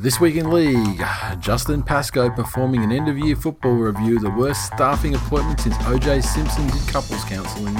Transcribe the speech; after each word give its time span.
This 0.00 0.20
week 0.20 0.36
in 0.36 0.52
league, 0.52 1.04
Justin 1.40 1.82
Pascoe 1.82 2.30
performing 2.30 2.84
an 2.84 2.92
end 2.92 3.08
of 3.08 3.18
year 3.18 3.34
football 3.34 3.72
review, 3.72 4.20
the 4.20 4.30
worst 4.30 4.66
staffing 4.66 5.16
appointment 5.16 5.58
since 5.58 5.76
OJ 5.78 6.22
Simpson 6.22 6.68
did 6.68 6.86
couples 6.86 7.24
counselling. 7.24 7.74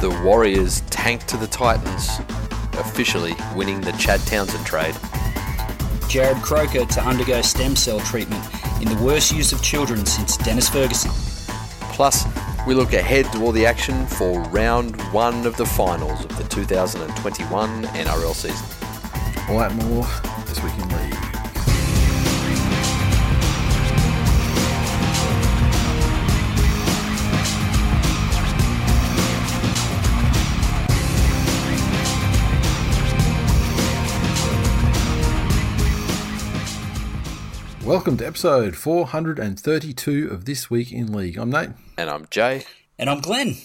The 0.00 0.20
Warriors 0.24 0.80
tanked 0.90 1.28
to 1.28 1.36
the 1.36 1.46
Titans, 1.46 2.18
officially 2.80 3.36
winning 3.54 3.80
the 3.80 3.92
Chad 3.92 4.18
Townsend 4.26 4.66
trade. 4.66 4.94
Jarrod 6.10 6.42
Croker 6.42 6.84
to 6.84 7.00
undergo 7.04 7.40
stem 7.40 7.76
cell 7.76 8.00
treatment 8.00 8.44
in 8.82 8.88
the 8.88 9.00
worst 9.04 9.30
use 9.30 9.52
of 9.52 9.62
children 9.62 10.04
since 10.04 10.36
Dennis 10.36 10.68
Ferguson. 10.68 11.12
Plus, 11.92 12.26
we 12.66 12.74
look 12.74 12.92
ahead 12.92 13.30
to 13.30 13.40
all 13.40 13.52
the 13.52 13.64
action 13.64 14.04
for 14.06 14.40
round 14.48 15.00
one 15.12 15.46
of 15.46 15.56
the 15.56 15.66
finals 15.66 16.24
of 16.24 16.36
the 16.36 16.44
2021 16.48 17.84
NRL 17.84 18.34
season. 18.34 18.93
All 19.46 19.58
that 19.58 19.72
and 19.72 19.84
more 19.84 20.06
this 20.46 20.62
week 20.62 20.72
in 20.78 20.88
league. 20.88 21.14
Welcome 37.84 38.16
to 38.16 38.26
episode 38.26 38.76
432 38.76 40.28
of 40.30 40.46
This 40.46 40.70
Week 40.70 40.90
in 40.90 41.12
League. 41.12 41.36
I'm 41.36 41.50
Nate. 41.50 41.70
And 41.98 42.08
I'm 42.08 42.26
Jay. 42.30 42.64
And 42.98 43.10
I'm 43.10 43.20
Glenn. 43.20 43.56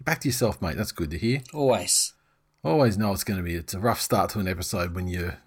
Back 0.00 0.20
to 0.20 0.28
yourself, 0.28 0.62
mate. 0.62 0.78
That's 0.78 0.92
good 0.92 1.10
to 1.10 1.18
hear. 1.18 1.42
Always. 1.52 2.14
Always 2.62 2.98
know 2.98 3.12
it's 3.12 3.24
going 3.24 3.38
to 3.38 3.42
be. 3.42 3.54
It's 3.54 3.72
a 3.72 3.78
rough 3.80 4.00
start 4.00 4.30
to 4.30 4.38
an 4.38 4.46
episode 4.46 4.94
when 4.94 5.08
you're 5.08 5.38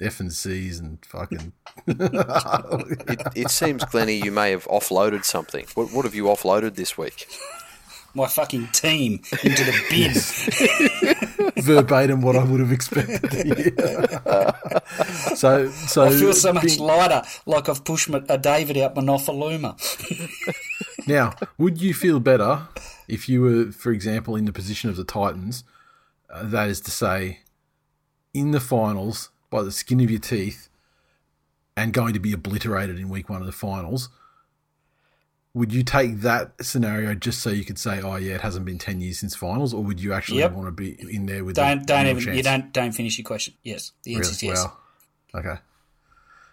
F 0.00 0.18
and 0.18 0.32
C's 0.32 0.78
and 0.80 0.98
fucking. 1.04 1.52
It, 1.86 3.22
it 3.36 3.50
seems, 3.50 3.84
Glenny, 3.84 4.14
you 4.16 4.32
may 4.32 4.50
have 4.50 4.64
offloaded 4.64 5.24
something. 5.24 5.66
What, 5.74 5.92
what 5.92 6.04
have 6.04 6.14
you 6.14 6.24
offloaded 6.24 6.74
this 6.74 6.98
week? 6.98 7.28
My 8.14 8.26
fucking 8.26 8.68
team 8.68 9.20
into 9.44 9.64
the 9.64 9.74
bin. 9.88 11.62
verbatim 11.62 12.20
what 12.22 12.34
I 12.36 12.42
would 12.44 12.60
have 12.60 12.72
expected. 12.72 13.22
to 13.30 13.44
hear. 13.44 15.36
so, 15.36 15.70
so 15.70 16.04
I 16.04 16.10
feel 16.10 16.32
so 16.32 16.52
much 16.52 16.64
being- 16.64 16.80
lighter, 16.80 17.22
like 17.46 17.68
I've 17.68 17.84
pushed 17.84 18.08
my, 18.08 18.22
a 18.28 18.36
David 18.38 18.76
out 18.78 18.96
my 18.96 19.02
Nofaluma. 19.02 19.76
Now, 21.06 21.34
would 21.58 21.80
you 21.80 21.94
feel 21.94 22.18
better 22.20 22.66
if 23.08 23.28
you 23.28 23.40
were, 23.42 23.72
for 23.72 23.90
example, 23.90 24.36
in 24.36 24.44
the 24.44 24.52
position 24.52 24.90
of 24.90 24.96
the 24.96 25.04
Titans? 25.04 25.64
Uh, 26.30 26.42
that 26.44 26.68
is 26.68 26.80
to 26.82 26.90
say, 26.90 27.40
in 28.34 28.50
the 28.50 28.60
finals 28.60 29.30
by 29.50 29.62
the 29.62 29.72
skin 29.72 30.00
of 30.00 30.10
your 30.10 30.20
teeth 30.20 30.68
and 31.76 31.92
going 31.92 32.12
to 32.12 32.20
be 32.20 32.32
obliterated 32.32 32.98
in 32.98 33.08
week 33.08 33.28
one 33.28 33.40
of 33.40 33.46
the 33.46 33.52
finals. 33.52 34.10
Would 35.54 35.72
you 35.72 35.82
take 35.82 36.20
that 36.20 36.52
scenario 36.60 37.14
just 37.14 37.40
so 37.40 37.50
you 37.50 37.64
could 37.64 37.78
say, 37.78 38.00
"Oh 38.02 38.16
yeah, 38.16 38.34
it 38.34 38.42
hasn't 38.42 38.66
been 38.66 38.78
ten 38.78 39.00
years 39.00 39.18
since 39.18 39.34
finals," 39.34 39.72
or 39.72 39.82
would 39.82 39.98
you 39.98 40.12
actually 40.12 40.40
Yep. 40.40 40.52
want 40.52 40.66
to 40.68 40.72
be 40.72 40.90
in 41.12 41.26
there 41.26 41.44
with? 41.44 41.56
Don't 41.56 41.86
don't 41.86 42.06
even 42.06 42.22
chance? 42.22 42.36
you 42.36 42.42
don't 42.42 42.72
don't 42.72 42.92
finish 42.92 43.18
your 43.18 43.24
question. 43.24 43.54
Yes, 43.64 43.92
the 44.04 44.14
answer 44.14 44.32
is 44.32 44.42
yes. 44.42 44.64
Wow. 44.64 44.76
Okay. 45.34 45.56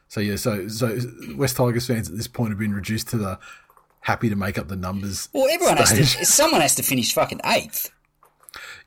So 0.08 0.22
yeah, 0.22 0.38
so 0.38 0.68
so 0.70 0.98
West 1.36 1.58
Tigers 1.58 1.86
fans 1.88 2.10
at 2.10 2.16
this 2.16 2.28
point 2.28 2.50
have 2.50 2.58
been 2.60 2.74
reduced 2.74 3.10
to 3.10 3.18
the 3.18 3.38
happy 4.06 4.30
to 4.30 4.36
make 4.36 4.58
up 4.58 4.68
the 4.68 4.76
numbers. 4.76 5.30
Well, 5.34 5.48
everyone 5.52 5.78
has 5.78 5.92
to. 5.94 6.06
Someone 6.26 6.62
has 6.62 6.76
to 6.76 6.84
finish 6.84 7.14
fucking 7.14 7.42
eighth, 7.46 7.90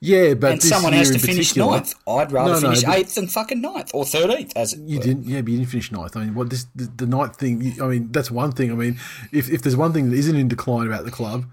Yeah, 0.01 0.35
but 0.35 0.53
and 0.53 0.61
this 0.61 0.69
someone 0.69 0.93
year 0.93 1.01
has 1.01 1.09
to 1.11 1.15
in 1.15 1.21
finish 1.21 1.57
ninth. 1.57 1.95
I'd 2.07 2.31
rather 2.33 2.53
No, 2.55 2.61
no, 2.61 2.75
finish 2.75 2.85
eighth 2.97 3.15
than 3.17 3.27
fucking 3.27 3.61
ninth 3.61 3.91
or 3.95 4.05
thirteenth. 4.05 4.53
As 4.57 4.73
it 4.73 4.81
You 4.81 4.99
were. 4.99 5.05
didn't, 5.05 5.25
yeah, 5.27 5.41
but 5.43 5.51
you 5.51 5.59
didn't 5.59 5.71
finish 5.71 5.91
ninth. 5.93 6.17
I 6.17 6.21
mean, 6.25 6.35
what 6.35 6.51
this 6.51 6.67
the, 6.75 6.85
the 6.97 7.07
ninth 7.07 7.37
thing? 7.37 7.75
I 7.83 7.87
mean, 7.89 8.13
that's 8.13 8.31
one 8.31 8.53
thing. 8.53 8.71
I 8.71 8.75
mean, 8.75 8.99
if 9.33 9.51
if 9.51 9.63
there's 9.63 9.77
one 9.77 9.93
thing 9.93 10.11
that 10.11 10.17
isn't 10.17 10.37
in 10.37 10.47
decline 10.49 10.87
about 10.87 11.05
the 11.05 11.11
club, 11.11 11.47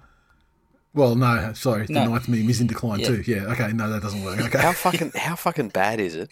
well, 0.94 1.16
no, 1.16 1.52
sorry, 1.54 1.88
the 1.88 1.94
No. 1.94 2.06
ninth 2.06 2.28
meme 2.30 2.50
is 2.50 2.62
in 2.62 2.68
decline 2.68 3.00
Yeah. 3.00 3.08
too. 3.08 3.24
Yeah, 3.26 3.52
okay, 3.54 3.74
no, 3.74 3.90
that 3.90 4.02
doesn't 4.02 4.24
work. 4.24 4.40
Okay, 4.40 4.60
How 4.60 4.72
fucking 4.74 5.12
how 5.16 5.36
fucking 5.36 5.70
bad 5.70 6.00
is 6.00 6.16
it 6.16 6.30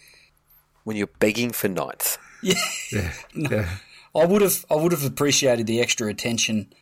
when 0.84 0.96
you're 0.96 1.10
begging 1.18 1.50
for 1.50 1.68
ninth? 1.68 2.16
Yeah, 2.42 2.54
yeah, 2.92 3.12
yeah. 3.34 3.68
I 4.14 4.24
would 4.24 4.42
have 4.42 4.64
I 4.70 4.74
would 4.76 4.92
have 4.92 5.04
appreciated 5.04 5.66
the 5.66 5.80
extra 5.80 6.06
attention 6.08 6.72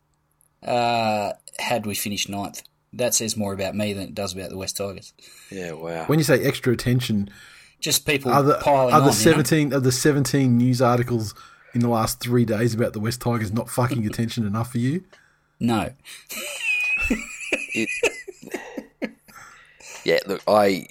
uh, 0.62 1.32
had 1.58 1.86
we 1.86 1.94
finished 1.94 2.28
ninth. 2.28 2.62
That 2.92 3.14
says 3.14 3.36
more 3.36 3.54
about 3.54 3.74
me 3.74 3.94
than 3.94 4.04
it 4.04 4.14
does 4.14 4.34
about 4.34 4.50
the 4.50 4.56
West 4.58 4.76
Tigers. 4.76 5.14
Yeah, 5.50 5.72
wow. 5.72 6.04
When 6.04 6.18
you 6.18 6.24
say 6.24 6.42
extra 6.44 6.72
attention, 6.74 7.30
Just 7.80 8.04
people 8.06 8.30
are 8.30 8.42
the 8.42 8.58
piling 8.58 8.92
are 8.92 9.00
on. 9.00 9.06
the 9.06 9.12
you 9.12 9.16
know? 9.16 9.30
seventeen 9.30 9.72
are 9.72 9.80
the 9.80 9.92
seventeen 9.92 10.58
news 10.58 10.82
articles 10.82 11.34
in 11.74 11.80
the 11.80 11.88
last 11.88 12.20
three 12.20 12.44
days 12.44 12.74
about 12.74 12.92
the 12.92 13.00
West 13.00 13.22
Tigers 13.22 13.50
not 13.50 13.70
fucking 13.70 14.06
attention 14.06 14.46
enough 14.46 14.72
for 14.72 14.78
you? 14.78 15.04
No, 15.58 15.90
it, 17.74 17.88
yeah, 20.04 20.18
look, 20.26 20.42
I 20.46 20.88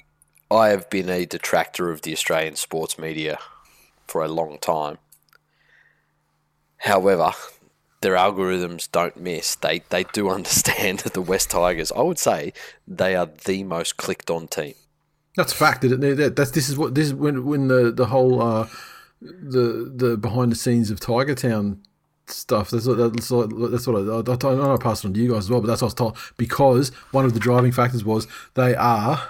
I 0.50 0.70
have 0.70 0.90
been 0.90 1.08
a 1.08 1.24
detractor 1.24 1.90
of 1.90 2.02
the 2.02 2.12
Australian 2.12 2.56
sports 2.56 2.98
media 2.98 3.38
for 4.08 4.24
a 4.24 4.28
long 4.28 4.58
time. 4.58 4.98
However, 6.78 7.30
their 8.02 8.14
algorithms 8.14 8.90
don't 8.90 9.16
miss. 9.16 9.54
They 9.54 9.82
they 9.88 10.04
do 10.04 10.28
understand 10.28 11.00
that 11.00 11.12
the 11.14 11.22
West 11.22 11.50
Tigers, 11.50 11.90
I 11.92 12.02
would 12.02 12.18
say, 12.18 12.52
they 12.86 13.16
are 13.16 13.28
the 13.44 13.64
most 13.64 13.96
clicked 13.96 14.30
on 14.30 14.48
team. 14.48 14.74
That's 15.36 15.52
a 15.52 15.56
fact. 15.56 15.82
That, 15.82 16.00
that 16.00 16.36
that's 16.36 16.50
this 16.50 16.68
is 16.68 16.76
what 16.76 16.94
this 16.94 17.06
is 17.06 17.14
when 17.14 17.46
when 17.46 17.68
the 17.68 17.90
the 17.90 18.06
whole 18.06 18.42
uh, 18.42 18.68
the 19.20 19.90
the 19.94 20.16
behind 20.16 20.52
the 20.52 20.56
scenes 20.56 20.90
of 20.90 21.00
Tiger 21.00 21.34
Town 21.34 21.80
stuff. 22.26 22.70
That's 22.70 22.86
what 22.86 22.98
that's 22.98 23.30
what, 23.30 23.70
that's 23.70 23.86
what 23.86 23.96
I, 23.96 24.48
I, 24.48 24.52
I 24.52 24.54
know 24.56 24.74
I 24.74 24.76
passed 24.76 25.04
on 25.04 25.14
to 25.14 25.20
you 25.20 25.32
guys 25.32 25.44
as 25.44 25.50
well. 25.50 25.60
But 25.60 25.68
that's 25.68 25.82
what 25.82 25.86
I 25.86 25.92
was 25.92 25.94
told 25.94 26.18
because 26.36 26.90
one 27.12 27.24
of 27.24 27.34
the 27.34 27.40
driving 27.40 27.72
factors 27.72 28.04
was 28.04 28.26
they 28.54 28.74
are 28.74 29.28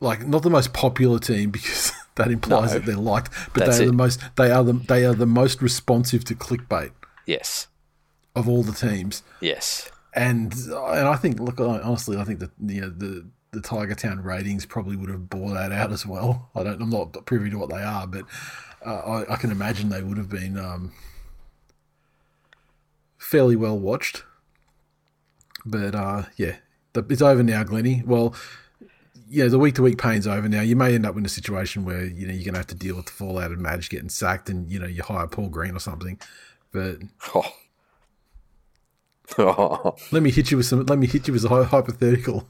like 0.00 0.26
not 0.26 0.42
the 0.42 0.50
most 0.50 0.72
popular 0.72 1.18
team 1.18 1.50
because 1.52 1.92
that 2.16 2.30
implies 2.30 2.72
No. 2.72 2.78
that 2.78 2.86
they're 2.86 2.96
liked, 2.96 3.30
but 3.54 3.66
they 3.66 3.78
are 3.78 3.82
it. 3.82 3.86
the 3.86 3.92
most 3.92 4.20
they 4.36 4.50
are 4.50 4.62
the 4.64 4.72
they 4.74 5.04
are 5.04 5.14
the 5.14 5.26
most 5.26 5.60
responsive 5.62 6.24
to 6.26 6.34
clickbait 6.34 6.92
Yes, 7.26 7.66
of 8.36 8.48
all 8.48 8.62
the 8.62 8.72
teams. 8.72 9.22
yes, 9.40 9.90
And 10.14 10.52
and 10.52 11.08
I 11.08 11.16
think, 11.16 11.40
look, 11.40 11.58
honestly, 11.60 12.16
I 12.18 12.24
think 12.24 12.38
that 12.40 12.50
you 12.60 12.80
know, 12.82 12.90
the 12.90 13.26
the 13.52 13.60
Tiger 13.60 13.94
Town 13.94 14.20
ratings 14.22 14.66
probably 14.66 14.96
would 14.96 15.08
have 15.10 15.28
bore 15.30 15.54
that 15.54 15.70
out 15.72 15.92
as 15.92 16.04
well. 16.04 16.50
I 16.56 16.62
don't, 16.64 16.82
I'm 16.82 16.90
not 16.90 17.24
privy 17.24 17.50
to 17.50 17.56
what 17.58 17.70
they 17.70 17.82
are, 17.82 18.06
but 18.06 18.24
uh, 18.84 19.22
I, 19.28 19.34
I 19.34 19.36
can 19.36 19.50
imagine 19.52 19.88
they 19.90 20.02
would 20.02 20.18
have 20.18 20.28
been 20.28 20.58
um, 20.58 20.92
fairly 23.18 23.56
well 23.56 23.78
watched. 23.78 24.24
But 25.64 25.94
uh, 25.94 26.24
yeah, 26.36 26.56
the, 26.92 27.04
it's 27.08 27.22
over 27.22 27.42
now, 27.42 27.62
Glenny. 27.64 28.02
Well, 28.04 28.34
yeah, 29.34 29.48
the 29.48 29.58
week 29.58 29.74
to 29.74 29.82
week 29.82 29.98
pain's 29.98 30.26
over 30.26 30.48
now. 30.48 30.60
You 30.60 30.76
may 30.76 30.94
end 30.94 31.04
up 31.04 31.16
in 31.16 31.26
a 31.26 31.28
situation 31.28 31.84
where 31.84 32.04
you 32.04 32.26
know 32.26 32.32
you're 32.32 32.44
going 32.44 32.54
to 32.54 32.60
have 32.60 32.66
to 32.68 32.74
deal 32.74 32.96
with 32.96 33.06
the 33.06 33.12
fallout 33.12 33.50
of 33.52 33.58
Madge 33.58 33.90
getting 33.90 34.08
sacked, 34.08 34.48
and 34.48 34.70
you 34.70 34.78
know 34.78 34.86
you 34.86 35.02
hire 35.02 35.26
Paul 35.26 35.48
Green 35.48 35.74
or 35.74 35.80
something. 35.80 36.18
But 36.72 36.98
Oh. 37.34 37.44
Oh. 39.38 39.96
Let 40.12 40.22
me 40.22 40.30
hit 40.30 40.50
you 40.50 40.58
with 40.58 40.66
some. 40.66 40.84
Let 40.84 40.98
me 40.98 41.06
hit 41.06 41.26
you 41.26 41.32
with 41.32 41.44
a 41.44 41.64
hypothetical. 41.64 42.46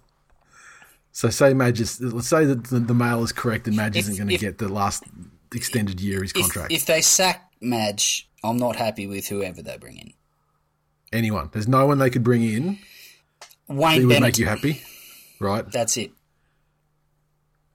So, 1.12 1.30
say 1.30 1.54
Madge 1.54 1.80
is. 1.80 2.00
Let's 2.00 2.26
say 2.28 2.44
that 2.44 2.64
the, 2.64 2.80
the 2.80 2.94
mail 2.94 3.22
is 3.22 3.30
correct, 3.32 3.68
and 3.68 3.76
Madge 3.76 3.96
If- 3.96 4.00
isn't 4.04 4.16
going 4.16 4.28
to 4.28 4.34
if- 4.34 4.40
get 4.40 4.58
the 4.58 4.68
last 4.68 5.04
extended 5.54 6.00
year 6.00 6.16
of 6.18 6.22
his 6.24 6.32
contract. 6.32 6.72
if 6.72 6.84
they 6.86 7.00
sack 7.00 7.48
Madge, 7.60 8.28
I'm 8.42 8.56
not 8.56 8.74
happy 8.76 9.06
with 9.06 9.28
whoever 9.28 9.62
they 9.62 9.76
bring 9.78 9.98
in. 9.98 10.12
Anyone? 11.12 11.48
There's 11.52 11.68
no 11.68 11.86
one 11.86 11.98
they 11.98 12.10
could 12.10 12.24
bring 12.24 12.42
in 12.42 12.78
that 13.68 13.76
Wayne 13.76 14.08
would 14.08 14.20
make 14.20 14.36
you 14.38 14.46
happy, 14.46 14.82
right? 15.38 15.70
That's 15.70 15.96
it. 15.96 16.10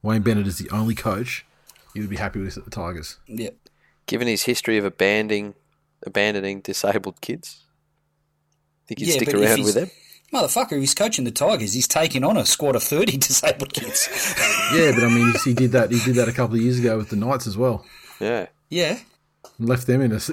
Wayne 0.01 0.22
Bennett 0.22 0.48
is 0.48 0.57
the 0.57 0.69
only 0.69 0.96
coach 0.96 1.46
you 1.94 2.01
would 2.01 2.10
be 2.10 2.18
happy 2.18 2.40
with 2.40 2.57
at 2.57 2.63
the 2.66 2.69
Tigers. 2.72 3.18
Yep. 3.28 3.56
Given 4.06 4.28
his 4.28 4.44
history 4.44 4.78
of 4.78 4.86
abandoning 4.86 5.56
abandoning 6.06 6.62
disabled 6.62 7.19
kids, 7.22 7.63
think 8.88 9.00
he'd 9.00 9.10
Yeah, 9.10 9.16
stick 9.16 9.34
around 9.34 9.63
with 9.63 9.74
them? 9.75 9.90
Motherfucker, 10.34 10.80
he's 10.80 10.94
coaching 10.94 11.25
the 11.25 11.31
Tigers. 11.31 11.74
He's 11.74 11.88
taking 11.88 12.24
on 12.24 12.38
a 12.38 12.46
squad 12.46 12.75
of 12.75 12.84
30 12.84 13.18
disabled 13.18 13.74
kids. 13.74 14.07
Yeah, 14.74 14.92
but 14.94 15.04
I 15.04 15.07
mean, 15.10 15.34
he 15.44 15.56
did 15.56 15.72
that. 15.72 15.92
He 15.92 16.00
did 16.00 16.13
that 16.18 16.30
a 16.30 16.31
couple 16.31 16.56
of 16.56 16.62
years 16.62 16.78
ago 16.78 16.95
with 16.98 17.10
the 17.10 17.16
Knights 17.16 17.48
as 17.48 17.57
well. 17.57 17.84
Yeah. 18.19 18.45
yeah. 18.69 19.00
And 19.57 19.68
left 19.68 19.88
them 19.88 20.00
in 20.02 20.12
a 20.12 20.18
s- 20.18 20.30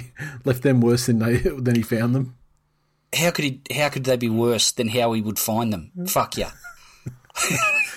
left 0.44 0.62
them 0.62 0.80
worse 0.80 1.06
than 1.06 1.18
they 1.18 1.38
than 1.38 1.74
he 1.74 1.82
found 1.82 2.14
them. 2.14 2.36
How 3.12 3.32
could 3.32 3.44
he? 3.44 3.60
How 3.74 3.88
could 3.88 4.04
they 4.04 4.16
be 4.16 4.28
worse 4.28 4.70
than 4.70 4.86
how 4.90 5.12
he 5.12 5.20
would 5.20 5.40
find 5.40 5.72
them? 5.72 5.90
Fuck 6.06 6.36
yeah. 6.36 6.52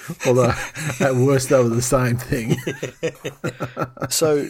Although 0.28 0.54
at 1.00 1.16
worst 1.16 1.50
they 1.50 1.58
were 1.62 1.70
the 1.70 1.82
same 1.82 2.18
thing. 2.18 2.56
So, 4.10 4.50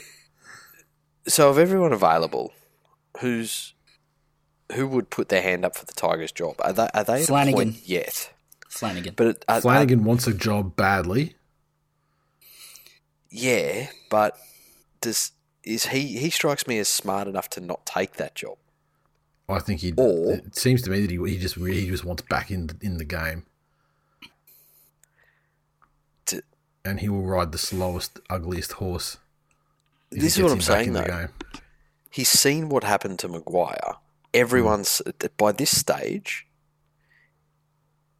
so 1.27 1.49
of 1.49 1.57
everyone 1.57 1.93
available, 1.93 2.51
who's 3.19 3.73
who 4.73 4.87
would 4.87 5.09
put 5.09 5.29
their 5.29 5.41
hand 5.41 5.63
up 5.63 5.75
for 5.75 5.85
the 5.85 5.93
Tigers' 5.93 6.31
job? 6.31 6.55
Are 6.59 6.73
they 6.73 6.87
are 6.93 7.03
they 7.03 7.21
at 7.21 7.27
Flanagan. 7.27 7.73
point 7.73 7.87
yet? 7.87 8.33
Flanagan. 8.69 9.13
But 9.15 9.27
it, 9.27 9.45
are, 9.47 9.61
Flanagan 9.61 9.99
uh, 10.01 10.03
wants 10.03 10.25
a 10.27 10.33
job 10.33 10.75
badly. 10.75 11.35
yeah, 13.29 13.87
but 14.09 14.35
does 15.01 15.31
is 15.63 15.87
he? 15.87 16.17
He 16.17 16.29
strikes 16.29 16.67
me 16.67 16.79
as 16.79 16.87
smart 16.87 17.27
enough 17.27 17.49
to 17.51 17.61
not 17.61 17.85
take 17.85 18.13
that 18.13 18.35
job. 18.35 18.57
I 19.47 19.59
think 19.59 19.81
he. 19.81 19.93
Or- 19.97 20.33
It 20.33 20.55
seems 20.55 20.81
to 20.83 20.89
me 20.89 21.01
that 21.01 21.11
he, 21.11 21.17
he 21.29 21.37
just 21.37 21.55
he 21.55 21.87
just 21.87 22.03
wants 22.05 22.23
back 22.23 22.49
in 22.51 22.69
in 22.81 22.97
the 22.97 23.05
game, 23.05 23.45
To, 26.27 26.41
and 26.85 26.99
he 26.99 27.09
will 27.09 27.23
ride 27.23 27.51
the 27.51 27.57
slowest, 27.57 28.19
ugliest 28.29 28.73
horse. 28.73 29.17
This 30.11 30.37
is 30.37 30.43
what 30.43 30.51
I'm 30.51 30.61
saying, 30.61 30.93
though. 30.93 31.27
he's 32.09 32.29
seen 32.29 32.69
what 32.69 32.83
happened 32.83 33.19
to 33.19 33.27
Maguire. 33.27 33.95
Everyone's 34.33 35.01
by 35.37 35.51
this 35.51 35.77
stage. 35.77 36.47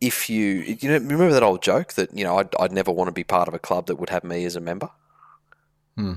If 0.01 0.29
you 0.29 0.77
you 0.79 0.89
know 0.89 0.95
remember 0.95 1.31
that 1.31 1.43
old 1.43 1.61
joke 1.61 1.93
that 1.93 2.15
you 2.17 2.23
know 2.23 2.37
I'd, 2.37 2.49
I'd 2.59 2.71
never 2.71 2.91
want 2.91 3.07
to 3.07 3.13
be 3.13 3.23
part 3.23 3.47
of 3.47 3.53
a 3.53 3.59
club 3.59 3.85
that 3.87 3.95
would 3.95 4.09
have 4.09 4.23
me 4.23 4.43
as 4.45 4.55
a 4.55 4.59
member. 4.59 4.89
Hmm. 5.95 6.15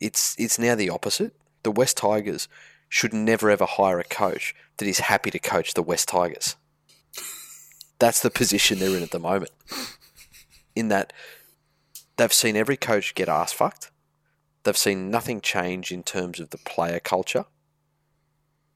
It's 0.00 0.34
it's 0.38 0.58
now 0.58 0.74
the 0.74 0.90
opposite. 0.90 1.34
The 1.64 1.70
West 1.70 1.96
Tigers 1.96 2.48
should 2.88 3.12
never 3.12 3.50
ever 3.50 3.66
hire 3.66 3.98
a 3.98 4.04
coach 4.04 4.54
that 4.78 4.88
is 4.88 5.00
happy 5.00 5.30
to 5.30 5.38
coach 5.38 5.74
the 5.74 5.82
West 5.82 6.08
Tigers. 6.08 6.56
That's 7.98 8.20
the 8.20 8.30
position 8.30 8.78
they're 8.78 8.96
in 8.96 9.02
at 9.02 9.10
the 9.10 9.18
moment. 9.18 9.50
In 10.74 10.88
that 10.88 11.12
they've 12.16 12.32
seen 12.32 12.56
every 12.56 12.76
coach 12.76 13.14
get 13.14 13.28
ass 13.28 13.52
fucked. 13.52 13.90
They've 14.64 14.76
seen 14.76 15.10
nothing 15.10 15.40
change 15.40 15.92
in 15.92 16.02
terms 16.02 16.40
of 16.40 16.50
the 16.50 16.58
player 16.58 17.00
culture. 17.00 17.44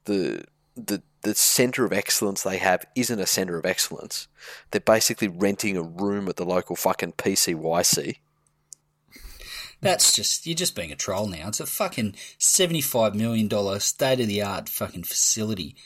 The 0.05 0.45
the 0.77 1.03
the 1.23 1.35
center 1.35 1.85
of 1.85 1.93
excellence 1.93 2.43
they 2.43 2.59
have 2.59 2.85
isn't 2.95 3.19
a 3.19 3.27
center 3.27 3.59
of 3.59 3.67
excellence. 3.67 4.29
They're 4.71 4.81
basically 4.81 5.29
renting 5.29 5.77
a 5.77 5.83
room 5.83 6.29
at 6.29 6.37
the 6.37 6.45
local 6.45 6.77
fucking 6.77 7.13
PCYC. 7.15 8.17
That's 9.81 10.15
just 10.15 10.47
you're 10.47 10.55
just 10.57 10.75
being 10.75 10.91
a 10.93 10.97
troll 10.97 11.27
now. 11.29 11.49
It's 11.49 11.61
a 11.61 11.67
fucking 11.67 12.15
seventy-five 12.39 13.15
million 13.15 13.49
dollar 13.49 13.79
state-of-the-art 13.81 14.69
fucking 14.69 15.05
facility 15.05 15.77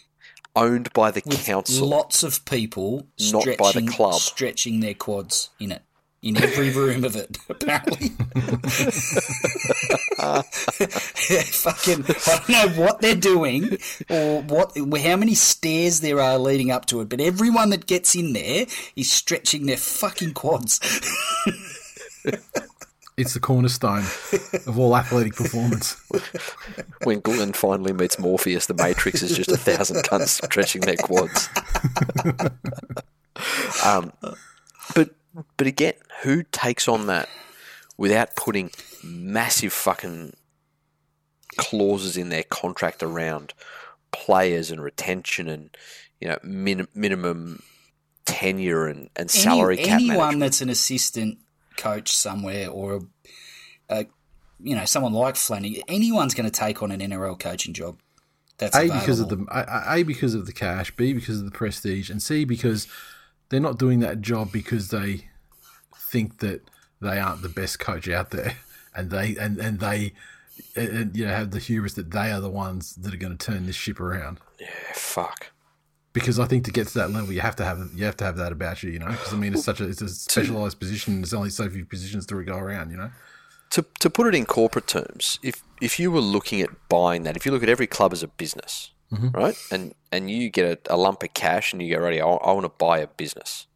Owned 0.55 0.93
by 0.93 1.10
the 1.10 1.22
council. 1.22 1.88
lots 1.88 2.22
of 2.22 2.44
people 2.44 3.06
Not 3.32 3.46
by 3.58 3.72
the 3.72 3.87
club. 3.90 4.14
stretching 4.20 4.81
their 4.81 4.93
quads 4.94 5.48
in 5.58 5.72
it. 5.72 5.82
In 6.22 6.36
every 6.36 6.70
room 6.70 7.02
of 7.02 7.16
it, 7.16 7.36
apparently. 7.48 8.10
fucking, 11.42 12.04
I 12.06 12.42
don't 12.46 12.48
know 12.48 12.69
what 12.80 13.00
they're 13.00 13.16
doing 13.16 13.76
or 14.08 14.42
what, 14.42 14.76
how 14.76 15.16
many 15.16 15.34
stairs 15.34 15.98
there 15.98 16.20
are 16.20 16.38
leading 16.38 16.70
up 16.70 16.86
to 16.86 17.00
it, 17.00 17.08
but 17.08 17.20
everyone 17.20 17.70
that 17.70 17.88
gets 17.88 18.14
in 18.14 18.34
there 18.34 18.66
is 18.94 19.10
stretching 19.10 19.66
their 19.66 19.76
fucking 19.76 20.34
quads. 20.34 20.78
It's 23.16 23.34
the 23.34 23.40
cornerstone 23.40 24.04
of 24.66 24.78
all 24.78 24.96
athletic 24.96 25.34
performance. 25.34 25.96
when 27.04 27.20
Glenn 27.20 27.52
finally 27.52 27.92
meets 27.92 28.19
Morpheus, 28.19 28.66
the 28.66 28.74
Matrix 28.74 29.22
is 29.22 29.36
just 29.36 29.50
a 29.50 29.56
thousand 29.56 30.02
cunts 30.04 30.42
stretching 30.44 30.80
their 30.82 30.96
quads. 30.96 31.48
um, 33.84 34.12
but 34.94 35.10
but 35.56 35.67
again, 35.67 35.94
who 36.23 36.43
takes 36.43 36.88
on 36.88 37.06
that 37.06 37.29
without 37.96 38.37
putting 38.37 38.70
massive 39.02 39.73
fucking 39.73 40.32
clauses 41.56 42.17
in 42.17 42.29
their 42.29 42.43
contract 42.44 43.02
around 43.02 43.52
players 44.11 44.70
and 44.70 44.82
retention 44.82 45.49
and 45.49 45.76
you 46.20 46.29
know 46.29 46.38
min- 46.43 46.88
minimum 46.94 47.62
tenure 48.25 48.87
and, 48.87 49.11
and 49.17 49.31
salary 49.31 49.79
Any, 49.79 49.87
cap 49.87 50.00
anyone 50.00 50.17
management? 50.17 50.40
that's 50.40 50.61
an 50.61 50.69
assistant 50.70 51.38
coach 51.76 52.14
somewhere 52.14 52.69
or 52.69 52.96
a, 52.96 53.00
a 54.00 54.06
you 54.61 54.76
know 54.76 54.84
someone 54.84 55.12
like 55.12 55.37
Flanagan, 55.37 55.82
anyone's 55.88 56.34
going 56.34 56.49
to 56.49 56.52
take 56.52 56.82
on 56.82 56.90
an 56.90 57.00
NRL 57.00 57.38
coaching 57.38 57.75
job. 57.75 57.99
That's 58.58 58.76
A 58.76 58.84
because 58.84 59.19
of 59.19 59.29
the 59.29 59.44
A, 59.50 59.99
A 59.99 60.02
because 60.05 60.34
of 60.34 60.46
the 60.46 60.52
cash, 60.52 60.94
B 60.94 61.12
because 61.12 61.38
of 61.38 61.44
the 61.44 61.50
prestige, 61.50 62.11
and 62.11 62.23
C 62.23 62.44
because 62.44 62.87
they're 63.52 63.60
not 63.60 63.78
doing 63.78 64.00
that 64.00 64.22
job 64.22 64.50
because 64.50 64.88
they 64.88 65.26
think 65.94 66.38
that 66.38 66.62
they 67.02 67.19
aren't 67.19 67.43
the 67.43 67.50
best 67.50 67.78
coach 67.78 68.08
out 68.08 68.31
there, 68.31 68.56
and 68.96 69.10
they 69.10 69.37
and 69.37 69.58
and 69.58 69.78
they 69.78 70.14
and, 70.75 71.14
you 71.14 71.26
know 71.26 71.32
have 71.32 71.50
the 71.50 71.58
hubris 71.58 71.93
that 71.94 72.10
they 72.10 72.32
are 72.32 72.40
the 72.40 72.50
ones 72.50 72.94
that 72.96 73.12
are 73.12 73.19
going 73.19 73.37
to 73.37 73.46
turn 73.46 73.66
this 73.66 73.76
ship 73.76 74.00
around. 74.00 74.40
Yeah, 74.58 74.69
fuck. 74.94 75.52
Because 76.14 76.38
I 76.38 76.46
think 76.46 76.64
to 76.64 76.70
get 76.70 76.88
to 76.88 76.94
that 76.99 77.10
level, 77.10 77.32
you 77.32 77.40
have 77.40 77.56
to 77.56 77.64
have 77.64 77.90
you 77.94 78.06
have 78.06 78.16
to 78.19 78.25
have 78.25 78.38
that 78.38 78.52
about 78.52 78.82
you, 78.82 78.90
you 78.90 78.99
know. 78.99 79.10
Because 79.10 79.34
I 79.34 79.37
mean, 79.37 79.52
it's 79.52 79.64
such 79.64 79.82
a 79.82 79.88
it's 79.88 80.00
a 80.00 80.08
specialized 80.08 80.81
position. 80.81 81.20
There's 81.20 81.34
only 81.34 81.50
so 81.50 81.69
few 81.69 81.84
positions 81.84 82.25
to 82.26 82.43
go 82.44 82.56
around, 82.56 82.90
you 82.90 82.96
know. 82.96 83.10
to 83.70 83.84
to 84.00 84.08
put 84.08 84.26
it 84.26 84.34
in 84.34 84.46
corporate 84.46 84.87
terms, 84.87 85.38
if 85.43 85.62
if 85.82 86.00
you 86.00 86.10
were 86.10 86.20
looking 86.20 86.62
at 86.62 86.70
buying 86.88 87.25
that, 87.25 87.37
if 87.37 87.44
you 87.44 87.52
look 87.52 87.62
at 87.62 87.69
every 87.69 87.87
club 87.87 88.14
as 88.14 88.22
a 88.22 88.28
business, 88.28 88.93
Mm-hmm. 89.12 89.28
right, 89.28 89.56
and 89.70 89.94
and 90.10 90.30
you 90.30 90.48
get 90.48 90.88
a, 90.88 90.94
a 90.94 90.96
lump 90.96 91.22
of 91.22 91.34
cash 91.34 91.72
and 91.72 91.82
you 91.82 91.94
go, 91.94 92.02
ready, 92.02 92.20
I, 92.20 92.26
I 92.26 92.52
want 92.52 92.64
to 92.64 92.72
buy 92.78 92.98
a 92.98 93.06
business. 93.06 93.66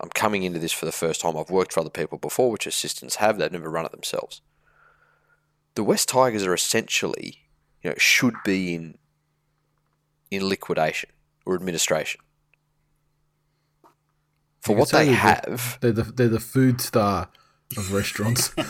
I'm 0.00 0.08
coming 0.10 0.44
into 0.44 0.58
this 0.58 0.72
for 0.72 0.86
the 0.86 0.92
first 0.92 1.20
time. 1.20 1.36
I've 1.36 1.50
worked 1.50 1.74
for 1.74 1.80
other 1.80 1.90
people 1.90 2.16
before, 2.16 2.50
which 2.50 2.66
assistants 2.66 3.16
have. 3.16 3.36
They've 3.36 3.52
never 3.52 3.68
run 3.70 3.84
it 3.84 3.92
themselves. 3.92 4.40
The 5.74 5.84
West 5.84 6.08
Tigers 6.08 6.44
are 6.46 6.54
essentially, 6.54 7.40
you 7.82 7.90
know, 7.90 7.96
should 7.98 8.34
be 8.44 8.74
in 8.74 8.98
in 10.30 10.48
liquidation 10.48 11.10
or 11.44 11.54
administration 11.54 12.20
for 14.60 14.74
what 14.76 14.88
they 14.90 15.04
they're 15.06 15.12
the- 15.12 15.16
have. 15.16 15.78
They're 15.80 15.92
the 15.92 16.02
they're 16.04 16.28
the 16.28 16.40
food 16.40 16.80
star 16.80 17.28
of 17.76 17.92
restaurants. 17.92 18.52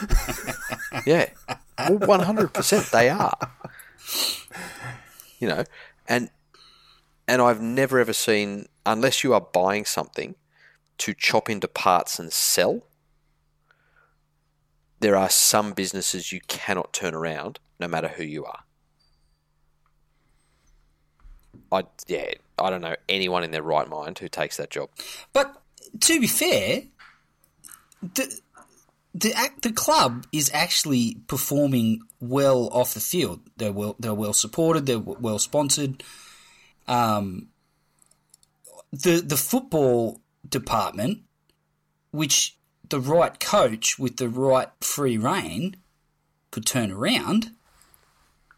Yeah, 1.06 1.30
one 1.88 2.20
hundred 2.20 2.52
percent 2.52 2.86
they 2.90 3.08
are. 3.08 3.38
You 5.40 5.48
know, 5.48 5.64
and 6.06 6.30
and 7.26 7.42
I've 7.42 7.60
never 7.60 7.98
ever 7.98 8.12
seen 8.12 8.66
unless 8.86 9.24
you 9.24 9.34
are 9.34 9.40
buying 9.40 9.84
something 9.84 10.36
to 10.98 11.14
chop 11.14 11.50
into 11.50 11.66
parts 11.66 12.18
and 12.18 12.32
sell. 12.32 12.82
There 15.00 15.16
are 15.16 15.30
some 15.30 15.72
businesses 15.72 16.30
you 16.30 16.40
cannot 16.46 16.92
turn 16.92 17.14
around, 17.14 17.58
no 17.78 17.88
matter 17.88 18.08
who 18.08 18.22
you 18.22 18.44
are. 18.44 18.64
I 21.72 21.84
yeah, 22.06 22.32
I 22.58 22.70
don't 22.70 22.82
know 22.82 22.96
anyone 23.08 23.44
in 23.44 23.50
their 23.50 23.62
right 23.62 23.88
mind 23.88 24.18
who 24.18 24.28
takes 24.28 24.58
that 24.58 24.70
job. 24.70 24.90
But 25.32 25.62
to 26.00 26.20
be 26.20 26.26
fair, 26.26 26.82
the 28.02 28.40
the 29.14 29.34
the 29.62 29.72
club 29.72 30.26
is 30.32 30.50
actually 30.54 31.16
performing 31.26 32.00
well 32.20 32.68
off 32.72 32.94
the 32.94 33.00
field. 33.00 33.40
They're 33.56 33.72
well 33.72 33.96
they're 33.98 34.14
well 34.14 34.32
supported. 34.32 34.86
They're 34.86 34.98
well 34.98 35.38
sponsored. 35.38 36.04
Um, 36.86 37.48
the 38.92 39.20
the 39.20 39.36
football 39.36 40.20
department, 40.48 41.20
which 42.12 42.56
the 42.88 43.00
right 43.00 43.38
coach 43.38 43.98
with 43.98 44.16
the 44.16 44.28
right 44.28 44.68
free 44.80 45.16
reign 45.16 45.76
could 46.50 46.66
turn 46.66 46.90
around. 46.90 47.52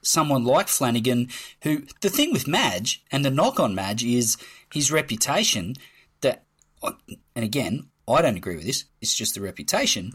Someone 0.05 0.45
like 0.45 0.69
Flanagan, 0.69 1.29
who 1.63 1.85
the 2.01 2.11
thing 2.11 2.33
with 2.33 2.49
Madge 2.49 3.05
and 3.11 3.25
the 3.25 3.31
knock 3.31 3.61
on 3.61 3.75
Madge 3.75 4.05
is 4.05 4.37
his 4.73 4.91
reputation 4.91 5.77
that 6.23 6.45
and 6.83 7.45
again, 7.45 7.89
I 8.09 8.21
don't 8.21 8.37
agree 8.37 8.57
with 8.57 8.67
this. 8.67 8.85
It's 9.01 9.15
just 9.15 9.35
the 9.35 9.41
reputation 9.41 10.13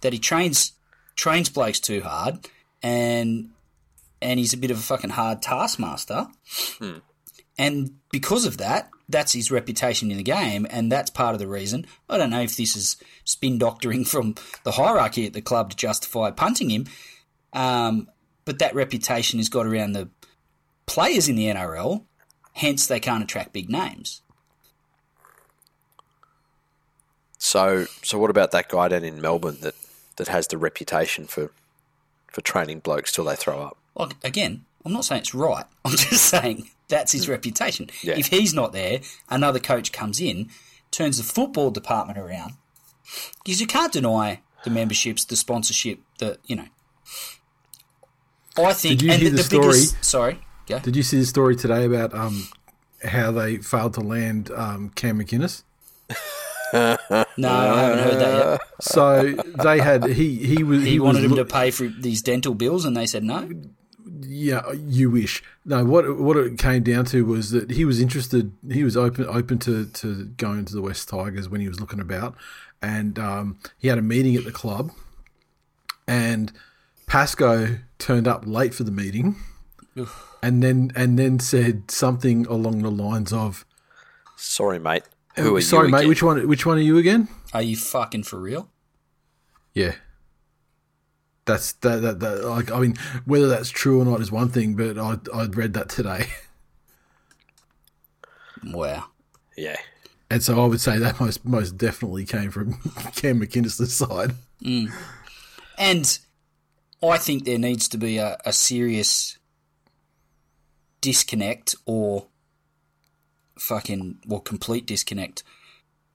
that 0.00 0.12
he 0.12 0.18
trains 0.18 0.72
trains 1.16 1.48
blokes 1.48 1.80
too 1.80 2.02
hard, 2.02 2.48
and 2.82 3.50
and 4.20 4.38
he's 4.38 4.52
a 4.52 4.58
bit 4.58 4.70
of 4.70 4.78
a 4.78 4.82
fucking 4.82 5.10
hard 5.10 5.42
taskmaster. 5.42 6.26
And 7.58 7.96
because 8.12 8.44
of 8.44 8.58
that, 8.58 8.88
that's 9.08 9.32
his 9.32 9.50
reputation 9.50 10.10
in 10.10 10.16
the 10.16 10.22
game, 10.22 10.66
and 10.70 10.92
that's 10.92 11.10
part 11.10 11.34
of 11.34 11.40
the 11.40 11.48
reason. 11.48 11.86
I 12.08 12.18
don't 12.18 12.30
know 12.30 12.40
if 12.40 12.56
this 12.56 12.76
is 12.76 12.96
spin 13.24 13.58
doctoring 13.58 14.04
from 14.06 14.36
the 14.64 14.72
hierarchy 14.72 15.26
at 15.26 15.32
the 15.32 15.42
club 15.42 15.70
to 15.70 15.76
justify 15.76 16.30
punting 16.30 16.70
him, 16.70 16.86
um, 17.52 18.08
but 18.44 18.58
that 18.60 18.74
reputation 18.74 19.38
has 19.38 19.48
got 19.48 19.66
around 19.66 19.92
the 19.92 20.08
players 20.86 21.28
in 21.28 21.36
the 21.36 21.46
NRL. 21.46 22.04
Hence, 22.52 22.86
they 22.86 23.00
can't 23.00 23.22
attract 23.22 23.52
big 23.52 23.70
names. 23.70 24.22
So, 27.38 27.86
so 28.02 28.18
what 28.18 28.30
about 28.30 28.50
that 28.50 28.68
guy 28.68 28.88
down 28.88 29.04
in 29.04 29.20
Melbourne 29.20 29.58
that, 29.60 29.74
that 30.18 30.28
has 30.28 30.46
the 30.46 30.58
reputation 30.58 31.26
for 31.26 31.50
for 32.26 32.42
training 32.42 32.80
blokes 32.80 33.10
till 33.10 33.24
they 33.24 33.36
throw 33.36 33.60
up? 33.60 33.78
Well, 33.94 34.12
again, 34.22 34.64
I'm 34.84 34.92
not 34.92 35.04
saying 35.04 35.22
it's 35.22 35.34
right. 35.34 35.64
I'm 35.84 35.96
just 35.96 36.26
saying 36.26 36.70
that's 36.88 37.12
his 37.12 37.28
reputation. 37.28 37.90
Yeah. 38.02 38.18
If 38.18 38.26
he's 38.28 38.52
not 38.52 38.72
there, 38.72 39.00
another 39.30 39.58
coach 39.58 39.92
comes 39.92 40.20
in, 40.20 40.50
turns 40.90 41.16
the 41.16 41.24
football 41.24 41.70
department 41.70 42.18
around, 42.18 42.54
because 43.42 43.60
you 43.60 43.66
can't 43.66 43.92
deny 43.92 44.40
the 44.64 44.70
memberships, 44.70 45.24
the 45.24 45.36
sponsorship, 45.36 46.00
the 46.18 46.38
you 46.46 46.56
know. 46.56 46.66
I 48.58 48.72
think 48.72 48.98
Did 48.98 49.02
you 49.02 49.12
and 49.12 49.22
hear 49.22 49.30
the, 49.30 49.36
the 49.36 49.42
the 49.44 49.60
biggest. 49.60 50.04
story? 50.04 50.32
Sorry, 50.34 50.40
go. 50.66 50.78
Did 50.80 50.96
you 50.96 51.02
see 51.02 51.18
the 51.18 51.26
story 51.26 51.54
today 51.54 51.84
about 51.84 52.12
um, 52.12 52.48
how 53.04 53.30
they 53.30 53.58
failed 53.58 53.94
to 53.94 54.00
land 54.00 54.50
um, 54.50 54.90
Cam 54.90 55.18
McInnes? 55.20 55.62
No, 56.72 57.48
I 57.48 57.82
haven't 57.82 57.98
heard 57.98 58.20
that 58.20 58.50
yet. 58.50 58.60
So 58.80 59.32
they 59.62 59.80
had 59.80 60.04
he 60.04 60.36
he 60.36 60.62
was 60.62 60.84
He, 60.84 61.00
was 61.00 61.06
wanted 61.06 61.24
him 61.24 61.36
to 61.36 61.44
pay 61.44 61.72
for 61.72 61.88
these 61.88 62.22
dental 62.22 62.54
bills, 62.54 62.84
and 62.84 62.96
they 62.96 63.06
said 63.06 63.24
no. 63.24 63.48
Yeah, 64.20 64.62
you 64.72 65.10
wish. 65.10 65.42
No, 65.64 65.84
what 65.84 66.18
what 66.18 66.36
it 66.36 66.58
came 66.58 66.82
down 66.82 67.04
to 67.06 67.24
was 67.24 67.50
that 67.50 67.70
he 67.70 67.84
was 67.84 68.00
interested. 68.00 68.52
He 68.70 68.84
was 68.84 68.96
open 68.96 69.26
open 69.26 69.58
to, 69.60 69.86
to 69.86 70.26
going 70.36 70.64
to 70.66 70.72
the 70.72 70.82
West 70.82 71.08
Tigers 71.08 71.48
when 71.48 71.60
he 71.60 71.68
was 71.68 71.80
looking 71.80 72.00
about, 72.00 72.36
and 72.80 73.18
um, 73.18 73.58
he 73.78 73.88
had 73.88 73.98
a 73.98 74.02
meeting 74.02 74.36
at 74.36 74.44
the 74.44 74.52
club, 74.52 74.92
and 76.06 76.52
Pascoe 77.06 77.78
turned 77.98 78.28
up 78.28 78.44
late 78.46 78.74
for 78.74 78.84
the 78.84 78.92
meeting, 78.92 79.36
and 80.42 80.62
then 80.62 80.92
and 80.94 81.18
then 81.18 81.38
said 81.38 81.90
something 81.90 82.46
along 82.46 82.82
the 82.82 82.90
lines 82.90 83.32
of, 83.32 83.64
Sorry, 84.36 84.78
mate. 84.78 85.04
Who 85.38 85.56
are 85.56 85.60
"Sorry, 85.60 85.88
you? 85.88 85.92
mate, 85.92 86.08
which 86.08 86.22
one? 86.22 86.46
Which 86.48 86.66
one 86.66 86.78
are 86.78 86.82
you 86.82 86.98
again?" 86.98 87.28
Are 87.52 87.62
you 87.62 87.76
fucking 87.76 88.24
for 88.24 88.38
real? 88.40 88.70
Yeah. 89.74 89.94
That's 91.46 91.72
that, 91.74 92.02
that, 92.02 92.20
that 92.20 92.44
like 92.44 92.70
I 92.70 92.80
mean 92.80 92.96
whether 93.24 93.48
that's 93.48 93.70
true 93.70 94.00
or 94.00 94.04
not 94.04 94.20
is 94.20 94.30
one 94.30 94.50
thing, 94.50 94.74
but 94.74 94.98
I 94.98 95.16
I'd 95.34 95.56
read 95.56 95.72
that 95.74 95.88
today. 95.88 96.26
Wow. 98.64 99.04
Yeah. 99.56 99.76
And 100.30 100.42
so 100.42 100.60
I 100.62 100.66
would 100.66 100.80
say 100.80 100.98
that 100.98 101.20
most 101.20 101.44
most 101.44 101.76
definitely 101.78 102.24
came 102.24 102.50
from 102.50 102.72
Cam 103.14 103.40
McInnes' 103.40 103.86
side. 103.86 104.32
Mm. 104.62 104.92
And 105.78 106.18
I 107.02 107.18
think 107.18 107.44
there 107.44 107.58
needs 107.58 107.88
to 107.90 107.98
be 107.98 108.18
a, 108.18 108.36
a 108.44 108.52
serious 108.52 109.38
disconnect 111.00 111.76
or 111.86 112.26
fucking, 113.58 114.18
well, 114.26 114.40
complete 114.40 114.86
disconnect 114.86 115.42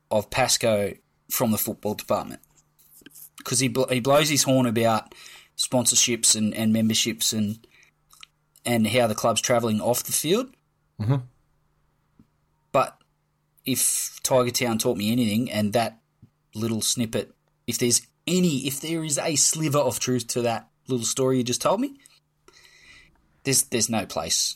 of 0.10 0.30
Pascoe 0.30 0.94
from 1.30 1.52
the 1.52 1.58
football 1.58 1.94
department. 1.94 2.42
Because 3.38 3.60
he, 3.60 3.68
bl- 3.68 3.90
he 3.90 4.00
blows 4.00 4.30
his 4.30 4.44
horn 4.44 4.66
about 4.66 5.14
sponsorships 5.58 6.36
and, 6.36 6.54
and 6.54 6.74
memberships 6.74 7.34
and 7.34 7.66
and 8.66 8.88
how 8.88 9.08
the 9.08 9.16
club's 9.16 9.42
travelling 9.42 9.82
off 9.82 10.04
the 10.04 10.12
field. 10.14 10.56
Mm-hmm. 11.02 11.16
But 12.72 12.98
if 13.66 14.20
Tiger 14.24 14.52
Town 14.52 14.78
taught 14.78 14.98
me 14.98 15.12
anything, 15.12 15.52
and 15.52 15.74
that 15.74 16.00
little 16.56 16.82
snippet, 16.82 17.34
if 17.68 17.78
there's 17.78 18.08
any, 18.26 18.60
if 18.68 18.80
there 18.80 19.04
is 19.04 19.18
a 19.18 19.36
sliver 19.36 19.80
of 19.80 20.00
truth 20.00 20.28
to 20.28 20.42
that 20.44 20.70
little 20.88 21.06
story 21.06 21.38
you 21.38 21.44
just 21.44 21.62
told 21.62 21.82
me, 21.82 21.98
there's 23.44 23.64
there's 23.64 23.90
no 23.90 24.06
place, 24.06 24.56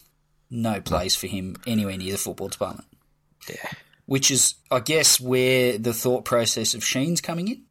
no 0.49 0.81
place 0.81 1.15
for 1.15 1.27
him 1.27 1.55
anywhere 1.65 1.97
near 1.97 2.13
the 2.13 2.17
football 2.17 2.47
department. 2.47 2.87
Yeah. 3.49 3.69
Which 4.05 4.31
is, 4.31 4.55
I 4.71 4.79
guess, 4.79 5.19
where 5.19 5.77
the 5.77 5.93
thought 5.93 6.25
process 6.25 6.73
of 6.73 6.83
Sheens 6.83 7.21
coming 7.21 7.47
in. 7.49 7.63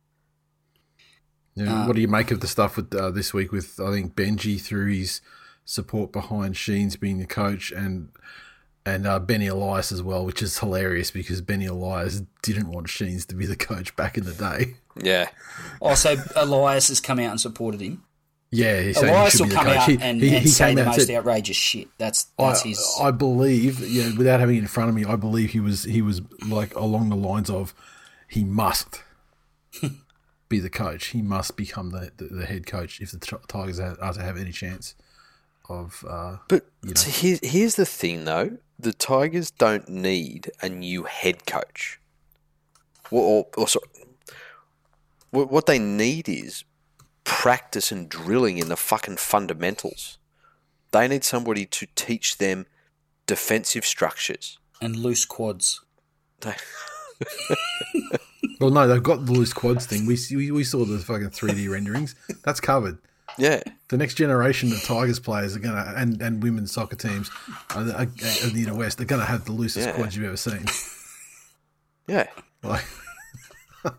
Yeah, 1.55 1.87
what 1.87 1.97
do 1.97 2.03
you 2.03 2.09
make 2.09 2.31
of 2.31 2.41
the 2.41 2.47
stuff 2.47 2.77
with 2.77 2.95
uh, 2.95 3.11
this 3.11 3.33
week 3.33 3.51
with 3.51 3.81
I 3.81 3.91
think 3.91 4.15
Benji 4.15 4.61
threw 4.61 4.93
his 4.93 5.23
support 5.65 6.13
behind 6.13 6.55
Sheens 6.55 6.97
being 6.97 7.19
the 7.19 7.27
coach 7.27 7.73
and 7.73 8.11
and 8.85 9.07
uh, 9.07 9.19
Benny 9.19 9.47
Elias 9.49 9.91
as 9.91 10.03
well, 10.03 10.25
which 10.25 10.43
is 10.43 10.59
hilarious 10.59 11.11
because 11.11 11.41
Benny 11.41 11.65
Elias 11.65 12.23
didn't 12.43 12.71
want 12.71 12.91
Sheens 12.91 13.25
to 13.27 13.35
be 13.35 13.47
the 13.47 13.57
coach 13.57 13.97
back 13.97 14.19
in 14.19 14.25
the 14.25 14.35
day. 14.35 14.77
Yeah. 15.03 15.29
Also, 15.81 16.17
Elias 16.37 16.89
has 16.89 17.01
come 17.01 17.19
out 17.19 17.31
and 17.31 17.41
supported 17.41 17.81
him. 17.81 18.05
Yeah, 18.57 18.81
he's 18.81 18.97
saying 18.97 19.07
he 19.09 19.13
Elias 19.19 19.33
should 19.37 19.41
will 19.49 19.55
come 19.55 19.67
out 19.69 19.89
He- 19.89 19.99
and, 20.01 20.21
he- 20.21 20.35
and 20.35 20.43
he 20.45 20.49
say 20.49 20.75
the 20.75 20.85
most 20.85 21.07
said- 21.07 21.17
outrageous 21.17 21.57
shit. 21.57 21.89
That's 21.99 22.27
I, 22.39 22.57
his. 22.59 22.97
I 23.01 23.11
believe, 23.11 23.81
yeah, 23.81 24.17
without 24.17 24.41
having 24.41 24.57
it 24.57 24.61
in 24.61 24.67
front 24.67 24.89
of 24.89 24.95
me, 24.95 25.05
I 25.05 25.17
believe 25.17 25.51
he 25.51 25.61
was 25.61 25.85
he 25.85 26.01
was 26.03 26.23
like 26.47 26.75
along 26.75 27.09
the 27.11 27.17
lines 27.17 27.51
of 27.51 27.75
he 28.29 28.45
must 28.45 29.03
be 30.49 30.59
the 30.61 30.71
coach. 30.71 31.07
He 31.09 31.23
must 31.23 31.57
become 31.57 31.91
the, 31.91 32.11
the, 32.17 32.25
the 32.25 32.47
head 32.47 32.67
coach 32.67 33.01
if 33.01 33.11
the 33.13 33.19
T- 33.19 33.37
Tigers 33.49 33.79
are 33.81 33.97
are 34.01 34.13
to 34.15 34.23
have 34.23 34.37
any 34.37 34.53
chance 34.53 34.95
of. 35.69 36.05
Uh, 36.09 36.37
But 36.49 36.67
so 36.95 37.11
here's, 37.11 37.41
here's 37.43 37.75
the 37.75 37.87
thing, 37.87 38.25
though. 38.25 38.59
The 38.79 38.93
Tigers 38.93 39.51
don't 39.51 39.89
need 39.89 40.51
a 40.63 40.69
new 40.69 41.05
head 41.05 41.47
coach. 41.47 41.99
Or, 43.11 43.23
or, 43.23 43.47
or 43.57 43.69
sorry, 43.69 43.87
what 45.31 45.51
what 45.51 45.67
they 45.67 45.79
need 45.79 46.29
is 46.29 46.65
practice 47.43 47.93
and 47.93 48.09
drilling 48.09 48.59
in 48.59 48.69
the 48.69 48.77
fucking 48.77 49.17
fundamentals. 49.19 50.19
They 50.93 51.07
need 51.09 51.25
somebody 51.25 51.67
to 51.67 51.87
teach 51.95 52.39
them 52.39 52.67
defensive 53.27 53.85
structures. 53.85 54.59
and 54.81 54.97
loose 54.97 55.25
quads. 55.25 55.81
They, 56.41 56.55
well, 58.61 58.71
no, 58.71 58.87
they've 58.87 59.03
got 59.03 59.27
the 59.27 59.33
loose 59.33 59.53
quads 59.53 59.87
thing. 59.87 60.07
We 60.07 60.19
we, 60.35 60.51
we 60.51 60.65
saw 60.65 60.85
the 60.85 60.99
fucking 60.99 61.31
three 61.31 61.53
D 61.53 61.69
renderings. 61.69 62.15
That's 62.45 62.61
covered. 62.61 62.99
yeah, 63.39 63.63
The 63.89 63.97
next 63.97 64.15
generation 64.15 64.73
of 64.73 64.83
Tigers 64.85 65.19
players 65.19 65.57
are 65.57 65.61
gonna 65.61 65.93
and, 65.97 66.21
and 66.23 66.43
women's 66.43 66.73
soccer 66.73 66.97
teams 66.97 67.31
are, 67.75 67.83
are, 67.93 68.03
of 68.03 68.53
the 68.55 68.63
inner 68.67 68.75
west. 68.75 68.99
They're 68.99 69.07
gonna 69.07 69.25
have 69.25 69.45
the 69.45 69.53
loosest 69.53 69.89
Yeah. 69.89 69.95
quads 69.95 70.17
you've 70.17 70.27
ever 70.27 70.37
seen. 70.37 70.65
yeah. 72.07 72.27
Like, 72.63 72.85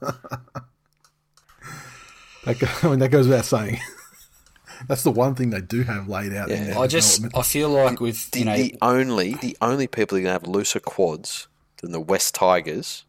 that, 2.47 2.59
go- 2.59 2.67
I 2.87 2.91
mean, 2.91 2.99
that 2.99 3.09
goes 3.11 3.27
without 3.27 3.45
saying. 3.45 3.79
That's 4.87 5.01
the 5.03 5.11
one 5.11 5.33
thing 5.33 5.49
they 5.49 5.61
do 5.61 5.83
have 5.83 6.07
laid 6.07 6.33
out. 6.33 6.49
in 6.49 6.57
Yeah. 6.59 6.65
their 6.73 6.79
I 6.79 6.87
just. 6.87 7.23
I 7.35 7.41
feel 7.41 7.69
like 7.69 7.99
with 7.99 8.29
The, 8.31 8.39
you 8.39 8.45
know 8.45 8.55
the 8.57 8.75
only 8.81 9.33
the 9.35 9.57
only 9.61 9.87
people 9.87 10.17
who 10.17 10.23
are 10.23 10.27
going 10.27 10.39
to 10.39 10.45
have 10.45 10.47
looser 10.47 10.79
quads 10.79 11.47
than 11.81 11.91
the 11.91 11.99
West 11.99 12.35
Tigers 12.35 13.03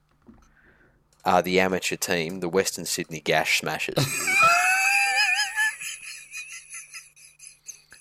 are 1.24 1.42
the 1.42 1.60
amateur 1.60 1.96
team, 1.96 2.40
the 2.40 2.48
Western 2.48 2.86
Sydney 2.86 3.20
Gash 3.20 3.60
Smashers. 3.60 4.06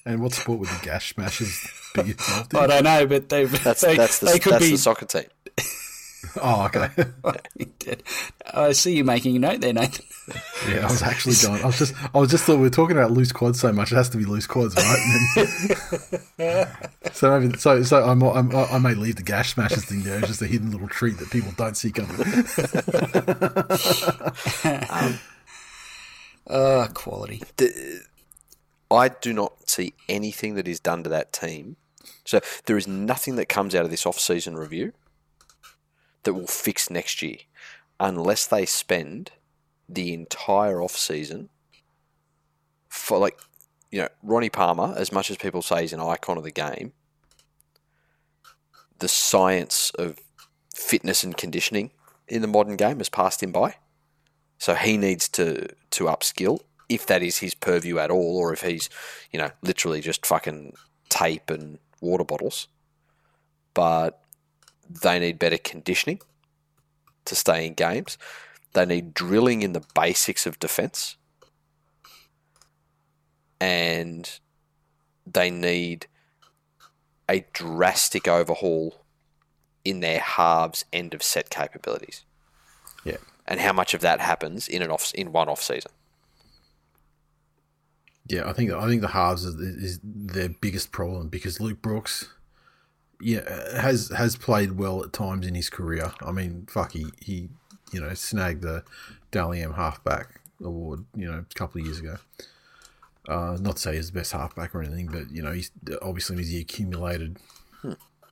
And 0.05 0.21
what 0.21 0.31
sport 0.33 0.59
would 0.59 0.69
the 0.69 0.79
gash 0.85 1.13
smashers 1.13 1.67
be 1.93 1.99
involved 2.11 2.53
in? 2.53 2.59
I 2.61 2.67
don't 2.67 2.83
know, 2.85 3.05
but 3.07 3.27
they 3.27 3.43
That's 3.43 3.81
they, 3.81 3.97
that's 3.97 4.19
the 4.19 4.27
they 4.27 4.39
could 4.39 4.53
that's 4.53 4.63
be. 4.65 4.71
the 4.71 4.77
soccer 4.77 5.05
team. 5.05 5.25
Oh, 6.41 6.65
okay. 6.65 6.89
I 8.53 8.71
see 8.71 8.95
you 8.97 9.03
making 9.03 9.35
a 9.35 9.39
note 9.39 9.61
there, 9.61 9.73
Nathan. 9.73 10.05
yeah, 10.69 10.81
I 10.81 10.91
was 10.91 11.01
actually 11.01 11.35
going. 11.41 11.63
I 11.63 11.67
was 11.67 11.77
just, 11.77 11.93
I 12.13 12.17
was 12.19 12.29
just 12.29 12.43
thought 12.43 12.55
we 12.57 12.63
were 12.63 12.69
talking 12.69 12.97
about 12.97 13.11
loose 13.11 13.31
quads 13.31 13.59
so 13.59 13.71
much. 13.71 13.91
It 13.91 13.95
has 13.95 14.09
to 14.09 14.17
be 14.17 14.25
loose 14.25 14.47
quads, 14.47 14.75
right? 14.75 15.47
Then- 16.37 16.67
so 17.13 17.39
maybe, 17.39 17.57
so, 17.57 17.83
so 17.83 18.03
I'm, 18.03 18.21
I'm, 18.23 18.55
I 18.55 18.77
may 18.77 18.93
leave 18.93 19.15
the 19.15 19.23
gash 19.23 19.53
smashers 19.53 19.85
thing 19.85 20.03
there. 20.03 20.19
It's 20.19 20.27
just 20.27 20.41
a 20.41 20.47
hidden 20.47 20.71
little 20.71 20.87
treat 20.87 21.17
that 21.19 21.29
people 21.29 21.51
don't 21.57 21.75
see 21.75 21.91
coming. 21.91 22.17
Uh, 26.47 26.87
quality. 26.93 27.41
I 28.89 29.09
do 29.09 29.33
not 29.33 29.69
see 29.69 29.93
anything 30.07 30.55
that 30.55 30.67
is 30.67 30.79
done 30.79 31.03
to 31.03 31.09
that 31.09 31.33
team. 31.33 31.75
So 32.23 32.39
there 32.65 32.77
is 32.77 32.87
nothing 32.87 33.35
that 33.35 33.49
comes 33.49 33.75
out 33.75 33.83
of 33.85 33.91
this 33.91 34.05
off-season 34.05 34.55
review 34.55 34.93
that 36.23 36.33
will 36.33 36.47
fix 36.47 36.89
next 36.89 37.21
year, 37.21 37.37
unless 37.99 38.45
they 38.45 38.65
spend 38.65 39.31
the 39.89 40.13
entire 40.13 40.81
off-season 40.81 41.49
for 42.89 43.17
like, 43.17 43.39
you 43.91 44.01
know, 44.01 44.09
Ronnie 44.21 44.49
Palmer. 44.49 44.93
As 44.97 45.11
much 45.11 45.31
as 45.31 45.37
people 45.37 45.61
say 45.61 45.81
he's 45.81 45.93
an 45.93 45.99
icon 45.99 46.37
of 46.37 46.43
the 46.43 46.51
game, 46.51 46.93
the 48.99 49.07
science 49.07 49.91
of 49.97 50.19
fitness 50.73 51.23
and 51.23 51.35
conditioning 51.37 51.91
in 52.27 52.41
the 52.41 52.47
modern 52.47 52.75
game 52.75 52.97
has 52.97 53.09
passed 53.09 53.41
him 53.41 53.51
by. 53.51 53.75
So 54.57 54.73
he 54.75 54.97
needs 54.97 55.29
to 55.29 55.67
to 55.91 56.05
upskill 56.05 56.61
if 56.89 57.05
that 57.05 57.21
is 57.21 57.39
his 57.39 57.53
purview 57.53 57.99
at 57.99 58.11
all, 58.11 58.37
or 58.37 58.53
if 58.53 58.61
he's 58.61 58.89
you 59.31 59.39
know 59.39 59.51
literally 59.61 60.01
just 60.01 60.25
fucking 60.25 60.73
tape 61.09 61.49
and 61.49 61.79
water 62.01 62.23
bottles. 62.23 62.67
But 63.73 64.19
they 64.89 65.19
need 65.19 65.39
better 65.39 65.57
conditioning 65.57 66.19
to 67.25 67.35
stay 67.35 67.65
in 67.65 67.73
games. 67.73 68.17
They 68.73 68.85
need 68.85 69.13
drilling 69.13 69.61
in 69.61 69.73
the 69.73 69.83
basics 69.95 70.45
of 70.45 70.59
defence, 70.59 71.17
and 73.59 74.39
they 75.25 75.49
need 75.49 76.07
a 77.29 77.45
drastic 77.53 78.27
overhaul 78.27 79.01
in 79.83 79.99
their 79.99 80.19
halves 80.19 80.85
end 80.93 81.13
of 81.13 81.23
set 81.23 81.49
capabilities. 81.49 82.23
Yeah, 83.03 83.17
and 83.47 83.59
how 83.59 83.73
much 83.73 83.93
of 83.93 84.01
that 84.01 84.19
happens 84.19 84.67
in 84.67 84.81
an 84.81 84.91
off 84.91 85.13
in 85.13 85.31
one 85.31 85.49
off 85.49 85.61
season. 85.61 85.91
Yeah, 88.27 88.49
I 88.49 88.53
think 88.53 88.71
I 88.71 88.87
think 88.87 89.01
the 89.01 89.07
halves 89.07 89.45
is, 89.45 89.55
is 89.55 89.99
their 90.03 90.49
biggest 90.49 90.91
problem 90.91 91.29
because 91.29 91.61
Luke 91.61 91.81
Brooks, 91.81 92.27
yeah, 93.19 93.79
has 93.79 94.09
has 94.15 94.35
played 94.35 94.73
well 94.73 95.03
at 95.03 95.13
times 95.13 95.47
in 95.47 95.55
his 95.55 95.69
career. 95.69 96.11
I 96.21 96.31
mean, 96.31 96.67
fuck, 96.69 96.91
he, 96.91 97.07
he 97.19 97.49
you 97.91 97.99
know 97.99 98.13
snagged 98.13 98.61
the 98.61 98.83
Dally 99.31 99.61
M 99.61 99.73
halfback 99.73 100.41
award, 100.63 101.05
you 101.15 101.29
know, 101.29 101.39
a 101.49 101.53
couple 101.55 101.81
of 101.81 101.87
years 101.87 101.99
ago. 101.99 102.17
Uh, 103.27 103.57
not 103.59 103.75
to 103.75 103.81
say 103.81 103.95
he's 103.95 104.11
the 104.11 104.17
best 104.17 104.31
halfback 104.31 104.73
or 104.73 104.81
anything, 104.81 105.07
but 105.07 105.29
you 105.31 105.41
know, 105.41 105.51
he's 105.51 105.71
obviously 106.01 106.41
he 106.43 106.61
accumulated, 106.61 107.37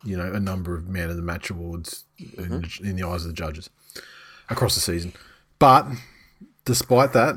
you 0.03 0.15
know, 0.15 0.31
a 0.31 0.39
number 0.39 0.75
of 0.75 0.87
man 0.87 1.09
of 1.09 1.17
the 1.17 1.21
match 1.21 1.49
awards 1.49 2.05
in, 2.37 2.65
in 2.81 2.95
the 2.95 3.05
eyes 3.05 3.25
of 3.25 3.27
the 3.27 3.33
judges 3.33 3.69
across 4.49 4.75
the 4.75 4.81
season. 4.81 5.13
But 5.59 5.87
despite 6.63 7.13
that, 7.13 7.35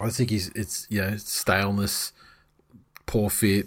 I 0.00 0.10
think 0.10 0.30
he's 0.30 0.48
it's 0.50 0.86
you 0.88 1.02
know 1.02 1.16
staleness, 1.16 2.12
poor 3.04 3.30
fit, 3.30 3.66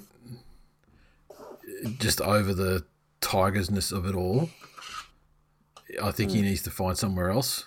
just 1.98 2.22
over 2.22 2.54
the 2.54 2.86
tigersness 3.22 3.92
of 3.92 4.06
it 4.06 4.16
all. 4.16 4.50
I 6.02 6.12
think 6.12 6.32
he 6.32 6.40
mm. 6.40 6.44
needs 6.44 6.62
to 6.64 6.72
find 6.72 6.98
somewhere 6.98 7.30
else. 7.30 7.66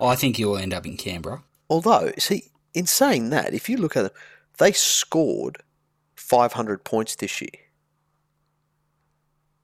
I 0.00 0.16
think 0.16 0.36
he'll 0.36 0.56
end 0.56 0.74
up 0.74 0.86
in 0.86 0.96
Canberra. 0.96 1.42
Although, 1.68 2.12
see, 2.18 2.44
in 2.72 2.86
saying 2.86 3.30
that, 3.30 3.54
if 3.54 3.68
you 3.68 3.76
look 3.76 3.96
at 3.96 4.02
them, 4.02 4.12
they 4.58 4.72
scored 4.72 5.58
500 6.16 6.84
points 6.84 7.14
this 7.14 7.40
year, 7.40 7.50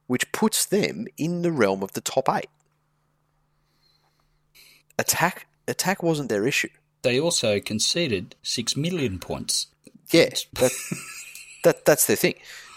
which 0.06 0.30
puts 0.32 0.64
them 0.64 1.06
in 1.16 1.42
the 1.42 1.52
realm 1.52 1.82
of 1.82 1.92
the 1.92 2.00
top 2.00 2.28
eight. 2.28 2.50
Attack, 4.98 5.46
attack 5.66 6.02
wasn't 6.02 6.28
their 6.28 6.46
issue. 6.46 6.68
They 7.02 7.18
also 7.18 7.60
conceded 7.60 8.36
six 8.42 8.76
million 8.76 9.18
points. 9.18 9.68
Yeah, 10.10 10.30
that, 10.54 10.72
that 11.64 11.84
that's 11.84 12.06
their 12.06 12.16
thing. 12.16 12.34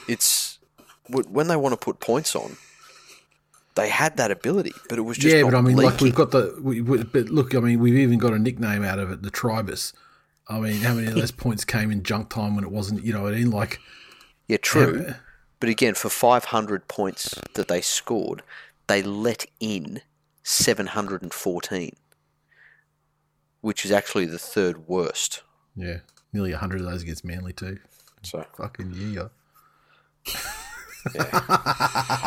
It's 0.07 0.59
wh- 0.61 0.62
when 1.09 1.47
they 1.47 1.55
want 1.55 1.73
to 1.73 1.77
put 1.77 1.99
points 1.99 2.35
on, 2.35 2.57
they 3.75 3.89
had 3.89 4.17
that 4.17 4.31
ability, 4.31 4.73
but 4.89 4.97
it 4.97 5.01
was 5.01 5.17
just 5.17 5.35
yeah, 5.35 5.43
but 5.43 5.55
I 5.55 5.61
mean, 5.61 5.77
like 5.77 5.99
we've 5.99 6.15
got 6.15 6.31
the. 6.31 6.57
We, 6.61 6.81
we, 6.81 7.03
but 7.03 7.29
look, 7.29 7.55
I 7.55 7.59
mean, 7.59 7.79
we've 7.79 7.95
even 7.95 8.19
got 8.19 8.33
a 8.33 8.39
nickname 8.39 8.83
out 8.83 8.99
of 8.99 9.11
it, 9.11 9.23
the 9.23 9.31
Tribus. 9.31 9.93
I 10.47 10.59
mean, 10.59 10.81
how 10.81 10.93
many 10.93 11.07
of 11.07 11.15
those 11.15 11.31
points 11.45 11.65
came 11.65 11.91
in 11.91 12.03
junk 12.03 12.29
time 12.29 12.55
when 12.55 12.63
it 12.63 12.71
wasn't? 12.71 13.03
You 13.03 13.13
know, 13.13 13.23
what 13.23 13.33
I 13.33 13.37
mean, 13.37 13.51
like 13.51 13.79
Yeah, 14.47 14.57
true. 14.57 15.15
But 15.59 15.69
again, 15.69 15.93
for 15.93 16.09
500 16.09 16.89
points 16.89 17.35
that 17.53 17.69
they 17.69 17.79
scored, 17.79 18.43
they 18.87 19.01
let 19.01 19.45
in 19.61 20.01
714, 20.43 21.95
which 23.61 23.85
is 23.85 23.91
actually 23.91 24.25
the 24.25 24.37
third 24.37 24.89
worst. 24.89 25.41
yeah, 25.75 25.99
nearly 26.33 26.51
hundred 26.51 26.81
of 26.81 26.87
those 26.87 27.01
against 27.01 27.23
Manly 27.23 27.53
too. 27.53 27.79
So 28.23 28.45
Fucking 28.57 28.93
yeah. 29.13 29.29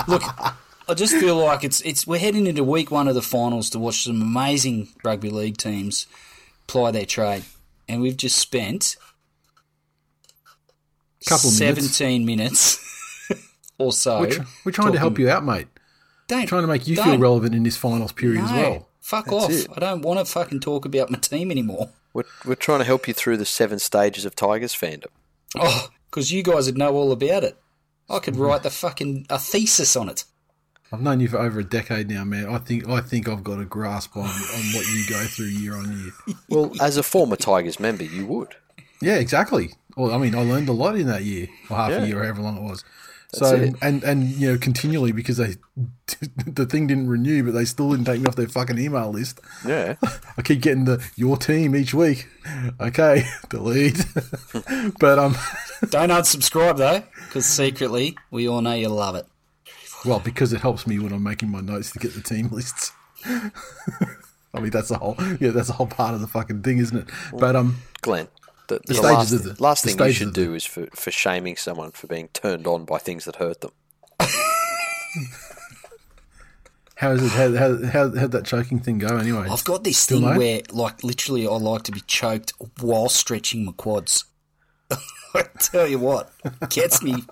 Look, 0.08 0.22
I 0.88 0.94
just 0.94 1.14
feel 1.16 1.36
like 1.36 1.64
it's 1.64 1.80
it's 1.82 2.06
we're 2.06 2.18
heading 2.18 2.46
into 2.46 2.62
week 2.64 2.90
one 2.90 3.08
of 3.08 3.14
the 3.14 3.22
finals 3.22 3.70
to 3.70 3.78
watch 3.78 4.04
some 4.04 4.20
amazing 4.22 4.88
rugby 5.04 5.30
league 5.30 5.56
teams 5.56 6.06
ply 6.66 6.90
their 6.90 7.06
trade, 7.06 7.44
and 7.88 8.00
we've 8.02 8.16
just 8.16 8.38
spent 8.38 8.96
Couple 11.26 11.50
of 11.50 11.58
minutes. 11.58 11.86
seventeen 11.96 12.24
minutes, 12.24 13.28
or 13.78 13.92
so. 13.92 14.20
We're, 14.20 14.30
tr- 14.30 14.42
we're 14.64 14.72
trying 14.72 14.92
to 14.92 14.98
help 14.98 15.18
you 15.18 15.28
out, 15.28 15.44
mate. 15.44 15.66
Don't, 16.28 16.46
Trying 16.46 16.62
to 16.62 16.68
make 16.68 16.86
you 16.88 16.96
feel 16.96 17.18
relevant 17.18 17.54
in 17.54 17.62
this 17.62 17.76
finals 17.76 18.12
period 18.12 18.42
as 18.44 18.50
well. 18.52 18.88
Fuck 19.00 19.26
That's 19.26 19.44
off! 19.44 19.50
it. 19.50 19.68
I 19.76 19.80
don't 19.80 20.02
want 20.02 20.18
to 20.18 20.24
fucking 20.24 20.60
talk 20.60 20.84
about 20.84 21.10
my 21.10 21.18
team 21.18 21.50
anymore. 21.52 21.90
we're, 22.12 22.24
we're 22.44 22.54
trying 22.56 22.80
to 22.80 22.84
help 22.84 23.06
you 23.08 23.14
through 23.14 23.36
the 23.36 23.44
seven 23.44 23.78
stages 23.78 24.24
of 24.24 24.34
Tigers 24.36 24.72
fandom. 24.74 25.06
Oh, 25.56 25.88
because 26.10 26.32
you 26.32 26.42
guys 26.42 26.66
would 26.66 26.76
know 26.78 26.94
all 26.94 27.12
about 27.12 27.44
it. 27.44 27.56
I 28.08 28.18
could 28.20 28.36
write 28.36 28.62
the 28.62 28.70
fucking 28.70 29.26
a 29.30 29.38
thesis 29.38 29.96
on 29.96 30.08
it. 30.08 30.24
I've 30.92 31.00
known 31.00 31.18
you 31.18 31.26
for 31.28 31.38
over 31.38 31.58
a 31.58 31.64
decade 31.64 32.08
now, 32.08 32.24
man. 32.24 32.46
I 32.48 32.58
think 32.58 32.88
I 32.88 33.00
think 33.00 33.28
I've 33.28 33.42
got 33.42 33.58
a 33.58 33.64
grasp 33.64 34.16
on, 34.16 34.24
on 34.24 34.30
what 34.72 34.86
you 34.86 35.04
go 35.08 35.24
through 35.24 35.46
year 35.46 35.74
on 35.74 35.90
year. 35.98 36.36
Well, 36.48 36.72
as 36.80 36.96
a 36.96 37.02
former 37.02 37.34
Tigers 37.36 37.80
member, 37.80 38.04
you 38.04 38.24
would. 38.26 38.54
Yeah, 39.02 39.16
exactly. 39.16 39.70
Well, 39.96 40.12
I 40.12 40.18
mean, 40.18 40.34
I 40.34 40.42
learned 40.42 40.68
a 40.68 40.72
lot 40.72 40.96
in 40.96 41.06
that 41.08 41.24
year, 41.24 41.48
or 41.68 41.76
half 41.76 41.90
Yeah. 41.90 42.02
a 42.04 42.06
year, 42.06 42.20
or 42.20 42.22
however 42.22 42.42
long 42.42 42.56
it 42.58 42.62
was. 42.62 42.84
That's 43.32 43.38
so 43.50 43.56
it. 43.56 43.74
and 43.82 44.02
and 44.04 44.24
you 44.30 44.52
know 44.52 44.58
continually 44.58 45.12
because 45.12 45.36
they 45.36 45.56
the 46.46 46.66
thing 46.66 46.86
didn't 46.86 47.08
renew, 47.08 47.42
but 47.44 47.52
they 47.52 47.64
still 47.64 47.90
didn't 47.90 48.06
take 48.06 48.20
me 48.20 48.26
off 48.26 48.36
their 48.36 48.48
fucking 48.48 48.78
email 48.78 49.10
list. 49.10 49.40
Yeah. 49.66 49.96
I 50.38 50.42
keep 50.42 50.60
getting 50.62 50.84
the 50.84 51.04
your 51.16 51.36
team 51.36 51.74
each 51.74 51.92
week. 51.92 52.28
Okay, 52.80 53.24
delete. 53.48 54.04
but 55.00 55.18
um, 55.18 55.36
Don't 55.90 56.10
unsubscribe 56.10 56.76
though, 56.78 57.02
because 57.26 57.46
secretly 57.46 58.16
we 58.30 58.48
all 58.48 58.62
know 58.62 58.74
you 58.74 58.88
love 58.88 59.16
it. 59.16 59.26
well, 60.04 60.20
because 60.20 60.52
it 60.52 60.60
helps 60.60 60.86
me 60.86 60.98
when 60.98 61.12
I'm 61.12 61.22
making 61.24 61.50
my 61.50 61.60
notes 61.60 61.90
to 61.92 61.98
get 61.98 62.14
the 62.14 62.22
team 62.22 62.48
lists. 62.48 62.92
I 64.54 64.60
mean, 64.60 64.70
that's 64.70 64.88
the 64.88 64.98
whole 64.98 65.16
yeah, 65.40 65.50
that's 65.50 65.66
the 65.66 65.74
whole 65.74 65.88
part 65.88 66.14
of 66.14 66.20
the 66.20 66.28
fucking 66.28 66.62
thing, 66.62 66.78
isn't 66.78 66.96
it? 66.96 67.08
But 67.36 67.56
um, 67.56 67.78
Glenn, 68.02 68.28
the, 68.68 68.80
the, 68.86 68.94
stages 68.94 69.02
last, 69.02 69.32
of 69.32 69.42
the- 69.44 69.62
last 69.62 69.84
the 69.84 69.90
thing 69.90 70.06
you 70.06 70.12
should 70.12 70.34
do 70.34 70.54
is 70.54 70.64
for, 70.64 70.86
for 70.94 71.10
shaming 71.10 71.56
someone 71.56 71.90
for 71.92 72.06
being 72.06 72.28
turned 72.28 72.66
on 72.66 72.84
by 72.84 72.98
things 72.98 73.24
that 73.24 73.36
hurt 73.36 73.60
them. 73.60 73.72
how 76.96 77.10
is 77.12 77.22
it? 77.22 77.30
How 77.32 77.54
how 77.54 77.76
how 77.86 78.14
how'd 78.14 78.32
that 78.32 78.44
choking 78.44 78.80
thing 78.80 78.98
go 78.98 79.16
anyway? 79.16 79.48
I've 79.50 79.64
got 79.64 79.84
this 79.84 79.98
Still 79.98 80.20
thing 80.20 80.30
no? 80.30 80.38
where, 80.38 80.62
like, 80.70 81.04
literally, 81.04 81.46
I 81.46 81.52
like 81.52 81.82
to 81.84 81.92
be 81.92 82.00
choked 82.00 82.52
while 82.80 83.08
stretching 83.08 83.64
my 83.64 83.72
quads. 83.72 84.24
I 85.34 85.42
tell 85.58 85.86
you 85.86 85.98
what, 85.98 86.32
gets 86.70 87.02
me, 87.02 87.24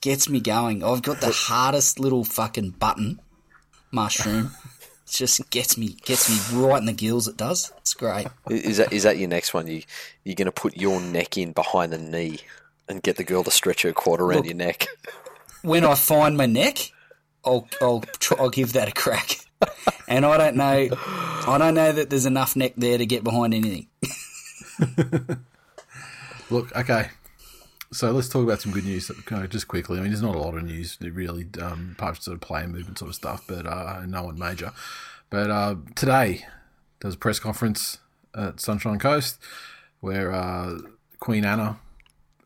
gets 0.00 0.28
me 0.28 0.40
going. 0.40 0.84
I've 0.84 1.02
got 1.02 1.20
the 1.20 1.30
hardest 1.30 1.98
little 1.98 2.24
fucking 2.24 2.70
button, 2.72 3.20
mushroom. 3.90 4.50
It 5.08 5.14
just 5.14 5.48
gets 5.50 5.78
me, 5.78 5.96
gets 6.04 6.28
me 6.28 6.60
right 6.60 6.78
in 6.78 6.84
the 6.84 6.92
gills. 6.92 7.28
It 7.28 7.36
does. 7.36 7.72
It's 7.78 7.94
great. 7.94 8.26
Is 8.50 8.76
that 8.76 8.92
is 8.92 9.04
that 9.04 9.16
your 9.16 9.28
next 9.28 9.54
one? 9.54 9.66
You 9.66 9.82
you're 10.24 10.34
going 10.34 10.46
to 10.46 10.52
put 10.52 10.76
your 10.76 11.00
neck 11.00 11.38
in 11.38 11.52
behind 11.52 11.92
the 11.92 11.98
knee 11.98 12.40
and 12.88 13.02
get 13.02 13.16
the 13.16 13.24
girl 13.24 13.42
to 13.44 13.50
stretch 13.50 13.82
her 13.82 13.92
quad 13.92 14.20
around 14.20 14.44
your 14.44 14.54
neck. 14.54 14.86
When 15.62 15.84
I 15.84 15.94
find 15.94 16.36
my 16.36 16.46
neck, 16.46 16.92
I'll, 17.44 17.68
I'll, 17.80 18.00
try, 18.18 18.38
I'll 18.38 18.50
give 18.50 18.74
that 18.74 18.88
a 18.88 18.92
crack. 18.92 19.38
And 20.06 20.24
I 20.24 20.36
don't 20.38 20.56
know, 20.56 20.88
I 20.96 21.56
don't 21.58 21.74
know 21.74 21.92
that 21.92 22.10
there's 22.10 22.26
enough 22.26 22.56
neck 22.56 22.74
there 22.76 22.96
to 22.96 23.04
get 23.04 23.24
behind 23.24 23.54
anything. 23.54 23.88
Look, 26.50 26.74
okay. 26.74 27.08
So 27.90 28.10
let's 28.10 28.28
talk 28.28 28.42
about 28.42 28.60
some 28.60 28.72
good 28.72 28.84
news 28.84 29.10
uh, 29.10 29.46
just 29.46 29.66
quickly. 29.66 29.98
I 29.98 30.02
mean, 30.02 30.10
there's 30.10 30.22
not 30.22 30.34
a 30.34 30.38
lot 30.38 30.54
of 30.54 30.62
news 30.62 30.98
really, 31.00 31.46
um, 31.60 31.94
apart 31.96 32.16
from 32.16 32.22
sort 32.22 32.34
of 32.34 32.42
player 32.42 32.68
movement 32.68 32.98
sort 32.98 33.08
of 33.08 33.14
stuff, 33.14 33.44
but 33.48 33.66
uh, 33.66 34.02
no 34.06 34.24
one 34.24 34.38
major. 34.38 34.72
But 35.30 35.50
uh, 35.50 35.76
today 35.94 36.44
there 37.00 37.08
was 37.08 37.14
a 37.14 37.18
press 37.18 37.38
conference 37.38 37.98
at 38.34 38.60
Sunshine 38.60 38.98
Coast 38.98 39.38
where 40.00 40.32
uh, 40.32 40.78
Queen 41.18 41.46
Anna 41.46 41.80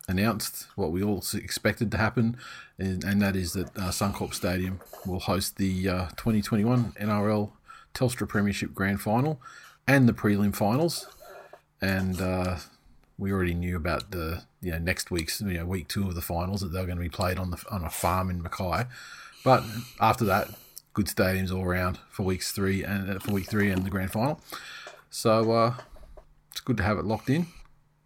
announced 0.07 0.67
what 0.75 0.91
we 0.91 1.03
all 1.03 1.21
expected 1.33 1.91
to 1.91 1.97
happen, 1.97 2.37
and, 2.77 3.03
and 3.03 3.21
that 3.21 3.35
is 3.35 3.51
that 3.51 3.67
uh, 3.77 3.89
Suncorp 3.89 4.33
Stadium 4.33 4.79
will 5.05 5.19
host 5.19 5.57
the 5.57 5.89
uh, 5.89 6.05
2021 6.15 6.93
NRL 6.93 7.51
Telstra 7.93 8.27
Premiership 8.29 8.73
Grand 8.73 9.01
Final 9.01 9.41
and 9.87 10.07
the 10.07 10.13
prelim 10.13 10.55
finals. 10.55 11.07
And 11.81 12.21
uh, 12.21 12.57
we 13.17 13.31
already 13.31 13.53
knew 13.53 13.75
about 13.75 14.11
the 14.11 14.43
you 14.61 14.71
know 14.71 14.79
next 14.79 15.11
week's 15.11 15.41
you 15.41 15.53
know 15.53 15.65
week 15.65 15.87
two 15.87 16.07
of 16.07 16.15
the 16.15 16.21
finals 16.21 16.61
that 16.61 16.69
they 16.69 16.79
were 16.79 16.85
going 16.85 16.97
to 16.97 17.03
be 17.03 17.09
played 17.09 17.37
on 17.37 17.51
the 17.51 17.63
on 17.69 17.83
a 17.83 17.89
farm 17.89 18.29
in 18.29 18.41
Mackay, 18.41 18.85
but 19.43 19.63
after 19.99 20.25
that, 20.25 20.49
good 20.93 21.07
stadiums 21.07 21.53
all 21.53 21.63
around 21.63 21.99
for 22.09 22.23
weeks 22.23 22.51
three 22.51 22.83
and 22.83 23.09
uh, 23.09 23.19
for 23.19 23.31
week 23.31 23.49
three 23.49 23.69
and 23.69 23.83
the 23.83 23.89
grand 23.89 24.11
final. 24.11 24.41
So 25.09 25.51
uh, 25.51 25.75
it's 26.51 26.61
good 26.61 26.77
to 26.77 26.83
have 26.83 26.97
it 26.97 27.05
locked 27.05 27.29
in. 27.29 27.47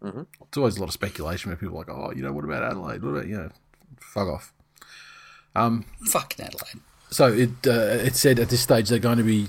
Mm-hmm. 0.02 0.22
It's 0.42 0.56
always 0.56 0.76
a 0.76 0.80
lot 0.80 0.88
of 0.88 0.92
speculation 0.92 1.50
where 1.50 1.56
people 1.56 1.76
are 1.76 1.78
like, 1.78 1.90
oh, 1.90 2.12
you 2.14 2.22
know, 2.22 2.32
what 2.32 2.44
about 2.44 2.62
Adelaide? 2.62 3.02
What 3.02 3.10
about 3.10 3.26
you 3.26 3.36
know, 3.36 3.50
fuck 3.98 4.28
off. 4.28 4.52
Fucking 6.06 6.46
Adelaide. 6.46 6.82
So 7.10 7.32
it 7.32 7.66
uh, 7.66 8.04
it 8.04 8.14
said 8.16 8.38
at 8.38 8.50
this 8.50 8.60
stage 8.60 8.88
they're 8.88 8.98
going 8.98 9.18
to 9.18 9.24
be, 9.24 9.48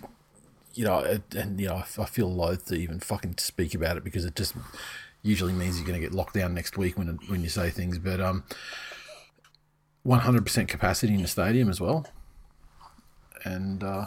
you 0.74 0.86
know, 0.86 1.20
and 1.36 1.60
you 1.60 1.68
know 1.68 1.84
I 1.98 2.06
feel 2.06 2.34
loath 2.34 2.66
to 2.68 2.76
even 2.76 3.00
fucking 3.00 3.36
speak 3.38 3.76
about 3.76 3.98
it 3.98 4.04
because 4.04 4.26
it 4.26 4.36
just 4.36 4.56
usually 5.22 5.54
means 5.54 5.78
you're 5.78 5.88
going 5.88 6.00
to 6.00 6.06
get 6.06 6.14
locked 6.16 6.34
down 6.36 6.54
next 6.54 6.78
week 6.78 6.98
when 6.98 7.20
when 7.28 7.42
you 7.44 7.50
say 7.50 7.70
things. 7.70 7.98
But 8.00 8.20
um, 8.22 8.44
100% 10.06 10.68
capacity 10.68 11.14
in 11.14 11.22
the 11.22 11.28
stadium 11.28 11.70
as 11.70 11.82
well, 11.82 12.06
and 13.44 13.84
uh, 13.84 14.06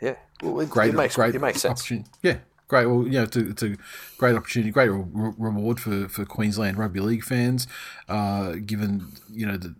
Yeah, 0.00 0.16
well, 0.42 0.60
it, 0.60 0.70
great, 0.70 0.90
it 0.94 0.96
makes 0.96 1.16
great 1.16 1.34
it 1.34 1.40
makes 1.40 1.60
sense. 1.60 1.80
opportunity. 1.80 2.08
Yeah, 2.22 2.38
great. 2.68 2.86
Well, 2.86 3.04
you 3.04 3.12
know, 3.12 3.22
it's 3.24 3.36
a, 3.36 3.48
it's 3.50 3.62
a 3.62 3.76
great 4.18 4.36
opportunity, 4.36 4.70
great 4.70 4.88
re- 4.90 5.32
reward 5.36 5.80
for, 5.80 6.08
for 6.08 6.24
Queensland 6.24 6.78
rugby 6.78 7.00
league 7.00 7.24
fans, 7.24 7.66
uh, 8.08 8.52
given 8.64 9.08
you 9.32 9.46
know 9.46 9.56
the 9.56 9.74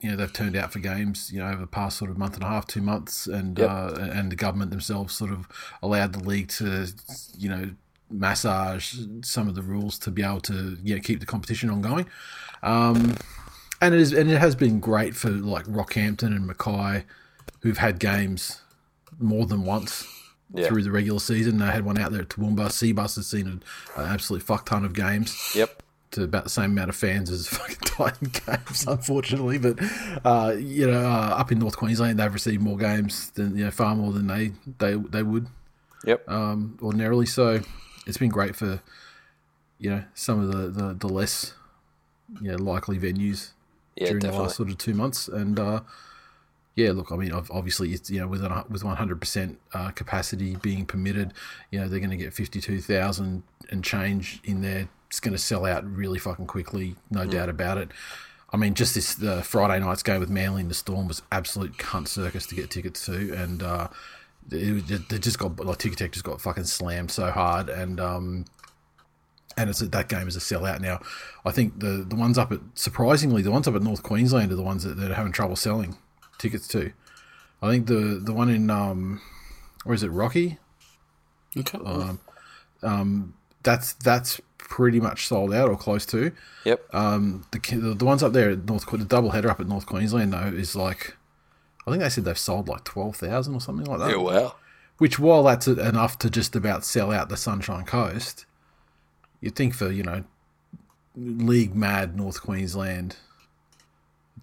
you 0.00 0.10
know 0.10 0.16
they've 0.16 0.32
turned 0.32 0.56
out 0.56 0.72
for 0.72 0.78
games 0.78 1.32
you 1.32 1.38
know 1.38 1.48
over 1.48 1.62
the 1.62 1.66
past 1.66 1.96
sort 1.96 2.10
of 2.10 2.18
month 2.18 2.34
and 2.34 2.42
a 2.42 2.46
half, 2.46 2.66
two 2.66 2.82
months, 2.82 3.26
and 3.26 3.58
Yep. 3.58 3.70
uh, 3.70 3.94
and 4.12 4.30
the 4.30 4.36
government 4.36 4.70
themselves 4.70 5.14
sort 5.14 5.30
of 5.32 5.48
allowed 5.82 6.12
the 6.12 6.20
league 6.20 6.48
to 6.48 6.88
you 7.36 7.48
know 7.48 7.70
massage 8.10 8.94
some 9.22 9.48
of 9.48 9.54
the 9.54 9.62
rules 9.62 9.98
to 10.00 10.10
be 10.10 10.22
able 10.22 10.40
to 10.40 10.76
you 10.82 10.94
know, 10.94 11.00
keep 11.00 11.20
the 11.20 11.26
competition 11.26 11.70
ongoing. 11.70 12.06
Um, 12.62 13.16
and 13.80 13.94
it 13.94 14.00
is 14.00 14.12
and 14.12 14.30
it 14.30 14.38
has 14.38 14.54
been 14.54 14.80
great 14.80 15.14
for 15.14 15.28
like 15.30 15.64
Rockhampton 15.66 16.34
and 16.34 16.46
Mackay, 16.46 17.04
who've 17.60 17.78
had 17.78 17.98
games 17.98 18.60
more 19.18 19.46
than 19.46 19.64
once 19.64 20.06
Yeah. 20.54 20.68
through 20.68 20.82
the 20.84 20.90
regular 20.90 21.20
season. 21.20 21.58
They 21.58 21.66
had 21.66 21.84
one 21.84 21.98
out 21.98 22.12
there 22.12 22.22
at 22.22 22.28
Toowoomba. 22.28 22.68
Cbus 22.68 23.16
has 23.16 23.26
seen 23.26 23.46
an, 23.46 23.62
an 23.96 24.06
absolute 24.06 24.42
fuck 24.42 24.64
ton 24.66 24.84
of 24.84 24.92
games 24.94 25.52
Yep. 25.54 25.82
to 26.12 26.22
about 26.22 26.44
the 26.44 26.50
same 26.50 26.70
amount 26.72 26.88
of 26.88 26.96
fans 26.96 27.28
as 27.30 27.46
fucking 27.56 27.76
Titan 27.82 28.30
games, 28.46 28.86
unfortunately. 28.86 29.58
But 29.58 29.78
uh, 30.24 30.54
you 30.58 30.86
know, 30.90 31.00
uh, 31.04 31.34
up 31.36 31.50
in 31.52 31.58
North 31.58 31.76
Queensland, 31.76 32.18
they've 32.18 32.32
received 32.32 32.62
more 32.62 32.76
games 32.78 33.30
than 33.32 33.56
you 33.58 33.64
know, 33.64 33.70
far 33.70 33.94
more 33.96 34.12
than 34.12 34.26
they 34.28 34.52
they 34.78 34.94
they 34.94 35.22
would 35.22 35.48
Yep. 36.04 36.28
um, 36.30 36.78
ordinarily. 36.80 37.26
So 37.26 37.60
it's 38.06 38.18
been 38.18 38.30
great 38.30 38.56
for 38.56 38.80
you 39.78 39.90
know 39.90 40.04
some 40.14 40.40
of 40.40 40.52
the 40.52 40.68
the, 40.68 40.94
the 40.94 41.08
less 41.08 41.54
you 42.40 42.50
know 42.50 42.56
likely 42.56 42.98
venues 42.98 43.50
yeah, 43.96 44.08
during 44.08 44.20
the 44.20 44.32
last 44.32 44.56
sort 44.56 44.68
of 44.68 44.78
two 44.78 44.94
months. 44.94 45.28
And 45.28 45.58
uh, 45.58 45.80
yeah, 46.74 46.92
look, 46.92 47.10
I 47.10 47.16
mean, 47.16 47.32
obviously, 47.32 47.92
it's 47.92 48.10
you 48.10 48.20
know 48.20 48.28
with 48.28 48.42
with 48.68 48.84
one 48.84 48.96
hundred 48.96 49.20
percent 49.20 49.58
uh, 49.72 49.90
capacity 49.90 50.56
being 50.56 50.86
permitted, 50.86 51.32
you 51.70 51.80
know 51.80 51.88
they're 51.88 52.00
going 52.00 52.10
to 52.10 52.16
get 52.16 52.34
fifty 52.34 52.60
two 52.60 52.80
thousand 52.80 53.42
and 53.70 53.82
change 53.82 54.40
in 54.44 54.62
there. 54.62 54.88
It's 55.08 55.20
going 55.20 55.32
to 55.32 55.38
sell 55.38 55.64
out 55.64 55.84
really 55.84 56.18
fucking 56.18 56.46
quickly, 56.46 56.96
no 57.10 57.26
doubt 57.26 57.48
about 57.48 57.78
it. 57.78 57.90
I 58.52 58.56
mean, 58.56 58.74
just 58.74 58.94
this 58.94 59.14
the 59.14 59.42
Friday 59.42 59.82
night's 59.82 60.02
game 60.02 60.20
with 60.20 60.30
Manly 60.30 60.62
and 60.62 60.70
the 60.70 60.74
Storm 60.74 61.08
was 61.08 61.22
absolute 61.32 61.76
cunt 61.78 62.08
circus 62.08 62.46
to 62.46 62.54
get 62.54 62.70
tickets 62.70 63.06
to, 63.06 63.32
and 63.32 63.62
uh, 63.62 63.88
it, 64.50 64.72
was 64.74 64.82
just- 64.84 65.08
they 65.08 65.18
just 65.18 65.38
got 65.38 65.58
like 65.64 65.78
Ticketek 65.78 66.12
just 66.12 66.24
got 66.24 66.40
fucking 66.40 66.64
slammed 66.64 67.10
so 67.10 67.30
hard, 67.30 67.68
and 67.68 68.00
um, 68.00 68.44
and 69.56 69.70
it's 69.70 69.80
that 69.80 70.08
game 70.08 70.28
is 70.28 70.36
a 70.36 70.40
sellout 70.40 70.80
now. 70.80 71.00
I 71.44 71.50
think 71.50 71.80
the 71.80 72.04
the 72.08 72.16
ones 72.16 72.38
up 72.38 72.52
at 72.52 72.60
surprisingly 72.74 73.42
the 73.42 73.50
ones 73.50 73.66
up 73.68 73.74
at 73.74 73.82
North 73.82 74.02
Queensland 74.02 74.52
are 74.52 74.56
the 74.56 74.62
ones 74.62 74.84
that, 74.84 74.96
that 74.98 75.10
are 75.10 75.14
having 75.14 75.32
trouble 75.32 75.56
selling 75.56 75.96
tickets 76.38 76.68
to. 76.68 76.92
I 77.62 77.70
think 77.70 77.86
the 77.86 78.20
the 78.22 78.32
one 78.32 78.50
in 78.50 78.70
um, 78.70 79.20
or 79.84 79.94
is 79.94 80.02
it 80.02 80.08
Rocky? 80.08 80.58
Okay. 81.56 81.78
Um, 82.82 83.34
That's 83.62 83.94
that's 83.94 84.40
pretty 84.58 85.00
much 85.00 85.26
sold 85.26 85.54
out 85.54 85.70
or 85.70 85.76
close 85.76 86.04
to. 86.06 86.32
Yep. 86.64 86.94
Um, 86.94 87.46
the 87.52 87.58
the, 87.76 87.94
the 87.94 88.04
ones 88.04 88.22
up 88.22 88.32
there 88.32 88.50
at 88.50 88.64
North 88.66 88.84
the 88.90 89.04
double 89.04 89.30
header 89.30 89.48
up 89.50 89.60
at 89.60 89.66
North 89.68 89.86
Queensland 89.86 90.32
though 90.32 90.48
is 90.54 90.76
like, 90.76 91.16
I 91.86 91.90
think 91.90 92.02
they 92.02 92.08
said 92.08 92.24
they've 92.24 92.38
sold 92.38 92.68
like 92.68 92.84
twelve 92.84 93.16
thousand 93.16 93.54
or 93.54 93.60
something 93.60 93.86
like 93.86 94.00
that. 94.00 94.10
yeah, 94.10 94.16
wow. 94.16 94.54
Which, 94.98 95.18
while 95.18 95.42
that's 95.42 95.68
enough 95.68 96.18
to 96.20 96.30
just 96.30 96.56
about 96.56 96.84
sell 96.84 97.12
out 97.12 97.28
the 97.28 97.36
Sunshine 97.36 97.84
Coast, 97.84 98.46
you'd 99.40 99.54
think 99.54 99.74
for, 99.74 99.90
you 99.90 100.02
know, 100.02 100.24
league 101.14 101.74
mad 101.74 102.16
North 102.16 102.40
Queensland, 102.40 103.16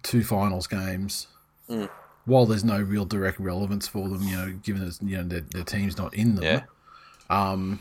two 0.02 0.22
finals 0.22 0.68
games, 0.68 1.26
while 2.24 2.46
there's 2.46 2.64
no 2.64 2.80
real 2.80 3.04
direct 3.04 3.40
relevance 3.40 3.88
for 3.88 4.08
them, 4.08 4.22
you 4.22 4.36
know, 4.36 4.52
given 4.62 4.84
that, 4.84 5.02
you 5.02 5.16
know, 5.16 5.24
their, 5.24 5.40
their 5.40 5.64
team's 5.64 5.98
not 5.98 6.14
in 6.14 6.36
them. 6.36 6.44
Yeah. 6.44 6.62
Um, 7.30 7.80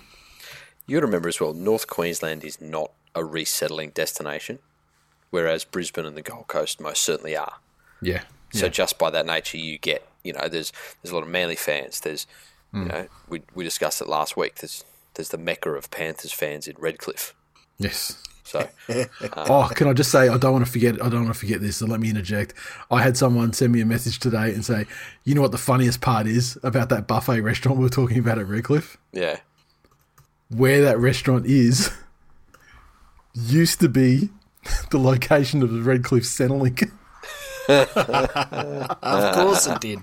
you 0.88 1.00
to 1.00 1.06
remember 1.06 1.30
as 1.30 1.40
well, 1.40 1.54
North 1.54 1.88
Queensland 1.88 2.44
is 2.44 2.60
not 2.60 2.92
a 3.14 3.24
resettling 3.24 3.92
destination, 3.92 4.60
whereas 5.30 5.64
Brisbane 5.64 6.06
and 6.06 6.18
the 6.18 6.22
Gold 6.22 6.48
Coast 6.48 6.82
most 6.82 7.04
certainly 7.04 7.38
are. 7.38 7.56
Yeah. 8.02 8.24
So 8.54 8.68
yeah. 8.68 8.72
just 8.72 8.98
by 8.98 9.10
that 9.10 9.26
nature, 9.26 9.58
you 9.58 9.78
get 9.78 10.08
you 10.24 10.32
know 10.34 10.48
there's 10.48 10.72
there's 11.02 11.12
a 11.12 11.16
lot 11.16 11.24
of 11.24 11.30
Manly 11.30 11.56
fans. 11.56 12.00
There's 12.00 12.26
Hmm. 12.74 12.82
you 12.82 12.88
know 12.88 13.08
we 13.30 13.42
we 13.54 13.64
discussed 13.64 14.02
it 14.02 14.08
last 14.08 14.36
week. 14.36 14.56
There's 14.56 14.84
there's 15.14 15.30
the 15.30 15.38
mecca 15.38 15.70
of 15.70 15.92
Panthers 15.92 16.34
fans 16.34 16.68
in 16.68 16.76
Redcliffe. 16.80 17.36
Yes. 17.78 18.18
So 18.44 18.68
oh, 19.38 19.70
can 19.74 19.88
I 19.88 19.94
just 19.94 20.12
say 20.12 20.28
I 20.28 20.38
don't 20.38 20.54
want 20.54 20.66
to 20.66 20.72
forget 20.72 20.96
I 20.96 21.08
don't 21.08 21.24
want 21.24 21.34
to 21.34 21.40
forget 21.40 21.62
this, 21.62 21.78
so 21.78 21.86
let 21.86 22.00
me 22.00 22.10
interject. 22.10 22.56
I 22.90 23.02
had 23.02 23.16
someone 23.16 23.54
send 23.54 23.72
me 23.72 23.82
a 23.82 23.86
message 23.86 24.20
today 24.20 24.54
and 24.54 24.66
say, 24.66 24.86
you 25.24 25.36
know 25.36 25.42
what 25.42 25.52
the 25.52 25.58
funniest 25.58 26.02
part 26.02 26.28
is 26.28 26.58
about 26.64 26.90
that 26.90 27.08
buffet 27.08 27.42
restaurant 27.42 27.78
we 27.78 27.84
were 27.84 27.90
talking 27.90 28.18
about 28.18 28.40
at 28.40 28.48
Redcliffe? 28.48 28.98
yeah, 29.12 29.38
where 30.50 30.82
that 30.82 30.98
restaurant 30.98 31.46
is 31.46 31.92
used 33.34 33.80
to 33.82 33.90
be 33.90 34.30
the 34.92 34.98
location 34.98 35.62
of 35.62 35.72
the 35.72 35.82
Redcliffe 35.82 36.24
Centrelink. 36.24 36.92
of 39.02 39.36
course 39.36 39.68
it 39.68 39.80
did. 39.82 40.00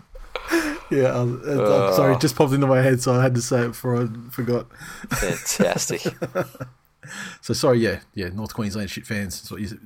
yeah, 0.90 1.20
I'm, 1.20 1.40
I'm 1.42 1.94
sorry, 1.94 2.14
it 2.14 2.20
just 2.20 2.36
popped 2.36 2.52
into 2.52 2.66
my 2.66 2.80
head, 2.82 3.00
so 3.00 3.14
I 3.14 3.22
had 3.22 3.34
to 3.34 3.42
say 3.42 3.62
it 3.62 3.68
before 3.68 4.02
I 4.02 4.06
forgot. 4.30 4.66
fantastic. 5.10 6.02
So 7.40 7.54
sorry, 7.54 7.78
yeah, 7.80 8.00
yeah, 8.14 8.28
North 8.28 8.54
Queensland 8.54 8.90
shit 8.90 9.06
fans. 9.06 9.40
That's 9.40 9.50
what 9.50 9.60
you. 9.60 9.80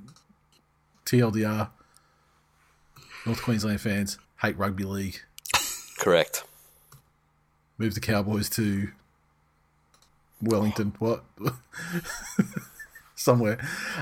TLDR. 1.07 1.71
North 3.25 3.43
Queensland 3.43 3.81
fans 3.81 4.19
hate 4.43 4.59
rugby 4.59 4.85
league. 4.85 5.21
Correct. 5.99 6.45
Move 7.79 7.95
the 7.95 8.01
Cowboys 8.01 8.51
to 8.51 8.89
Wellington. 10.43 10.95
What? 10.99 11.25
Somewhere. 13.25 13.59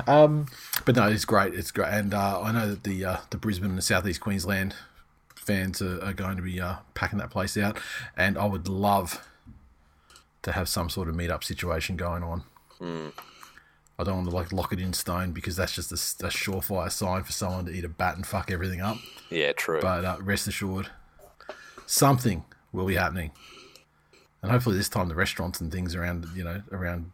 Um, 0.08 0.46
but 0.84 0.96
no, 0.96 1.06
it's 1.06 1.24
great. 1.24 1.54
It's 1.54 1.70
great, 1.70 1.92
and 1.92 2.12
uh, 2.12 2.40
I 2.42 2.50
know 2.50 2.68
that 2.70 2.82
the 2.82 3.04
uh, 3.04 3.16
the 3.30 3.36
Brisbane 3.36 3.70
and 3.70 3.78
the 3.78 3.82
Southeast 3.82 4.20
Queensland 4.20 4.74
fans 5.36 5.80
are, 5.80 6.02
are 6.02 6.12
going 6.12 6.34
to 6.36 6.42
be 6.42 6.60
uh, 6.60 6.78
packing 6.94 7.20
that 7.20 7.30
place 7.30 7.56
out, 7.56 7.78
and 8.16 8.36
I 8.36 8.46
would 8.46 8.66
love 8.66 9.24
to 10.42 10.50
have 10.50 10.68
some 10.68 10.90
sort 10.90 11.08
of 11.08 11.14
meet-up 11.14 11.44
situation 11.44 11.96
going 11.96 12.24
on. 12.24 12.42
I 13.96 14.02
don't 14.02 14.16
want 14.16 14.28
to 14.30 14.34
like 14.34 14.52
lock 14.52 14.72
it 14.72 14.80
in 14.80 14.92
stone 14.92 15.30
because 15.30 15.54
that's 15.54 15.72
just 15.76 15.92
a, 15.92 16.26
a 16.26 16.30
surefire 16.30 16.90
sign 16.90 17.22
for 17.22 17.30
someone 17.30 17.66
to 17.66 17.70
eat 17.70 17.84
a 17.84 17.88
bat 17.88 18.16
and 18.16 18.26
fuck 18.26 18.50
everything 18.50 18.80
up. 18.80 18.96
Yeah, 19.30 19.52
true. 19.52 19.80
But 19.80 20.04
uh, 20.04 20.16
rest 20.20 20.48
assured, 20.48 20.88
something 21.86 22.44
will 22.72 22.86
be 22.86 22.96
happening, 22.96 23.30
and 24.42 24.50
hopefully 24.50 24.76
this 24.76 24.88
time 24.88 25.06
the 25.08 25.14
restaurants 25.14 25.60
and 25.60 25.70
things 25.70 25.94
around 25.94 26.26
you 26.34 26.42
know 26.42 26.62
around 26.72 27.12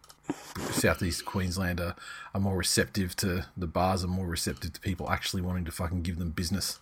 southeast 0.71 1.25
Queensland 1.25 1.81
are, 1.81 1.95
are 2.35 2.41
more 2.41 2.57
receptive 2.57 3.15
to 3.17 3.47
the 3.57 3.67
bars 3.67 4.05
are 4.05 4.09
more 4.09 4.27
receptive 4.27 4.73
to 4.73 4.81
people 4.81 5.11
actually 5.11 5.43
wanting 5.43 5.65
to 5.65 5.73
fucking 5.73 6.03
give 6.03 6.19
them 6.19 6.31
business, 6.31 6.79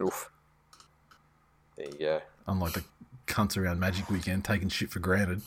Oof. 0.00 0.30
There 1.76 1.86
you 1.86 1.98
go. 1.98 2.20
unlike 2.46 2.72
the 2.74 2.84
cunts 3.26 3.56
around 3.56 3.80
Magic 3.80 4.08
Weekend 4.10 4.44
taking 4.44 4.68
shit 4.68 4.90
for 4.90 5.00
granted. 5.00 5.42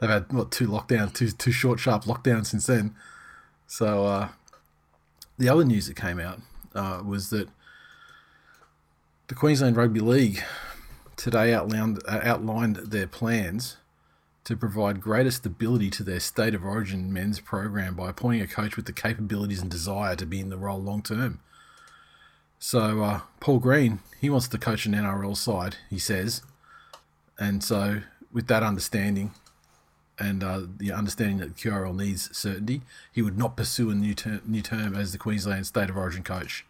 They've 0.00 0.10
had 0.10 0.32
what 0.32 0.50
two 0.50 0.68
lockdowns, 0.68 1.14
two 1.14 1.30
two 1.30 1.52
short 1.52 1.80
sharp 1.80 2.04
lockdowns 2.04 2.46
since 2.46 2.66
then. 2.66 2.94
So 3.66 4.04
uh, 4.04 4.28
the 5.38 5.48
other 5.48 5.64
news 5.64 5.86
that 5.86 5.96
came 5.96 6.20
out 6.20 6.40
uh, 6.74 7.02
was 7.04 7.30
that 7.30 7.48
the 9.28 9.34
Queensland 9.34 9.76
Rugby 9.76 10.00
League 10.00 10.42
today 11.16 11.54
outlined, 11.54 12.02
uh, 12.06 12.20
outlined 12.22 12.76
their 12.76 13.06
plans 13.06 13.78
to 14.46 14.56
provide 14.56 15.00
greater 15.00 15.32
stability 15.32 15.90
to 15.90 16.04
their 16.04 16.20
state 16.20 16.54
of 16.54 16.64
origin 16.64 17.12
men's 17.12 17.40
program 17.40 17.96
by 17.96 18.10
appointing 18.10 18.40
a 18.40 18.46
coach 18.46 18.76
with 18.76 18.86
the 18.86 18.92
capabilities 18.92 19.60
and 19.60 19.68
desire 19.68 20.14
to 20.14 20.24
be 20.24 20.38
in 20.38 20.50
the 20.50 20.56
role 20.56 20.80
long 20.80 21.02
term. 21.02 21.40
So 22.60 23.02
uh, 23.02 23.20
Paul 23.40 23.58
Green, 23.58 23.98
he 24.20 24.30
wants 24.30 24.46
to 24.46 24.56
coach 24.56 24.86
an 24.86 24.92
NRL 24.94 25.36
side, 25.36 25.78
he 25.90 25.98
says, 25.98 26.42
and 27.36 27.62
so 27.62 28.02
with 28.32 28.46
that 28.46 28.62
understanding 28.62 29.32
and 30.16 30.44
uh, 30.44 30.60
the 30.78 30.92
understanding 30.92 31.38
that 31.38 31.56
the 31.56 31.68
QRL 31.68 31.96
needs 31.96 32.34
certainty, 32.36 32.82
he 33.12 33.22
would 33.22 33.36
not 33.36 33.56
pursue 33.56 33.90
a 33.90 33.96
new 33.96 34.14
term, 34.14 34.42
new 34.46 34.62
term 34.62 34.94
as 34.94 35.10
the 35.10 35.18
Queensland 35.18 35.66
state 35.66 35.90
of 35.90 35.96
origin 35.96 36.22
coach. 36.22 36.64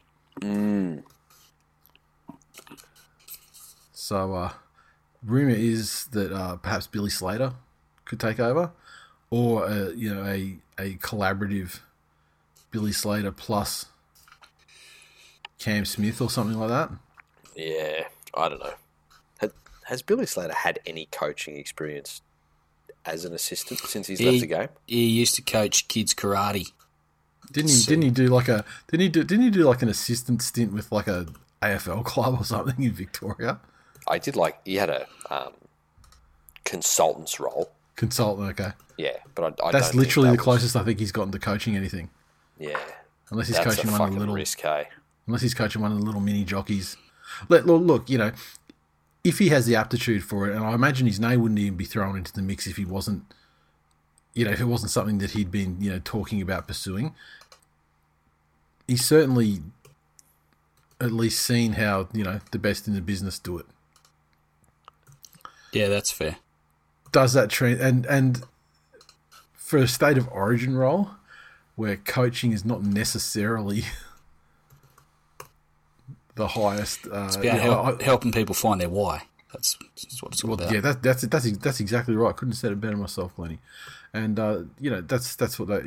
So, 3.92 4.34
uh, 4.34 4.52
rumor 5.22 5.50
is 5.50 6.06
that 6.12 6.32
uh, 6.32 6.56
perhaps 6.56 6.86
Billy 6.86 7.10
Slater 7.10 7.52
could 8.06 8.18
take 8.18 8.40
over, 8.40 8.70
or 9.30 9.66
uh, 9.66 9.90
you 9.90 10.14
know 10.14 10.24
a 10.24 10.56
a 10.78 10.94
collaborative 10.94 11.80
Billy 12.70 12.92
Slater 12.92 13.32
plus 13.32 13.86
Cam 15.58 15.84
Smith 15.84 16.20
or 16.20 16.30
something 16.30 16.58
like 16.58 16.68
that. 16.68 16.90
Yeah, 17.54 18.04
I 18.34 18.48
don't 18.48 18.60
know. 18.60 18.74
Has, 19.38 19.50
has 19.84 20.02
Billy 20.02 20.26
Slater 20.26 20.52
had 20.54 20.78
any 20.86 21.06
coaching 21.10 21.56
experience 21.56 22.22
as 23.04 23.24
an 23.24 23.32
assistant 23.32 23.80
since 23.80 24.06
he's 24.08 24.20
left 24.20 24.40
the 24.40 24.46
game? 24.46 24.68
he 24.86 25.06
used 25.06 25.34
to 25.36 25.42
coach 25.42 25.88
kids 25.88 26.14
karate. 26.14 26.72
Didn't 27.52 27.70
he? 27.70 27.82
Didn't 27.84 28.02
he 28.02 28.10
do 28.10 28.26
like 28.28 28.48
a? 28.48 28.64
Didn't 28.88 29.02
he 29.02 29.08
do? 29.08 29.24
Didn't 29.24 29.44
he 29.44 29.50
do 29.50 29.62
like 29.62 29.82
an 29.82 29.88
assistant 29.88 30.42
stint 30.42 30.72
with 30.72 30.90
like 30.90 31.06
a 31.06 31.26
AFL 31.62 32.04
club 32.12 32.40
or 32.40 32.44
something 32.44 32.82
in 32.82 32.92
Victoria? 32.92 33.60
I 34.08 34.18
did 34.18 34.36
like 34.36 34.58
he 34.64 34.76
had 34.76 34.90
a 34.90 35.06
um, 35.30 35.52
consultant's 36.64 37.40
role. 37.40 37.70
Consultant. 37.96 38.50
Okay, 38.50 38.72
Yeah, 38.98 39.16
but 39.34 39.42
I, 39.60 39.68
I 39.68 39.72
that's 39.72 39.86
don't 39.88 39.92
think 39.92 39.94
literally 40.06 40.26
that 40.28 40.32
the 40.32 40.36
was- 40.38 40.44
closest 40.44 40.76
I 40.76 40.84
think 40.84 40.98
he's 41.00 41.12
gotten 41.12 41.32
to 41.32 41.38
coaching 41.38 41.74
anything, 41.76 42.10
yeah, 42.58 42.78
unless 43.30 43.48
he's 43.48 43.56
that's 43.56 43.74
coaching 43.76 43.88
a 43.90 43.92
one 43.92 44.00
of 44.08 44.12
the 44.14 44.20
little. 44.20 44.34
risk, 44.34 44.60
hey? 44.60 44.88
unless 45.26 45.42
he's 45.42 45.54
coaching 45.54 45.82
one 45.82 45.90
of 45.92 45.98
the 45.98 46.04
little 46.04 46.20
mini 46.20 46.44
jockeys. 46.44 46.96
Let 47.48 47.66
look, 47.66 47.82
look, 47.82 48.08
you 48.10 48.18
know, 48.18 48.32
if 49.24 49.38
he 49.40 49.48
has 49.48 49.66
the 49.66 49.74
aptitude 49.76 50.22
for 50.22 50.48
it, 50.48 50.54
and 50.54 50.64
I 50.64 50.72
imagine 50.74 51.06
his 51.06 51.18
name 51.18 51.40
wouldn't 51.42 51.58
even 51.58 51.76
be 51.76 51.84
thrown 51.84 52.16
into 52.16 52.32
the 52.32 52.42
mix 52.42 52.66
if 52.68 52.76
he 52.76 52.84
wasn't, 52.84 53.24
you 54.34 54.44
know, 54.44 54.52
if 54.52 54.60
it 54.60 54.66
wasn't 54.66 54.90
something 54.92 55.18
that 55.18 55.30
he'd 55.32 55.50
been, 55.50 55.80
you 55.80 55.90
know, 55.90 56.00
talking 56.04 56.40
about 56.42 56.68
pursuing. 56.68 57.14
He's 58.86 59.04
certainly 59.04 59.62
at 61.00 61.10
least 61.12 61.42
seen 61.42 61.72
how 61.72 62.08
you 62.12 62.22
know 62.24 62.40
the 62.52 62.58
best 62.58 62.86
in 62.86 62.94
the 62.94 63.00
business 63.00 63.38
do 63.38 63.58
it. 63.58 63.66
Yeah, 65.72 65.88
that's 65.88 66.12
fair. 66.12 66.36
Does 67.12 67.32
that 67.34 67.50
train 67.50 67.78
and 67.80 68.04
and 68.06 68.42
for 69.54 69.78
a 69.78 69.88
state 69.88 70.16
of 70.18 70.28
origin 70.28 70.76
role 70.76 71.10
where 71.74 71.96
coaching 71.96 72.52
is 72.52 72.64
not 72.64 72.82
necessarily 72.82 73.84
the 76.34 76.48
highest. 76.48 77.06
Uh, 77.06 77.24
It's 77.26 77.36
about 77.36 77.60
help, 77.60 78.00
I- 78.00 78.04
helping 78.04 78.32
people 78.32 78.54
find 78.54 78.80
their 78.80 78.88
why. 78.88 79.22
That's, 79.52 79.76
that's 79.94 80.22
what 80.22 80.32
it's 80.32 80.44
all 80.44 80.52
about. 80.54 80.72
yeah, 80.72 80.80
that, 80.80 81.02
that's 81.02 81.22
that's 81.22 81.50
that's 81.58 81.80
exactly 81.80 82.14
right. 82.14 82.28
I 82.28 82.32
couldn't 82.32 82.52
have 82.52 82.58
said 82.58 82.72
it 82.72 82.80
better 82.80 82.96
myself, 82.96 83.34
Glennie. 83.36 83.60
And 84.12 84.38
uh, 84.38 84.62
you 84.80 84.90
know 84.90 85.00
that's 85.00 85.34
that's 85.36 85.58
what 85.58 85.68
that. 85.68 85.82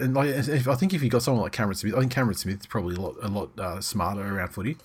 And 0.00 0.14
like, 0.14 0.28
if, 0.28 0.68
I 0.68 0.74
think 0.74 0.92
if 0.92 1.02
you 1.02 1.08
got 1.08 1.22
someone 1.22 1.42
like 1.42 1.52
Cameron 1.52 1.76
Smith, 1.76 1.94
I 1.94 2.00
think 2.00 2.12
Cameron 2.12 2.36
Smith's 2.36 2.66
probably 2.66 2.96
a 2.96 3.00
lot 3.00 3.14
a 3.22 3.28
lot 3.28 3.58
uh, 3.58 3.80
smarter 3.80 4.20
around 4.22 4.48
footy, 4.48 4.76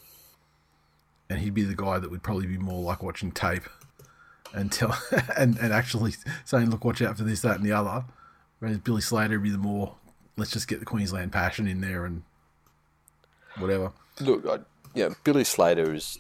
and 1.30 1.40
he'd 1.40 1.54
be 1.54 1.64
the 1.64 1.76
guy 1.76 2.00
that 2.00 2.10
would 2.10 2.24
probably 2.24 2.48
be 2.48 2.58
more 2.58 2.82
like 2.82 3.04
watching 3.04 3.32
tape 3.32 3.64
tell 4.72 4.98
and 5.38 5.58
and 5.58 5.74
actually 5.74 6.14
saying, 6.46 6.70
look, 6.70 6.86
watch 6.86 7.02
out 7.02 7.18
for 7.18 7.24
this, 7.24 7.42
that, 7.42 7.58
and 7.58 7.66
the 7.66 7.72
other. 7.72 8.06
Whereas 8.60 8.78
Billy 8.80 9.02
Slater 9.02 9.36
would 9.36 9.44
be 9.44 9.52
the 9.52 9.58
more 9.58 9.96
let's 10.40 10.52
just 10.52 10.68
get 10.68 10.80
the 10.80 10.86
Queensland 10.86 11.32
passion 11.32 11.68
in 11.68 11.82
there 11.82 12.06
and 12.06 12.24
whatever. 13.58 13.92
Look, 14.20 14.46
I, 14.48 14.60
know, 14.96 15.16
Billy 15.24 15.44
Slater 15.44 15.94
is 15.94 16.18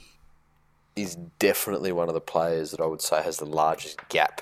is 0.95 1.15
definitely 1.39 1.91
one 1.91 2.09
of 2.09 2.13
the 2.13 2.21
players 2.21 2.71
that 2.71 2.81
I 2.81 2.85
would 2.85 3.01
say 3.01 3.21
has 3.23 3.37
the 3.37 3.45
largest 3.45 4.07
gap 4.09 4.41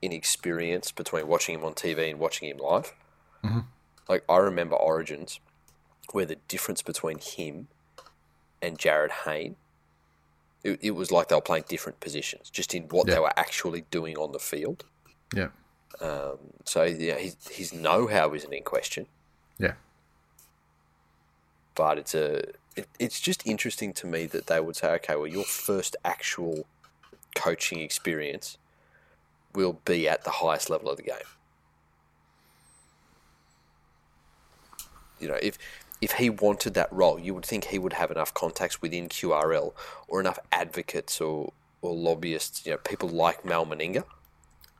in 0.00 0.12
experience 0.12 0.92
between 0.92 1.26
watching 1.26 1.56
him 1.56 1.64
on 1.64 1.74
TV 1.74 2.10
and 2.10 2.18
watching 2.18 2.48
him 2.48 2.58
live. 2.58 2.94
Mm-hmm. 3.44 3.60
Like 4.08 4.24
I 4.28 4.36
remember 4.38 4.76
Origins, 4.76 5.40
where 6.12 6.26
the 6.26 6.36
difference 6.48 6.82
between 6.82 7.18
him 7.18 7.68
and 8.62 8.78
Jarryd 8.78 9.10
Hayne, 9.24 9.56
it, 10.62 10.78
it 10.82 10.90
was 10.92 11.10
like 11.10 11.28
they 11.28 11.34
were 11.34 11.40
playing 11.40 11.64
different 11.68 12.00
positions, 12.00 12.50
just 12.50 12.74
in 12.74 12.84
what 12.84 13.06
Yeah. 13.06 13.14
they 13.14 13.20
were 13.20 13.38
actually 13.38 13.82
doing 13.90 14.16
on 14.18 14.32
the 14.32 14.38
field. 14.38 14.84
Yeah, 15.34 15.48
um, 16.00 16.38
So 16.64 16.84
yeah, 16.84 17.16
his 17.16 17.36
his 17.48 17.72
know 17.72 18.06
how 18.06 18.34
isn't 18.34 18.52
in 18.52 18.62
question. 18.64 19.06
yeah, 19.58 19.74
but 21.74 21.98
it's 21.98 22.14
a 22.14 22.42
it, 22.76 22.88
it's 22.98 23.20
just 23.20 23.46
interesting 23.46 23.92
to 23.94 24.06
me 24.06 24.26
that 24.26 24.46
they 24.46 24.60
would 24.60 24.76
say, 24.76 24.90
okay, 24.92 25.16
well, 25.16 25.26
your 25.26 25.44
first 25.44 25.96
actual 26.04 26.66
coaching 27.34 27.80
experience 27.80 28.58
will 29.54 29.80
be 29.84 30.08
at 30.08 30.24
the 30.24 30.30
highest 30.30 30.70
level 30.70 30.88
of 30.90 30.96
the 30.96 31.02
game. 31.02 31.28
You 35.18 35.28
know, 35.28 35.38
if 35.42 35.58
if 36.00 36.12
he 36.12 36.30
wanted 36.30 36.74
that 36.74 36.92
role, 36.92 37.18
you 37.18 37.34
would 37.34 37.44
think 37.44 37.66
he 37.66 37.78
would 37.78 37.92
have 37.94 38.10
enough 38.10 38.32
contacts 38.32 38.80
within 38.80 39.08
QRL 39.08 39.72
or 40.08 40.20
enough 40.20 40.38
advocates 40.50 41.20
or, 41.20 41.52
or 41.82 41.94
lobbyists, 41.94 42.64
you 42.64 42.72
know, 42.72 42.78
people 42.78 43.08
like 43.08 43.44
Mal 43.44 43.66
Meninga, 43.66 44.04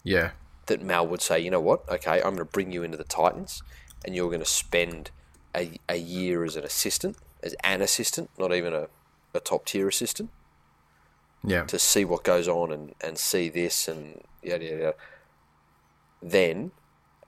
yeah, 0.02 0.30
that 0.66 0.82
Mal 0.82 1.06
would 1.06 1.20
say, 1.20 1.38
you 1.38 1.50
know 1.50 1.60
what, 1.60 1.86
okay, 1.88 2.16
I'm 2.16 2.34
going 2.34 2.38
to 2.38 2.44
bring 2.44 2.72
you 2.72 2.82
into 2.82 2.96
the 2.96 3.04
Titans 3.04 3.62
and 4.04 4.14
you're 4.14 4.28
going 4.28 4.40
to 4.40 4.46
spend 4.46 5.10
a, 5.54 5.78
a 5.88 5.96
year 5.96 6.44
as 6.44 6.56
an 6.56 6.64
assistant, 6.64 7.16
as 7.42 7.54
an 7.64 7.82
assistant, 7.82 8.30
not 8.38 8.54
even 8.54 8.72
a, 8.72 8.88
a 9.34 9.40
top 9.40 9.66
tier 9.66 9.88
assistant, 9.88 10.30
yeah. 11.44 11.64
to 11.64 11.78
see 11.78 12.04
what 12.04 12.24
goes 12.24 12.48
on 12.48 12.72
and, 12.72 12.94
and 13.00 13.18
see 13.18 13.48
this 13.48 13.88
and 13.88 14.22
yada, 14.42 14.64
yada, 14.64 14.76
yada. 14.76 14.94
Then, 16.22 16.72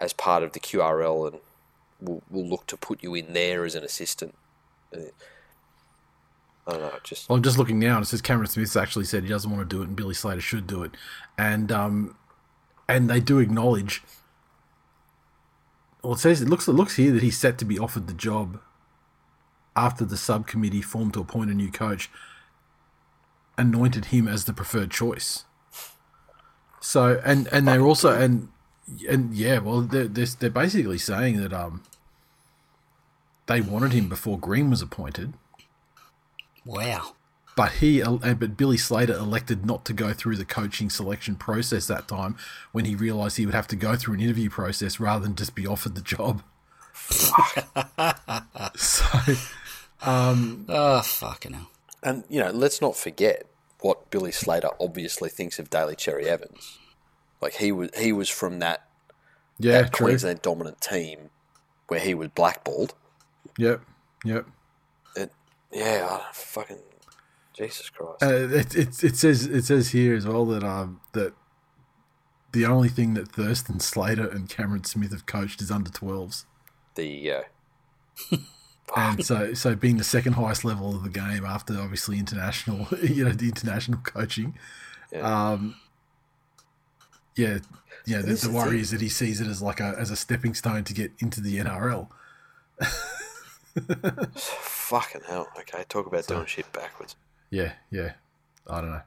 as 0.01 0.13
part 0.13 0.43
of 0.43 0.53
the 0.53 0.61
QRL, 0.61 1.33
and 1.33 1.41
we'll, 2.03 2.23
we'll 2.31 2.47
look 2.47 2.67
to 2.67 2.77
put 2.77 3.03
you 3.03 3.15
in 3.15 3.33
there 3.33 3.65
as 3.65 3.75
an 3.75 3.85
assistant. 3.85 4.35
Uh, 4.95 5.01
I 6.67 6.73
don't 6.73 6.81
know, 6.81 6.99
just 7.03 7.29
Well, 7.29 7.37
I'm 7.37 7.43
just 7.43 7.59
looking 7.59 7.79
now, 7.79 7.97
and 7.97 8.05
it 8.05 8.09
says 8.09 8.23
Cameron 8.23 8.49
Smith's 8.49 8.77
actually 8.77 9.05
said 9.05 9.23
he 9.25 9.29
doesn't 9.29 9.51
want 9.51 9.69
to 9.69 9.77
do 9.77 9.83
it, 9.83 9.89
and 9.89 9.97
Billy 9.97 10.15
Slater 10.15 10.41
should 10.41 10.67
do 10.67 10.83
it, 10.85 10.93
and 11.37 11.73
um, 11.73 12.17
and 12.89 13.11
they 13.11 13.21
do 13.21 13.39
acknowledge. 13.39 14.03
Well, 16.03 16.15
it 16.15 16.19
says 16.19 16.41
it 16.43 16.49
looks 16.49 16.69
it 16.69 16.73
looks 16.73 16.97
here 16.97 17.13
that 17.13 17.23
he's 17.23 17.39
set 17.39 17.59
to 17.59 17.65
be 17.65 17.79
offered 17.79 18.07
the 18.07 18.15
job 18.15 18.61
after 19.75 20.05
the 20.05 20.17
subcommittee 20.17 20.83
formed 20.83 21.15
to 21.15 21.21
appoint 21.21 21.51
a 21.51 21.55
new 21.55 21.71
coach 21.71 22.11
anointed 23.57 24.07
him 24.07 24.29
as 24.29 24.45
the 24.45 24.53
preferred 24.53 24.91
choice. 24.91 25.45
So 26.81 27.21
and 27.25 27.49
and 27.49 27.67
they're 27.67 27.83
also 27.83 28.13
and 28.13 28.49
and 29.09 29.35
yeah, 29.35 29.59
well 29.59 29.83
they're, 29.83 30.09
they're 30.09 30.51
basically 30.51 30.99
saying 30.99 31.41
that 31.41 31.53
um 31.53 31.83
they 33.47 33.61
wanted 33.61 33.93
him 33.93 34.09
before 34.09 34.39
Green 34.39 34.71
was 34.71 34.83
appointed. 34.83 35.35
Wow. 36.65 37.15
But 37.55 37.73
he, 37.73 38.03
uh, 38.03 38.17
but 38.17 38.57
Billy 38.57 38.79
Slater 38.79 39.15
elected 39.15 39.67
not 39.67 39.85
to 39.85 39.93
go 39.93 40.13
through 40.15 40.37
the 40.37 40.45
coaching 40.45 40.89
selection 40.89 41.35
process 41.35 41.87
that 41.87 42.09
time 42.09 42.37
when 42.73 42.87
he 42.87 42.95
realised 42.95 43.37
he 43.37 43.45
would 43.45 43.55
have 43.55 43.69
to 43.69 43.77
go 43.77 43.95
through 43.95 44.15
an 44.15 44.21
interview 44.21 44.49
process 44.49 44.99
rather 44.99 45.25
than 45.25 45.35
just 45.35 45.55
be 45.55 45.67
offered 45.67 45.95
the 45.95 46.01
job. 46.01 46.43
so, 48.75 49.07
Oh, 50.05 51.03
fucking 51.03 51.53
hell. 51.53 51.71
And 52.03 52.25
you 52.29 52.41
know, 52.41 52.51
let's 52.51 52.81
not 52.81 52.97
forget 52.97 53.47
what 53.81 54.11
Billy 54.11 54.33
Slater 54.33 54.71
obviously 54.81 55.29
thinks 55.29 55.59
of 55.59 55.71
Daly 55.71 55.95
Cherry 55.95 56.29
Evans. 56.29 56.79
Like 57.41 57.55
he 57.55 57.71
was, 57.71 57.91
he 57.99 58.13
was 58.13 58.29
from 58.29 58.61
that, 58.61 58.89
yeah, 59.59 59.83
that. 59.83 59.93
Queensland 59.93 60.43
dominant 60.43 60.81
team 60.81 61.31
where 61.89 62.01
he 62.01 62.15
was 62.15 62.29
blackballed. 62.29 62.95
Yep, 63.59 63.83
yep. 64.25 64.47
It, 65.17 65.33
yeah, 65.73 66.21
fucking 66.33 66.79
Jesus 67.53 67.91
Christ. 67.91 68.23
Uh, 68.23 68.49
it, 68.57 68.75
it, 68.75 69.05
it 69.05 69.17
says 69.17 69.47
it 69.47 69.65
says 69.65 69.91
here 69.91 70.15
as 70.15 70.27
well 70.27 70.47
that 70.47 70.65
um 70.65 71.01
that 71.13 71.35
the 72.53 72.67
only 72.67 72.89
thing 72.89 73.15
that 73.15 73.29
Thurston 73.29 73.81
Slater 73.81 74.29
and 74.29 74.49
Cameron 74.49 74.85
Smith 74.85 75.11
have 75.13 75.27
coached 75.27 75.63
is 75.63 75.71
under 75.71 75.91
12s. 75.91 76.45
the 76.95 77.33
uh, 77.33 77.43
and 78.97 79.25
so 79.25 79.55
so 79.55 79.75
being 79.75 79.97
the 79.97 80.05
second 80.05 80.35
highest 80.35 80.65
level 80.65 80.95
of 80.95 81.03
the 81.03 81.09
game 81.11 81.45
after 81.45 81.79
obviously 81.79 82.19
international 82.19 82.87
you 83.03 83.25
know 83.25 83.33
the 83.33 83.49
international 83.49 83.99
coaching 84.01 84.55
um 85.21 85.77
yeah 87.37 87.59
yeah 88.07 88.21
the, 88.21 88.35
the 88.35 88.51
worry 88.51 88.81
is 88.81 88.91
that 88.91 89.01
he 89.01 89.09
sees 89.09 89.41
it 89.41 89.47
as 89.47 89.63
like 89.63 89.81
a 89.81 89.95
as 89.99 90.11
a 90.11 90.17
stepping 90.17 90.55
stone 90.55 90.85
to 90.85 90.93
get 90.93 91.11
into 91.21 91.41
the 91.41 91.57
NRL 91.59 92.09
fucking 94.35 95.23
hell. 95.27 95.49
Okay, 95.61 95.85
talk 95.89 96.07
about 96.07 96.27
doing 96.27 96.47
shit 96.47 96.71
backwards. 96.73 97.17
yeah 97.51 97.73
yeah 97.91 98.13
I 98.69 98.81
don't 98.81 98.91
know 98.91 99.01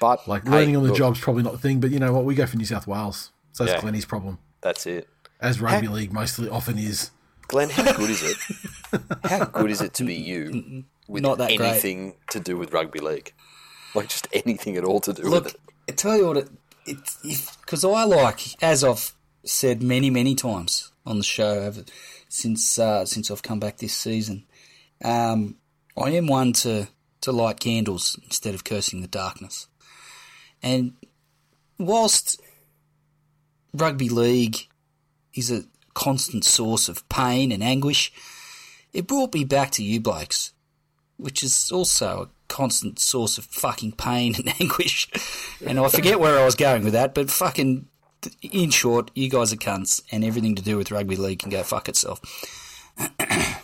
But 0.00 0.26
like 0.28 0.44
hey, 0.44 0.50
learning 0.50 0.76
on 0.76 0.82
the 0.82 0.88
look, 0.90 0.98
job's 0.98 1.20
probably 1.20 1.42
not 1.42 1.52
the 1.52 1.58
thing 1.58 1.80
but 1.80 1.90
you 1.90 1.98
know 1.98 2.12
what 2.12 2.24
we 2.24 2.34
go 2.34 2.46
for 2.46 2.56
New 2.56 2.64
South 2.64 2.86
Wales 2.86 3.30
so 3.52 3.64
that's 3.64 3.76
Yeah. 3.76 3.80
Glennie's 3.82 4.04
problem 4.04 4.38
That's 4.60 4.86
it. 4.86 5.08
as 5.40 5.60
rugby 5.60 5.88
league 5.88 6.12
mostly 6.12 6.48
often 6.48 6.78
is 6.78 7.10
Glenn, 7.48 7.68
how 7.68 7.92
good 7.94 8.10
is 8.10 8.22
it? 8.22 8.36
How 9.24 9.44
good 9.44 9.72
is 9.72 9.80
it 9.80 9.92
to 9.94 10.04
be 10.04 10.14
you 10.14 10.84
with 11.08 11.22
Not 11.24 11.38
that 11.38 11.48
great. 11.56 11.60
anything 11.68 12.14
to 12.30 12.38
do 12.38 12.56
with 12.56 12.72
rugby 12.72 13.00
league? 13.00 13.32
Like 13.92 14.06
just 14.08 14.28
anything 14.32 14.76
at 14.76 14.84
all 14.84 15.00
to 15.00 15.12
do 15.12 15.24
Look, 15.24 15.44
with 15.46 15.54
it. 15.54 15.60
I 15.88 15.92
tell 15.92 16.16
you 16.16 16.26
what, 16.28 16.36
it 16.36 16.48
because 17.60 17.84
I 17.84 18.04
like, 18.04 18.62
as 18.62 18.84
I've 18.84 19.12
said 19.44 19.82
many, 19.82 20.10
many 20.10 20.36
times 20.36 20.92
on 21.04 21.18
the 21.18 21.24
show 21.24 21.64
over, 21.64 21.82
since 22.30 22.78
uh, 22.78 23.04
since 23.04 23.30
I've 23.30 23.42
come 23.42 23.60
back 23.60 23.76
this 23.76 23.94
season, 23.94 24.46
um, 25.04 25.56
I 25.96 26.10
am 26.10 26.26
one 26.26 26.52
to 26.54 26.88
to 27.22 27.32
light 27.32 27.60
candles 27.60 28.18
instead 28.24 28.54
of 28.54 28.64
cursing 28.64 29.02
the 29.02 29.08
darkness. 29.08 29.68
And 30.62 30.94
whilst 31.78 32.40
rugby 33.74 34.08
league 34.08 34.56
is 35.34 35.50
a 35.50 35.64
constant 35.92 36.44
source 36.44 36.88
of 36.88 37.06
pain 37.08 37.52
and 37.52 37.62
anguish, 37.62 38.12
it 38.92 39.06
brought 39.06 39.34
me 39.34 39.44
back 39.44 39.70
to 39.72 39.84
you 39.84 40.00
blokes 40.00 40.52
which 41.20 41.42
is 41.42 41.70
also 41.70 42.22
a 42.22 42.28
constant 42.48 42.98
source 42.98 43.38
of 43.38 43.44
fucking 43.44 43.92
pain 43.92 44.34
and 44.36 44.48
anguish. 44.60 45.08
And 45.64 45.78
I 45.78 45.88
forget 45.88 46.18
where 46.18 46.38
I 46.38 46.44
was 46.44 46.54
going 46.54 46.84
with 46.84 46.94
that, 46.94 47.14
but 47.14 47.30
fucking, 47.30 47.86
in 48.42 48.70
short, 48.70 49.10
you 49.14 49.28
guys 49.28 49.52
are 49.52 49.56
cunts, 49.56 50.02
and 50.10 50.24
everything 50.24 50.54
to 50.54 50.62
do 50.62 50.76
with 50.76 50.90
rugby 50.90 51.16
league 51.16 51.40
can 51.40 51.50
go 51.50 51.62
fuck 51.62 51.88
itself. 51.88 52.20
I 52.98 53.10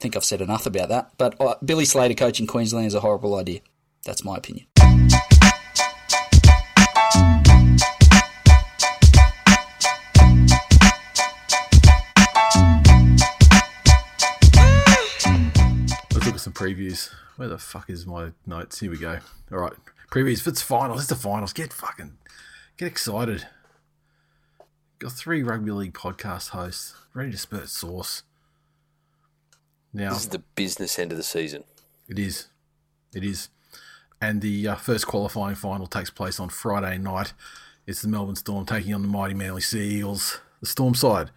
think 0.00 0.16
I've 0.16 0.24
said 0.24 0.40
enough 0.40 0.66
about 0.66 0.88
that, 0.88 1.12
but 1.18 1.40
uh, 1.40 1.54
Billy 1.64 1.84
Slater 1.84 2.14
coaching 2.14 2.46
Queensland 2.46 2.86
is 2.86 2.94
a 2.94 3.00
horrible 3.00 3.36
idea. 3.36 3.60
That's 4.04 4.24
my 4.24 4.36
opinion. 4.36 4.66
Let's 16.10 16.26
look 16.26 16.34
at 16.34 16.40
some 16.40 16.52
previews. 16.52 17.10
Where 17.36 17.48
the 17.48 17.58
fuck 17.58 17.90
is 17.90 18.06
my 18.06 18.32
notes? 18.46 18.80
Here 18.80 18.90
we 18.90 18.98
go. 18.98 19.18
All 19.52 19.58
right, 19.58 19.72
previews. 20.12 20.40
If 20.40 20.46
it's 20.46 20.62
finals, 20.62 21.00
it's 21.00 21.08
the 21.08 21.16
finals. 21.16 21.52
Get 21.52 21.72
fucking 21.72 22.18
get 22.76 22.86
excited. 22.86 23.46
Got 24.98 25.12
three 25.12 25.42
rugby 25.42 25.72
league 25.72 25.94
podcast 25.94 26.50
hosts 26.50 26.94
ready 27.14 27.32
to 27.32 27.38
spurt 27.38 27.68
sauce. 27.68 28.22
Now 29.92 30.10
This 30.10 30.20
is 30.20 30.28
the 30.28 30.38
business 30.54 30.98
end 30.98 31.12
of 31.12 31.18
the 31.18 31.24
season. 31.24 31.64
it 32.08 32.18
is, 32.18 32.46
it 33.14 33.24
is, 33.24 33.48
and 34.20 34.40
the 34.40 34.68
uh, 34.68 34.74
first 34.76 35.06
qualifying 35.06 35.54
final 35.54 35.86
takes 35.86 36.10
place 36.10 36.38
on 36.38 36.48
Friday 36.50 36.98
night. 36.98 37.32
It's 37.86 38.00
the 38.02 38.08
Melbourne 38.08 38.36
Storm 38.36 38.64
taking 38.64 38.94
on 38.94 39.02
the 39.02 39.08
mighty 39.08 39.34
Manly 39.34 39.60
Sea 39.60 39.96
Eagles. 39.98 40.40
The 40.60 40.66
Storm 40.66 40.94
side. 40.94 41.30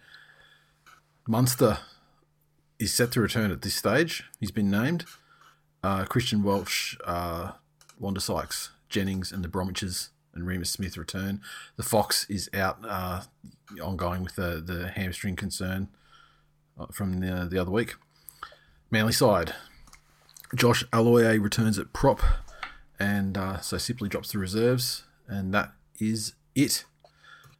Munster 1.26 1.78
is 2.78 2.94
set 2.94 3.10
to 3.12 3.20
return 3.20 3.50
at 3.50 3.62
this 3.62 3.74
stage. 3.74 4.22
He's 4.38 4.52
been 4.52 4.70
named. 4.70 5.04
Uh, 5.82 6.04
Christian 6.04 6.44
Welch, 6.44 6.96
uh, 7.04 7.52
Wanda 7.98 8.20
Sykes, 8.20 8.70
Jennings, 8.88 9.32
and 9.32 9.44
the 9.44 9.48
Bromwiches 9.48 10.10
and 10.34 10.46
Reimis 10.46 10.68
Smith 10.68 10.96
return. 10.96 11.40
The 11.76 11.82
Fox 11.82 12.28
is 12.28 12.48
out, 12.54 12.78
uh, 12.86 13.22
ongoing 13.82 14.22
with 14.22 14.36
the, 14.36 14.62
the 14.64 14.88
hamstring 14.88 15.36
concern 15.36 15.88
uh, 16.78 16.86
from 16.92 17.20
the, 17.20 17.48
the 17.50 17.58
other 17.58 17.70
week. 17.70 17.94
Manly 18.90 19.12
side. 19.12 19.54
Josh 20.54 20.84
Aloiai 20.92 21.42
returns 21.42 21.78
at 21.78 21.92
prop, 21.92 22.20
and 23.00 23.36
uh, 23.36 23.60
so 23.60 23.78
simply 23.78 24.08
drops 24.08 24.30
the 24.30 24.38
reserves, 24.38 25.04
and 25.26 25.52
that 25.52 25.72
is 25.98 26.34
it. 26.54 26.84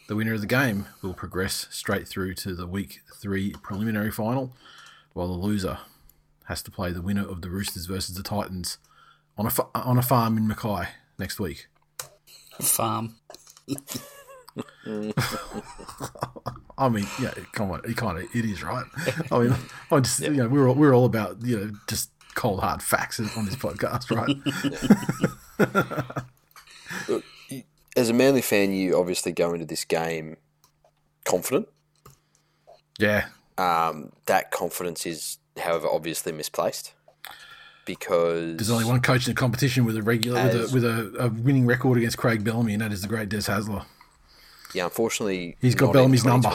The 0.08 0.14
winner 0.14 0.34
of 0.34 0.40
the 0.40 0.46
game 0.46 0.86
will 1.02 1.14
progress 1.14 1.66
straight 1.70 2.06
through 2.06 2.34
to 2.34 2.54
the 2.54 2.66
week 2.66 3.00
three 3.20 3.52
preliminary 3.62 4.12
final, 4.12 4.54
while 5.14 5.26
the 5.26 5.34
loser 5.34 5.78
has 6.44 6.62
to 6.62 6.70
play 6.70 6.92
the 6.92 7.02
winner 7.02 7.28
of 7.28 7.42
the 7.42 7.50
Roosters 7.50 7.86
versus 7.86 8.14
the 8.14 8.22
Titans 8.22 8.78
on 9.38 9.46
a 9.46 9.50
fa- 9.50 9.68
on 9.74 9.98
a 9.98 10.02
farm 10.02 10.36
in 10.36 10.46
Mackay 10.48 10.88
next 11.18 11.38
week. 11.40 11.66
Farm. 12.60 13.16
I 16.78 16.88
mean, 16.88 17.06
yeah, 17.20 17.32
come 17.52 17.70
on, 17.70 17.80
it 17.84 17.96
kind 17.96 18.18
of 18.18 18.24
it 18.34 18.44
is 18.44 18.62
right. 18.62 18.84
I 19.30 19.38
mean, 19.38 19.54
I 19.90 20.00
just 20.00 20.20
you 20.20 20.30
know 20.30 20.48
we're 20.48 20.68
all, 20.68 20.74
we're 20.74 20.94
all 20.94 21.04
about 21.06 21.42
you 21.42 21.58
know 21.58 21.70
just 21.88 22.10
cold 22.34 22.60
hard 22.60 22.82
facts 22.82 23.18
on 23.18 23.44
this 23.46 23.56
podcast, 23.56 24.10
right? 24.10 24.36
As 27.96 28.10
a 28.10 28.12
Manly 28.12 28.42
fan, 28.42 28.72
you 28.72 28.98
obviously 28.98 29.32
go 29.32 29.54
into 29.54 29.64
this 29.64 29.84
game 29.86 30.36
confident. 31.24 31.66
yeah, 32.98 33.28
Um, 33.56 34.12
that 34.26 34.50
confidence 34.50 35.06
is, 35.06 35.38
however, 35.58 35.88
obviously 35.90 36.32
misplaced 36.32 36.92
because 37.86 38.56
There's 38.56 38.70
only 38.70 38.84
one 38.84 39.00
coach 39.00 39.26
in 39.26 39.34
the 39.34 39.38
competition 39.40 39.84
with 39.86 39.96
a 39.96 40.02
regular 40.02 40.42
with, 40.44 40.54
a, 40.54 40.74
with 40.74 40.84
a, 40.84 41.24
a 41.24 41.28
winning 41.30 41.64
record 41.64 41.96
against 41.96 42.18
Craig 42.18 42.44
Bellamy, 42.44 42.74
and 42.74 42.82
that 42.82 42.92
is 42.92 43.00
the 43.00 43.08
great 43.08 43.30
Des 43.30 43.38
Hasler. 43.38 43.86
yeah, 44.74 44.84
unfortunately, 44.84 45.56
He's 45.60 45.74
got 45.74 45.94
Bellamy's 45.94 46.24
number. 46.24 46.50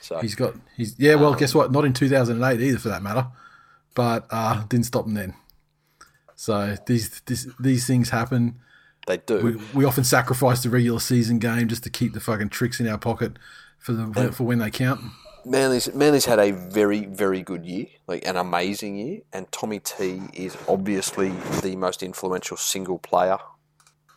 So 0.00 0.18
He's 0.20 0.34
got 0.34 0.54
he's 0.76 0.94
yeah. 0.98 1.14
Well, 1.16 1.32
Um, 1.34 1.38
guess 1.38 1.54
what? 1.54 1.70
Not 1.70 1.84
in 1.84 1.92
2008 1.92 2.60
either, 2.60 2.78
for 2.78 2.88
that 2.88 3.02
matter. 3.02 3.26
But 3.94 4.26
uh, 4.30 4.64
didn't 4.64 4.86
stop 4.86 5.06
him 5.06 5.14
then. 5.14 5.34
So 6.34 6.76
these 6.86 7.20
these 7.26 7.48
these 7.60 7.86
things 7.86 8.10
happen. 8.10 8.56
they 9.06 9.18
do. 9.18 9.40
We, 9.40 9.80
we 9.80 9.84
often 9.84 10.04
sacrifice 10.04 10.62
the 10.62 10.70
regular 10.70 11.00
season 11.00 11.38
game 11.38 11.68
just 11.68 11.82
to 11.84 11.90
keep 11.90 12.14
the 12.14 12.20
fucking 12.20 12.48
tricks 12.50 12.80
in 12.80 12.86
our 12.88 12.96
pocket 12.96 13.38
for 13.78 13.92
the 13.92 14.32
for 14.32 14.44
when 14.44 14.58
they 14.60 14.70
count. 14.70 15.00
Manly's 15.48 15.94
Manly's 15.94 16.26
had 16.26 16.38
a 16.38 16.50
very 16.50 17.06
very 17.06 17.42
good 17.42 17.64
year, 17.64 17.86
like 18.06 18.26
an 18.26 18.36
amazing 18.36 18.96
year, 18.96 19.20
and 19.32 19.50
Tommy 19.50 19.80
T 19.80 20.20
is 20.34 20.56
obviously 20.68 21.30
the 21.62 21.74
most 21.74 22.02
influential 22.02 22.58
single 22.58 22.98
player 22.98 23.38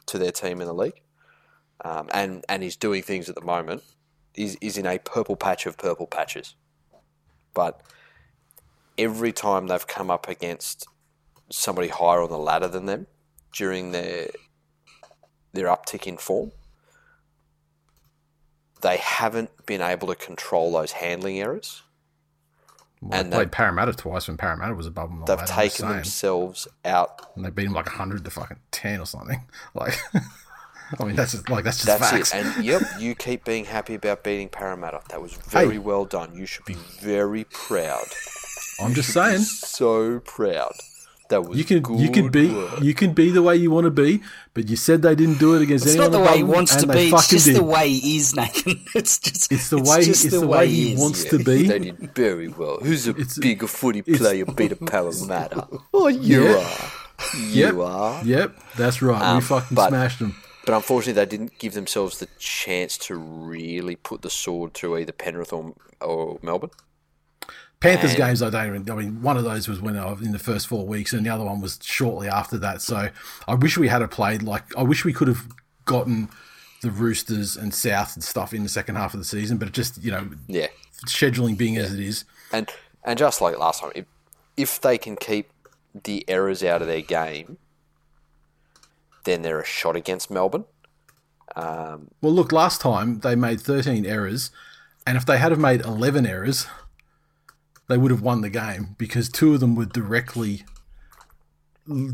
to 0.07 0.17
their 0.17 0.31
team 0.31 0.59
in 0.59 0.67
the 0.67 0.73
league, 0.73 1.01
um, 1.85 2.09
and 2.13 2.43
and 2.49 2.63
he's 2.63 2.75
doing 2.75 3.01
things 3.01 3.29
at 3.29 3.35
the 3.35 3.41
moment. 3.41 3.81
Is 4.35 4.57
is 4.59 4.77
in 4.77 4.85
a 4.85 4.99
purple 4.99 5.37
patch 5.37 5.65
of 5.65 5.77
purple 5.77 6.05
patches, 6.05 6.55
but 7.53 7.81
every 8.97 9.31
time 9.31 9.67
they've 9.67 9.87
come 9.87 10.11
up 10.11 10.27
against 10.27 10.85
somebody 11.49 11.87
higher 11.87 12.21
on 12.21 12.29
the 12.29 12.37
ladder 12.37 12.67
than 12.67 12.87
them 12.87 13.07
during 13.53 13.91
their 13.91 14.27
their 15.53 15.67
uptick 15.67 16.07
in 16.07 16.17
form, 16.17 16.51
they 18.81 18.97
haven't 18.97 19.65
been 19.65 19.81
able 19.81 20.07
to 20.07 20.15
control 20.15 20.71
those 20.71 20.93
handling 20.93 21.39
errors. 21.39 21.81
Well, 23.01 23.19
And 23.19 23.31
they 23.31 23.37
played 23.37 23.51
Parramatta 23.51 23.93
twice 23.93 24.27
when 24.27 24.37
Parramatta 24.37 24.75
was 24.75 24.85
above 24.85 25.09
them. 25.09 25.19
They've 25.25 25.37
ladder, 25.37 25.51
taken 25.51 25.71
saying. 25.77 25.93
themselves 25.95 26.67
out. 26.85 27.31
and 27.35 27.43
they 27.43 27.49
beat 27.49 27.65
him 27.65 27.73
like 27.73 27.87
hundred 27.87 28.23
to 28.25 28.29
fucking 28.31 28.59
ten 28.71 28.99
or 28.99 29.05
something. 29.05 29.41
Like, 29.73 29.97
I 30.99 31.05
mean, 31.05 31.15
that's 31.15 31.31
just, 31.31 31.49
like 31.49 31.63
that's 31.63 31.77
just 31.83 31.87
That's 31.87 32.11
facts. 32.11 32.33
it. 32.35 32.45
And 32.45 32.65
yep, 32.65 32.81
you 32.99 33.15
keep 33.15 33.45
being 33.45 33.65
happy 33.65 33.95
about 33.95 34.23
beating 34.23 34.49
Parramatta. 34.49 35.01
That 35.09 35.21
was 35.21 35.33
very 35.33 35.73
Hey. 35.73 35.77
well 35.79 36.03
done. 36.05 36.35
You 36.35 36.45
should 36.45 36.65
be 36.65 36.73
very 36.99 37.45
proud. 37.45 38.05
I'm 38.81 38.93
just 38.93 39.13
saying. 39.13 39.39
So 39.39 40.19
proud. 40.19 40.73
That 41.31 41.41
was 41.47 41.57
You 41.57 41.63
can 41.63 41.81
good 41.81 41.99
you 41.99 42.09
can 42.11 42.29
be 42.29 42.53
work. 42.53 42.81
you 42.81 42.93
can 42.93 43.13
be 43.13 43.31
the 43.31 43.41
way 43.41 43.55
you 43.55 43.71
want 43.71 43.85
to 43.85 43.91
be, 43.91 44.21
but 44.53 44.69
you 44.69 44.75
said 44.75 45.01
they 45.01 45.15
didn't 45.15 45.39
do 45.39 45.55
it 45.55 45.61
against 45.63 45.85
It's 45.85 45.95
anyone 45.95 46.11
not 46.11 46.17
the 46.19 46.23
way 46.31 46.37
he 46.37 46.43
wants 46.43 46.75
to 46.75 46.87
be. 46.87 47.09
It's 47.11 47.27
just 47.29 47.45
did. 47.47 47.55
the 47.55 47.63
way 47.63 47.89
he 47.89 48.17
is, 48.17 48.35
Nathan. 48.35 48.79
It's 48.95 49.17
just. 49.17 49.51
It's 49.51 49.69
the 49.69 49.79
way 49.79 50.03
just 50.05 50.25
it's 50.25 50.33
the 50.39 50.45
way 50.45 50.67
he 50.67 50.95
wants 50.97 51.23
to 51.25 51.37
be. 51.39 51.67
They 51.67 51.79
did 51.79 51.97
very 52.13 52.49
well. 52.49 52.77
Who's 52.77 53.07
a 53.07 53.11
It's- 53.11 53.37
bigger 53.39 53.67
footy 53.67 54.01
player 54.03 54.45
beat 54.45 54.71
a 54.73 54.75
Parramatta? 54.75 55.67
Oh, 55.93 56.07
you 56.09 56.43
Yeah. 56.43 56.57
are. 56.57 57.37
You 57.39 57.65
Yep. 57.65 57.75
are. 57.77 58.23
Yep, 58.25 58.49
that's 58.77 59.01
right. 59.01 59.19
we 59.21 59.25
Um, 59.37 59.41
fucking 59.41 59.75
but- 59.75 59.89
smashed 59.89 60.19
them. 60.19 60.35
But 60.65 60.75
unfortunately, 60.75 61.13
they 61.13 61.25
didn't 61.25 61.57
give 61.57 61.73
themselves 61.73 62.19
the 62.19 62.27
chance 62.37 62.95
to 63.07 63.15
really 63.15 63.95
put 63.95 64.21
the 64.21 64.29
sword 64.29 64.73
through 64.75 64.97
either 64.99 65.11
Penrith 65.11 65.51
or, 65.53 65.73
or 66.01 66.37
Melbourne. 66.43 66.69
Panthers 67.81 68.11
and- 68.11 68.17
games, 68.17 68.41
I 68.41 68.49
don't 68.49 68.67
even. 68.67 68.89
I 68.89 68.95
mean, 68.95 69.21
one 69.21 69.35
of 69.37 69.43
those 69.43 69.67
was 69.67 69.81
when 69.81 69.97
I 69.97 70.09
was 70.11 70.21
in 70.21 70.31
the 70.31 70.39
first 70.39 70.67
four 70.67 70.85
weeks, 70.85 71.11
and 71.13 71.25
the 71.25 71.29
other 71.29 71.43
one 71.43 71.59
was 71.61 71.77
shortly 71.81 72.27
after 72.29 72.57
that. 72.59 72.81
So 72.81 73.09
I 73.47 73.53
wish 73.55 73.77
we 73.77 73.87
had 73.89 74.01
a 74.01 74.07
played 74.07 74.43
like. 74.43 74.63
I 74.77 74.83
wish 74.83 75.03
we 75.03 75.11
could 75.13 75.27
have 75.27 75.47
gotten 75.85 76.29
the 76.81 76.91
Roosters 76.91 77.57
and 77.57 77.73
South 77.73 78.15
and 78.15 78.23
stuff 78.23 78.53
in 78.53 78.63
the 78.63 78.69
second 78.69 78.95
half 78.95 79.13
of 79.13 79.19
the 79.19 79.25
season, 79.25 79.57
but 79.57 79.67
it 79.67 79.73
just 79.73 80.01
you 80.03 80.11
know 80.11 80.29
Yeah. 80.47 80.67
scheduling 81.07 81.57
being 81.57 81.77
as 81.77 81.93
it 81.93 81.99
is. 81.99 82.23
And 82.53 82.69
and 83.03 83.17
just 83.19 83.41
like 83.41 83.57
last 83.57 83.81
time, 83.81 83.91
if, 83.95 84.05
if 84.57 84.79
they 84.81 84.97
can 84.97 85.15
keep 85.15 85.49
the 86.03 86.23
errors 86.27 86.63
out 86.63 86.81
of 86.81 86.87
their 86.87 87.01
game, 87.01 87.57
then 89.23 89.41
they're 89.41 89.59
a 89.59 89.65
shot 89.65 89.95
against 89.95 90.29
Melbourne. 90.31 90.65
Um, 91.55 92.09
well, 92.21 92.31
look, 92.31 92.51
last 92.51 92.79
time 92.81 93.19
they 93.19 93.35
made 93.35 93.59
13 93.59 94.05
errors, 94.05 94.51
and 95.05 95.17
if 95.17 95.25
they 95.25 95.37
had 95.37 95.51
have 95.51 95.59
made 95.59 95.81
11 95.81 96.25
errors, 96.25 96.65
they 97.87 97.97
would 97.97 98.11
have 98.11 98.21
won 98.21 98.41
the 98.41 98.49
game 98.49 98.95
because 98.97 99.29
two 99.29 99.53
of 99.53 99.59
them 99.59 99.75
were 99.75 99.85
directly 99.85 100.63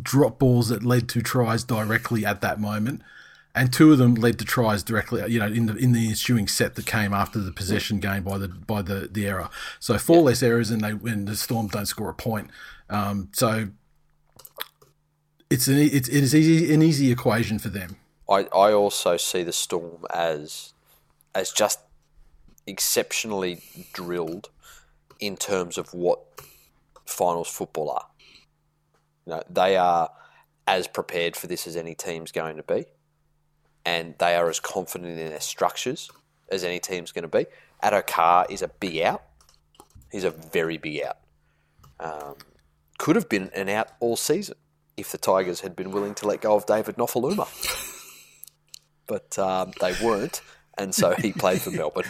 drop 0.01 0.39
balls 0.39 0.69
that 0.69 0.83
led 0.83 1.09
to 1.09 1.21
tries 1.21 1.63
directly 1.63 2.25
at 2.25 2.41
that 2.41 2.59
moment, 2.59 3.01
and 3.53 3.71
two 3.73 3.91
of 3.91 3.97
them 3.97 4.15
led 4.15 4.39
to 4.39 4.45
tries 4.45 4.83
directly, 4.83 5.23
you 5.31 5.39
know, 5.39 5.47
in 5.47 5.65
the 5.65 5.75
in 5.75 5.91
the 5.91 6.07
ensuing 6.09 6.47
set 6.47 6.75
that 6.75 6.85
came 6.85 7.13
after 7.13 7.39
the 7.39 7.51
possession 7.51 7.99
gain 7.99 8.23
by 8.23 8.37
the 8.37 8.47
by 8.47 8.81
the 8.81 9.09
the 9.11 9.27
error. 9.27 9.49
So 9.79 9.97
four 9.97 10.21
less 10.21 10.41
errors, 10.41 10.71
and 10.71 10.81
they 10.81 10.93
when 10.93 11.25
the 11.25 11.35
Storm 11.35 11.67
don't 11.67 11.85
score 11.85 12.09
a 12.09 12.13
point. 12.13 12.49
Um, 12.89 13.29
so 13.33 13.69
it's 15.49 15.67
an 15.67 15.77
it's 15.77 16.07
it 16.07 16.23
is 16.23 16.35
easy 16.35 16.73
an 16.73 16.81
easy 16.81 17.11
equation 17.11 17.59
for 17.59 17.69
them. 17.69 17.97
I, 18.29 18.47
I 18.53 18.73
also 18.73 19.17
see 19.17 19.43
the 19.43 19.53
Storm 19.53 20.05
as 20.13 20.73
as 21.33 21.51
just 21.51 21.79
exceptionally 22.65 23.61
drilled 23.93 24.49
in 25.19 25.37
terms 25.37 25.77
of 25.77 25.93
what 25.93 26.19
finals 27.05 27.47
football 27.47 27.91
are. 27.91 28.07
You 29.25 29.33
know, 29.33 29.43
they 29.49 29.77
are 29.77 30.09
as 30.67 30.87
prepared 30.87 31.35
for 31.35 31.47
this 31.47 31.67
as 31.67 31.75
any 31.75 31.95
team's 31.95 32.31
going 32.31 32.57
to 32.57 32.63
be, 32.63 32.85
and 33.85 34.15
they 34.19 34.35
are 34.35 34.49
as 34.49 34.59
confident 34.59 35.19
in 35.19 35.29
their 35.29 35.39
structures 35.39 36.09
as 36.49 36.63
any 36.63 36.79
team's 36.79 37.11
going 37.11 37.23
to 37.23 37.37
be. 37.37 37.45
Addo-Carr 37.83 38.47
is 38.49 38.61
a 38.61 38.67
big 38.67 38.99
out. 39.01 39.23
He's 40.11 40.23
a 40.23 40.31
very 40.31 40.77
big 40.77 41.03
out. 41.03 41.17
Um, 41.99 42.35
could 42.97 43.15
have 43.15 43.29
been 43.29 43.49
an 43.53 43.69
out 43.69 43.89
all 43.99 44.15
season 44.15 44.55
if 44.95 45.11
the 45.11 45.17
Tigers 45.17 45.61
had 45.61 45.75
been 45.75 45.91
willing 45.91 46.15
to 46.15 46.27
let 46.27 46.41
go 46.41 46.55
of 46.55 46.65
David 46.65 46.95
Nofoaluma 46.95 47.47
but 49.07 49.39
um, 49.39 49.71
they 49.79 49.93
weren't, 50.03 50.41
and 50.77 50.93
so 50.93 51.15
he 51.15 51.31
played 51.31 51.61
for 51.61 51.71
Melbourne. 51.71 52.05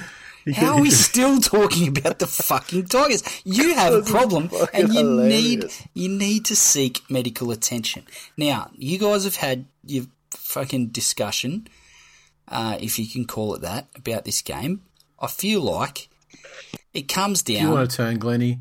How 0.55 0.75
are 0.75 0.81
we 0.81 0.89
still 0.89 1.39
talking 1.39 1.87
about 1.87 2.19
the 2.19 2.27
fucking 2.27 2.85
Tigers? 2.85 3.23
You 3.43 3.75
have 3.81 3.93
a 3.93 4.01
problem, 4.01 4.49
and 4.73 4.93
you 4.93 5.03
need 5.03 5.65
you 5.93 6.09
need 6.09 6.45
to 6.45 6.55
seek 6.55 7.01
medical 7.09 7.51
attention. 7.51 8.03
Now, 8.37 8.71
you 8.75 8.97
guys 8.97 9.23
have 9.23 9.37
had 9.37 9.65
your 9.85 10.05
fucking 10.31 10.87
discussion, 10.87 11.67
uh, 12.47 12.77
if 12.79 12.97
you 12.99 13.07
can 13.07 13.25
call 13.25 13.55
it 13.55 13.61
that, 13.61 13.87
about 13.95 14.25
this 14.25 14.41
game. 14.41 14.83
I 15.19 15.27
feel 15.27 15.61
like 15.61 16.09
it 16.93 17.07
comes 17.07 17.41
down. 17.43 17.57
Do 17.57 17.63
you 17.63 17.71
want 17.71 17.89
to 17.89 17.97
turn, 17.97 18.19
Glenny? 18.19 18.59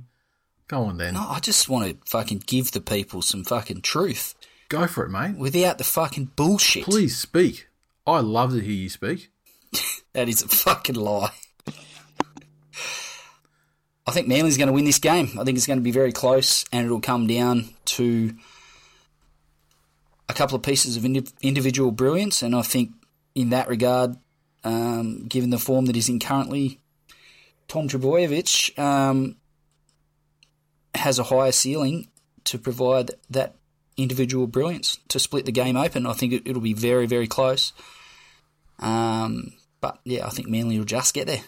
Go 0.68 0.82
on 0.84 0.97
then. 0.97 1.14
No, 1.14 1.26
I 1.28 1.39
just 1.41 1.68
want 1.68 1.89
to 1.89 2.11
fucking 2.11 2.43
give 2.47 2.72
the 2.72 2.80
people 2.80 3.22
some 3.22 3.45
fucking 3.45 3.82
truth 3.82 4.34
Go 4.68 4.87
for 4.89 5.05
it, 5.05 5.11
mate. 5.11 5.37
without 5.37 5.78
the 5.78 5.84
fucking 5.84 6.32
bullshit. 6.34 6.84
Please 6.84 7.16
speak. 7.16 7.68
I 8.07 8.20
love 8.20 8.53
to 8.53 8.61
hear 8.61 8.72
you 8.72 8.89
speak. 8.89 9.30
That 10.12 10.30
is 10.30 10.41
a 10.43 10.49
fucking 10.49 10.95
lie. 10.95 11.32
I 14.07 14.12
think 14.12 14.28
Manly's 14.28 14.57
going 14.57 14.68
to 14.68 14.72
win 14.72 14.84
this 14.84 14.98
game. 15.00 15.30
I 15.38 15.44
think 15.44 15.57
it's 15.57 15.66
going 15.66 15.78
to 15.78 15.82
be 15.82 15.90
very 15.90 16.12
close, 16.12 16.64
and 16.72 16.86
it'll 16.86 17.00
come 17.00 17.26
down 17.26 17.70
to 17.86 18.34
a 20.28 20.34
couple 20.34 20.57
of 20.57 20.62
pieces 20.62 20.96
of 20.96 21.04
indi- 21.04 21.26
individual 21.42 21.90
brilliance. 21.90 22.42
And 22.42 22.54
I 22.54 22.62
think, 22.62 22.92
in 23.34 23.50
that 23.50 23.68
regard, 23.68 24.16
um, 24.64 25.26
given 25.26 25.50
the 25.50 25.59
form 25.59 25.86
that 25.86 25.96
he's 25.96 26.09
in 26.09 26.20
currently, 26.20 26.78
Tom 27.68 27.88
Trbojevic 27.88 28.78
um, 28.78 29.36
has 30.94 31.18
a 31.18 31.24
higher 31.24 31.52
ceiling 31.52 32.09
to 32.44 32.59
provide 32.59 33.11
that 33.28 33.57
individual 33.96 34.46
brilliance 34.46 34.98
to 35.09 35.18
split 35.18 35.46
the 35.46 35.52
game 35.52 35.76
open. 35.76 36.07
I 36.07 36.12
think 36.12 36.32
it, 36.32 36.42
it'll 36.46 36.62
be 36.62 36.74
very, 36.74 37.07
very 37.07 37.26
close. 37.26 37.72
Um, 38.78 39.54
but 39.80 39.98
yeah, 40.04 40.26
I 40.26 40.30
think 40.30 40.48
Manly 40.48 40.78
will 40.78 40.84
just 40.84 41.14
get 41.14 41.26
there. 41.26 41.42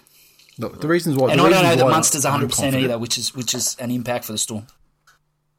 Look, 0.59 0.80
the 0.80 0.88
reasons 0.88 1.16
why. 1.16 1.30
And 1.30 1.40
I 1.40 1.48
don't 1.48 1.62
know 1.62 1.76
that 1.76 1.90
Munster's 1.90 2.24
I'm 2.24 2.32
100 2.32 2.50
percent 2.50 2.76
either, 2.76 2.98
which 2.98 3.16
is 3.16 3.34
which 3.34 3.54
is 3.54 3.76
an 3.78 3.90
impact 3.90 4.24
for 4.24 4.32
the 4.32 4.38
Storm. 4.38 4.66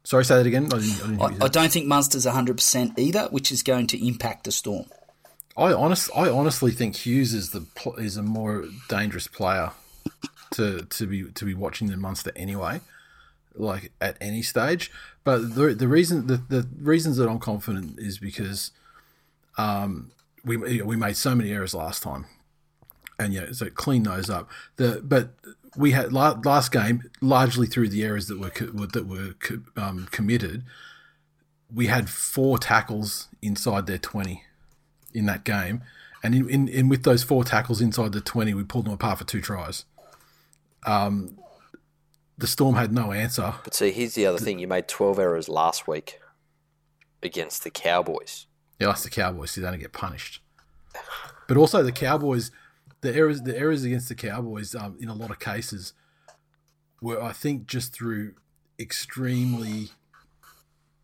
Sorry, 0.04 0.24
say 0.24 0.36
that 0.36 0.46
again. 0.46 0.66
I 0.66 0.78
didn't, 0.78 1.20
I 1.20 1.28
didn't 1.28 1.42
I, 1.42 1.46
I 1.46 1.48
don't 1.48 1.72
think 1.72 1.86
Munster's 1.86 2.26
100 2.26 2.56
percent 2.56 2.98
either, 2.98 3.28
which 3.30 3.50
is 3.50 3.62
going 3.62 3.86
to 3.88 4.06
impact 4.06 4.44
the 4.44 4.52
Storm. 4.52 4.86
I 5.56 5.72
honest, 5.72 6.10
I 6.16 6.28
honestly 6.28 6.70
think 6.70 6.96
Hughes 6.96 7.34
is 7.34 7.50
the 7.50 7.66
is 7.98 8.16
a 8.16 8.22
more 8.22 8.64
dangerous 8.88 9.26
player 9.26 9.72
to 10.52 10.82
to 10.82 11.06
be 11.06 11.24
to 11.24 11.44
be 11.44 11.54
watching 11.54 11.88
than 11.88 12.00
Munster 12.00 12.32
anyway, 12.36 12.80
like 13.54 13.92
at 14.00 14.16
any 14.20 14.42
stage. 14.42 14.90
But 15.24 15.54
the 15.54 15.74
the 15.74 15.88
reason 15.88 16.26
the, 16.26 16.36
the 16.36 16.68
reasons 16.80 17.16
that 17.16 17.28
I'm 17.28 17.38
confident 17.40 17.98
is 17.98 18.18
because 18.18 18.70
um 19.58 20.12
we 20.44 20.56
we 20.56 20.96
made 20.96 21.16
so 21.16 21.34
many 21.34 21.50
errors 21.52 21.74
last 21.74 22.02
time, 22.02 22.26
and 23.20 23.34
yeah, 23.34 23.52
so 23.52 23.68
clean 23.70 24.04
those 24.04 24.30
up. 24.30 24.48
The 24.76 25.00
but 25.04 25.34
we 25.76 25.92
had 25.92 26.12
last 26.12 26.72
game 26.72 27.10
largely 27.20 27.66
through 27.66 27.88
the 27.90 28.02
errors 28.02 28.26
that 28.28 28.38
were 28.40 28.86
that 28.86 29.06
were 29.06 29.34
um, 29.76 30.08
committed. 30.10 30.64
We 31.72 31.86
had 31.86 32.10
four 32.10 32.58
tackles 32.58 33.28
inside 33.42 33.86
their 33.86 33.98
twenty 33.98 34.44
in 35.14 35.26
that 35.26 35.44
game, 35.44 35.82
and 36.22 36.34
in, 36.34 36.48
in, 36.48 36.68
in 36.68 36.88
with 36.88 37.04
those 37.04 37.22
four 37.22 37.44
tackles 37.44 37.80
inside 37.80 38.12
the 38.12 38.20
twenty, 38.20 38.54
we 38.54 38.64
pulled 38.64 38.86
them 38.86 38.94
apart 38.94 39.18
for 39.18 39.24
two 39.24 39.40
tries. 39.40 39.84
Um, 40.84 41.38
the 42.38 42.46
Storm 42.46 42.74
had 42.74 42.92
no 42.92 43.12
answer. 43.12 43.54
But 43.62 43.74
see, 43.74 43.90
here's 43.92 44.14
the 44.14 44.26
other 44.26 44.38
thing: 44.38 44.58
you 44.58 44.66
made 44.66 44.88
twelve 44.88 45.18
errors 45.18 45.48
last 45.48 45.86
week 45.86 46.18
against 47.22 47.64
the 47.64 47.70
Cowboys. 47.70 48.46
Yeah, 48.80 48.88
that's 48.88 49.02
the 49.02 49.10
Cowboys. 49.10 49.52
So 49.52 49.60
they 49.60 49.70
don't 49.70 49.78
get 49.78 49.92
punished. 49.92 50.40
But 51.46 51.56
also 51.56 51.82
the 51.82 51.92
Cowboys, 51.92 52.50
the 53.00 53.14
errors, 53.14 53.42
the 53.42 53.56
errors 53.56 53.84
against 53.84 54.08
the 54.08 54.14
Cowboys, 54.14 54.74
um, 54.74 54.96
in 55.00 55.08
a 55.08 55.14
lot 55.14 55.30
of 55.30 55.38
cases, 55.38 55.92
were 57.00 57.22
I 57.22 57.32
think 57.32 57.66
just 57.66 57.92
through 57.92 58.34
extremely 58.78 59.90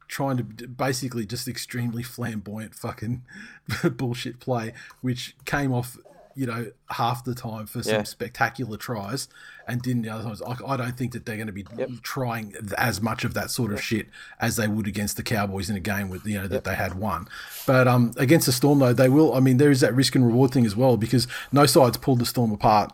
trying 0.08 0.36
to 0.36 0.44
basically 0.44 1.26
just 1.26 1.48
extremely 1.48 2.02
flamboyant 2.02 2.74
fucking 2.74 3.22
bullshit 3.96 4.38
play, 4.40 4.72
which 5.00 5.34
came 5.44 5.72
off, 5.72 5.98
you 6.36 6.46
know, 6.46 6.70
half 6.90 7.24
the 7.24 7.34
time 7.34 7.66
for 7.66 7.82
some 7.82 7.94
Yeah. 7.94 8.02
spectacular 8.02 8.76
tries 8.76 9.26
and 9.66 9.80
didn't 9.80 10.02
the 10.02 10.10
other 10.10 10.22
times. 10.24 10.42
I, 10.42 10.54
I 10.66 10.76
don't 10.76 10.96
think 10.96 11.12
that 11.12 11.24
they're 11.24 11.36
going 11.36 11.46
to 11.48 11.52
be 11.52 11.64
trying 12.02 12.54
as 12.76 13.00
much 13.00 13.24
of 13.24 13.32
that 13.34 13.50
sort 13.50 13.72
of 13.72 13.82
shit 13.82 14.06
as 14.38 14.56
they 14.56 14.68
would 14.68 14.86
against 14.86 15.16
the 15.16 15.22
Cowboys 15.22 15.70
in 15.70 15.76
a 15.76 15.80
game 15.80 16.10
with 16.10 16.26
you 16.26 16.38
know 16.40 16.46
that 16.46 16.64
they 16.64 16.74
had 16.74 16.94
won. 16.94 17.26
But 17.66 17.88
um, 17.88 18.12
against 18.18 18.46
the 18.46 18.52
Storm 18.52 18.78
though, 18.78 18.92
they 18.92 19.08
will. 19.08 19.34
I 19.34 19.40
mean, 19.40 19.56
there 19.56 19.70
is 19.70 19.80
that 19.80 19.94
risk 19.94 20.14
and 20.14 20.26
reward 20.26 20.50
thing 20.52 20.66
as 20.66 20.76
well 20.76 20.96
because 20.96 21.26
no 21.52 21.64
sides 21.66 21.96
pulled 21.96 22.18
the 22.20 22.26
Storm 22.26 22.52
apart 22.52 22.92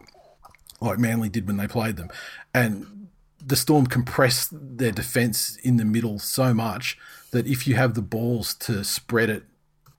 like 0.81 0.99
Manly 0.99 1.29
did 1.29 1.47
when 1.47 1.57
they 1.59 1.67
played 1.69 1.97
them, 1.97 2.09
and 2.55 3.09
the 3.45 3.57
Storm 3.57 3.87
compressed 3.87 4.51
their 4.53 4.93
defense 4.93 5.57
in 5.65 5.77
the 5.77 5.85
middle 5.85 6.19
so 6.21 6.55
much 6.55 6.97
that 7.33 7.47
if 7.47 7.67
you 7.67 7.75
have 7.75 7.95
the 7.95 8.03
balls 8.03 8.55
to 8.55 8.85
spread 8.85 9.29
it 9.31 9.45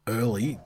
early, 0.08 0.60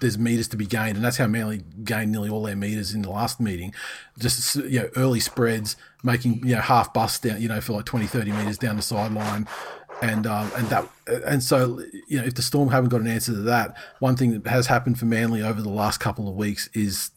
there's 0.00 0.18
meters 0.18 0.48
to 0.48 0.56
be 0.56 0.66
gained, 0.66 0.96
and 0.96 1.04
that's 1.04 1.16
how 1.16 1.26
Manly 1.26 1.62
gained 1.84 2.12
nearly 2.12 2.30
all 2.30 2.42
their 2.42 2.56
meters 2.56 2.94
in 2.94 3.02
the 3.02 3.10
last 3.10 3.40
meeting. 3.40 3.74
Just 4.18 4.56
you 4.56 4.80
know, 4.80 4.88
early 4.96 5.20
spreads, 5.20 5.76
making 6.02 6.46
you 6.46 6.54
know 6.54 6.60
half 6.60 6.92
busts 6.92 7.20
down, 7.20 7.40
you 7.40 7.48
know, 7.48 7.60
for 7.60 7.72
like 7.72 7.84
20, 7.84 8.06
30 8.06 8.32
meters 8.32 8.58
down 8.58 8.76
the 8.76 8.82
sideline, 8.82 9.48
and 10.02 10.26
um, 10.26 10.50
and 10.56 10.68
that 10.68 10.88
and 11.26 11.42
so 11.42 11.80
you 12.08 12.18
know, 12.18 12.24
if 12.24 12.34
the 12.34 12.42
Storm 12.42 12.68
haven't 12.70 12.90
got 12.90 13.00
an 13.00 13.08
answer 13.08 13.32
to 13.32 13.40
that, 13.42 13.76
one 13.98 14.16
thing 14.16 14.38
that 14.38 14.48
has 14.48 14.66
happened 14.66 14.98
for 14.98 15.06
Manly 15.06 15.42
over 15.42 15.60
the 15.60 15.68
last 15.68 15.98
couple 15.98 16.28
of 16.28 16.34
weeks 16.34 16.68
is 16.74 17.10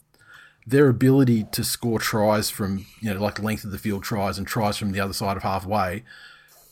their 0.65 0.89
ability 0.89 1.45
to 1.51 1.63
score 1.63 1.99
tries 1.99 2.49
from 2.49 2.85
you 2.99 3.13
know 3.13 3.19
like 3.19 3.41
length 3.41 3.63
of 3.63 3.71
the 3.71 3.79
field 3.79 4.03
tries 4.03 4.37
and 4.37 4.45
tries 4.45 4.77
from 4.77 4.91
the 4.91 4.99
other 4.99 5.13
side 5.13 5.35
of 5.35 5.43
halfway 5.43 6.03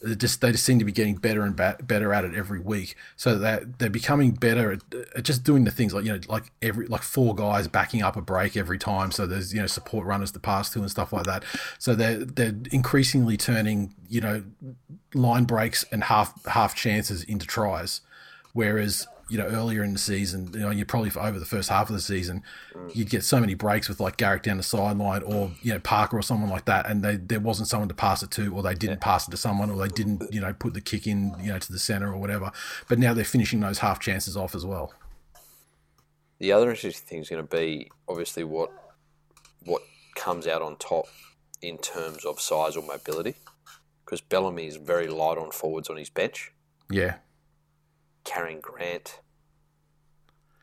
they 0.02 0.16
just 0.16 0.42
they 0.42 0.52
just 0.52 0.64
seem 0.64 0.80
to 0.80 0.86
be 0.86 0.92
getting 0.92 1.16
better 1.16 1.42
and 1.42 1.56
ba- 1.56 1.78
better 1.82 2.14
at 2.14 2.26
it 2.26 2.34
every 2.34 2.60
week. 2.60 2.96
So 3.16 3.38
that 3.40 3.80
they're 3.80 3.90
becoming 3.90 4.32
better 4.32 4.72
at, 4.72 4.82
at 5.16 5.24
just 5.24 5.44
doing 5.44 5.66
the 5.66 5.72
things 5.72 5.94
like 5.94 6.06
you 6.06 6.14
know 6.14 6.20
like 6.28 6.52
every 6.62 6.88
like 6.88 7.02
four 7.02 7.36
guys 7.36 7.68
backing 7.68 8.02
up 8.02 8.16
a 8.16 8.22
break 8.22 8.56
every 8.56 8.78
time. 8.78 9.12
So 9.12 9.28
there's 9.28 9.54
you 9.54 9.60
know 9.60 9.68
support 9.68 10.06
runners 10.06 10.32
to 10.32 10.40
pass 10.40 10.70
to 10.72 10.80
and 10.80 10.90
stuff 10.90 11.12
like 11.12 11.26
that. 11.26 11.44
So 11.78 11.96
they're 11.96 12.18
they're 12.18 12.56
increasingly 12.72 13.38
turning 13.38 13.94
you 14.08 14.22
know 14.22 14.44
line 15.14 15.44
breaks 15.44 15.84
and 15.92 16.04
half 16.06 16.46
half 16.46 16.76
chances 16.76 17.24
into 17.24 17.46
tries, 17.46 18.02
whereas 18.54 19.08
you 19.30 19.38
know 19.38 19.46
earlier 19.46 19.84
in 19.84 19.94
the 19.94 20.00
season, 20.00 20.50
you 20.54 20.60
know, 20.60 20.72
you're 20.72 20.86
probably 20.86 21.12
over 21.20 21.40
the 21.40 21.46
first 21.46 21.70
half 21.70 21.90
of 21.90 21.96
the 21.96 22.02
season, 22.02 22.44
mm. 22.74 22.96
you'd 22.96 23.10
get 23.10 23.24
so 23.24 23.40
many 23.40 23.54
breaks 23.54 23.88
with 23.88 24.00
like 24.00 24.18
Garrick 24.18 24.44
down 24.44 24.58
the 24.58 24.64
sideline 24.64 25.24
or 25.24 25.52
you 25.62 25.74
know 25.74 25.80
Parker 25.80 26.18
or 26.18 26.22
someone 26.22 26.50
like 26.50 26.66
that, 26.66 26.90
and 26.90 27.04
they 27.04 27.16
there 27.16 27.40
wasn't 27.40 27.68
someone 27.68 27.90
to 27.90 27.96
pass 27.96 28.24
it 28.24 28.32
to, 28.32 28.54
or 28.54 28.64
they 28.64 28.74
didn't 28.74 29.02
pass 29.02 29.28
it 29.28 29.32
to 29.32 29.38
someone, 29.38 29.70
or 29.70 29.78
they 29.78 29.88
didn't 29.88 30.34
you 30.34 30.42
know 30.42 30.54
put 30.54 30.74
the 30.74 30.82
kick 30.82 31.08
in 31.08 31.36
you 31.40 31.52
know 31.52 31.60
to 31.60 31.72
the 31.72 31.80
center 31.80 32.12
or 32.12 32.18
whatever. 32.18 32.52
But 32.88 33.00
now 33.00 33.14
they're 33.14 33.24
finishing 33.24 33.60
those 33.60 33.80
half 33.80 34.00
chances 34.00 34.36
off 34.36 34.56
as 34.56 34.66
well. 34.66 34.94
The 36.40 36.52
other 36.52 36.70
interesting 36.70 37.08
thing 37.08 37.20
is 37.20 37.30
going 37.30 37.46
to 37.46 37.56
be 37.56 37.92
obviously 38.08 38.44
what 38.44 38.72
what 39.66 39.82
comes 40.16 40.48
out 40.48 40.62
on 40.62 40.76
top 40.78 41.06
in 41.62 41.78
terms 41.78 42.26
of 42.26 42.40
size 42.40 42.78
or 42.78 42.84
mobility, 42.84 43.36
because 44.06 44.22
Bellamy 44.22 44.68
is 44.68 44.78
very 44.78 45.08
light 45.08 45.38
on 45.38 45.52
forwards 45.52 45.90
on 45.90 45.98
his 45.98 46.10
bench, 46.10 46.52
Yeah, 46.90 47.16
carrying 48.24 48.60
Grant 48.62 49.20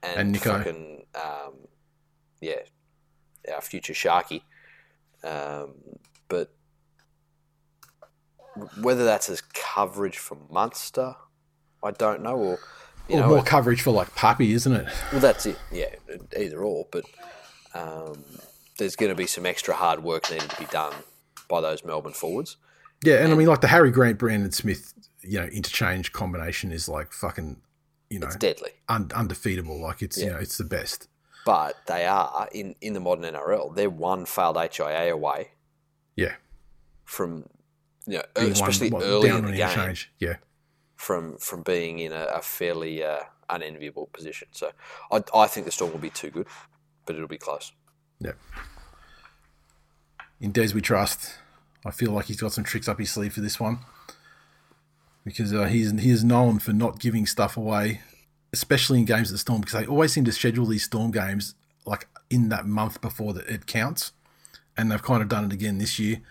and, 0.02 0.18
And 0.20 0.36
Nicho. 0.36 0.58
fucking 0.58 1.04
um, 1.14 1.54
yeah, 2.40 2.60
our 3.52 3.60
future 3.60 3.92
Sharky. 3.92 4.42
Um, 5.24 5.74
but 6.28 6.52
whether 8.80 9.04
that's 9.04 9.28
as 9.28 9.40
coverage 9.40 10.18
for 10.18 10.36
Munster, 10.50 11.14
I 11.82 11.90
don't 11.90 12.22
know, 12.22 12.36
or 12.36 12.58
you 13.08 13.16
or 13.16 13.20
know, 13.20 13.28
more 13.28 13.42
coverage 13.42 13.82
for 13.82 13.90
like 13.90 14.14
Puppy, 14.14 14.52
isn't 14.52 14.72
it? 14.72 14.86
Well, 15.12 15.20
that's 15.20 15.46
it. 15.46 15.58
Yeah, 15.72 15.94
either 16.38 16.62
or. 16.62 16.86
But 16.90 17.04
um, 17.74 18.24
there's 18.78 18.96
going 18.96 19.10
to 19.10 19.16
be 19.16 19.26
some 19.26 19.46
extra 19.46 19.74
hard 19.74 20.02
work 20.02 20.30
needed 20.30 20.50
to 20.50 20.58
be 20.58 20.66
done 20.66 20.94
by 21.48 21.60
those 21.60 21.84
Melbourne 21.84 22.12
forwards. 22.12 22.56
Yeah, 23.04 23.16
and 23.22 23.32
I 23.32 23.36
mean 23.36 23.46
like 23.46 23.60
the 23.60 23.68
Harry 23.68 23.90
Grant, 23.90 24.18
Brandon 24.18 24.52
Smith, 24.52 24.92
you 25.26 25.38
know, 25.40 25.46
interchange 25.46 26.12
combination 26.12 26.72
is 26.72 26.88
like 26.88 27.12
fucking, 27.12 27.60
you 28.10 28.18
know, 28.20 28.26
It's 28.28 28.36
deadly. 28.36 28.70
un- 28.88 29.10
undefeatable. 29.14 29.80
Like 29.80 30.02
it's 30.02 30.18
you 30.18 30.30
know 30.30 30.38
it's 30.38 30.58
the 30.58 30.64
best. 30.64 31.08
But 31.44 31.76
they 31.86 32.06
are, 32.06 32.48
in, 32.52 32.74
in 32.80 32.92
the 32.92 32.98
modern 33.00 33.24
NRL, 33.32 33.74
they're 33.76 33.88
one 33.88 34.26
failed 34.26 34.56
HIA 34.56 35.12
away 35.14 35.50
Yeah, 36.16 36.34
from, 37.04 37.48
you 38.04 38.14
know, 38.18 38.22
Being 38.34 38.50
especially 38.50 38.90
what, 38.90 39.04
early 39.04 39.28
in 39.28 39.34
the 39.36 39.38
on 39.50 39.54
game, 39.54 39.60
interchange. 39.60 40.10
Yeah. 40.18 40.36
from, 40.96 41.38
from 41.38 41.62
being 41.62 42.00
in 42.00 42.10
a, 42.10 42.24
a 42.34 42.42
fairly 42.42 43.04
uh, 43.04 43.20
unenviable 43.48 44.08
position. 44.12 44.48
So 44.50 44.72
I, 45.12 45.22
I 45.32 45.46
think 45.46 45.66
the 45.66 45.70
Storm 45.72 45.92
will 45.92 46.00
be 46.00 46.10
too 46.10 46.30
good, 46.30 46.48
but 47.04 47.14
it'll 47.14 47.28
be 47.28 47.38
close. 47.38 47.70
yeah 48.18 48.32
In 50.40 50.50
Des 50.52 50.74
we 50.74 50.80
trust. 50.80 51.34
I 51.84 51.92
feel 51.92 52.10
like 52.10 52.24
he's 52.26 52.40
got 52.40 52.52
some 52.52 52.64
tricks 52.64 52.88
up 52.88 52.98
his 52.98 53.10
sleeve 53.12 53.32
for 53.34 53.40
this 53.40 53.60
one 53.60 53.78
because 55.26 55.52
uh, 55.52 55.64
he's 55.64 55.90
he 56.00 56.10
is 56.10 56.24
known 56.24 56.58
for 56.58 56.72
not 56.72 57.00
giving 57.00 57.26
stuff 57.26 57.58
away, 57.58 58.00
especially 58.52 59.00
in 59.00 59.04
games 59.04 59.30
at 59.30 59.38
Storm 59.40 59.60
because 59.60 59.78
they 59.78 59.86
always 59.86 60.12
seem 60.12 60.24
to 60.24 60.32
schedule 60.32 60.64
these 60.64 60.84
Storm 60.84 61.10
games 61.10 61.54
like 61.84 62.08
in 62.30 62.48
that 62.48 62.66
month 62.66 63.00
before 63.00 63.34
that 63.34 63.46
it 63.48 63.66
counts, 63.66 64.12
and 64.76 64.90
they've 64.90 65.02
kind 65.02 65.20
of 65.20 65.28
done 65.28 65.44
it 65.44 65.52
again 65.52 65.78
this 65.78 65.98
year. 65.98 66.22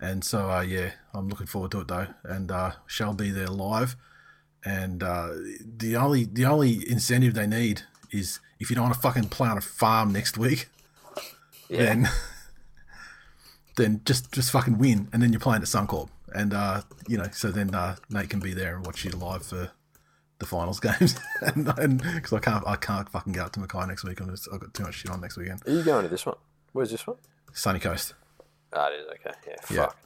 And 0.00 0.24
so 0.24 0.50
uh, 0.50 0.62
yeah, 0.62 0.92
I'm 1.12 1.28
looking 1.28 1.46
forward 1.48 1.72
to 1.72 1.80
it 1.80 1.88
though, 1.88 2.06
and 2.22 2.50
uh, 2.50 2.72
shall 2.86 3.12
be 3.12 3.30
there 3.30 3.48
live. 3.48 3.96
And 4.64 5.02
uh, 5.02 5.30
the 5.60 5.96
only 5.96 6.24
the 6.24 6.46
only 6.46 6.88
incentive 6.88 7.34
they 7.34 7.46
need 7.46 7.82
is 8.10 8.38
if 8.60 8.70
you 8.70 8.76
don't 8.76 8.84
want 8.84 8.94
to 8.94 9.00
fucking 9.00 9.28
play 9.28 9.48
on 9.48 9.58
a 9.58 9.60
farm 9.60 10.12
next 10.12 10.38
week 10.38 10.68
then 11.68 12.08
then 13.76 14.00
just 14.04 14.32
just 14.32 14.50
fucking 14.50 14.78
win, 14.78 15.08
and 15.12 15.22
then 15.22 15.32
you're 15.32 15.40
playing 15.40 15.62
at 15.62 15.68
Suncorp, 15.68 16.08
and 16.34 16.52
uh, 16.52 16.82
you 17.08 17.16
know, 17.16 17.26
so 17.32 17.50
then 17.50 17.74
uh, 17.74 17.96
Nate 18.10 18.30
can 18.30 18.40
be 18.40 18.52
there 18.54 18.76
and 18.76 18.84
watch 18.86 19.04
you 19.04 19.10
live 19.12 19.44
for 19.44 19.70
the 20.38 20.46
finals 20.46 20.80
games, 20.98 21.18
and 21.42 22.02
because 22.02 22.32
I 22.32 22.40
can't, 22.40 22.66
I 22.66 22.76
can't 22.76 23.08
fucking 23.08 23.32
go 23.32 23.42
out 23.42 23.52
to 23.54 23.60
Mackay 23.60 23.86
next 23.86 24.04
week. 24.04 24.20
I'm 24.20 24.30
just, 24.30 24.48
I've 24.52 24.60
got 24.60 24.74
too 24.74 24.82
much 24.82 24.94
shit 24.96 25.10
on 25.10 25.20
next 25.20 25.36
weekend. 25.36 25.62
Are 25.66 25.70
you 25.72 25.82
going 25.82 26.02
to 26.02 26.08
this 26.08 26.26
one? 26.26 26.36
Where's 26.72 26.90
this 26.90 27.06
one? 27.06 27.16
Sunny 27.52 27.78
Coast. 27.78 28.14
Ah, 28.72 28.88
it 28.88 29.00
is 29.00 29.06
okay. 29.06 29.38
Yeah, 29.46 29.54
Yeah. 29.76 29.86
fuck. 29.86 29.96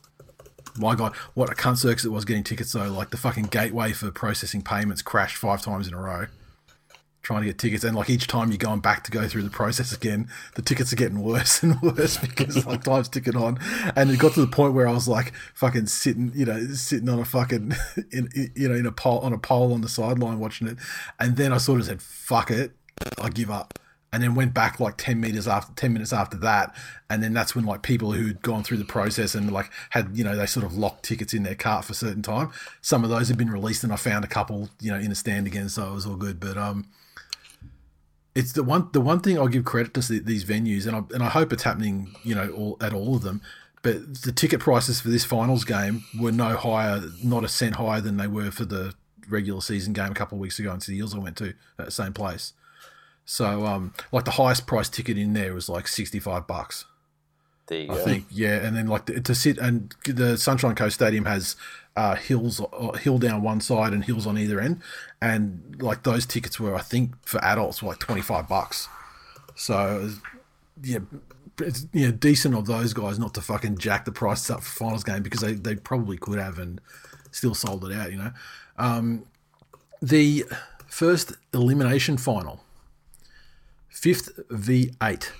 My 0.76 0.94
God, 0.94 1.16
what 1.34 1.50
a 1.50 1.54
cunt 1.54 1.78
circus 1.78 2.04
it 2.04 2.10
was 2.10 2.24
getting 2.24 2.44
tickets 2.44 2.72
though. 2.72 2.88
Like 2.88 3.10
the 3.10 3.16
fucking 3.16 3.44
gateway 3.46 3.92
for 3.92 4.10
processing 4.12 4.62
payments 4.62 5.02
crashed 5.02 5.36
five 5.36 5.62
times 5.62 5.88
in 5.88 5.94
a 5.94 6.00
row. 6.00 6.26
Trying 7.22 7.40
to 7.42 7.46
get 7.46 7.58
tickets, 7.58 7.84
and 7.84 7.94
like 7.94 8.08
each 8.08 8.26
time 8.26 8.48
you're 8.50 8.58
going 8.58 8.80
back 8.80 9.04
to 9.04 9.10
go 9.10 9.28
through 9.28 9.42
the 9.42 9.50
process 9.50 9.92
again, 9.92 10.28
the 10.54 10.62
tickets 10.62 10.92
are 10.92 10.96
getting 10.96 11.20
worse 11.20 11.62
and 11.62 11.80
worse 11.82 12.16
because 12.16 12.64
like 12.64 12.84
time's 12.84 13.08
ticking 13.08 13.36
on. 13.36 13.58
And 13.96 14.10
it 14.10 14.18
got 14.18 14.32
to 14.34 14.40
the 14.40 14.46
point 14.46 14.72
where 14.72 14.88
I 14.88 14.92
was 14.92 15.08
like 15.08 15.32
fucking 15.54 15.88
sitting, 15.88 16.32
you 16.34 16.46
know, 16.46 16.64
sitting 16.68 17.08
on 17.08 17.18
a 17.18 17.24
fucking, 17.24 17.74
in, 18.12 18.28
in- 18.34 18.52
you 18.54 18.68
know, 18.68 18.74
in 18.74 18.86
a 18.86 18.92
pole 18.92 19.18
on 19.18 19.32
a 19.32 19.38
pole 19.38 19.74
on 19.74 19.82
the 19.82 19.88
sideline 19.88 20.38
watching 20.38 20.68
it. 20.68 20.78
And 21.20 21.36
then 21.36 21.52
I 21.52 21.58
sort 21.58 21.80
of 21.80 21.86
said, 21.86 22.00
"Fuck 22.00 22.50
it, 22.50 22.72
I 23.20 23.28
give 23.28 23.50
up." 23.50 23.78
and 24.12 24.22
then 24.22 24.34
went 24.34 24.54
back 24.54 24.80
like 24.80 24.96
10 24.96 25.20
meters 25.20 25.46
after 25.46 25.72
10 25.74 25.92
minutes 25.92 26.12
after 26.12 26.36
that 26.38 26.74
and 27.10 27.22
then 27.22 27.34
that's 27.34 27.54
when 27.54 27.64
like 27.64 27.82
people 27.82 28.12
who'd 28.12 28.40
gone 28.42 28.62
through 28.62 28.78
the 28.78 28.84
process 28.84 29.34
and 29.34 29.52
like 29.52 29.70
had 29.90 30.16
you 30.16 30.24
know 30.24 30.34
they 30.34 30.46
sort 30.46 30.64
of 30.64 30.76
locked 30.76 31.04
tickets 31.04 31.34
in 31.34 31.42
their 31.42 31.54
cart 31.54 31.84
for 31.84 31.92
a 31.92 31.94
certain 31.94 32.22
time 32.22 32.50
some 32.80 33.04
of 33.04 33.10
those 33.10 33.28
had 33.28 33.36
been 33.36 33.50
released 33.50 33.84
and 33.84 33.92
i 33.92 33.96
found 33.96 34.24
a 34.24 34.28
couple 34.28 34.70
you 34.80 34.90
know 34.90 34.98
in 34.98 35.12
a 35.12 35.14
stand 35.14 35.46
again 35.46 35.68
so 35.68 35.90
it 35.90 35.94
was 35.94 36.06
all 36.06 36.16
good 36.16 36.40
but 36.40 36.56
um 36.56 36.86
it's 38.38 38.52
the 38.52 38.62
one 38.62 38.88
the 38.92 39.00
one 39.00 39.20
thing 39.20 39.38
i'll 39.38 39.48
give 39.56 39.64
credit 39.64 39.92
to 39.94 40.00
these 40.20 40.44
venues 40.44 40.86
and 40.86 40.94
i, 40.96 41.02
and 41.14 41.22
I 41.22 41.28
hope 41.28 41.52
it's 41.52 41.64
happening 41.64 42.14
you 42.22 42.34
know 42.34 42.48
all, 42.50 42.76
at 42.80 42.92
all 42.92 43.16
of 43.16 43.22
them 43.22 43.40
but 43.82 44.22
the 44.22 44.32
ticket 44.32 44.60
prices 44.60 45.00
for 45.00 45.08
this 45.08 45.24
finals 45.24 45.64
game 45.64 46.04
were 46.20 46.32
no 46.32 46.56
higher 46.56 47.02
not 47.22 47.44
a 47.44 47.48
cent 47.48 47.76
higher 47.76 48.00
than 48.00 48.16
they 48.16 48.26
were 48.26 48.50
for 48.50 48.64
the 48.64 48.94
regular 49.28 49.60
season 49.60 49.92
game 49.92 50.12
a 50.12 50.14
couple 50.14 50.36
of 50.36 50.40
weeks 50.40 50.58
ago 50.58 50.72
into 50.72 50.90
the 50.90 50.96
Eels 50.98 51.14
I 51.14 51.18
went 51.18 51.36
to 51.38 51.54
at 51.78 51.86
the 51.86 51.90
same 51.90 52.12
place 52.12 52.52
so, 53.30 53.66
um, 53.66 53.92
like 54.10 54.24
the 54.24 54.30
highest 54.30 54.66
price 54.66 54.88
ticket 54.88 55.18
in 55.18 55.34
there 55.34 55.52
was 55.52 55.68
like 55.68 55.86
sixty-five 55.86 56.46
bucks, 56.46 56.86
There 57.66 57.80
you 57.82 57.92
I 57.92 57.96
go. 57.96 58.02
think. 58.02 58.24
Yeah, 58.30 58.54
and 58.66 58.74
then 58.74 58.86
like 58.86 59.04
to 59.04 59.34
sit 59.34 59.58
and 59.58 59.94
the 60.06 60.38
Sunshine 60.38 60.74
Coast 60.74 60.94
Stadium 60.94 61.26
has 61.26 61.54
uh, 61.98 62.14
hills, 62.14 62.60
uh, 62.60 62.92
hill 62.92 63.18
down 63.18 63.42
one 63.42 63.60
side 63.60 63.92
and 63.92 64.04
hills 64.04 64.24
on 64.24 64.38
either 64.38 64.60
end, 64.60 64.80
and 65.20 65.76
like 65.80 66.04
those 66.04 66.24
tickets 66.24 66.60
were, 66.60 66.76
I 66.76 66.80
think, 66.80 67.10
for 67.26 67.44
adults 67.44 67.82
were 67.82 67.88
like 67.88 67.98
twenty-five 67.98 68.48
bucks. 68.48 68.88
So, 69.56 70.08
yeah, 70.80 71.00
it's 71.58 71.88
you 71.92 72.06
know 72.06 72.12
decent 72.12 72.54
of 72.54 72.66
those 72.66 72.92
guys 72.92 73.18
not 73.18 73.34
to 73.34 73.40
fucking 73.40 73.78
jack 73.78 74.04
the 74.04 74.12
prices 74.12 74.48
up 74.48 74.62
for 74.62 74.84
finals 74.84 75.02
game 75.02 75.24
because 75.24 75.40
they 75.40 75.54
they 75.54 75.74
probably 75.74 76.16
could 76.16 76.38
have 76.38 76.60
and 76.60 76.80
still 77.32 77.54
sold 77.54 77.84
it 77.90 77.92
out. 77.92 78.12
You 78.12 78.18
know, 78.18 78.32
um, 78.78 79.24
the 80.00 80.44
first 80.86 81.32
elimination 81.52 82.16
final. 82.16 82.60
Fifth 83.88 84.38
v8. 84.50 85.30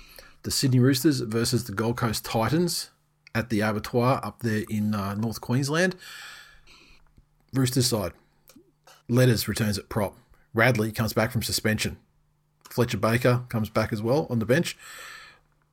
The 0.43 0.51
Sydney 0.51 0.79
Roosters 0.79 1.21
versus 1.21 1.63
the 1.63 1.71
Gold 1.71 1.95
Coast 1.95 2.25
Titans 2.25 2.89
at 3.33 3.49
the 3.49 3.61
Abattoir 3.61 4.19
up 4.21 4.39
there 4.41 4.63
in 4.69 4.93
uh, 4.93 5.13
North 5.13 5.39
Queensland. 5.39 5.95
Roosters 7.53 7.87
side. 7.87 8.13
Letters 9.07 9.47
returns 9.47 9.77
at 9.77 9.89
prop. 9.89 10.17
Radley 10.53 10.91
comes 10.91 11.13
back 11.13 11.31
from 11.31 11.43
suspension. 11.43 11.97
Fletcher 12.69 12.97
Baker 12.97 13.43
comes 13.49 13.69
back 13.69 13.91
as 13.91 14.01
well 14.01 14.27
on 14.29 14.39
the 14.39 14.45
bench. 14.45 14.77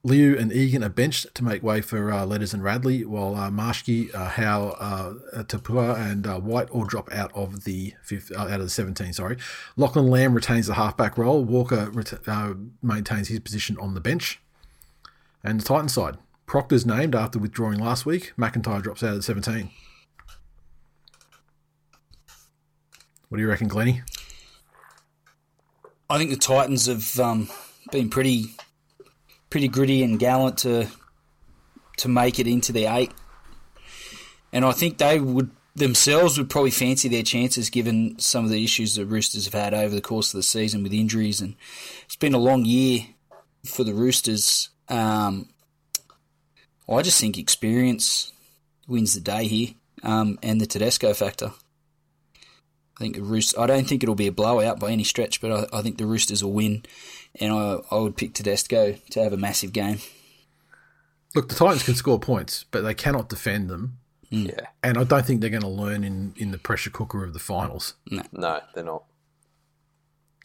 Liu 0.05 0.39
and 0.39 0.53
Egan 0.53 0.85
are 0.85 0.89
benched 0.89 1.35
to 1.35 1.43
make 1.43 1.65
way 1.65 1.81
for 1.81 2.13
uh, 2.13 2.25
Letters 2.25 2.55
and 2.55 2.63
Radley, 2.63 3.05
while 3.05 3.35
uh, 3.35 3.51
Marschke, 3.51 4.15
uh, 4.15 4.29
Howe, 4.29 4.69
uh, 4.79 5.43
Tapua, 5.43 5.99
and 5.99 6.27
uh, 6.27 6.39
White 6.39 6.71
all 6.71 6.85
drop 6.85 7.13
out 7.13 7.33
of 7.35 7.65
the 7.65 7.93
fifth, 8.05 8.31
uh, 8.31 8.43
out 8.43 8.61
of 8.61 8.61
the 8.61 8.71
seventeen. 8.71 9.13
Sorry, 9.13 9.37
Lachlan 9.77 10.09
Lamb 10.09 10.35
retains 10.35 10.69
the 10.69 10.75
halfback 10.75 11.19
role. 11.19 11.43
Walker 11.43 11.91
ret- 11.91 12.29
uh, 12.29 12.55
maintains 12.83 13.29
his 13.29 13.41
position 13.41 13.77
on 13.79 13.95
the 13.95 14.01
bench. 14.01 14.41
And 15.43 15.61
the 15.61 15.65
Titan 15.65 15.89
side, 15.89 16.19
Proctor's 16.47 16.87
named 16.87 17.17
after 17.17 17.41
withdrawing 17.41 17.81
last 17.81 18.07
week. 18.07 18.33
McIntyre 18.39 18.83
drops 18.83 19.03
out 19.03 19.11
of 19.11 19.17
the 19.17 19.23
seventeen. 19.23 19.71
What 23.29 23.37
do 23.37 23.43
you 23.43 23.49
reckon, 23.49 23.69
Glenny? 23.69 24.03
I 26.09 26.19
think 26.19 26.31
the 26.31 26.37
Titans 26.37 26.87
have 26.87 27.19
um, 27.19 27.49
been 27.91 28.09
pretty, 28.09 28.55
pretty 29.51 29.69
gritty 29.69 30.03
and 30.03 30.19
gallant 30.19 30.59
to 30.59 30.87
to 31.99 32.09
make 32.09 32.39
it 32.39 32.47
into 32.47 32.73
the 32.73 32.85
eight, 32.85 33.11
and 34.53 34.65
I 34.65 34.73
think 34.73 34.99
they 34.99 35.19
would 35.19 35.51
themselves 35.75 36.39
would 36.39 36.49
probably 36.49 36.71
fancy 36.71 37.09
their 37.09 37.23
chances 37.23 37.69
given 37.69 38.19
some 38.19 38.45
of 38.45 38.51
the 38.51 38.63
issues 38.63 38.95
the 38.95 39.05
Roosters 39.05 39.45
have 39.45 39.55
had 39.55 39.75
over 39.75 39.95
the 39.95 40.01
course 40.01 40.33
of 40.33 40.39
the 40.39 40.43
season 40.43 40.83
with 40.83 40.93
injuries, 40.93 41.41
and 41.41 41.57
it's 42.05 42.17
been 42.17 42.35
a 42.35 42.39
long 42.39 42.65
year 42.65 43.01
for 43.65 43.83
the 43.83 43.95
Roosters. 43.95 44.69
Um, 44.89 45.49
I 46.89 47.03
just 47.03 47.21
think 47.21 47.37
experience 47.37 48.33
wins 48.87 49.15
the 49.15 49.21
day 49.21 49.49
here, 49.49 49.69
um, 50.05 50.39
and 50.45 50.61
the 50.61 50.67
Tedesco 50.67 51.13
factor. 51.13 51.53
I 52.97 53.01
think 53.01 53.17
the 53.17 53.23
Roosters. 53.23 53.59
I 53.59 53.67
don't 53.67 53.87
think 53.87 54.03
it'll 54.03 54.15
be 54.15 54.27
a 54.27 54.33
blowout 54.33 54.81
by 54.81 54.91
any 54.91 55.05
stretch, 55.05 55.41
but 55.41 55.53
I, 55.53 55.79
I 55.79 55.83
think 55.83 55.99
the 55.99 56.07
Roosters 56.07 56.43
will 56.43 56.53
win, 56.53 56.83
and 57.39 57.53
I, 57.53 57.79
I 57.91 57.99
would 57.99 58.17
pick 58.17 58.33
Tedesco 58.33 58.97
to 59.11 59.23
have 59.23 59.33
a 59.33 59.37
massive 59.37 59.73
game. 59.73 59.99
Look, 61.35 61.51
the 61.51 61.55
Titans 61.55 61.83
can 61.83 61.95
score 61.95 62.19
points, 62.19 62.65
but 62.71 62.81
they 62.81 62.95
cannot 62.95 63.29
defend 63.29 63.69
them. 63.69 63.99
Mm. 64.33 64.49
Yeah. 64.49 64.67
And 64.83 64.97
I 64.97 65.05
don't 65.05 65.27
think 65.27 65.41
they're 65.41 65.51
going 65.51 65.63
to 65.63 65.69
learn 65.69 66.03
in, 66.03 66.35
in 66.39 66.51
the 66.51 66.59
pressure 66.59 66.91
cooker 66.91 67.23
of 67.23 67.35
the 67.35 67.39
finals. 67.39 67.95
No, 68.11 68.61
they're 68.75 68.85
not. 68.85 69.05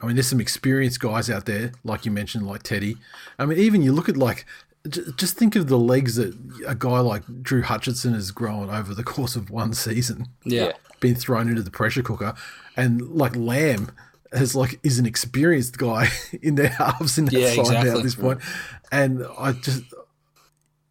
I 0.01 0.07
mean, 0.07 0.15
there's 0.15 0.27
some 0.27 0.41
experienced 0.41 0.99
guys 0.99 1.29
out 1.29 1.45
there, 1.45 1.71
like 1.83 2.05
you 2.05 2.11
mentioned, 2.11 2.45
like 2.45 2.63
Teddy. 2.63 2.97
I 3.39 3.45
mean, 3.45 3.59
even 3.59 3.81
you 3.81 3.93
look 3.93 4.09
at 4.09 4.17
like, 4.17 4.39
j- 4.39 4.45
just 4.89 5.37
think 5.37 5.55
of 5.55 5.67
the 5.67 5.77
legs 5.77 6.15
that 6.15 6.33
a 6.67 6.75
guy 6.75 6.99
like 6.99 7.23
Drew 7.43 7.61
Hutchinson 7.61 8.13
has 8.13 8.31
grown 8.31 8.69
over 8.69 8.93
the 8.93 9.03
course 9.15 9.35
of 9.35 9.49
one 9.49 9.73
season, 9.73 10.27
Yeah, 10.43 10.71
been 10.99 11.15
thrown 11.15 11.47
into 11.49 11.61
the 11.63 11.71
pressure 11.71 12.01
cooker, 12.03 12.33
and 12.75 13.01
like 13.11 13.35
Lamb 13.35 13.91
has 14.33 14.55
like 14.55 14.79
is 14.83 14.97
an 14.97 15.05
experienced 15.05 15.77
guy 15.77 16.07
in 16.41 16.55
their 16.55 16.69
halves 16.77 17.17
in 17.17 17.25
that 17.25 17.33
Yeah, 17.33 17.63
side 17.63 17.83
now 17.85 17.97
at 17.97 18.03
this 18.03 18.15
point. 18.15 18.39
point, 18.39 18.49
and 18.91 19.25
I 19.37 19.51
just, 19.53 19.83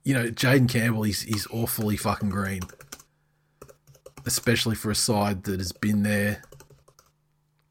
you 0.04 0.14
know, 0.14 0.26
Jayden 0.30 0.68
Campbell, 0.68 1.02
he's 1.02 1.22
he's 1.22 1.46
awfully 1.50 1.96
fucking 1.96 2.30
green, 2.30 2.62
especially 4.26 4.76
for 4.76 4.90
a 4.90 4.94
side 4.94 5.44
that 5.44 5.58
has 5.58 5.72
been 5.72 6.02
there 6.02 6.42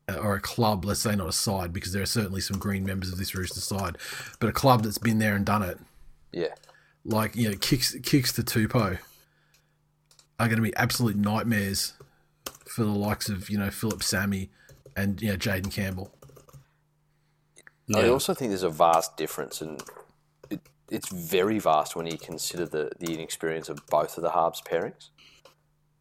uh, 0.09 0.15
or 0.17 0.35
a 0.35 0.41
club, 0.41 0.85
let's 0.85 1.01
say 1.01 1.15
not 1.15 1.29
a 1.29 1.33
side, 1.33 1.71
because 1.71 1.93
there 1.93 2.01
are 2.01 2.07
certainly 2.07 2.41
some 2.41 2.57
green 2.57 2.83
members 2.85 3.11
of 3.11 3.17
this 3.17 3.35
Rooster 3.35 3.61
side, 3.61 3.97
but 4.39 4.49
a 4.49 4.53
club 4.53 4.83
that's 4.83 4.97
been 4.97 5.19
there 5.19 5.35
and 5.35 5.45
done 5.45 5.61
it, 5.63 5.77
Yeah. 6.31 6.53
like 7.05 7.35
you 7.35 7.49
know, 7.49 7.57
kicks 7.57 7.95
kicks 8.01 8.33
to 8.33 8.43
Tupou 8.43 8.99
are 10.39 10.47
going 10.47 10.57
to 10.57 10.61
be 10.61 10.75
absolute 10.75 11.15
nightmares 11.15 11.93
for 12.65 12.83
the 12.83 12.91
likes 12.91 13.29
of 13.29 13.49
you 13.49 13.57
know 13.57 13.69
Phillip 13.69 14.03
Sami 14.03 14.49
and 14.95 15.21
you 15.21 15.29
know 15.29 15.37
Jayden 15.37 15.71
Campbell. 15.71 16.13
I 17.95 18.07
also 18.07 18.35
think 18.35 18.49
there's 18.49 18.61
a 18.61 18.69
vast 18.69 19.17
difference, 19.17 19.61
and 19.61 19.81
it, 20.51 20.59
it's 20.91 21.09
very 21.09 21.57
vast 21.57 21.95
when 21.95 22.05
you 22.05 22.19
consider 22.19 22.67
the, 22.67 22.91
the 22.99 23.15
inexperience 23.15 23.67
of 23.67 23.85
both 23.87 24.15
of 24.15 24.23
the 24.23 24.31
halves 24.31 24.61
pairings. 24.61 25.09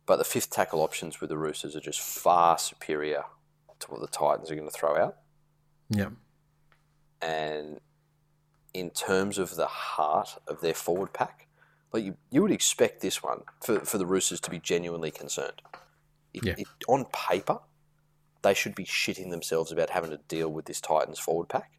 But 0.05 0.17
the 0.17 0.25
fifth 0.25 0.51
tackle 0.51 0.81
options 0.83 1.21
with 1.21 1.31
the 1.31 1.39
Roosters 1.39 1.75
are 1.77 1.81
just 1.81 2.01
far 2.01 2.59
superior 2.59 3.25
to 3.81 3.91
what 3.91 4.01
the 4.01 4.07
Titans 4.07 4.51
are 4.51 4.55
going 4.55 4.69
to 4.69 4.75
throw 4.75 4.97
out. 4.97 5.17
Yeah, 5.89 6.11
And 7.23 7.81
in 8.75 8.91
terms 8.91 9.39
of 9.39 9.57
the 9.57 9.67
heart 9.67 10.39
of 10.47 10.61
their 10.61 10.75
forward 10.75 11.13
pack, 11.13 11.47
like 11.93 12.05
you, 12.05 12.17
you 12.31 12.43
would 12.43 12.51
expect 12.51 13.01
this 13.01 13.23
one 13.23 13.43
for, 13.63 13.81
for 13.81 13.99
the 13.99 14.07
Roosters 14.07 14.41
to 14.41 14.51
be 14.51 14.59
genuinely 14.59 15.11
concerned. 15.11 15.63
It, 16.35 16.45
Yeah. 16.45 16.55
it, 16.59 16.67
on 16.87 17.07
paper, 17.07 17.61
they 18.43 18.55
should 18.55 18.75
be 18.75 18.85
shitting 18.85 19.31
themselves 19.31 19.73
about 19.73 19.91
having 19.91 20.11
to 20.11 20.19
deal 20.29 20.53
with 20.53 20.67
this 20.67 20.81
Titans 20.81 21.19
forward 21.19 21.49
pack. 21.49 21.73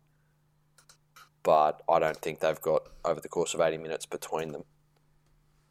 But 1.44 1.82
I 1.88 2.00
don't 2.00 2.18
think 2.18 2.40
they've 2.40 2.60
got, 2.60 2.84
over 3.06 3.22
the 3.22 3.30
course 3.30 3.54
of 3.54 3.62
80 3.62 3.78
minutes 3.78 4.06
between 4.06 4.52
them, 4.52 4.64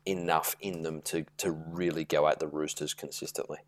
enough 0.07 0.57
in 0.61 0.83
them 0.83 1.03
to, 1.03 1.27
to 1.39 1.51
really 1.51 2.05
go 2.05 2.27
at 2.27 2.39
the 2.39 2.47
Roosters 2.47 2.95
consistently. 2.95 3.59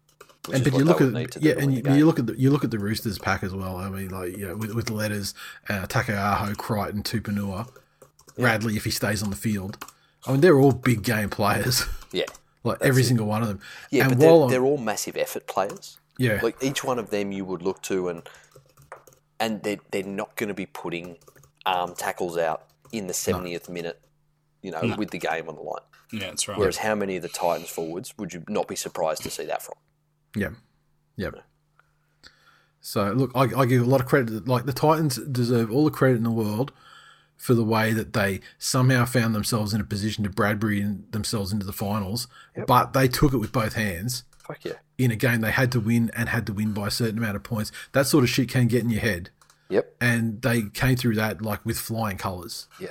Which 0.47 0.57
and 0.57 0.65
but 0.65 0.73
you 0.75 0.85
look 0.85 1.01
at 1.01 1.07
would 1.07 1.15
need 1.15 1.33
to 1.33 1.41
yeah, 1.41 1.55
and 1.59 1.75
you, 1.75 1.83
the 1.83 1.97
you 1.97 2.07
look 2.07 2.19
at 2.19 2.27
the 2.27 2.39
you 2.39 2.51
look 2.51 2.65
at 2.65 2.71
the 2.71 2.79
Roosters 2.79 3.19
pack 3.19 3.43
as 3.43 3.55
well. 3.55 3.77
I 3.77 3.91
mean, 3.91 4.09
like 4.09 4.37
you 4.37 4.49
know, 4.49 4.57
with, 4.57 4.75
with 4.75 4.91
letters, 4.91 5.35
uh, 5.69 5.87
Taukeiaho, 5.87 6.57
Crichton, 6.57 7.03
Tupouniua, 7.03 7.69
Radley 8.39 8.77
if 8.77 8.85
he 8.85 8.91
stays 8.91 9.23
on 9.23 9.31
the 9.31 9.37
field. 9.37 9.85
I 10.27 10.33
mean, 10.33 10.41
they're 10.41 10.59
all 10.59 10.73
big 10.73 11.03
game 11.03 11.31
players, 11.31 11.85
yeah. 12.13 12.25
like 12.65 12.79
every 12.81 13.03
single 13.03 13.27
one 13.27 13.43
of 13.43 13.49
them. 13.49 13.61
Yeah, 13.91 14.09
and 14.09 14.19
but 14.19 14.27
while 14.27 14.41
they're, 14.41 14.59
they're 14.59 14.67
all 14.67 14.79
massive 14.79 15.17
effort 15.17 15.47
players. 15.47 15.99
Yeah. 16.19 16.41
like 16.43 16.63
each 16.63 16.85
one 16.85 16.99
of 16.99 17.09
them 17.09 17.33
you 17.33 17.47
would 17.47 17.63
look 17.63 17.83
to, 17.85 18.09
and 18.09 18.23
and 19.39 19.63
they 19.63 19.79
they're 19.91 20.03
not 20.03 20.37
going 20.37 20.49
to 20.49 20.55
be 20.55 20.67
putting 20.67 21.17
arm 21.65 21.95
tackles 21.95 22.37
out 22.39 22.65
in 22.93 23.07
the 23.07 23.15
seventieth 23.15 23.69
minute 23.69 24.01
you 24.63 24.71
know, 24.71 24.95
with 24.99 25.11
the 25.11 25.19
game 25.19 25.49
on 25.49 25.57
the 25.57 25.63
line. 25.63 25.81
Yeah, 26.13 26.31
that's 26.31 26.49
right. 26.49 26.59
Whereas, 26.59 26.79
how 26.79 26.95
many 26.95 27.17
of 27.17 27.23
the 27.23 27.29
Titans 27.29 27.69
forwards 27.69 28.15
would 28.19 28.33
you 28.33 28.43
not 28.49 28.69
be 28.69 28.77
surprised 28.77 29.23
to 29.23 29.31
see 29.31 29.47
that 29.47 29.63
from? 29.63 29.77
Yeah, 30.37 30.51
yeah. 31.17 31.31
So 32.81 33.13
look, 33.13 33.31
I, 33.35 33.61
I 33.61 33.67
give 33.67 33.83
a 33.83 33.87
lot 33.87 34.01
of 34.01 34.07
credit. 34.07 34.49
Like 34.49 34.67
the 34.67 34.73
Titans 34.73 35.17
deserve 35.17 35.71
all 35.71 35.85
the 35.85 35.91
credit 35.91 36.17
in 36.17 36.25
the 36.25 36.31
world 36.31 36.73
for 37.37 37.55
the 37.55 37.65
way 37.65 37.93
that 37.93 38.13
they 38.13 38.41
somehow 38.59 39.05
found 39.05 39.35
themselves 39.35 39.73
in 39.73 39.81
a 39.81 39.85
position 39.85 40.25
to 40.25 40.31
Bradbury 40.31 40.81
themselves 41.11 41.53
into 41.53 41.65
the 41.67 41.73
finals, 41.73 42.27
but 42.67 42.93
they 42.93 43.09
took 43.09 43.33
it 43.33 43.39
with 43.39 43.51
both 43.53 43.75
hands 43.75 44.25
Fuck 44.47 44.65
yeah. 44.65 44.73
in 44.99 45.11
a 45.11 45.17
game 45.17 45.41
they 45.41 45.51
had 45.51 45.73
to 45.73 45.81
win 45.81 46.11
and 46.15 46.29
had 46.29 46.47
to 46.49 46.53
win 46.53 46.73
by 46.75 46.89
a 46.89 46.91
certain 46.91 47.17
amount 47.19 47.37
of 47.37 47.43
points. 47.43 47.73
That 47.93 48.07
sort 48.07 48.25
of 48.25 48.31
shit 48.31 48.49
can 48.51 48.67
get 48.67 48.83
in 48.83 48.91
your 48.91 49.01
head, 49.01 49.31
Yep. 49.71 49.95
and 50.01 50.43
they 50.43 50.63
came 50.63 50.97
through 50.97 51.15
that 51.15 51.41
like 51.41 51.65
with 51.65 51.79
flying 51.79 52.19
colours. 52.19 52.67
Yeah. 52.79 52.89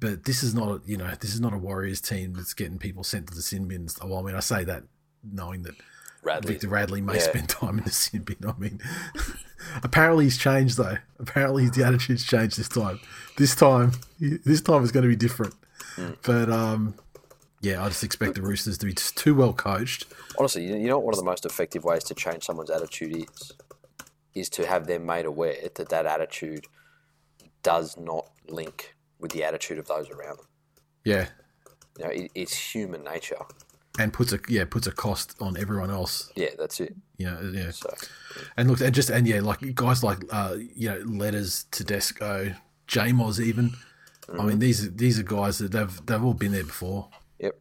But 0.00 0.24
this 0.24 0.42
is 0.42 0.54
not, 0.54 0.68
a, 0.68 0.80
you 0.86 0.96
know, 0.96 1.10
this 1.20 1.34
is 1.34 1.40
not 1.40 1.52
a 1.52 1.58
Warriors 1.58 2.00
team 2.00 2.32
that's 2.32 2.54
getting 2.54 2.78
people 2.78 3.04
sent 3.04 3.26
to 3.28 3.34
the 3.34 3.42
sin 3.42 3.66
bins. 3.68 3.98
Well, 4.02 4.18
I 4.18 4.22
mean, 4.22 4.34
I 4.36 4.40
say 4.40 4.64
that 4.64 4.84
knowing 5.22 5.64
that 5.64 5.74
Radley. 6.22 6.52
Victor 6.52 6.68
Radley 6.68 7.00
may 7.00 7.14
Yeah. 7.14 7.20
spend 7.20 7.48
time 7.48 7.78
in 7.78 7.84
the 7.84 7.90
sin 7.90 8.22
bin. 8.22 8.36
I 8.46 8.54
mean, 8.58 8.80
apparently 9.82 10.24
he's 10.24 10.38
changed 10.38 10.76
though. 10.76 10.98
Apparently 11.18 11.68
the 11.68 11.84
attitude's 11.84 12.24
changed 12.24 12.58
this 12.58 12.68
time. 12.68 13.00
This 13.36 13.54
time, 13.54 13.92
this 14.20 14.60
time 14.60 14.84
is 14.84 14.92
going 14.92 15.02
to 15.02 15.08
be 15.08 15.16
different. 15.16 15.54
Hmm. 15.96 16.10
But 16.22 16.50
um, 16.50 16.94
yeah, 17.60 17.82
I 17.84 17.88
just 17.88 18.04
expect 18.04 18.34
the 18.34 18.42
Roosters 18.42 18.78
to 18.78 18.86
be 18.86 18.94
just 18.94 19.16
too 19.16 19.34
well 19.34 19.52
coached. 19.52 20.06
Honestly, 20.38 20.64
you 20.64 20.86
know 20.88 20.98
what 20.98 21.06
one 21.06 21.14
of 21.14 21.18
the 21.18 21.24
most 21.24 21.44
effective 21.44 21.84
ways 21.84 22.04
to 22.04 22.14
change 22.14 22.44
someone's 22.44 22.70
attitude 22.70 23.16
is? 23.16 23.52
Is 24.34 24.48
to 24.50 24.66
have 24.66 24.86
them 24.86 25.04
made 25.04 25.26
aware 25.26 25.56
that 25.74 25.88
that 25.90 26.06
attitude 26.06 26.64
does 27.62 27.98
not 27.98 28.30
link 28.48 28.94
with 29.18 29.32
the 29.32 29.44
attitude 29.44 29.78
of 29.78 29.86
those 29.86 30.08
around 30.08 30.38
them. 30.38 30.46
Yeah, 31.04 31.26
You 31.98 32.04
know, 32.04 32.10
it, 32.10 32.30
it's 32.34 32.54
human 32.74 33.04
nature. 33.04 33.36
And 33.98 34.12
puts 34.12 34.32
a 34.32 34.38
yeah 34.48 34.64
puts 34.64 34.86
a 34.86 34.92
cost 34.92 35.36
on 35.40 35.56
everyone 35.56 35.90
else. 35.90 36.32
Yeah, 36.34 36.50
that's 36.58 36.80
it. 36.80 36.94
You 37.18 37.26
know, 37.26 37.52
yeah. 37.54 37.70
So, 37.70 37.92
And 38.56 38.70
look, 38.70 38.80
and 38.80 38.94
just 38.94 39.10
and 39.10 39.26
yeah, 39.26 39.40
like 39.40 39.74
guys 39.74 40.02
like 40.02 40.18
uh, 40.30 40.56
you 40.74 40.88
know, 40.88 40.98
Letters, 41.04 41.64
to 41.72 41.84
Tedesco, 41.84 42.54
Jamos, 42.88 43.40
even. 43.40 43.72
I 44.38 44.44
mean, 44.44 44.60
these 44.60 44.94
these 44.94 45.18
are 45.18 45.24
guys 45.24 45.58
that 45.58 45.72
they've 45.72 46.06
they've 46.06 46.24
all 46.24 46.34
been 46.34 46.52
there 46.52 46.64
before. 46.64 47.08
yep. 47.38 47.58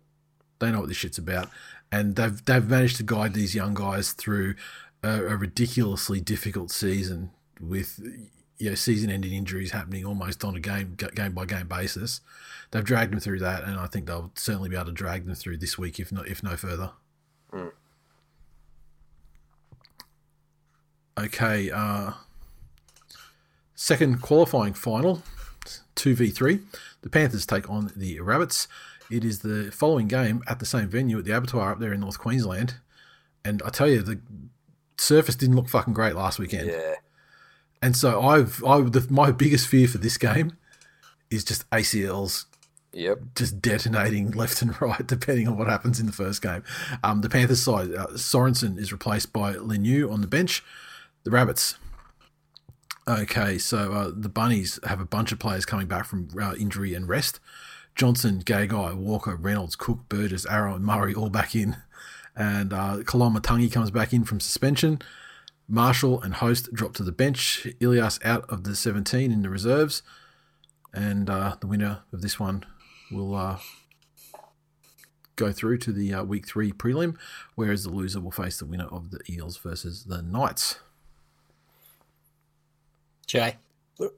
They 0.60 0.72
know 0.72 0.80
what 0.82 0.88
this 0.88 0.98
shit's 0.98 1.18
about, 1.18 1.50
and 1.92 2.16
they've 2.16 2.44
they've 2.46 2.68
managed 2.68 2.98
to 2.98 3.04
guide 3.04 3.34
these 3.34 3.54
young 3.54 3.74
guys 3.74 4.14
through 4.14 4.56
a, 5.04 5.10
a 5.10 5.36
ridiculously 5.36 6.22
difficult 6.22 6.72
season 6.72 7.32
with 7.60 8.00
you 8.62 8.70
know 8.70 8.76
season-ending 8.76 9.34
injuries 9.34 9.72
happening 9.72 10.05
almost 10.05 10.43
on 10.43 10.55
a 10.55 10.59
game 10.59 10.95
game 11.16 11.34
by 11.34 11.45
game 11.45 11.68
basis. 11.68 12.22
They've 12.70 12.84
dragged 12.84 13.12
them 13.12 13.20
through 13.20 13.39
that, 13.39 13.64
and 13.64 13.78
I 13.78 13.88
think 13.88 14.05
they'll 14.05 14.32
certainly 14.36 14.70
be 14.70 14.76
able 14.76 14.86
to 14.86 14.91
drag 14.91 15.26
them 15.26 15.36
through 15.36 15.57
this 15.57 15.78
week, 15.78 15.99
if 15.99 16.12
not 16.12 16.28
if 16.28 16.43
no 16.43 16.55
further. 16.55 16.91
Okay, 21.18 21.70
uh, 21.72 22.12
second 23.76 24.22
qualifying 24.22 24.74
final, 24.74 25.24
two 25.95 26.16
v 26.16 26.30
three. 26.30 26.59
The 27.01 27.09
Panthers 27.09 27.45
take 27.45 27.70
on 27.70 27.91
the 27.95 28.20
Rabbits. 28.22 28.68
It 29.09 29.26
is 29.26 29.39
the 29.39 29.72
following 29.72 30.07
game 30.07 30.41
at 30.47 30.59
the 30.59 30.66
same 30.66 30.88
venue 30.88 31.18
at 31.18 31.26
the 31.26 31.36
Abattoir 31.36 31.74
up 31.74 31.80
there 31.80 31.91
in 31.93 31.99
North 31.99 32.20
Queensland, 32.20 32.76
and 33.43 33.62
I 33.66 33.70
tell 33.70 33.89
you 33.89 34.01
the 34.01 34.22
surface 34.97 35.36
didn't 35.36 35.55
look 35.55 35.68
fucking 35.68 35.93
great 35.93 36.16
last 36.16 36.39
weekend. 36.39 36.70
Yeah. 36.70 36.95
And 37.82 37.96
so 37.96 38.22
I've 38.22 38.64
I 38.64 38.82
the, 38.82 39.06
my 39.10 39.32
biggest 39.32 39.68
fear 39.68 39.88
for 39.88 39.98
this 39.98 40.18
game 40.18 40.58
is 41.30 41.44
just 41.44 41.70
ACLs 41.72 42.46
Yep. 42.94 43.20
just 43.36 43.62
detonating 43.62 44.32
left 44.36 44.62
and 44.62 44.80
right, 44.82 45.06
depending 45.08 45.48
on 45.48 45.58
what 45.58 45.68
happens 45.68 46.00
in 46.00 46.06
the 46.06 46.12
first 46.12 46.42
game. 46.42 46.64
Um, 47.04 47.22
the 47.22 47.30
Panthers 47.30 47.64
side, 47.64 47.94
uh, 47.96 48.08
Sorensen 48.16 48.78
is 48.78 48.92
replaced 48.92 49.32
by 49.32 49.54
Lenu 49.54 50.12
on 50.12 50.22
the 50.22 50.28
bench. 50.28 50.64
The 51.24 51.32
Rabbits. 51.32 51.76
Okay, 53.08 53.58
so 53.58 53.94
uh, 53.94 54.12
the 54.14 54.30
Bunnies 54.30 54.80
have 54.84 55.00
a 55.00 55.06
bunch 55.06 55.32
of 55.32 55.40
players 55.40 55.66
coming 55.66 55.88
back 55.88 56.06
from 56.06 56.28
uh, 56.40 56.54
injury 56.60 56.94
and 56.94 57.08
rest. 57.08 57.40
Johnson, 57.96 58.42
Gagai, 58.44 58.96
Walker, 58.96 59.36
Reynolds, 59.36 59.76
Cook, 59.76 60.08
Burgess, 60.08 60.46
Arrow, 60.46 60.76
and 60.76 60.86
Murray 60.86 61.14
all 61.14 61.30
back 61.30 61.56
in. 61.56 61.78
And 62.36 62.74
uh, 62.74 62.98
Koloamatangi 63.04 63.72
comes 63.72 63.92
back 63.92 64.14
in 64.14 64.24
from 64.24 64.40
suspension. 64.40 65.02
Marshall 65.68 66.22
and 66.22 66.36
Host 66.36 66.74
drop 66.74 66.93
to 66.95 67.03
the 67.03 67.12
bench. 67.12 67.68
Ilias 67.80 68.20
out 68.24 68.49
of 68.49 68.64
the 68.64 68.76
17 68.76 69.32
in 69.32 69.41
the 69.41 69.49
reserves. 69.49 70.03
And 70.93 71.30
uh, 71.30 71.55
the 71.59 71.68
winner 71.68 71.99
of 72.12 72.22
this 72.22 72.39
one 72.39 72.66
will 73.12 73.36
uh, 73.36 73.59
go 75.36 75.51
through 75.51 75.78
to 75.80 75.91
the 75.91 76.14
uh, 76.14 76.24
week 76.24 76.47
three 76.47 76.72
prelim, 76.72 77.18
whereas 77.55 77.84
the 77.84 77.89
loser 77.89 78.20
will 78.20 78.32
face 78.32 78.59
the 78.59 78.66
winner 78.66 78.88
of 78.88 79.12
the 79.12 79.20
Eels 79.30 79.57
versus 79.57 80.03
the 80.03 80.22
Knights. 80.22 80.80
Jay. 83.26 83.57
Lo- 83.97 84.12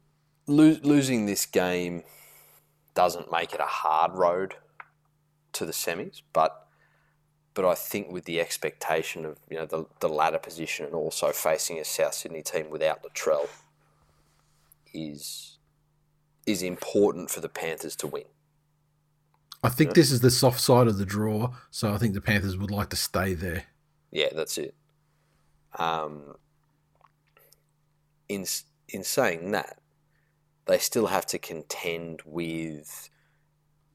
losing 0.47 1.25
this 1.25 1.45
game 1.45 2.03
doesn't 2.95 3.31
make 3.31 3.53
it 3.53 3.59
a 3.59 3.65
hard 3.65 4.13
road 4.13 4.55
to 5.53 5.65
the 5.65 5.71
semis, 5.71 6.21
but 6.33 6.62
but 7.54 7.66
I 7.66 7.76
think 7.76 8.12
with 8.12 8.26
the 8.26 8.39
expectation 8.39 9.26
of 9.26 9.38
you 9.49 9.58
know 9.58 9.66
the 9.66 9.86
the 9.99 10.10
ladder 10.10 10.39
position 10.39 10.86
and 10.86 10.95
also 10.95 11.32
facing 11.32 11.80
a 11.80 11.86
South 11.86 12.14
Sydney 12.14 12.41
team 12.41 12.70
without 12.70 13.04
Latrell 13.04 13.47
is 14.93 15.58
is 16.45 16.62
important 16.62 17.30
for 17.30 17.39
the 17.39 17.49
Panthers 17.49 17.95
to 17.97 18.08
win. 18.08 18.26
I 19.64 19.70
think 19.70 19.93
this 19.93 20.12
is 20.12 20.20
the 20.20 20.32
soft 20.32 20.60
side 20.60 20.88
of 20.88 20.97
the 20.97 21.06
draw, 21.06 21.54
so 21.72 21.93
I 21.93 21.97
think 21.97 22.14
the 22.14 22.22
Panthers 22.22 22.58
would 22.58 22.72
like 22.72 22.89
to 22.89 22.97
stay 22.97 23.34
there. 23.34 23.64
Yeah, 24.12 24.28
that's 24.36 24.58
it. 24.58 24.76
Um, 25.80 26.36
in 28.28 28.45
in 28.89 29.04
saying 29.04 29.51
that, 29.51 29.80
they 30.66 30.78
still 30.80 31.08
have 31.08 31.26
to 31.28 31.39
contend 31.39 32.22
with 32.26 33.10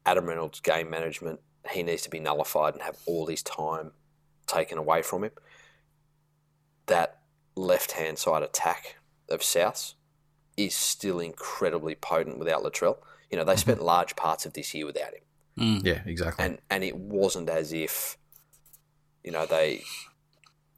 Adam 0.05 0.25
Reynolds' 0.25 0.59
game 0.59 0.89
management. 0.89 1.39
He 1.71 1.83
needs 1.83 2.01
to 2.03 2.09
be 2.09 2.19
nullified 2.19 2.73
and 2.73 2.83
have 2.83 2.97
all 3.05 3.27
his 3.27 3.43
time 3.43 3.91
taken 4.47 4.77
away 4.77 5.01
from 5.01 5.23
him. 5.23 5.31
That 6.87 7.19
left 7.55 7.93
hand 7.93 8.17
side 8.17 8.43
attack 8.43 8.97
of 9.29 9.41
Souths 9.41 9.93
is 10.57 10.73
still 10.73 11.19
incredibly 11.19 11.95
potent 11.95 12.39
without 12.39 12.63
Latrell. 12.63 12.97
You 13.29 13.37
know, 13.37 13.43
they 13.43 13.53
mm-hmm. 13.53 13.59
spent 13.59 13.83
large 13.83 14.15
parts 14.15 14.45
of 14.45 14.53
this 14.53 14.73
year 14.73 14.85
without 14.85 15.13
him 15.13 15.21
mm. 15.59 15.85
Yeah, 15.85 16.01
exactly. 16.05 16.45
and 16.45 16.59
and 16.69 16.83
it 16.83 16.95
wasn't 16.95 17.49
as 17.49 17.73
if 17.73 18.17
you 19.23 19.31
know 19.31 19.45
they 19.45 19.83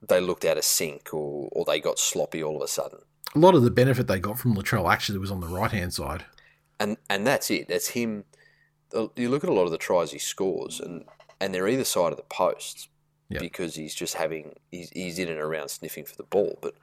they 0.08 0.20
looked 0.20 0.46
out 0.46 0.58
of 0.58 0.64
sync 0.64 1.14
or 1.14 1.48
or 1.52 1.64
they 1.66 1.80
got 1.80 2.00
sloppy 2.00 2.44
all 2.44 2.58
of 2.58 2.62
a 2.62 2.68
sudden 2.68 3.00
a 3.34 3.40
lot 3.40 3.56
of 3.56 3.64
the 3.64 3.72
benefit 3.72 4.08
they 4.08 4.20
got 4.20 4.38
from 4.38 4.56
Latrell 4.56 4.92
actually 4.92 5.20
was 5.20 5.32
on 5.32 5.40
the 5.40 5.48
right 5.48 5.72
hand 5.72 5.94
side. 5.94 6.26
and 6.80 6.98
and 7.10 7.26
that's 7.26 7.52
it 7.52 7.68
that's 7.68 7.90
him 7.90 8.26
you 9.16 9.30
look 9.30 9.44
at 9.44 9.50
a 9.50 9.54
lot 9.54 9.64
of 9.64 9.72
the 9.72 9.78
tries 9.78 10.12
he 10.12 10.20
scores 10.20 10.80
and 10.80 11.06
and 11.40 11.54
they're 11.54 11.68
either 11.68 11.84
side 11.84 12.12
of 12.12 12.18
the 12.18 12.24
post 12.24 12.90
Yeah. 13.30 13.40
because 13.40 13.76
he's 13.76 13.96
just 13.96 14.16
having 14.16 14.56
he's, 14.72 14.90
he's 14.92 15.20
in 15.20 15.30
and 15.30 15.40
around 15.40 15.70
sniffing 15.70 16.06
for 16.06 16.16
the 16.16 16.24
ball 16.24 16.58
but 16.62 16.76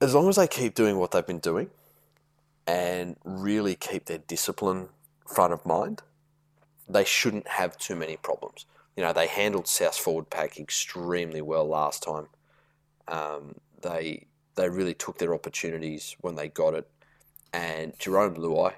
as 0.00 0.14
long 0.14 0.28
as 0.28 0.36
they 0.36 0.46
keep 0.46 0.74
doing 0.74 0.98
what 0.98 1.10
they've 1.10 1.26
been 1.26 1.38
doing 1.40 1.70
and 2.66 3.16
really 3.24 3.74
keep 3.74 4.04
their 4.04 4.18
discipline 4.18 4.88
front 5.26 5.52
of 5.52 5.64
mind, 5.66 6.02
they 6.88 7.04
shouldn't 7.04 7.48
have 7.48 7.76
too 7.78 7.96
many 7.96 8.16
problems. 8.16 8.66
You 8.96 9.02
know, 9.02 9.12
they 9.12 9.26
handled 9.26 9.66
South's 9.66 9.98
forward 9.98 10.30
pack 10.30 10.58
extremely 10.58 11.40
well 11.40 11.66
last 11.66 12.02
time. 12.02 12.26
Um, 13.06 13.56
they 13.82 14.26
they 14.54 14.68
really 14.68 14.94
took 14.94 15.18
their 15.18 15.34
opportunities 15.34 16.16
when 16.20 16.34
they 16.34 16.48
got 16.48 16.74
it, 16.74 16.88
and 17.52 17.96
Jarome 17.98 18.36
Luai 18.36 18.74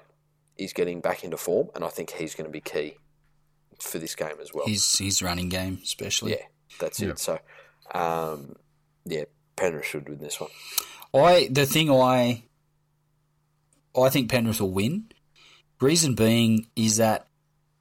is 0.63 0.73
getting 0.73 1.01
back 1.01 1.23
into 1.23 1.37
form, 1.37 1.69
and 1.75 1.83
I 1.83 1.89
think 1.89 2.11
he's 2.11 2.35
going 2.35 2.45
to 2.45 2.51
be 2.51 2.61
key 2.61 2.95
for 3.79 3.97
this 3.99 4.15
game 4.15 4.35
as 4.41 4.53
well. 4.53 4.67
His 4.67 4.97
his 4.97 5.21
running 5.21 5.49
game, 5.49 5.79
especially. 5.83 6.31
yeah, 6.31 6.45
that's 6.79 6.99
Yeah. 6.99 7.09
it. 7.09 7.19
So, 7.19 7.39
um, 7.93 8.55
yeah, 9.05 9.23
Penrith 9.55 9.85
should 9.85 10.07
win 10.07 10.19
this 10.19 10.39
one. 10.39 10.49
I 11.13 11.47
the 11.51 11.65
thing 11.65 11.89
I 11.91 12.43
I 13.97 14.09
think 14.09 14.29
Penrith 14.29 14.61
will 14.61 14.71
win. 14.71 15.11
Reason 15.81 16.13
being 16.15 16.67
is 16.75 16.97
that 16.97 17.27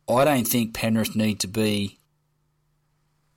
I 0.08 0.24
don't 0.24 0.46
think 0.48 0.74
Penrith 0.74 1.14
need 1.14 1.38
to 1.40 1.46
be 1.48 1.98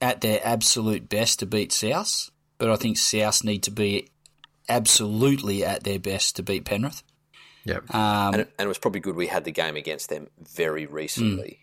at 0.01 0.21
their 0.21 0.39
absolute 0.43 1.07
best 1.09 1.39
to 1.39 1.45
beat 1.45 1.71
South, 1.71 2.31
but 2.57 2.69
I 2.69 2.75
think 2.77 2.97
South 2.97 3.43
need 3.43 3.61
to 3.63 3.71
be 3.71 4.07
absolutely 4.69 5.63
at 5.63 5.83
their 5.83 5.99
best 5.99 6.35
to 6.37 6.43
beat 6.43 6.65
Penrith. 6.65 7.03
Yep. 7.65 7.93
Um, 7.95 8.33
and, 8.33 8.41
it, 8.41 8.53
and 8.59 8.65
it 8.65 8.67
was 8.67 8.77
probably 8.77 8.99
good 8.99 9.15
we 9.15 9.27
had 9.27 9.45
the 9.45 9.51
game 9.51 9.75
against 9.75 10.09
them 10.09 10.27
very 10.53 10.85
recently 10.85 11.59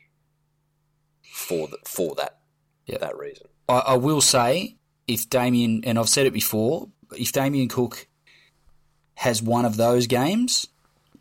for 1.23 1.69
the, 1.69 1.79
for 1.87 2.15
that 2.17 2.39
Yeah. 2.87 2.99
that 2.99 3.17
reason. 3.17 3.47
I, 3.69 3.79
I 3.79 3.97
will 3.97 4.21
say, 4.21 4.77
if 5.07 5.29
Damien, 5.29 5.83
and 5.85 5.99
I've 5.99 6.09
said 6.09 6.27
it 6.27 6.33
before, 6.33 6.89
if 7.17 7.33
Damien 7.33 7.69
Cook 7.69 8.07
has 9.15 9.43
one 9.43 9.65
of 9.65 9.77
those 9.77 10.07
games, 10.07 10.67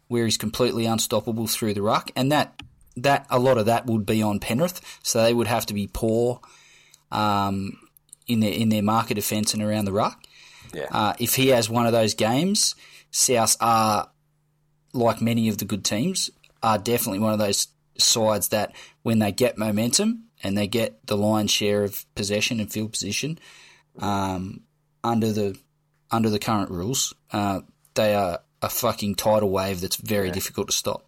where 0.08 0.26
he's 0.26 0.38
completely 0.38 0.86
unstoppable 0.86 1.46
through 1.48 1.74
the 1.74 1.82
ruck, 1.82 2.12
and 2.16 2.32
that 2.32 2.62
that 2.98 3.26
a 3.30 3.40
lot 3.40 3.58
of 3.58 3.66
that 3.68 3.86
would 3.86 4.06
be 4.06 4.22
on 4.22 4.40
Penrith, 4.40 4.82
so 5.04 5.22
they 5.24 5.34
would 5.34 5.48
have 5.48 5.66
to 5.68 5.74
be 5.74 5.88
poor 5.88 6.42
um, 7.12 7.78
in 8.28 8.40
their 8.40 8.52
in 8.54 8.70
their 8.70 8.82
market 8.84 9.16
defence 9.16 9.54
and 9.54 9.62
around 9.62 9.86
the 9.86 9.92
ruck. 9.92 10.24
Yeah. 10.74 10.88
Uh, 10.92 11.14
if 11.20 11.36
he 11.36 11.48
has 11.50 11.70
one 11.70 11.86
of 11.86 11.92
those 11.92 12.14
games, 12.14 12.76
South 13.12 13.56
are 13.60 14.10
like 14.94 15.22
many 15.22 15.50
of 15.50 15.58
the 15.58 15.66
good 15.66 15.84
teams 15.84 16.30
are 16.62 16.78
definitely 16.78 17.20
one 17.20 17.34
of 17.34 17.40
those 17.40 17.68
sides 17.98 18.50
that 18.50 18.74
when 19.04 19.20
they 19.20 19.32
get 19.32 19.58
momentum 19.58 20.26
and 20.44 20.58
they 20.58 20.68
get 20.68 21.06
the 21.08 21.18
lion's 21.18 21.52
share 21.52 21.84
of 21.84 22.06
possession 22.16 22.60
and 22.60 22.72
field 22.72 22.92
position 22.92 23.38
um, 24.00 24.62
under 25.04 25.32
the 25.32 25.58
under 26.12 26.30
the 26.30 26.40
current 26.40 26.72
rules, 26.72 27.14
uh, 27.32 27.62
they 27.94 28.16
are 28.16 28.40
a 28.62 28.70
fucking 28.70 29.16
tidal 29.16 29.50
wave 29.50 29.80
that's 29.82 29.98
very 29.98 30.32
difficult 30.32 30.68
to 30.68 30.74
stop. 30.74 31.06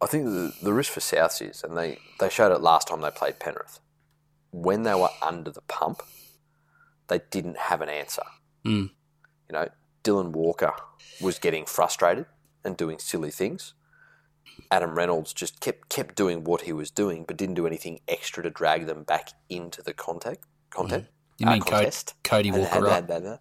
I 0.00 0.06
think 0.06 0.26
the, 0.26 0.52
the 0.62 0.72
risk 0.72 0.92
for 0.92 1.00
Souths 1.00 1.48
is, 1.48 1.62
and 1.62 1.76
they, 1.76 1.98
they 2.18 2.28
showed 2.28 2.52
it 2.52 2.60
last 2.60 2.88
time 2.88 3.00
they 3.00 3.10
played 3.10 3.38
Penrith, 3.38 3.80
when 4.50 4.82
they 4.82 4.94
were 4.94 5.10
under 5.22 5.50
the 5.50 5.60
pump, 5.62 6.02
they 7.08 7.20
didn't 7.30 7.56
have 7.56 7.80
an 7.80 7.88
answer. 7.88 8.22
Mm. 8.64 8.90
You 9.48 9.52
know, 9.52 9.68
Dylan 10.04 10.30
Walker 10.32 10.72
was 11.20 11.38
getting 11.38 11.64
frustrated 11.64 12.26
and 12.68 12.76
doing 12.76 12.98
silly 13.00 13.30
things. 13.32 13.74
Adam 14.70 14.94
Reynolds 14.94 15.32
just 15.32 15.60
kept 15.60 15.88
kept 15.88 16.14
doing 16.14 16.44
what 16.44 16.62
he 16.62 16.72
was 16.72 16.90
doing, 16.90 17.24
but 17.26 17.36
didn't 17.36 17.54
do 17.56 17.66
anything 17.66 18.00
extra 18.06 18.42
to 18.42 18.50
drag 18.50 18.86
them 18.86 19.02
back 19.02 19.30
into 19.48 19.82
the 19.82 19.92
contact 19.94 20.44
content. 20.70 21.06
You 21.38 21.46
uh, 21.48 21.52
mean 21.52 21.62
Co- 21.62 21.70
contest. 21.70 22.14
Cody 22.22 22.50
And- 22.50 22.58
Walker 22.60 22.86
and- 22.86 23.10
and- 23.10 23.26
and- 23.26 23.38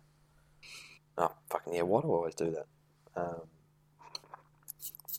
Oh 1.19 1.32
fucking 1.49 1.73
yeah! 1.73 1.82
Why 1.82 2.01
do 2.01 2.07
I 2.07 2.15
always 2.15 2.36
do 2.36 2.51
that? 2.51 2.67
Um, 3.19 3.41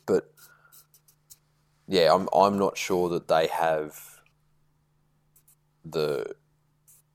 but 0.07 0.33
yeah, 1.89 2.15
I'm 2.15 2.29
I'm 2.33 2.57
not 2.59 2.79
sure 2.79 3.09
that 3.09 3.27
they 3.29 3.49
have 3.49 4.21
the 5.85 6.35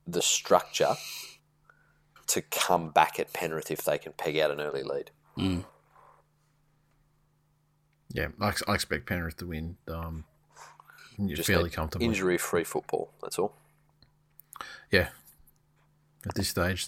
the 0.05 0.21
structure 0.21 0.95
to 2.27 2.41
come 2.41 2.89
back 2.89 3.19
at 3.19 3.31
Penrith 3.31 3.71
if 3.71 3.83
they 3.83 3.97
can 3.97 4.11
peg 4.13 4.37
out 4.37 4.51
an 4.51 4.59
early 4.59 4.83
lead. 4.83 5.11
Yeah, 8.13 8.27
I, 8.39 8.53
I 8.67 8.73
expect 8.75 9.05
Penrith 9.07 9.37
to 9.37 9.47
win. 9.47 9.75
Um, 9.87 10.23
yeah, 11.17 11.35
Just 11.35 11.47
fairly 11.47 11.65
need 11.65 11.73
comfortably. 11.73 12.07
Injury-free 12.07 12.63
football. 12.63 13.11
That's 13.21 13.37
all. 13.37 13.55
Yeah. 14.91 15.09
At 16.25 16.35
this 16.35 16.47
stage, 16.47 16.87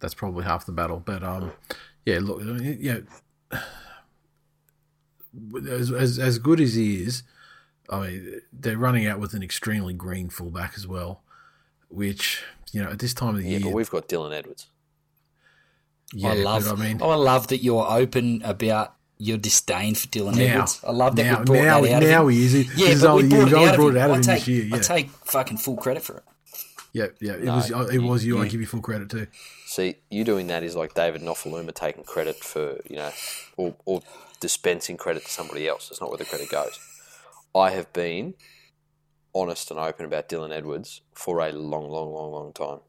that's 0.00 0.14
probably 0.14 0.44
half 0.44 0.66
the 0.66 0.72
battle. 0.72 1.00
But 1.04 1.22
um, 1.22 1.52
yeah, 2.04 2.18
look, 2.20 2.40
yeah, 2.60 3.00
as, 5.68 5.92
as 5.92 6.18
as 6.18 6.38
good 6.38 6.60
as 6.60 6.74
he 6.74 7.02
is, 7.02 7.22
I 7.88 8.00
mean, 8.00 8.40
they're 8.52 8.78
running 8.78 9.06
out 9.06 9.20
with 9.20 9.34
an 9.34 9.42
extremely 9.42 9.94
green 9.94 10.28
fullback 10.28 10.72
as 10.76 10.86
well, 10.88 11.22
which 11.88 12.42
you 12.72 12.82
know 12.82 12.90
at 12.90 12.98
this 12.98 13.14
time 13.14 13.36
of 13.36 13.42
the 13.42 13.48
Yeah, 13.48 13.58
year, 13.58 13.66
but 13.66 13.74
we've 13.74 13.90
got 13.90 14.08
Dylan 14.08 14.36
Edwards. 14.36 14.66
yeah, 16.12 16.30
I 16.30 16.34
love. 16.34 16.66
I 16.66 16.74
mean, 16.74 17.00
I 17.00 17.14
love 17.14 17.46
that 17.48 17.62
you're 17.62 17.86
open 17.88 18.42
about 18.44 18.94
your 19.20 19.36
disdain 19.38 19.94
for 19.94 20.06
Dylan 20.08 20.34
now, 20.36 20.42
Edwards. 20.44 20.80
I 20.86 20.90
love 20.92 21.14
that 21.16 21.24
now, 21.24 21.38
we 21.40 21.44
brought 21.44 21.54
now, 21.56 21.80
that 21.82 21.92
out 21.92 22.02
now 22.02 22.22
of 22.26 22.28
him. 22.28 22.34
he 22.38 22.44
is. 22.44 22.54
Yeah, 22.76 22.86
He's 22.88 23.00
but 23.02 23.10
only, 23.10 23.22
we 23.24 23.28
brought 23.28 23.38
you've 23.38 23.52
it 23.52 23.54
only 23.54 23.68
out 23.68 23.76
brought 23.76 23.88
of 23.90 23.96
it 23.96 23.98
him. 23.98 24.02
out 24.04 24.10
of 24.10 24.16
him 24.16 24.22
take, 24.22 24.38
this 24.44 24.48
year. 24.48 24.68
I 24.72 24.78
take 24.78 25.10
fucking 25.10 25.58
full 25.58 25.76
credit 25.76 26.02
for 26.02 26.16
it. 26.18 26.24
yeah, 26.92 27.06
yeah. 27.20 27.32
It 27.34 27.44
No, 27.44 27.54
was 27.56 27.70
it 27.70 27.98
was 27.98 28.24
you. 28.24 28.40
I 28.40 28.48
give 28.48 28.60
you 28.60 28.66
full 28.66 28.80
credit 28.80 29.10
too. 29.10 29.26
See, 29.66 29.96
you 30.10 30.24
doing 30.24 30.48
that 30.48 30.62
is 30.64 30.74
like 30.74 30.94
David 30.94 31.22
Nofoaluma 31.22 31.72
taking 31.74 32.02
credit 32.02 32.36
for, 32.36 32.80
you 32.88 32.96
know, 32.96 33.10
or, 33.56 33.74
or 33.84 34.02
dispensing 34.40 34.96
credit 34.96 35.24
to 35.24 35.30
somebody 35.30 35.68
else. 35.68 35.88
That's 35.88 36.00
not 36.00 36.10
where 36.10 36.18
the 36.18 36.24
credit 36.24 36.50
goes. 36.50 36.78
I 37.54 37.70
have 37.70 37.92
been 37.92 38.34
honest 39.34 39.70
and 39.70 39.78
open 39.78 40.06
about 40.06 40.28
Dylan 40.28 40.50
Edwards 40.52 41.02
for 41.12 41.38
a 41.40 41.52
long, 41.52 41.88
long, 41.88 42.12
long, 42.12 42.32
long 42.32 42.52
time. 42.52 42.80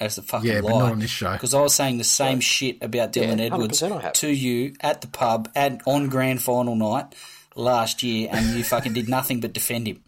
That's 0.00 0.16
a 0.18 0.22
fucking 0.22 0.48
Yeah, 0.48 0.60
but 0.60 0.72
lie. 0.72 0.78
not 0.80 0.92
on 0.92 0.98
this 1.00 1.10
show. 1.10 1.32
Because 1.32 1.54
I 1.54 1.60
was 1.60 1.74
saying 1.74 1.98
the 1.98 2.04
same 2.04 2.38
shit 2.40 2.76
about 2.82 3.14
Yeah, 3.16 3.24
Dylan 3.24 3.40
Edwards 3.40 3.80
100% 3.82 3.92
I 3.98 4.00
have. 4.02 4.12
to 4.14 4.28
you 4.28 4.74
at 4.80 5.00
the 5.00 5.08
pub 5.08 5.50
at 5.56 5.80
on 5.86 6.08
grand 6.08 6.40
final 6.42 6.76
night 6.76 7.14
last 7.56 8.02
year, 8.04 8.28
and 8.30 8.56
you 8.56 8.62
fucking 8.62 8.92
did 8.92 9.08
nothing 9.08 9.40
but 9.40 9.52
defend 9.52 9.88
him. 9.88 10.02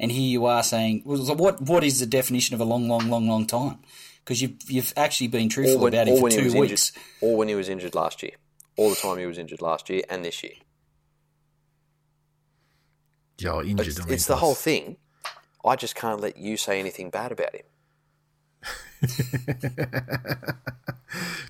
And 0.00 0.10
here 0.10 0.26
you 0.28 0.46
are 0.46 0.62
saying, 0.62 1.02
well, 1.04 1.18
what? 1.36 1.60
What 1.62 1.84
is 1.84 2.00
the 2.00 2.06
definition 2.06 2.54
of 2.54 2.60
a 2.60 2.64
long, 2.64 2.88
long, 2.88 3.08
long, 3.10 3.28
long 3.28 3.46
time? 3.46 3.78
Because 4.24 4.40
you've 4.40 4.56
you've 4.66 4.92
actually 4.96 5.28
been 5.28 5.48
truthful 5.50 5.86
about 5.86 6.08
him 6.08 6.18
for 6.18 6.30
two 6.30 6.58
weeks. 6.58 6.90
injured, 6.92 7.02
or 7.20 7.36
when 7.36 7.48
he 7.48 7.54
was 7.54 7.68
injured 7.68 7.94
last 7.94 8.22
year. 8.22 8.32
All 8.76 8.88
the 8.90 8.96
time 8.96 9.18
he 9.18 9.26
was 9.26 9.38
injured 9.38 9.60
last 9.62 9.88
year 9.90 10.02
and 10.10 10.24
this 10.24 10.42
year. 10.42 10.54
Yeah, 13.38 13.60
injured. 13.60 13.86
It's, 13.88 14.00
I 14.00 14.04
mean, 14.04 14.14
it's 14.14 14.26
the 14.26 14.36
whole 14.36 14.54
thing. 14.54 14.96
I 15.64 15.76
just 15.76 15.94
can't 15.94 16.20
let 16.20 16.36
you 16.36 16.56
say 16.56 16.80
anything 16.80 17.10
bad 17.10 17.30
about 17.32 17.54
him. 17.54 17.62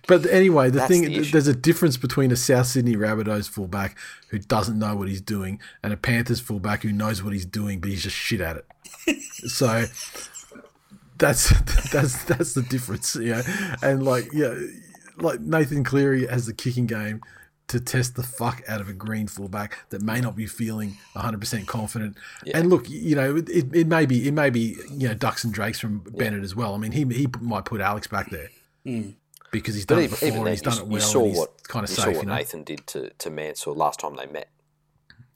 But 0.07 0.27
anyway, 0.27 0.71
the 0.71 0.79
That's 0.79 0.89
thing 0.89 1.03
the 1.03 1.21
there's 1.21 1.47
a 1.47 1.55
difference 1.55 1.97
between 1.97 2.31
a 2.31 2.37
South 2.37 2.67
Sydney 2.67 2.97
Rabbitohs 2.97 3.49
fullback 3.49 3.97
who 4.29 4.39
doesn't 4.39 4.79
know 4.79 4.95
what 4.97 5.09
he's 5.09 5.21
doing 5.21 5.61
and 5.83 5.93
a 5.93 5.97
Panthers 5.97 6.41
fullback 6.41 6.83
who 6.83 6.93
knows 6.93 7.23
what 7.23 7.33
he's 7.33 7.47
doing, 7.47 7.81
but 7.81 7.91
he's 7.91 8.03
just 8.03 8.17
shit 8.17 8.41
at 8.41 8.57
it. 8.57 8.67
so 9.49 9.85
that's 11.19 11.49
that's 11.93 12.25
that's 12.25 12.55
the 12.55 12.63
difference, 12.63 13.17
you 13.17 13.31
know. 13.31 13.43
And 13.83 14.05
like 14.05 14.31
yeah, 14.33 14.55
like 15.17 15.41
Nathan 15.41 15.85
Cleary 15.85 16.27
has 16.27 16.47
the 16.47 16.53
kicking 16.53 16.87
game 16.87 17.23
to 17.69 17.81
test 17.81 18.15
the 18.15 18.23
fuck 18.23 18.63
out 18.69 18.81
of 18.81 18.89
a 18.89 18.93
green 18.93 19.27
fullback 19.27 19.79
that 19.91 20.03
may 20.03 20.21
not 20.21 20.37
be 20.37 20.47
feeling 20.47 20.97
100% 21.17 21.67
confident. 21.67 22.17
And 22.53 22.69
look, 22.69 22.89
you 22.89 23.17
know, 23.17 23.37
it, 23.37 23.49
it 23.49 23.87
may 23.87 24.07
be 24.07 24.29
it 24.29 24.35
may 24.35 24.51
be 24.51 24.77
you 24.91 25.09
know 25.09 25.15
ducks 25.15 25.45
and 25.45 25.53
drakes 25.53 25.81
from 25.81 26.01
Bennett 26.01 26.45
as 26.45 26.55
well. 26.55 26.75
I 26.75 26.79
mean, 26.79 26.93
he 26.93 27.05
he 27.05 27.29
might 27.41 27.65
put 27.65 27.81
Alex 27.81 28.07
back 28.07 28.31
there 28.31 28.51
mm. 28.87 29.15
because 29.51 29.75
he's 29.75 29.87
But 29.87 29.95
done 29.95 30.03
it 30.03 30.05
even, 30.05 30.11
before 30.11 30.29
even 30.29 30.39
and 30.39 30.47
then, 30.47 30.53
he's 30.53 30.63
done 30.63 30.75
you, 30.75 30.83
it 30.83 30.87
you 30.87 30.93
well. 30.93 31.01
saw 31.01 31.39
what 31.39 31.69
kind 31.69 31.85
of 31.85 31.91
you 31.91 31.97
safe, 31.97 32.05
saw 32.05 32.11
what 32.11 32.23
you 32.23 32.29
know. 32.29 32.37
Nathan 32.37 32.65
did 32.65 32.87
to, 32.89 33.11
to 33.11 33.31
Mansour 33.31 33.73
last 33.73 34.01
time 34.01 34.17
they 34.17 34.27
met. 34.27 34.49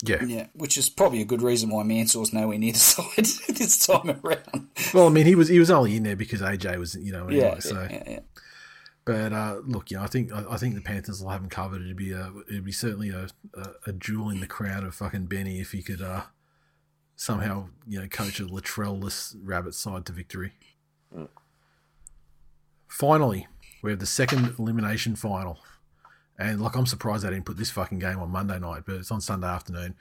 Yeah. 0.05 0.23
Yeah, 0.25 0.47
which 0.53 0.79
is 0.79 0.89
probably 0.89 1.23
a 1.23 1.25
good 1.25 1.43
reason 1.43 1.71
why 1.71 1.83
Mansour's 1.83 2.33
nowhere 2.33 2.59
near 2.59 2.73
the 2.73 2.79
side 2.79 3.25
this 3.57 3.85
time 3.85 4.21
around. 4.23 4.69
Well, 4.95 5.07
I 5.07 5.11
mean, 5.11 5.27
he 5.27 5.35
was 5.35 5.49
he 5.49 5.59
was 5.59 5.71
only 5.71 5.97
in 5.97 6.05
there 6.05 6.15
because 6.15 6.41
AJ 6.41 6.79
was, 6.79 6.95
you 6.95 7.11
know, 7.11 7.27
anyway. 7.27 7.55
Yeah, 7.55 7.59
so, 7.59 7.89
yeah, 7.91 8.03
yeah. 8.07 8.21
But 9.09 9.33
uh, 9.33 9.63
look, 9.65 9.91
know, 9.91 10.03
I 10.03 10.07
think 10.07 10.31
I, 10.35 10.45
I 10.51 10.59
think 10.59 10.75
the 10.75 10.83
Panthers 10.83 11.23
will 11.23 11.31
have 11.31 11.41
him 11.41 11.49
covered. 11.49 11.81
It'd 11.81 11.97
be 11.97 12.13
a 12.13 12.31
it'd 12.47 12.67
be 12.67 12.73
certainly 12.73 13.09
a, 13.09 13.29
a, 13.55 13.67
a 13.87 13.93
jewel 13.95 14.29
in 14.29 14.41
the 14.41 14.47
crown 14.47 14.85
of 14.85 14.95
fucking 14.95 15.25
Benny 15.29 15.61
if 15.61 15.73
he 15.73 15.81
could 15.81 16.03
uh, 16.03 16.25
somehow 17.17 17.69
you 17.87 17.99
know 17.99 18.07
coach 18.07 18.39
a 18.39 18.45
Latrell-less 18.45 19.35
rabbit 19.43 19.73
side 19.75 20.05
to 20.05 20.13
victory. 20.13 20.53
Finally, 22.87 23.47
we 23.83 23.93
have 23.93 23.99
the 23.99 24.05
second 24.05 24.55
elimination 24.59 25.17
final. 25.17 25.59
And 26.39 26.61
like, 26.61 26.77
I'm 26.77 26.85
surprised 26.85 27.25
they 27.25 27.31
didn't 27.31 27.47
put 27.47 27.57
this 27.57 27.71
fucking 27.71 28.01
game 28.01 28.19
on 28.19 28.29
Monday 28.31 28.59
night, 28.59 28.83
but 28.85 28.97
it's 28.97 29.11
on 29.11 29.23
Sunday 29.23 29.47
afternoon. 29.47 29.95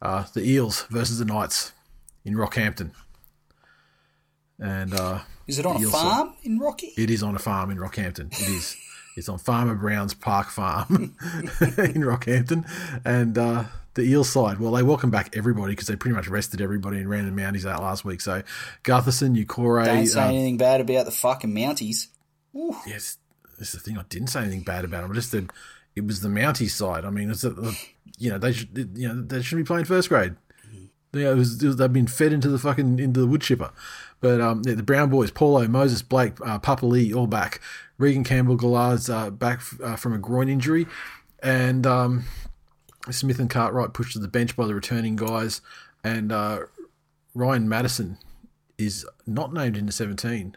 Uh, 0.00 0.24
the 0.32 0.42
Eels 0.42 0.84
versus 0.84 1.18
the 1.18 1.26
Knights 1.26 1.72
in 2.24 2.32
Rockhampton. 2.32 2.92
And 4.60 4.94
uh, 4.94 5.20
Is 5.46 5.58
it 5.58 5.66
on 5.66 5.82
a 5.82 5.88
farm 5.88 6.34
in 6.42 6.58
Rocky? 6.58 6.92
it 6.96 7.10
is 7.10 7.22
on 7.22 7.34
a 7.34 7.38
farm 7.38 7.70
in 7.70 7.78
Rockhampton. 7.78 8.32
It 8.32 8.48
is. 8.48 8.76
It's 9.16 9.28
on 9.28 9.38
Farmer 9.38 9.74
Brown's 9.74 10.14
Park 10.14 10.48
Farm 10.48 10.86
in 11.60 12.02
Rockhampton. 12.02 12.64
And 13.04 13.36
uh, 13.36 13.64
the 13.94 14.02
Eel 14.02 14.22
side, 14.22 14.60
well, 14.60 14.70
they 14.72 14.82
welcome 14.84 15.10
back 15.10 15.36
everybody 15.36 15.72
because 15.72 15.88
they 15.88 15.96
pretty 15.96 16.14
much 16.14 16.28
rested 16.28 16.60
everybody 16.60 16.98
and 16.98 17.10
ran 17.10 17.24
the 17.26 17.42
Mounties 17.42 17.68
out 17.68 17.82
last 17.82 18.04
week. 18.04 18.20
So 18.20 18.42
Gutherson, 18.84 19.36
Ukore, 19.44 19.84
Don't 19.84 20.06
say 20.06 20.20
uh, 20.20 20.28
anything 20.28 20.56
bad 20.56 20.80
about 20.80 21.04
the 21.06 21.10
fucking 21.10 21.52
Mounties. 21.52 22.06
Yes, 22.86 23.18
this 23.58 23.68
is 23.68 23.72
the 23.72 23.80
thing. 23.80 23.98
I 23.98 24.04
didn't 24.08 24.28
say 24.28 24.40
anything 24.42 24.62
bad 24.62 24.84
about 24.84 25.02
them. 25.02 25.10
I 25.10 25.14
just 25.14 25.30
said 25.32 25.50
it 25.96 26.06
was 26.06 26.20
the 26.20 26.28
Mounties 26.28 26.70
side. 26.70 27.04
I 27.04 27.10
mean, 27.10 27.30
it's 27.30 27.42
a, 27.44 27.72
you 28.18 28.30
know 28.30 28.38
they 28.38 28.52
should 28.52 28.92
you 28.94 29.08
know 29.08 29.20
they 29.22 29.42
shouldn't 29.42 29.66
be 29.66 29.68
playing 29.68 29.84
first 29.86 30.08
grade. 30.08 30.36
Yeah, 31.12 31.30
it 31.32 31.36
was, 31.36 31.60
it 31.62 31.66
was- 31.66 31.76
they've 31.76 31.92
been 31.92 32.06
fed 32.06 32.32
into 32.32 32.48
the 32.50 32.58
fucking 32.58 32.98
into 33.00 33.18
the 33.20 33.26
wood 33.26 33.40
chipper. 33.40 33.70
But 34.20 34.40
um, 34.40 34.62
yeah, 34.66 34.74
the 34.74 34.82
Brown 34.82 35.10
boys, 35.10 35.30
Paulo, 35.30 35.66
Moses, 35.68 36.02
Blake, 36.02 36.40
uh, 36.40 36.58
Papali'i, 36.58 37.14
all 37.14 37.26
back. 37.26 37.60
Reagan 37.98 38.24
Campbell-Gillard's 38.24 39.10
uh, 39.10 39.30
back 39.30 39.60
uh, 39.82 39.96
from 39.96 40.12
a 40.12 40.18
groin 40.18 40.48
injury, 40.48 40.86
and 41.42 41.84
um, 41.84 42.24
Smith 43.10 43.40
and 43.40 43.50
Cartwright 43.50 43.92
pushed 43.92 44.12
to 44.12 44.20
the 44.20 44.28
bench 44.28 44.54
by 44.56 44.66
the 44.66 44.74
returning 44.74 45.16
guys, 45.16 45.60
and 46.04 46.30
uh, 46.30 46.60
Ryan 47.34 47.68
Matterson 47.68 48.18
is 48.76 49.04
not 49.26 49.52
named 49.52 49.76
in 49.76 49.86
the 49.86 49.92
17 49.92 50.56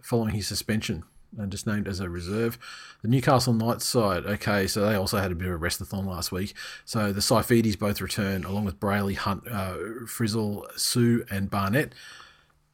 following 0.00 0.34
his 0.34 0.46
suspension 0.48 1.04
and 1.38 1.50
just 1.50 1.66
named 1.66 1.88
as 1.88 2.00
a 2.00 2.08
reserve. 2.08 2.58
The 3.02 3.08
Newcastle 3.08 3.54
Knights 3.54 3.86
side, 3.86 4.26
okay, 4.26 4.66
so 4.66 4.84
they 4.84 4.94
also 4.94 5.18
had 5.18 5.32
a 5.32 5.34
bit 5.34 5.48
of 5.48 5.54
a 5.54 5.58
restathon 5.58 6.06
last 6.06 6.32
week. 6.32 6.54
So 6.84 7.12
the 7.12 7.20
Saifitis 7.20 7.78
both 7.78 8.00
return 8.00 8.44
along 8.44 8.64
with 8.64 8.78
Brailey, 8.78 9.16
Hunt, 9.16 9.44
uh, 9.50 9.76
Frizell, 10.04 10.66
Sue, 10.78 11.24
and 11.30 11.50
Barnett. 11.50 11.94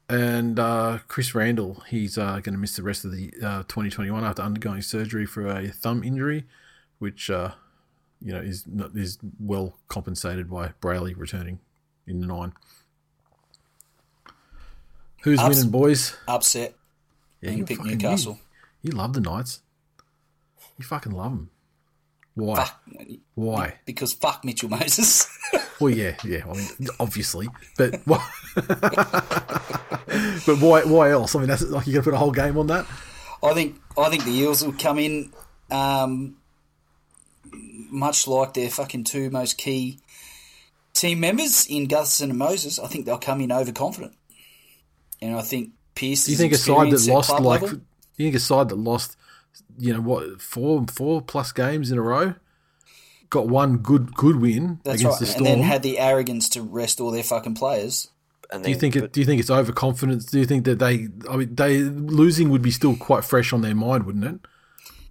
And 0.09 0.59
uh, 0.59 0.98
Chris 1.06 1.34
Randall, 1.34 1.82
he's 1.88 2.16
uh, 2.16 2.40
going 2.40 2.54
to 2.54 2.59
miss 2.59 2.76
the 2.76 2.82
rest 2.82 3.04
of 3.04 3.12
the 3.12 3.30
uh, 3.42 3.62
2021 3.64 4.24
after 4.24 4.40
undergoing 4.42 4.80
surgery 4.80 5.26
for 5.26 5.46
a 5.46 5.68
thumb 5.68 6.02
injury, 6.02 6.44
which 6.98 7.28
uh, 7.28 7.52
you 8.22 8.32
know 8.32 8.40
is 8.40 8.66
not, 8.66 8.96
is 8.96 9.18
well 9.38 9.76
compensated 9.88 10.50
by 10.50 10.72
Brailey 10.80 11.14
returning 11.16 11.59
in 12.06 12.20
the 12.20 12.26
nine. 12.26 12.54
Who's 15.22 15.40
Ups- 15.40 15.56
winning, 15.56 15.70
boys? 15.70 16.16
Upset. 16.26 16.74
Yeah, 17.42 17.50
you 17.50 17.59
you 17.59 17.64
pick 17.66 17.84
Newcastle. 17.84 18.38
You, 18.82 18.92
you 18.92 18.96
love 18.96 19.12
the 19.12 19.20
Knights. 19.20 19.61
You 20.78 20.84
fucking 20.84 21.12
love 21.12 21.32
them. 21.32 21.50
Why? 22.39 22.57
Fuck. 22.57 22.80
Why? 23.34 23.74
Because 23.84 24.12
fuck 24.12 24.45
Mitchell 24.45 24.68
Moses. 24.68 25.26
Well, 25.80 25.95
yeah, 25.95 26.16
yeah. 26.24 26.43
I 26.45 26.55
mean, 26.55 26.89
obviously, 26.99 27.47
but 27.76 28.01
why? 28.05 28.28
but 28.57 30.57
why? 30.59 30.82
Why 30.82 31.12
else? 31.12 31.36
I 31.36 31.39
mean, 31.39 31.47
that's 31.47 31.62
like 31.62 31.86
you're 31.86 32.03
gonna 32.03 32.05
put 32.05 32.14
a 32.14 32.18
whole 32.18 32.32
game 32.32 32.59
on 32.59 32.66
that. 32.66 32.84
I 33.45 33.55
think 33.55 33.80
I 33.97 34.11
think 34.11 34.24
the 34.24 34.32
Eels 34.32 34.64
will 34.64 34.72
come 34.72 34.99
in 34.99 35.32
um, 35.70 36.34
much 37.53 38.26
like 38.26 38.55
their 38.55 38.70
fucking 38.70 39.05
two 39.05 39.30
most 39.30 39.57
key 39.57 40.01
team 40.95 41.20
members 41.20 41.64
in 41.68 41.86
Gutherson 41.86 42.30
and 42.30 42.39
Moses. 42.39 42.80
I 42.80 42.89
think 42.89 43.07
they'll 43.07 43.16
come 43.16 43.41
in 43.41 43.53
overconfident, 43.53 44.16
and 45.22 45.36
I 45.36 45.43
think 45.43 45.70
Pearce. 45.95 46.24
Do 46.24 46.32
you 46.32 46.39
think 46.39 46.55
a 46.55 46.59
side 46.59 46.91
that 46.91 47.07
lost 47.07 47.41
like? 47.41 47.61
Do 47.61 47.80
you 48.16 48.26
think 48.26 48.34
a 48.34 48.41
side 48.41 48.70
that 48.70 48.78
lost, 48.78 49.16
you 49.78 49.92
know 49.94 50.01
what, 50.01 50.40
four 50.40 50.84
four 50.92 51.22
plus 51.22 51.53
games 51.53 51.90
in 51.90 51.99
a 51.99 52.03
row, 52.03 52.34
got 53.30 53.49
one 53.49 53.78
good 53.78 54.14
good 54.14 54.36
win 54.40 54.80
That's 54.84 55.01
against 55.01 55.20
right, 55.20 55.30
the 55.30 55.36
and 55.36 55.46
then 55.46 55.61
had 55.61 55.82
the 55.82 55.99
arrogance 55.99 56.49
to 56.51 56.62
rest 56.62 57.01
all 57.01 57.11
their 57.11 57.22
fucking 57.22 57.55
players. 57.55 58.09
And 58.51 58.62
do 58.64 58.70
you 58.70 58.76
then- 58.76 58.80
think 58.92 58.96
it? 58.96 59.12
Do 59.12 59.20
you 59.20 59.26
think 59.26 59.40
it's 59.40 59.51
overconfidence? 59.51 60.26
Do 60.26 60.38
you 60.38 60.46
think 60.46 60.64
that 60.64 60.78
they? 60.78 61.09
I 61.28 61.36
mean, 61.36 61.55
they 61.55 61.80
losing 61.82 62.49
would 62.51 62.62
be 62.62 62.70
still 62.70 62.96
quite 62.96 63.24
fresh 63.24 63.53
on 63.53 63.61
their 63.61 63.74
mind, 63.74 64.05
wouldn't 64.05 64.24
it? 64.24 64.40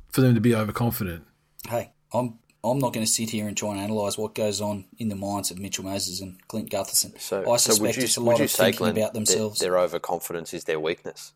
For 0.10 0.22
them 0.22 0.34
to 0.34 0.42
be 0.42 0.56
overconfident. 0.56 1.24
Hey, 1.70 1.92
I'm 2.12 2.40
I'm 2.64 2.80
not 2.80 2.94
going 2.94 3.06
to 3.06 3.12
sit 3.12 3.30
here 3.30 3.48
and 3.48 3.56
try 3.56 3.72
and 3.72 3.80
analyse 3.80 4.18
what 4.18 4.34
goes 4.34 4.60
on 4.60 4.86
in 4.98 5.10
the 5.10 5.16
minds 5.16 5.52
of 5.52 5.60
Mitchell 5.60 5.84
Moses 5.84 6.20
and 6.22 6.36
Clint 6.48 6.72
Gutherson. 6.72 7.20
So, 7.22 7.42
I 7.42 7.44
so 7.44 7.52
would 7.52 7.60
suspect 7.60 7.98
you, 7.98 8.04
it's 8.04 8.18
a 8.18 8.22
lot 8.22 8.40
you 8.40 8.46
of 8.46 8.50
say, 8.52 8.64
thinking 8.66 8.78
Glenn, 8.80 8.92
about 8.98 9.14
that 9.14 9.14
themselves. 9.14 9.60
their 9.60 9.78
overconfidence 9.78 10.54
is 10.56 10.64
their 10.64 10.80
weakness? 10.80 11.34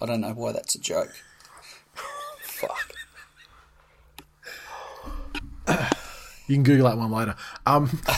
I 0.00 0.06
don't 0.06 0.20
know 0.20 0.32
why 0.32 0.52
that's 0.52 0.74
a 0.74 0.80
joke. 0.80 1.12
Fuck. 2.42 2.94
You 6.46 6.54
can 6.56 6.62
Google 6.62 6.88
that 6.88 6.96
one 6.96 7.10
later. 7.10 7.34
Um, 7.66 8.00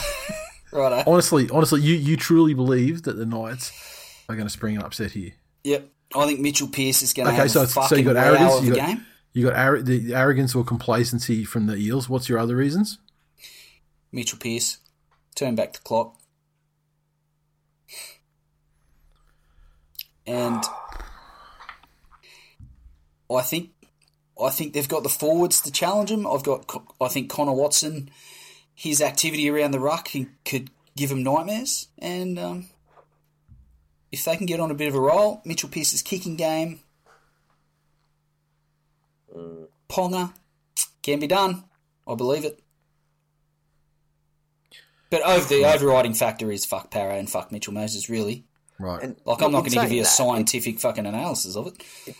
Right. 0.73 1.03
honestly, 1.05 1.49
honestly, 1.49 1.81
you 1.81 1.95
you 1.95 2.15
truly 2.15 2.53
believe 2.53 3.03
that 3.03 3.17
the 3.17 3.25
Knights 3.25 3.73
are 4.29 4.35
going 4.37 4.47
to 4.47 4.53
spring 4.53 4.77
an 4.77 4.83
upset 4.83 5.11
here? 5.11 5.33
Yep. 5.65 5.89
I 6.15 6.25
think 6.27 6.39
Mitchell 6.39 6.69
Pearce 6.69 7.01
is 7.01 7.11
going 7.11 7.25
to 7.27 7.33
Okay, 7.33 7.41
have 7.41 7.51
so 7.51 7.59
a 7.59 7.63
it's- 7.63 7.73
so 7.73 7.81
fucking 7.81 7.97
you 7.97 8.03
got 8.05 8.15
arrogance, 8.15 8.55
of 8.59 8.65
you 8.65 8.75
got- 8.75 8.87
game. 8.87 9.05
You 9.33 9.45
got 9.49 9.55
ar- 9.55 9.81
the 9.81 10.13
arrogance 10.15 10.55
or 10.55 10.63
complacency 10.63 11.43
from 11.43 11.67
the 11.67 11.75
Eels. 11.75 12.07
What's 12.07 12.29
your 12.29 12.39
other 12.39 12.55
reasons? 12.55 12.99
Mitchell 14.13 14.39
Pearce, 14.39 14.77
turn 15.35 15.55
back 15.55 15.73
the 15.73 15.79
clock. 15.79 16.15
And 20.25 20.63
I 23.35 23.41
think 23.41 23.71
I 24.41 24.49
think 24.49 24.73
they've 24.73 24.87
got 24.87 25.03
the 25.03 25.09
forwards 25.09 25.61
to 25.61 25.71
challenge 25.71 26.11
him. 26.11 26.25
I've 26.25 26.43
got 26.43 26.69
I 26.99 27.07
think 27.07 27.29
Connor 27.29 27.53
Watson, 27.53 28.09
his 28.73 29.01
activity 29.01 29.49
around 29.49 29.71
the 29.71 29.79
ruck 29.79 30.09
he 30.09 30.27
could 30.45 30.69
give 30.95 31.11
him 31.11 31.23
nightmares. 31.23 31.87
And 31.97 32.39
um, 32.39 32.65
if 34.11 34.25
they 34.25 34.35
can 34.35 34.45
get 34.45 34.59
on 34.59 34.71
a 34.71 34.75
bit 34.75 34.87
of 34.87 34.95
a 34.95 34.99
roll, 34.99 35.41
Mitchell 35.45 35.69
Pearce's 35.69 36.01
kicking 36.01 36.35
game, 36.35 36.79
Ponga 39.89 40.33
can 41.01 41.19
be 41.19 41.27
done. 41.27 41.63
I 42.07 42.15
believe 42.15 42.45
it. 42.45 42.59
But 45.09 45.23
over 45.23 45.45
the 45.45 45.65
overriding 45.65 46.13
factor 46.13 46.51
is 46.51 46.65
fuck 46.65 46.89
Para 46.89 47.15
and 47.15 47.29
fuck 47.29 47.51
Mitchell 47.51 47.73
Moses, 47.73 48.09
really. 48.09 48.45
Right. 48.79 49.03
And 49.03 49.17
Like, 49.25 49.41
I'm 49.41 49.51
not 49.51 49.59
going 49.59 49.71
to 49.71 49.75
give 49.75 49.81
saying 49.81 49.93
you 49.93 50.01
a 50.01 50.03
that, 50.03 50.09
scientific 50.09 50.79
fucking 50.79 51.05
analysis 51.05 51.55
of 51.55 51.67
it. 51.67 52.15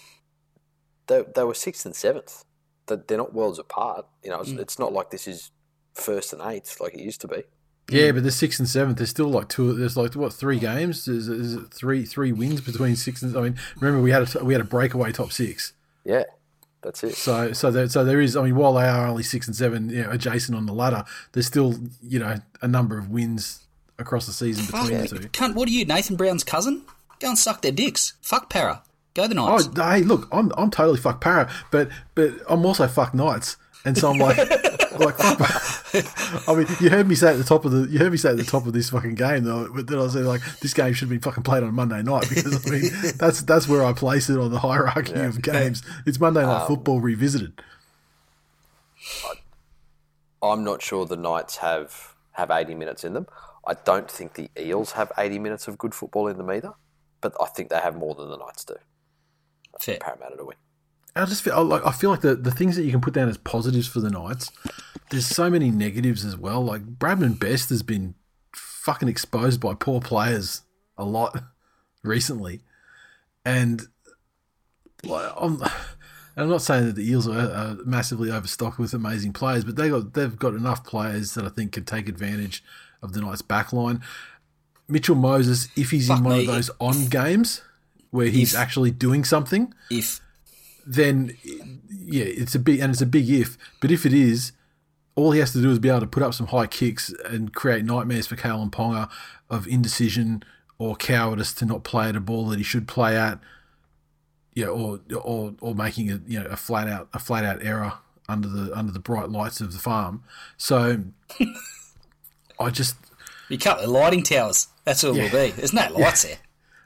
They, 1.12 1.24
they 1.36 1.44
were 1.44 1.54
sixth 1.54 1.86
and 1.86 1.96
seventh. 1.96 2.44
They- 2.88 2.96
They're 3.08 3.18
not 3.18 3.34
worlds 3.34 3.60
apart. 3.60 4.06
You 4.24 4.30
know, 4.32 4.40
it's, 4.42 4.52
Mm. 4.52 4.60
it's 4.60 4.80
not 4.80 4.92
like 4.94 5.12
this 5.12 5.28
is 5.28 5.52
first 5.94 6.32
and 6.34 6.42
eighth 6.42 6.80
like 6.80 6.94
it 6.94 7.02
used 7.02 7.22
to 7.22 7.28
be. 7.28 7.44
yeah, 7.90 8.12
but 8.14 8.24
the 8.24 8.32
sixth 8.32 8.60
and 8.60 8.70
seventh. 8.70 8.98
There's 8.98 9.10
still 9.10 9.28
like 9.30 9.50
two. 9.50 9.74
There's 9.74 9.98
like 9.98 10.16
what 10.16 10.32
three 10.34 10.60
games? 10.60 11.08
Is, 11.08 11.28
is 11.28 11.54
it 11.56 11.74
three 11.74 12.06
three 12.06 12.32
wins 12.32 12.62
between 12.62 12.96
six 12.96 13.22
and? 13.22 13.36
I 13.38 13.42
mean, 13.42 13.58
remember 13.80 14.02
we 14.02 14.12
had 14.12 14.24
a 14.36 14.44
we 14.46 14.54
had 14.54 14.62
a 14.62 14.66
breakaway 14.66 15.12
top 15.12 15.32
six. 15.32 15.74
Yeah, 16.06 16.24
that's 16.82 17.04
it. 17.04 17.16
So 17.16 17.52
so 17.54 17.70
there, 17.72 17.90
so 17.90 18.04
there 18.06 18.22
is. 18.22 18.36
I 18.38 18.44
mean, 18.44 18.56
while 18.56 18.74
they 18.74 18.88
are 18.88 19.06
only 19.08 19.24
six 19.24 19.48
and 19.48 19.56
seven, 19.56 19.90
you 19.90 20.04
know, 20.04 20.12
adjacent 20.12 20.58
on 20.58 20.66
the 20.66 20.74
ladder, 20.74 21.04
there's 21.34 21.48
still 21.48 21.76
you 22.02 22.20
know 22.20 22.38
a 22.62 22.68
number 22.68 22.98
of 22.98 23.10
wins 23.10 23.68
across 24.00 24.26
the 24.26 24.34
season 24.34 24.66
between 24.66 25.02
the 25.02 25.08
two. 25.08 25.30
Cunt, 25.30 25.54
what 25.56 25.68
are 25.68 25.72
you, 25.72 25.84
Nathan 25.86 26.16
Brown's 26.16 26.44
cousin? 26.44 26.84
Go 27.20 27.30
and 27.30 27.38
suck 27.38 27.62
their 27.62 27.72
dicks. 27.74 28.14
Fuck 28.22 28.50
Para. 28.50 28.82
Go 29.14 29.28
the 29.28 29.36
Oh, 29.38 29.92
hey, 29.92 30.04
look, 30.04 30.28
I'm 30.32 30.52
I'm 30.58 30.72
totally 30.72 31.00
fuck 31.00 31.20
para, 31.20 31.52
but 31.70 31.90
but 32.16 32.32
I'm 32.50 32.66
also 32.66 32.88
fuck 32.88 33.14
Knights, 33.14 33.58
and 33.84 33.98
so 33.98 34.10
I'm 34.10 34.20
like, 34.20 34.38
like 35.00 35.16
fuck. 35.18 36.48
I 36.48 36.56
mean, 36.56 36.68
you 36.80 36.90
heard 36.90 37.08
me 37.08 37.16
say 37.16 37.32
at 37.32 37.38
the 37.38 37.44
top 37.44 37.66
of 37.66 37.72
the 37.72 37.92
you 37.92 38.00
heard 38.00 38.12
me 38.12 38.18
say 38.18 38.30
at 38.30 38.38
the 38.38 38.46
top 38.46 38.66
of 38.66 38.72
this 38.72 38.90
fucking 38.90 39.16
game 39.16 39.44
though, 39.44 39.68
but 39.76 39.88
then 39.88 39.98
I 39.98 40.04
was 40.04 40.16
like, 40.16 40.42
this 40.60 40.74
game 40.74 40.94
should 40.94 41.10
be 41.10 41.18
fucking 41.18 41.44
played 41.44 41.64
on 41.64 41.74
Monday 41.74 42.02
night 42.02 42.30
because 42.30 42.66
I 42.66 42.70
mean 42.70 42.84
that's 43.18 43.42
that's 43.42 43.68
where 43.68 43.84
I 43.84 43.92
place 43.92 44.30
it 44.30 44.38
on 44.40 44.52
the 44.52 44.60
hierarchy 44.60 45.14
of 45.14 45.42
games. 45.42 45.84
It's 46.06 46.20
Monday 46.20 46.44
night 46.44 46.62
um, 46.62 46.68
football 46.68 47.02
revisited. 47.02 47.62
I'm 50.42 50.64
not 50.64 50.82
sure 50.82 51.06
the 51.06 51.18
Knights 51.18 51.58
have, 51.58 52.16
have 52.32 52.50
80 52.50 52.76
minutes 52.76 53.04
in 53.04 53.14
them. 53.14 53.28
I 53.66 53.76
don't 53.76 54.10
think 54.10 54.34
the 54.34 54.50
Eels 54.60 54.94
have 54.94 55.12
80 55.18 55.38
minutes 55.40 55.68
of 55.68 55.78
good 55.78 55.94
football 55.94 56.28
in 56.28 56.38
them 56.38 56.50
either, 56.50 56.74
but 57.22 57.34
I 57.40 57.46
think 57.46 57.70
they 57.70 57.78
have 57.78 57.96
more 57.96 58.16
than 58.16 58.30
the 58.30 58.38
Knights 58.38 58.66
do. 58.66 58.76
Fair. 59.80 59.98
Parramatta 60.00 60.38
to 60.38 60.46
win. 60.46 60.58
I 61.16 61.26
just 61.26 61.44
feel 61.44 61.54
I 61.54 61.60
like 61.60 61.86
I 61.86 61.92
feel 61.92 62.10
like 62.10 62.22
the, 62.22 62.36
the 62.36 62.52
things 62.52 62.76
that 62.76 62.84
you 62.84 62.92
can 62.92 63.02
put 63.02 63.14
down 63.14 63.28
as 63.28 63.38
positives 63.38 63.88
for 63.88 64.00
the 64.00 64.10
Knights, 64.10 64.50
there's 65.10 65.28
so 65.28 65.50
many 65.50 65.70
negatives 65.70 66.24
as 66.24 66.38
well. 66.38 66.64
Like 66.64 66.98
Bradman 66.98 67.38
Best 67.40 67.70
has 67.70 67.84
been 67.84 68.16
fucking 68.56 69.10
exposed 69.10 69.60
by 69.60 69.74
poor 69.74 70.00
players 70.00 70.62
a 70.98 71.04
lot 71.04 71.44
recently, 72.04 72.62
and 73.44 73.82
like 75.04 75.32
I'm, 75.38 75.62
I'm 76.38 76.50
not 76.50 76.62
saying 76.62 76.86
that 76.86 76.96
the 76.96 77.10
Eels 77.10 77.28
are, 77.28 77.52
are 77.52 77.78
massively 77.86 78.32
overstocked 78.32 78.80
with 78.80 78.94
amazing 78.94 79.34
players, 79.34 79.66
but 79.66 79.76
they 79.76 79.90
got 79.90 80.14
they've 80.14 80.38
got 80.38 80.54
enough 80.54 80.86
players 80.86 81.34
that 81.34 81.44
I 81.46 81.50
think 81.50 81.74
can 81.74 81.84
take 81.84 82.08
advantage 82.08 82.64
of 83.02 83.12
the 83.12 83.20
Knights' 83.20 83.42
backline. 83.42 84.02
Mitchell 84.88 85.16
Moses, 85.16 85.68
if 85.76 85.92
he's 85.92 86.08
Fuck 86.08 86.20
in 86.20 86.24
one 86.24 86.38
me. 86.38 86.42
of 86.42 86.48
those 86.48 86.70
on 86.80 87.08
games 87.08 87.62
where 88.12 88.28
he's 88.28 88.54
If- 88.54 88.60
actually 88.60 88.92
doing 88.92 89.24
something, 89.26 89.74
If 89.90 90.22
then 90.86 91.36
yeah, 91.90 92.24
it's 92.26 92.56
a 92.56 92.60
big 92.60 92.80
and 92.80 92.92
it's 92.92 93.02
a 93.02 93.06
big 93.06 93.30
if. 93.30 93.58
But 93.80 93.92
if 93.92 94.06
it 94.06 94.14
is, 94.14 94.52
all 95.16 95.32
he 95.32 95.40
has 95.40 95.52
to 95.54 95.62
do 95.62 95.70
is 95.72 95.80
be 95.80 95.90
able 95.90 96.00
to 96.02 96.08
put 96.08 96.24
up 96.24 96.34
some 96.34 96.48
high 96.48 96.68
kicks 96.68 97.14
and 97.26 97.54
create 97.54 97.86
nightmares 97.86 98.28
for 98.28 98.36
Kalyn 98.36 98.72
Ponga 98.72 99.10
of 99.50 99.68
indecision 99.68 100.44
or 100.78 100.96
cowardice 100.96 101.54
to 101.54 101.66
not 101.66 101.84
play 101.84 102.10
at 102.10 102.16
a 102.16 102.20
ball 102.20 102.48
that 102.48 102.58
he 102.58 102.64
should 102.64 102.88
play 102.88 103.16
at. 103.18 103.40
Yeah, 104.54 104.68
or 104.68 105.00
or 105.16 105.54
or 105.62 105.74
making 105.76 106.12
a 106.12 106.20
you 106.28 106.40
know 106.40 106.48
a 106.48 106.58
flat 106.58 106.88
out 106.90 107.08
a 107.14 107.20
flat 107.20 107.46
out 107.46 107.64
error 107.64 107.94
under 108.28 108.48
the 108.50 108.78
under 108.78 108.92
the 108.92 109.00
bright 109.00 109.30
lights 109.30 109.62
of 109.62 109.72
the 109.74 109.80
farm. 109.80 110.24
So 110.58 111.04
I 112.60 112.70
just 112.70 112.96
you 113.50 113.58
cut 113.58 113.80
the 113.82 113.88
lighting 113.88 114.24
towers, 114.24 114.68
that's 114.84 115.04
all 115.04 115.16
it 115.16 115.22
will 115.22 115.30
be. 115.48 115.52
There's 115.52 115.74
no 115.74 115.88
lights 115.92 116.24
there. 116.24 116.38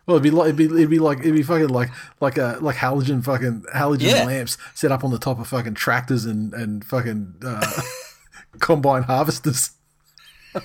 Well, 0.07 0.17
it'd 0.17 0.23
be 0.23 0.29
like 0.31 0.45
it'd 0.53 0.55
be, 0.57 0.65
it'd 0.65 0.89
be 0.89 0.99
like 0.99 1.19
it'd 1.19 1.33
be 1.33 1.41
fucking 1.43 1.69
like 1.69 1.89
like 2.21 2.37
a 2.37 2.57
like 2.61 2.75
halogen 2.75 3.23
fucking 3.23 3.65
halogen 3.73 4.01
Yeah. 4.11 4.23
lamps 4.25 4.57
set 4.75 4.91
up 4.91 5.03
on 5.03 5.11
the 5.11 5.17
top 5.17 5.39
of 5.39 5.47
fucking 5.47 5.73
tractors 5.73 6.25
and 6.25 6.53
and 6.53 6.85
fucking 6.85 7.35
uh, 7.43 7.71
combine 8.59 9.03
harvesters. 9.03 9.71
I 10.55 10.61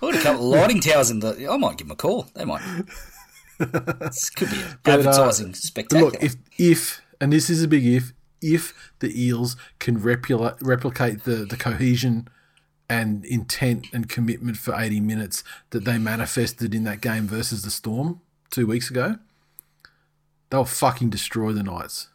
would 0.00 0.14
a 0.16 0.20
couple 0.22 0.52
of 0.54 0.60
lighting 0.60 0.80
towers 0.80 1.10
in 1.10 1.20
the. 1.20 1.48
I 1.50 1.56
might 1.58 1.76
give 1.78 1.86
them 1.86 1.92
a 1.92 1.96
call. 1.96 2.26
They 2.34 2.44
might. 2.44 2.62
this 3.58 4.30
could 4.30 4.50
be 4.50 4.56
an 4.56 4.78
But, 4.82 4.90
uh, 4.94 4.98
advertising 5.00 5.48
But 5.48 5.56
spectacular. 5.56 6.10
look, 6.12 6.22
if 6.22 6.36
if 6.58 7.00
and 7.20 7.32
this 7.32 7.50
is 7.50 7.62
a 7.62 7.68
big 7.68 7.84
if 7.84 8.12
if 8.40 8.92
the 9.00 9.10
Eels 9.22 9.56
can 9.80 10.00
repula- 10.00 10.56
replicate 10.62 11.24
the 11.24 11.44
the 11.44 11.56
cohesion 11.56 12.28
and 12.88 13.24
intent 13.26 13.86
and 13.92 14.08
commitment 14.08 14.56
for 14.56 14.74
eighty 14.74 15.00
minutes 15.00 15.44
that 15.70 15.84
they 15.84 15.98
manifested 15.98 16.74
in 16.74 16.84
that 16.84 17.00
game 17.00 17.26
versus 17.26 17.62
the 17.62 17.70
Storm 17.70 18.20
two 18.50 18.66
weeks 18.66 18.90
ago, 18.90 19.16
they'll 20.50 20.64
fucking 20.64 21.10
destroy 21.10 21.52
the 21.52 21.62
Knights, 21.62 22.08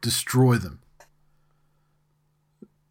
destroy 0.00 0.56
them. 0.56 0.80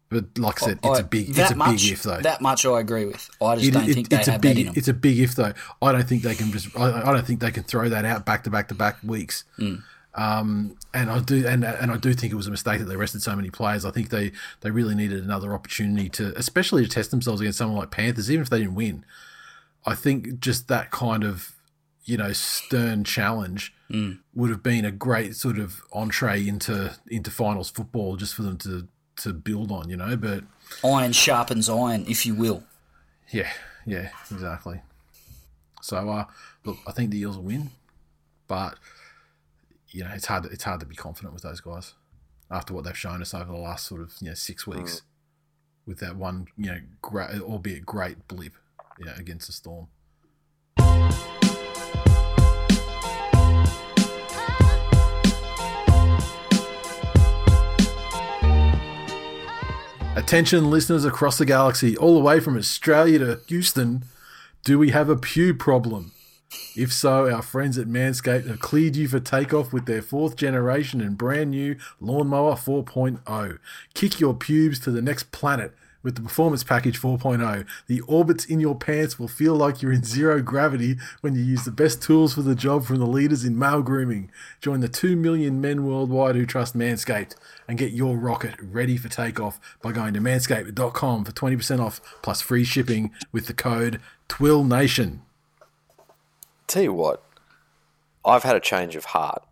But 0.08 0.36
like 0.38 0.62
I 0.62 0.66
said, 0.66 0.78
it's 0.84 0.98
a 0.98 1.02
I- 1.02 1.06
big 1.06 1.30
it's 1.38 1.50
a 1.50 1.54
much, 1.56 1.80
big 1.82 1.92
if 1.92 2.02
though. 2.02 2.20
That 2.20 2.42
much 2.42 2.66
I 2.66 2.80
agree 2.80 3.06
with. 3.06 3.30
I 3.40 3.54
just 3.56 3.68
It- 3.68 3.70
don't 3.70 3.88
it- 3.88 3.94
think 3.94 4.08
they 4.10 4.18
it's 4.18 4.28
a 4.28 4.32
have 4.32 4.40
big, 4.42 4.56
that 4.56 4.60
in 4.60 4.66
them. 4.66 4.74
It's 4.76 4.88
a 4.88 4.92
big 4.94 5.18
if 5.18 5.34
though. 5.34 5.54
I 5.80 5.92
don't 5.92 6.06
think 6.06 6.22
they 6.22 6.34
can 6.34 6.52
just. 6.52 6.76
I, 6.78 7.00
I 7.08 7.12
don't 7.12 7.26
think 7.26 7.40
they 7.40 7.50
can 7.50 7.62
throw 7.62 7.88
that 7.88 8.04
out 8.04 8.26
back 8.26 8.44
to 8.44 8.50
back 8.50 8.68
to 8.68 8.74
back 8.74 8.98
weeks. 9.02 9.44
Mm. 9.58 9.82
Um, 10.14 10.76
and 10.92 11.10
I 11.10 11.20
do, 11.20 11.46
and 11.46 11.64
and 11.64 11.90
I 11.90 11.96
do 11.96 12.12
think 12.12 12.30
it 12.30 12.36
was 12.36 12.46
a 12.46 12.50
mistake 12.50 12.78
that 12.80 12.84
they 12.84 12.96
rested 12.96 13.22
so 13.22 13.34
many 13.34 13.48
players. 13.48 13.86
I 13.86 13.90
think 13.90 14.10
they 14.10 14.32
they 14.60 14.70
really 14.70 14.94
needed 14.94 15.24
another 15.24 15.54
opportunity 15.54 16.10
to, 16.10 16.36
especially 16.38 16.82
to 16.82 16.88
test 16.90 17.10
themselves 17.10 17.40
against 17.40 17.56
someone 17.56 17.78
like 17.78 17.90
Panthers, 17.90 18.30
even 18.30 18.42
if 18.42 18.50
they 18.50 18.58
didn't 18.58 18.74
win. 18.74 19.06
I 19.86 19.94
think 19.94 20.40
just 20.40 20.68
that 20.68 20.90
kind 20.90 21.24
of 21.24 21.52
you 22.04 22.16
know 22.16 22.32
stern 22.32 23.04
challenge 23.04 23.74
Mm. 23.90 24.20
would 24.34 24.48
have 24.48 24.62
been 24.62 24.86
a 24.86 24.90
great 24.90 25.36
sort 25.36 25.58
of 25.58 25.82
entree 25.92 26.46
into 26.48 26.94
into 27.08 27.30
finals 27.30 27.68
football, 27.68 28.16
just 28.16 28.34
for 28.34 28.42
them 28.42 28.56
to 28.58 28.88
to 29.16 29.34
build 29.34 29.70
on, 29.70 29.90
you 29.90 29.96
know. 29.98 30.16
But 30.16 30.44
Iron 30.82 31.12
sharpens 31.12 31.68
iron, 31.68 32.06
if 32.08 32.24
you 32.24 32.34
will. 32.34 32.64
yeah, 33.30 33.52
yeah, 33.84 34.08
exactly. 34.30 34.80
So 35.82 36.08
uh, 36.08 36.24
look, 36.64 36.78
I 36.86 36.92
think 36.92 37.10
the 37.10 37.18
Eels 37.18 37.36
will 37.36 37.44
win, 37.44 37.70
but 38.48 38.78
you 39.90 40.04
know 40.04 40.10
it's 40.14 40.24
hard. 40.26 40.46
It's 40.46 40.64
hard 40.64 40.80
to 40.80 40.86
be 40.86 40.96
confident 40.96 41.34
with 41.34 41.42
those 41.42 41.60
guys 41.60 41.92
after 42.50 42.72
what 42.72 42.84
they've 42.84 42.96
shown 42.96 43.20
us 43.20 43.34
over 43.34 43.52
the 43.52 43.58
last 43.58 43.84
sort 43.86 44.00
of 44.00 44.14
you 44.22 44.28
know 44.28 44.34
six 44.34 44.66
weeks 44.66 45.02
with 45.84 45.98
that 45.98 46.16
one 46.16 46.46
you 46.56 46.66
know 46.72 46.78
great, 47.02 47.38
albeit 47.42 47.84
great 47.84 48.26
blip 48.26 48.54
you 48.98 49.04
know, 49.04 49.12
against 49.18 49.48
the 49.48 49.52
Storm. 49.52 49.88
Attention, 60.14 60.70
listeners 60.70 61.06
across 61.06 61.38
the 61.38 61.46
galaxy, 61.46 61.96
all 61.96 62.14
the 62.14 62.20
way 62.20 62.38
from 62.38 62.58
Australia 62.58 63.18
to 63.18 63.40
Houston. 63.48 64.04
Do 64.62 64.78
we 64.78 64.90
have 64.90 65.08
a 65.08 65.16
pew 65.16 65.54
problem? 65.54 66.12
If 66.76 66.92
so, 66.92 67.30
our 67.30 67.40
friends 67.40 67.78
at 67.78 67.86
Manscaped 67.86 68.46
have 68.46 68.60
cleared 68.60 68.94
you 68.94 69.08
for 69.08 69.20
takeoff 69.20 69.72
with 69.72 69.86
their 69.86 70.02
fourth 70.02 70.36
generation 70.36 71.00
and 71.00 71.16
brand 71.16 71.52
new 71.52 71.76
Lawnmower 71.98 72.56
4.0. 72.56 73.58
Kick 73.94 74.20
your 74.20 74.34
pubes 74.34 74.78
to 74.80 74.90
the 74.90 75.00
next 75.00 75.32
planet 75.32 75.74
with 76.02 76.16
the 76.16 76.22
Performance 76.22 76.64
Package 76.64 77.00
4.0. 77.00 77.66
The 77.86 78.00
orbits 78.02 78.44
in 78.44 78.60
your 78.60 78.74
pants 78.74 79.18
will 79.18 79.28
feel 79.28 79.54
like 79.54 79.82
you're 79.82 79.92
in 79.92 80.04
zero 80.04 80.42
gravity 80.42 80.96
when 81.20 81.34
you 81.34 81.42
use 81.42 81.64
the 81.64 81.70
best 81.70 82.02
tools 82.02 82.34
for 82.34 82.42
the 82.42 82.54
job 82.54 82.84
from 82.84 82.98
the 82.98 83.06
leaders 83.06 83.44
in 83.44 83.58
male 83.58 83.82
grooming. 83.82 84.30
Join 84.60 84.80
the 84.80 84.88
2 84.88 85.16
million 85.16 85.60
men 85.60 85.84
worldwide 85.84 86.34
who 86.36 86.46
trust 86.46 86.76
Manscaped 86.76 87.36
and 87.68 87.78
get 87.78 87.92
your 87.92 88.16
rocket 88.16 88.54
ready 88.60 88.96
for 88.96 89.08
takeoff 89.08 89.60
by 89.80 89.92
going 89.92 90.14
to 90.14 90.20
manscaped.com 90.20 91.24
for 91.24 91.32
20% 91.32 91.80
off 91.80 92.00
plus 92.22 92.40
free 92.40 92.64
shipping 92.64 93.12
with 93.30 93.46
the 93.46 93.54
code 93.54 94.00
TWILNATION. 94.28 95.22
Tell 96.66 96.82
you 96.82 96.92
what, 96.92 97.22
I've 98.24 98.44
had 98.44 98.56
a 98.56 98.60
change 98.60 98.96
of 98.96 99.06
heart. 99.06 99.42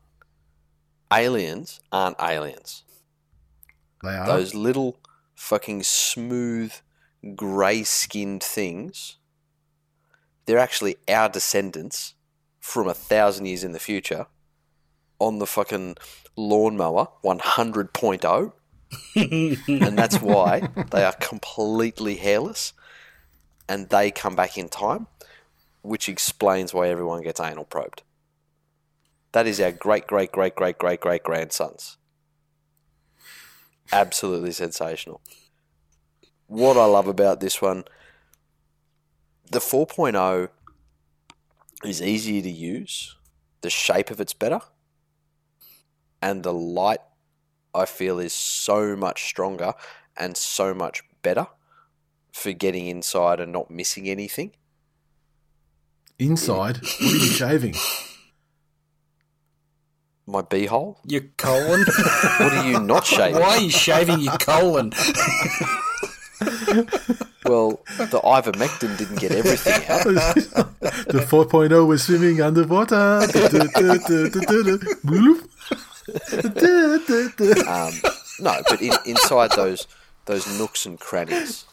Aliens 1.12 1.80
aren't 1.92 2.16
aliens. 2.20 2.84
They 4.02 4.10
are. 4.10 4.26
Those 4.26 4.54
little 4.54 4.96
fucking 5.40 5.82
smooth, 5.82 6.72
grey 7.34 7.82
skinned 7.82 8.42
things, 8.42 9.16
they're 10.44 10.58
actually 10.58 10.96
our 11.08 11.30
descendants 11.30 12.14
from 12.60 12.86
a 12.86 12.94
thousand 12.94 13.46
years 13.46 13.64
in 13.64 13.72
the 13.72 13.78
future 13.78 14.26
on 15.18 15.38
the 15.38 15.46
fucking 15.46 15.96
lawnmower 16.36 17.08
100.0. 17.24 18.52
and 19.16 19.98
that's 19.98 20.20
why 20.20 20.68
they 20.90 21.02
are 21.02 21.14
completely 21.14 22.16
hairless 22.16 22.74
and 23.66 23.88
they 23.88 24.10
come 24.10 24.36
back 24.36 24.58
in 24.58 24.68
time, 24.68 25.06
which 25.80 26.08
explains 26.08 26.74
why 26.74 26.88
everyone 26.88 27.22
gets 27.22 27.40
anal 27.40 27.64
probed. 27.64 28.02
That 29.32 29.46
is 29.46 29.58
our 29.58 29.72
great, 29.72 30.06
great, 30.06 30.32
great, 30.32 30.54
great, 30.54 30.78
great, 30.78 31.00
great 31.00 31.22
grandsons 31.22 31.96
absolutely 33.92 34.52
sensational. 34.52 35.20
What 36.46 36.76
I 36.76 36.84
love 36.84 37.06
about 37.06 37.40
this 37.40 37.62
one, 37.62 37.84
the 39.50 39.60
4.0 39.60 40.48
is 41.84 42.02
easier 42.02 42.42
to 42.42 42.50
use, 42.50 43.16
the 43.62 43.70
shape 43.70 44.10
of 44.10 44.20
it's 44.20 44.34
better, 44.34 44.60
and 46.20 46.42
the 46.42 46.52
light 46.52 47.00
I 47.74 47.84
feel 47.84 48.18
is 48.18 48.32
so 48.32 48.96
much 48.96 49.24
stronger 49.24 49.74
and 50.16 50.36
so 50.36 50.74
much 50.74 51.02
better 51.22 51.46
for 52.32 52.52
getting 52.52 52.86
inside 52.86 53.40
and 53.40 53.52
not 53.52 53.70
missing 53.70 54.08
anything. 54.08 54.52
Inside, 56.18 56.78
what 56.78 57.00
are 57.00 57.16
you 57.16 57.20
shaving? 57.20 57.74
My 60.30 60.42
beehole? 60.42 60.96
Your 61.04 61.22
colon? 61.36 61.84
What 62.38 62.52
are 62.52 62.64
you 62.70 62.78
not 62.80 63.04
shaving? 63.04 63.40
Why 63.40 63.56
are 63.56 63.60
you 63.60 63.70
shaving 63.70 64.20
your 64.20 64.38
colon? 64.38 64.92
Well, 67.44 67.80
the 67.96 68.20
ivermectin 68.22 68.96
didn't 68.96 69.18
get 69.18 69.32
everything 69.32 69.84
out. 69.88 70.04
the 70.04 71.26
4.0 71.28 71.86
was 71.86 72.04
swimming 72.04 72.40
underwater. 72.40 73.22
Um, 77.66 77.92
no, 78.40 78.62
but 78.68 78.80
in, 78.80 78.92
inside 79.06 79.50
those 79.52 79.86
those 80.26 80.46
nooks 80.58 80.86
and 80.86 80.98
crannies, 81.00 81.64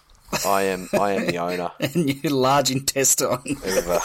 I 0.45 0.63
am 0.63 0.89
I 0.93 1.11
am 1.11 1.27
the 1.27 1.37
owner 1.37 1.71
and 1.79 2.23
your 2.23 2.33
large 2.33 2.71
intestine. 2.71 3.27
of. 3.27 3.87
Uh, 3.87 3.99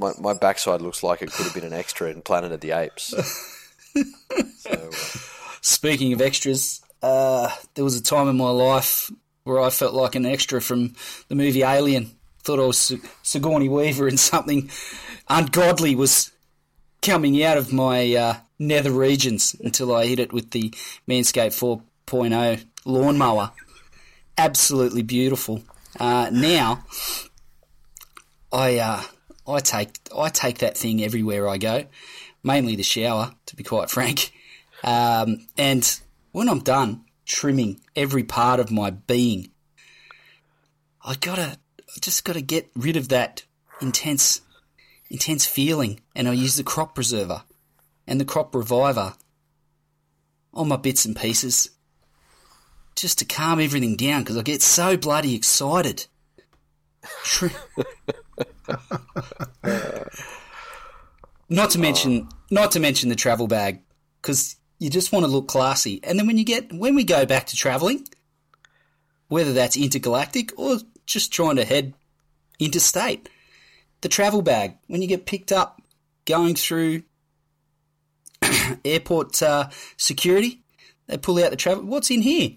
my 0.00 0.12
my 0.18 0.34
backside 0.34 0.80
looks 0.80 1.02
like 1.02 1.22
it 1.22 1.30
could 1.30 1.44
have 1.44 1.54
been 1.54 1.64
an 1.64 1.72
extra 1.72 2.10
in 2.10 2.22
Planet 2.22 2.52
of 2.52 2.60
the 2.60 2.72
Apes. 2.72 3.14
So, 4.58 4.70
uh, 4.70 4.90
Speaking 5.62 6.12
of 6.12 6.20
extras, 6.20 6.80
uh, 7.02 7.50
there 7.74 7.84
was 7.84 7.96
a 7.96 8.02
time 8.02 8.28
in 8.28 8.36
my 8.36 8.50
life 8.50 9.10
where 9.42 9.60
I 9.60 9.70
felt 9.70 9.94
like 9.94 10.14
an 10.14 10.24
extra 10.24 10.60
from 10.60 10.94
the 11.26 11.34
movie 11.34 11.64
Alien. 11.64 12.12
Thought 12.44 12.60
I 12.60 12.66
was 12.66 12.78
Sig- 12.78 13.08
Sigourney 13.22 13.68
Weaver 13.68 14.06
and 14.06 14.20
something 14.20 14.70
ungodly 15.28 15.96
was 15.96 16.30
coming 17.02 17.42
out 17.42 17.58
of 17.58 17.72
my 17.72 18.14
uh, 18.14 18.34
nether 18.60 18.92
regions 18.92 19.56
until 19.58 19.94
I 19.94 20.06
hit 20.06 20.20
it 20.20 20.32
with 20.32 20.52
the 20.52 20.70
Manscaped 21.08 21.58
4.0 22.06 22.64
lawnmower. 22.84 23.50
Absolutely 24.38 25.02
beautiful. 25.02 25.64
Uh, 25.98 26.30
now, 26.32 26.84
I 28.52 28.78
uh, 28.78 29.02
I 29.50 29.60
take 29.60 29.98
I 30.16 30.28
take 30.28 30.58
that 30.58 30.76
thing 30.76 31.02
everywhere 31.02 31.48
I 31.48 31.58
go, 31.58 31.86
mainly 32.42 32.76
the 32.76 32.82
shower, 32.82 33.32
to 33.46 33.56
be 33.56 33.64
quite 33.64 33.90
frank. 33.96 34.32
Um, 34.82 35.46
and 35.56 36.00
when 36.32 36.48
I'm 36.48 36.60
done 36.60 37.04
trimming 37.26 37.80
every 37.94 38.24
part 38.24 38.60
of 38.60 38.70
my 38.70 38.90
being, 38.90 39.50
I 41.04 41.14
gotta 41.16 41.58
I 41.78 42.00
just 42.00 42.24
gotta 42.24 42.40
get 42.40 42.70
rid 42.74 42.96
of 42.96 43.08
that 43.08 43.44
intense 43.80 44.40
intense 45.08 45.46
feeling, 45.46 46.00
and 46.14 46.28
I 46.28 46.32
use 46.32 46.56
the 46.56 46.62
crop 46.62 46.94
preserver 46.94 47.42
and 48.06 48.20
the 48.20 48.24
crop 48.24 48.54
reviver 48.54 49.14
on 50.52 50.68
my 50.68 50.76
bits 50.76 51.04
and 51.04 51.16
pieces 51.16 51.70
just 52.96 53.18
to 53.18 53.24
calm 53.24 53.60
everything 53.60 53.96
down 53.96 54.22
because 54.22 54.36
I 54.36 54.42
get 54.42 54.62
so 54.62 54.96
bloody 54.96 55.34
excited. 55.34 56.06
not 61.48 61.70
to 61.70 61.78
mention, 61.78 62.28
not 62.50 62.72
to 62.72 62.80
mention 62.80 63.08
the 63.08 63.16
travel 63.16 63.46
bag, 63.46 63.80
because 64.20 64.56
you 64.78 64.90
just 64.90 65.12
want 65.12 65.24
to 65.24 65.30
look 65.30 65.48
classy. 65.48 66.00
And 66.02 66.18
then 66.18 66.26
when 66.26 66.38
you 66.38 66.44
get, 66.44 66.72
when 66.72 66.94
we 66.94 67.04
go 67.04 67.26
back 67.26 67.46
to 67.46 67.56
traveling, 67.56 68.06
whether 69.28 69.52
that's 69.52 69.76
intergalactic 69.76 70.58
or 70.58 70.78
just 71.06 71.32
trying 71.32 71.56
to 71.56 71.64
head 71.64 71.94
interstate, 72.58 73.28
the 74.00 74.08
travel 74.08 74.42
bag 74.42 74.76
when 74.86 75.02
you 75.02 75.08
get 75.08 75.26
picked 75.26 75.52
up 75.52 75.80
going 76.24 76.54
through 76.54 77.02
airport 78.84 79.42
uh, 79.42 79.68
security, 79.96 80.62
they 81.06 81.18
pull 81.18 81.42
out 81.42 81.50
the 81.50 81.56
travel. 81.56 81.84
What's 81.84 82.10
in 82.10 82.22
here? 82.22 82.52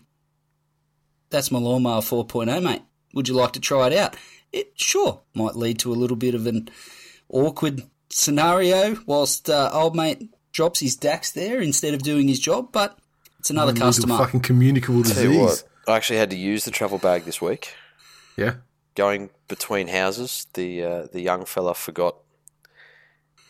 That's 1.29 1.51
my 1.51 1.59
lawnmower 1.59 2.01
4.0, 2.01 2.61
mate. 2.63 2.83
Would 3.13 3.27
you 3.27 3.33
like 3.33 3.53
to 3.53 3.59
try 3.59 3.87
it 3.87 3.93
out? 3.93 4.15
It 4.53 4.73
sure 4.75 5.21
might 5.33 5.55
lead 5.55 5.79
to 5.79 5.91
a 5.91 5.95
little 5.95 6.15
bit 6.15 6.35
of 6.35 6.45
an 6.47 6.69
awkward 7.27 7.81
scenario 8.09 8.97
whilst 9.07 9.49
uh, 9.49 9.69
old 9.73 9.95
mate 9.95 10.29
drops 10.51 10.79
his 10.79 10.95
dax 10.95 11.31
there 11.31 11.59
instead 11.59 11.93
of 11.95 12.03
doing 12.03 12.27
his 12.27 12.39
job, 12.39 12.71
but 12.71 12.97
it's 13.39 13.49
another 13.49 13.71
One 13.73 13.81
customer. 13.81 14.17
fucking 14.17 14.41
communicable 14.41 15.03
tell 15.03 15.23
you 15.23 15.29
disease. 15.29 15.63
what, 15.87 15.91
I 15.91 15.97
actually 15.97 16.19
had 16.19 16.29
to 16.29 16.37
use 16.37 16.63
the 16.65 16.71
travel 16.71 16.99
bag 16.99 17.23
this 17.25 17.41
week. 17.41 17.73
Yeah. 18.37 18.55
Going 18.95 19.31
between 19.47 19.87
houses, 19.87 20.45
the 20.53 20.83
uh, 20.83 21.07
the 21.11 21.19
young 21.21 21.45
fella 21.45 21.73
forgot 21.73 22.15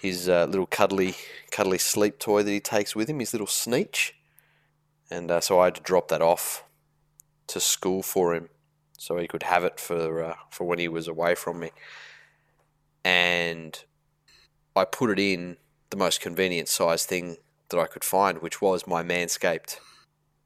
his 0.01 0.29
uh, 0.29 0.45
little 0.45 0.65
cuddly 0.65 1.15
cuddly 1.51 1.77
sleep 1.77 2.17
toy 2.17 2.43
that 2.43 2.49
he 2.51 2.61
takes 2.61 2.95
with 2.95 3.09
him, 3.09 3.19
his 3.19 3.33
little 3.33 3.47
sneech, 3.47 4.11
and 5.11 5.29
uh, 5.29 5.41
so 5.41 5.59
I 5.59 5.65
had 5.65 5.75
to 5.75 5.81
drop 5.81 6.07
that 6.07 6.21
off 6.21 6.63
to 7.47 7.59
school 7.59 8.01
for 8.01 8.33
him, 8.33 8.47
so 9.03 9.17
he 9.17 9.27
could 9.27 9.43
have 9.43 9.65
it 9.65 9.81
for 9.81 10.23
uh, 10.23 10.35
for 10.49 10.63
when 10.65 10.79
he 10.79 10.87
was 10.87 11.09
away 11.09 11.35
from 11.35 11.59
me. 11.59 11.71
And 13.03 13.83
I 14.77 14.85
put 14.85 15.09
it 15.09 15.19
in 15.19 15.57
the 15.89 15.97
most 15.97 16.21
convenient 16.21 16.69
size 16.69 17.05
thing 17.05 17.35
that 17.67 17.79
I 17.79 17.85
could 17.85 18.05
find, 18.05 18.41
which 18.41 18.61
was 18.61 18.87
my 18.87 19.03
Manscaped 19.03 19.79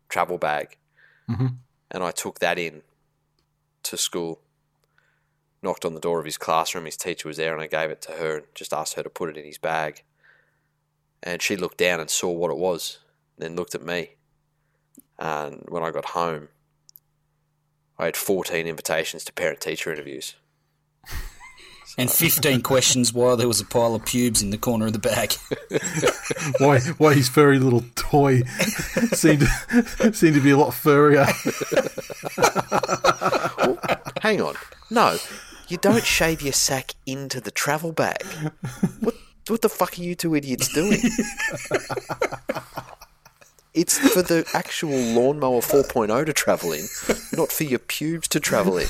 travel 0.09 0.39
bag. 0.39 0.77
Mhm. 1.29 1.57
And 1.91 2.03
I 2.03 2.09
took 2.09 2.39
that 2.39 2.57
in 2.57 2.81
to 3.83 3.95
school, 3.95 4.41
knocked 5.61 5.85
on 5.85 5.93
the 5.93 5.99
door 5.99 6.17
of 6.17 6.25
his 6.25 6.39
classroom. 6.39 6.85
His 6.85 6.97
teacher 6.97 7.27
was 7.27 7.37
there, 7.37 7.53
and 7.53 7.61
I 7.61 7.67
gave 7.67 7.91
it 7.91 8.01
to 8.03 8.13
her 8.13 8.37
and 8.37 8.47
just 8.55 8.73
asked 8.73 8.95
her 8.95 9.03
to 9.03 9.09
put 9.09 9.29
it 9.29 9.37
in 9.37 9.45
his 9.45 9.59
bag. 9.59 10.03
And 11.21 11.43
she 11.43 11.55
looked 11.55 11.77
down 11.77 11.99
and 11.99 12.09
saw 12.09 12.31
what 12.31 12.51
it 12.51 12.57
was, 12.57 12.97
then 13.37 13.55
looked 13.55 13.75
at 13.75 13.83
me. 13.83 14.15
And 15.19 15.63
when 15.69 15.83
I 15.83 15.91
got 15.91 16.05
home, 16.05 16.49
I 17.99 18.05
had 18.05 18.15
14 18.15 18.67
invitations 18.67 19.23
to 19.25 19.33
parent 19.33 19.61
teacher 19.61 19.91
interviews. 19.91 20.35
And 21.99 22.11
15 22.11 22.61
questions 22.61 23.11
why 23.11 23.35
there 23.35 23.47
was 23.47 23.59
a 23.59 23.65
pile 23.65 23.95
of 23.95 24.05
pubes 24.05 24.43
in 24.43 24.51
the 24.51 24.57
corner 24.59 24.85
of 24.85 24.93
the 24.93 24.99
bag. 24.99 25.33
Why 26.59 26.79
why 26.99 27.15
his 27.15 27.27
furry 27.27 27.57
little 27.57 27.83
toy 27.95 28.41
seemed 29.13 29.39
to, 29.39 30.13
seemed 30.13 30.35
to 30.35 30.41
be 30.41 30.51
a 30.51 30.57
lot 30.57 30.75
furrier. 30.75 31.25
Hang 34.21 34.41
on. 34.41 34.53
No, 34.91 35.17
you 35.69 35.77
don't 35.77 36.03
shave 36.03 36.43
your 36.43 36.53
sack 36.53 36.93
into 37.07 37.41
the 37.41 37.49
travel 37.49 37.93
bag. 37.93 38.23
What, 38.99 39.15
what 39.47 39.61
the 39.63 39.69
fuck 39.69 39.97
are 39.97 40.03
you 40.03 40.13
two 40.13 40.35
idiots 40.35 40.71
doing? 40.71 40.99
It's 43.78 43.99
for 43.99 44.23
the 44.23 44.43
actual 44.55 44.97
lawnmower 44.97 45.61
4.0 45.61 46.25
to 46.25 46.34
travel 46.34 46.71
in, 46.71 46.88
not 47.32 47.51
for 47.51 47.63
your 47.63 47.78
pubes 47.78 48.28
to 48.30 48.39
travel 48.39 48.80
in. 48.80 48.88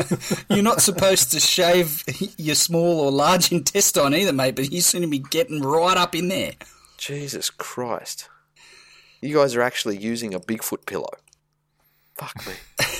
You're 0.48 0.62
not 0.62 0.80
supposed 0.80 1.30
to 1.32 1.40
shave 1.40 2.02
your 2.38 2.54
small 2.54 3.00
or 3.00 3.10
large 3.10 3.52
intestine 3.52 4.14
either, 4.14 4.32
mate, 4.32 4.56
but 4.56 4.72
you 4.72 4.80
seem 4.80 5.02
to 5.02 5.08
be 5.08 5.18
getting 5.18 5.60
right 5.60 5.98
up 5.98 6.14
in 6.14 6.28
there. 6.28 6.52
Jesus 6.96 7.50
Christ. 7.50 8.30
You 9.20 9.34
guys 9.34 9.54
are 9.54 9.60
actually 9.60 9.98
using 9.98 10.32
a 10.32 10.40
Bigfoot 10.40 10.86
pillow. 10.86 11.12
Fuck 12.14 12.46
me. 12.46 12.54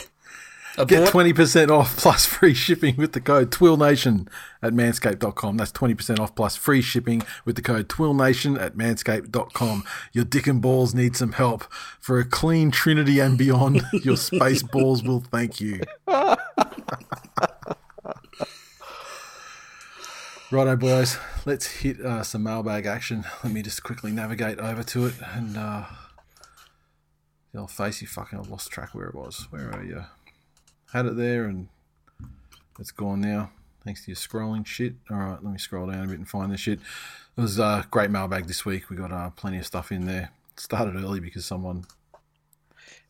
Get 0.87 0.99
Abort. 0.99 1.11
twenty 1.11 1.33
percent 1.33 1.71
off 1.71 1.97
plus 1.97 2.27
free 2.27 2.55
shipping 2.55 2.97
with 2.97 3.13
the 3.13 3.21
code 3.21 3.51
TwillNation 3.51 4.29
at 4.63 4.73
manscaped.com. 4.73 5.57
That's 5.57 5.73
twenty 5.73 5.95
percent 5.95 6.21
off 6.21 6.35
plus 6.35 6.57
free 6.57 6.83
shipping 6.83 7.23
with 7.45 7.57
the 7.57 7.63
code 7.63 7.89
TwillNation 7.89 8.61
at 8.61 8.77
manscaped.com. 8.77 9.85
Your 10.13 10.25
dick 10.25 10.47
and 10.47 10.61
balls 10.61 10.95
need 10.95 11.17
some 11.17 11.33
help. 11.33 11.65
For 11.99 12.19
a 12.19 12.25
clean 12.25 12.71
trinity 12.71 13.19
and 13.21 13.37
beyond, 13.37 13.83
your 14.03 14.17
space 14.17 14.63
balls 14.63 15.03
will 15.03 15.21
thank 15.21 15.61
you. 15.61 15.81
Righto, 20.53 20.75
boys. 20.77 21.17
Let's 21.47 21.67
hit 21.67 22.01
uh, 22.01 22.25
some 22.25 22.43
mailbag 22.43 22.85
action. 22.87 23.25
Let 23.45 23.53
me 23.53 23.63
just 23.63 23.85
quickly 23.85 24.11
navigate 24.11 24.59
over 24.59 24.83
to 24.83 25.07
it 25.07 25.15
and 25.35 25.57
uh, 25.57 25.85
the 27.53 27.61
old 27.61 27.71
facey 27.71 28.05
fucking 28.05 28.39
I've 28.39 28.49
lost 28.49 28.71
track 28.71 28.95
where 28.95 29.07
it 29.07 29.15
was. 29.15 29.47
Where 29.51 29.71
are 29.73 29.85
you? 29.85 30.05
Had 30.93 31.07
it 31.07 31.17
there 31.17 31.45
and 31.45 31.69
it's 32.79 32.91
gone 32.91 33.21
now. 33.21 33.51
Thanks 33.85 34.05
to 34.05 34.11
your 34.11 34.17
scrolling 34.17 34.67
shit. 34.67 34.95
All 35.11 35.17
right, 35.17 35.43
let 35.43 35.53
me 35.53 35.59
scroll 35.59 35.87
down 35.87 36.05
a 36.05 36.09
bit 36.09 36.19
and 36.19 36.29
find 36.29 36.53
this 36.53 36.61
shit. 36.61 36.81
It 37.37 37.41
was 37.41 37.59
a 37.59 37.65
uh, 37.65 37.83
great 37.91 38.11
mailbag 38.11 38.47
this 38.47 38.65
week. 38.67 38.91
We 38.91 38.97
got 38.97 39.13
uh, 39.13 39.31
plenty 39.31 39.59
of 39.59 39.67
stuff 39.67 39.91
in 39.93 40.07
there. 40.07 40.31
Started 40.57 40.97
early 40.97 41.21
because 41.21 41.47
someone. 41.47 41.85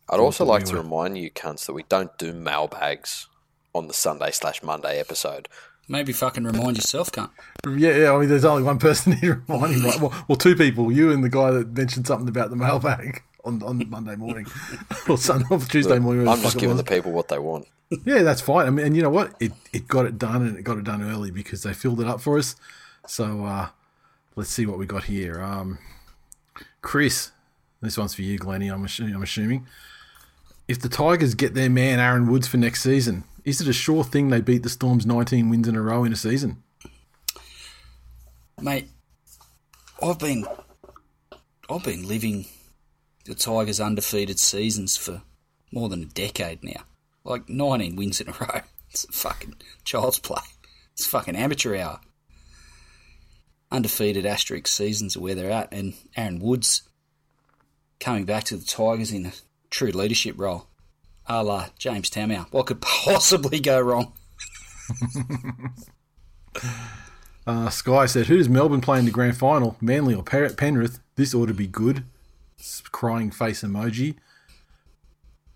I'd 0.08 0.20
also 0.20 0.44
like 0.44 0.62
we 0.62 0.70
to 0.70 0.76
were- 0.76 0.82
remind 0.82 1.18
you 1.18 1.30
cunts 1.30 1.66
that 1.66 1.72
we 1.72 1.84
don't 1.88 2.16
do 2.18 2.32
mailbags 2.32 3.26
on 3.74 3.88
the 3.88 3.94
Sunday 3.94 4.30
slash 4.30 4.62
Monday 4.62 5.00
episode. 5.00 5.48
Maybe 5.88 6.12
fucking 6.12 6.44
remind 6.44 6.76
yourself, 6.76 7.10
cunt. 7.10 7.30
Yeah, 7.66 7.96
yeah. 7.96 8.12
I 8.12 8.18
mean, 8.20 8.28
there's 8.28 8.44
only 8.44 8.62
one 8.62 8.78
person 8.78 9.12
here 9.16 9.42
reminding. 9.48 9.82
Right? 9.82 10.00
Well, 10.00 10.24
well, 10.28 10.36
two 10.36 10.54
people. 10.54 10.92
You 10.92 11.10
and 11.10 11.24
the 11.24 11.28
guy 11.28 11.50
that 11.50 11.76
mentioned 11.76 12.06
something 12.06 12.28
about 12.28 12.50
the 12.50 12.56
mailbag 12.56 13.22
on, 13.44 13.62
on 13.62 13.88
Monday 13.88 14.16
morning 14.16 14.46
or 15.08 15.18
Sunday 15.18 15.46
or 15.50 15.58
Tuesday 15.60 15.98
morning. 15.98 16.26
I'm 16.28 16.40
just 16.40 16.58
giving 16.58 16.76
the 16.76 16.84
people 16.84 17.12
what 17.12 17.28
they 17.28 17.38
want. 17.38 17.66
Yeah, 18.04 18.22
that's 18.22 18.40
fine. 18.40 18.66
I 18.66 18.70
mean, 18.70 18.86
and 18.86 18.96
you 18.96 19.02
know 19.02 19.10
what? 19.10 19.34
It 19.40 19.52
it 19.72 19.88
got 19.88 20.06
it 20.06 20.16
done, 20.18 20.46
and 20.46 20.56
it 20.56 20.62
got 20.62 20.78
it 20.78 20.84
done 20.84 21.02
early 21.02 21.30
because 21.30 21.62
they 21.62 21.72
filled 21.72 22.00
it 22.00 22.06
up 22.06 22.20
for 22.20 22.38
us. 22.38 22.54
So 23.06 23.44
uh, 23.44 23.68
let's 24.36 24.50
see 24.50 24.66
what 24.66 24.78
we 24.78 24.86
got 24.86 25.04
here. 25.04 25.42
Um, 25.42 25.78
Chris, 26.82 27.32
this 27.82 27.98
one's 27.98 28.14
for 28.14 28.22
you, 28.22 28.38
Glennie. 28.38 28.68
I'm 28.68 28.84
assuming, 28.84 29.14
I'm 29.14 29.22
assuming. 29.22 29.66
If 30.68 30.78
the 30.78 30.88
Tigers 30.88 31.34
get 31.34 31.54
their 31.54 31.68
man 31.68 31.98
Aaron 31.98 32.30
Woods 32.30 32.46
for 32.46 32.56
next 32.58 32.82
season, 32.82 33.24
is 33.44 33.60
it 33.60 33.66
a 33.66 33.72
sure 33.72 34.04
thing 34.04 34.28
they 34.28 34.40
beat 34.40 34.62
the 34.62 34.68
Storm's 34.68 35.04
19 35.04 35.48
wins 35.48 35.66
in 35.66 35.74
a 35.74 35.82
row 35.82 36.04
in 36.04 36.12
a 36.12 36.16
season? 36.16 36.62
Mate, 38.60 38.88
I've 40.00 40.18
been 40.18 40.46
I've 41.68 41.82
been 41.82 42.06
living 42.06 42.46
the 43.30 43.36
Tigers' 43.36 43.80
undefeated 43.80 44.40
seasons 44.40 44.96
for 44.96 45.22
more 45.72 45.88
than 45.88 46.02
a 46.02 46.06
decade 46.06 46.64
now. 46.64 46.82
Like 47.24 47.48
19 47.48 47.94
wins 47.94 48.20
in 48.20 48.28
a 48.28 48.32
row. 48.40 48.60
It's 48.90 49.06
fucking 49.12 49.54
child's 49.84 50.18
play. 50.18 50.42
It's 50.92 51.06
fucking 51.06 51.36
amateur 51.36 51.76
hour. 51.76 52.00
Undefeated 53.70 54.26
asterisk 54.26 54.66
seasons 54.66 55.16
are 55.16 55.20
where 55.20 55.36
they're 55.36 55.50
at, 55.50 55.72
and 55.72 55.94
Aaron 56.16 56.40
Woods 56.40 56.82
coming 58.00 58.24
back 58.24 58.44
to 58.44 58.56
the 58.56 58.66
Tigers 58.66 59.12
in 59.12 59.26
a 59.26 59.32
true 59.70 59.92
leadership 59.92 60.34
role. 60.36 60.66
A 61.26 61.44
la 61.44 61.68
James 61.78 62.10
Tamou. 62.10 62.52
What 62.52 62.66
could 62.66 62.80
possibly 63.04 63.60
go 63.60 63.80
wrong? 63.80 64.12
Uh, 67.46 67.70
Sky 67.70 68.06
said, 68.06 68.26
"Who 68.26 68.36
does 68.36 68.48
Melbourne 68.50 68.82
play 68.82 68.98
in 68.98 69.06
the 69.06 69.10
grand 69.10 69.36
final? 69.36 69.76
Manly 69.80 70.14
or 70.14 70.22
Penrith? 70.22 71.00
This 71.16 71.34
ought 71.34 71.46
to 71.46 71.54
be 71.54 71.66
good." 71.66 72.04
S- 72.60 72.82
Crying 72.92 73.30
face 73.30 73.62
emoji. 73.62 74.14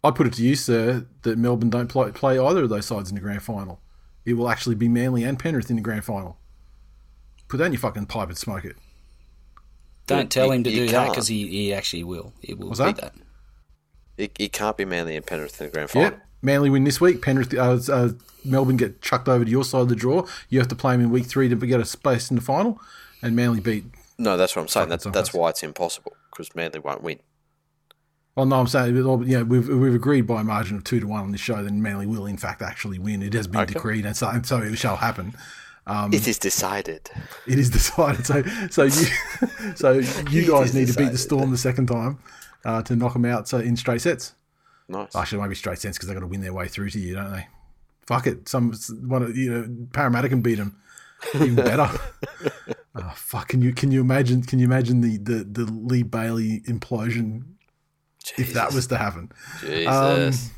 I 0.02 0.11
put 0.11 0.26
it 0.26 0.32
to 0.34 0.42
you, 0.42 0.55
sir, 0.55 1.07
that 1.22 1.38
Melbourne 1.38 1.70
don't 1.70 1.88
play, 1.88 2.11
play 2.11 2.38
either 2.38 2.64
of 2.64 2.68
those 2.68 2.86
sides 2.86 3.09
in 3.11 3.14
the 3.14 3.20
grand 3.20 3.42
final. 3.42 3.80
It 4.26 4.34
will 4.34 4.48
actually 4.50 4.74
be 4.74 4.88
Manly 4.88 5.22
and 5.24 5.38
Penrith 5.38 5.70
in 5.70 5.76
the 5.76 5.82
grand 5.82 6.05
final. 6.05 6.36
Put 7.48 7.59
that 7.59 7.66
in 7.66 7.72
your 7.72 7.80
fucking 7.80 8.07
pipe 8.07 8.28
and 8.28 8.36
smoke 8.36 8.64
it. 8.64 8.76
Don't 10.07 10.30
tell 10.30 10.46
you- 10.46 10.52
him 10.52 10.64
to 10.64 10.70
do 10.70 10.86
that 10.86 10.90
can't. 10.92 11.11
because 11.12 11.28
he, 11.28 11.46
he 11.46 11.72
actually 11.74 12.05
will. 12.05 12.32
He 12.40 12.52
will 12.55 12.68
What's 12.68 12.80
do 12.80 12.86
that? 12.86 12.96
that. 12.96 13.12
It, 14.16 14.32
it 14.38 14.52
can't 14.52 14.76
be 14.76 14.84
Manly 14.84 15.16
and 15.16 15.26
Penrith 15.26 15.61
in 15.61 15.66
the 15.68 15.72
grand 15.72 15.90
final. 15.90 16.11
Yep. 16.11 16.20
Manly 16.42 16.68
win 16.70 16.84
this 16.84 17.00
week. 17.00 17.22
Penrith, 17.22 17.55
uh, 17.55 17.78
uh, 17.90 18.11
Melbourne 18.44 18.76
get 18.76 19.00
chucked 19.00 19.28
over 19.28 19.44
to 19.44 19.50
your 19.50 19.64
side 19.64 19.80
of 19.80 19.88
the 19.88 19.96
draw. 19.96 20.26
You 20.50 20.59
have 20.59 20.68
to 20.68 20.74
play 20.76 20.92
them 20.92 21.00
in 21.00 21.11
week 21.11 21.24
three 21.26 21.48
to 21.48 21.57
get 21.57 21.80
a 21.80 21.84
space 21.86 22.30
in 22.30 22.36
the 22.36 22.42
final. 22.42 22.78
And 23.22 23.34
Manly 23.34 23.61
beat. 23.61 23.86
No, 24.18 24.36
that's 24.36 24.55
what 24.55 24.62
I'm 24.62 24.68
saying. 24.68 24.90
That's, 24.90 25.05
that's 25.05 25.32
why 25.32 25.48
it's 25.48 25.62
impossible 25.62 26.14
because 26.35 26.55
Manly 26.55 26.80
won't 26.80 27.03
win. 27.03 27.20
Well, 28.37 28.47
no, 28.47 28.59
I'm 28.59 28.66
saying, 28.66 28.97
you 28.97 29.03
know, 29.05 29.45
we've, 29.45 29.68
we've 29.68 29.95
agreed 29.95 30.22
by 30.22 30.41
a 30.41 30.45
margin 30.45 30.76
of 30.76 30.82
two 30.82 30.99
to 30.99 31.07
one 31.07 31.20
on 31.20 31.30
this 31.32 31.40
show 31.40 31.62
that 31.62 31.73
Manly 31.73 32.06
will, 32.06 32.27
in 32.27 32.36
fact, 32.36 32.62
actually 32.62 32.98
win. 32.98 33.23
It 33.23 33.32
has 33.35 33.47
been 33.47 33.61
Okay. 33.61 33.74
decreed, 33.74 34.05
and 34.05 34.16
so, 34.16 34.28
and 34.28 34.44
so 34.44 34.59
it 34.59 34.77
shall 34.77 34.97
happen. 34.97 35.35
Um, 35.86 36.12
it 36.12 36.27
is 36.27 36.39
decided. 36.39 37.11
It 37.47 37.59
is 37.59 37.70
decided. 37.70 38.27
So, 38.27 38.43
so 38.70 38.85
you, 38.85 38.90
so 39.77 39.93
you 40.31 40.48
guys 40.48 40.74
need 40.74 40.89
to 40.89 40.94
beat 40.94 41.12
the. 41.12 41.19
Storm 41.19 41.51
the 41.52 41.59
second 41.59 41.86
time 41.86 42.19
uh, 42.65 42.82
to 42.82 42.97
knock 42.97 43.12
them 43.12 43.24
out. 43.24 43.47
So 43.48 43.59
in 43.59 43.77
straight 43.77 44.01
sets. 44.01 44.35
Nice. 44.89 45.15
Actually, 45.15 45.36
it 45.36 45.40
won't 45.40 45.51
be 45.51 45.56
straight 45.56 45.78
sets 45.78 45.97
because 45.97 46.09
they've 46.09 46.16
got 46.16 46.20
to 46.20 46.27
win 46.27 46.40
their 46.40 46.52
way 46.52 46.69
through 46.69 46.90
to 46.90 46.98
you, 46.98 47.15
don't 47.15 47.32
they? 47.32 47.47
Fuck 48.06 48.27
it. 48.27 48.48
Some 48.48 48.73
one 49.06 49.23
of 49.23 49.36
you 49.36 49.52
know 49.52 49.86
Parramatta 49.93 50.28
can 50.28 50.40
beat 50.43 50.56
them. 50.56 50.77
Even 51.34 51.55
better. 51.56 51.90
oh, 52.94 53.12
fuck. 53.14 53.48
Can 53.48 53.62
you 53.62 53.72
can 53.72 53.90
you 53.90 54.01
imagine? 54.01 54.42
Can 54.42 54.59
you 54.59 54.64
imagine 54.64 55.01
the 55.01 55.18
the, 55.18 55.44
the 55.44 55.64
Lee 55.70 56.02
Bailey 56.02 56.60
implosion 56.60 57.44
if 58.36 58.52
that 58.52 58.72
was 58.72 58.86
to 58.88 58.98
happen? 58.98 59.32
Jesus. 59.60 60.51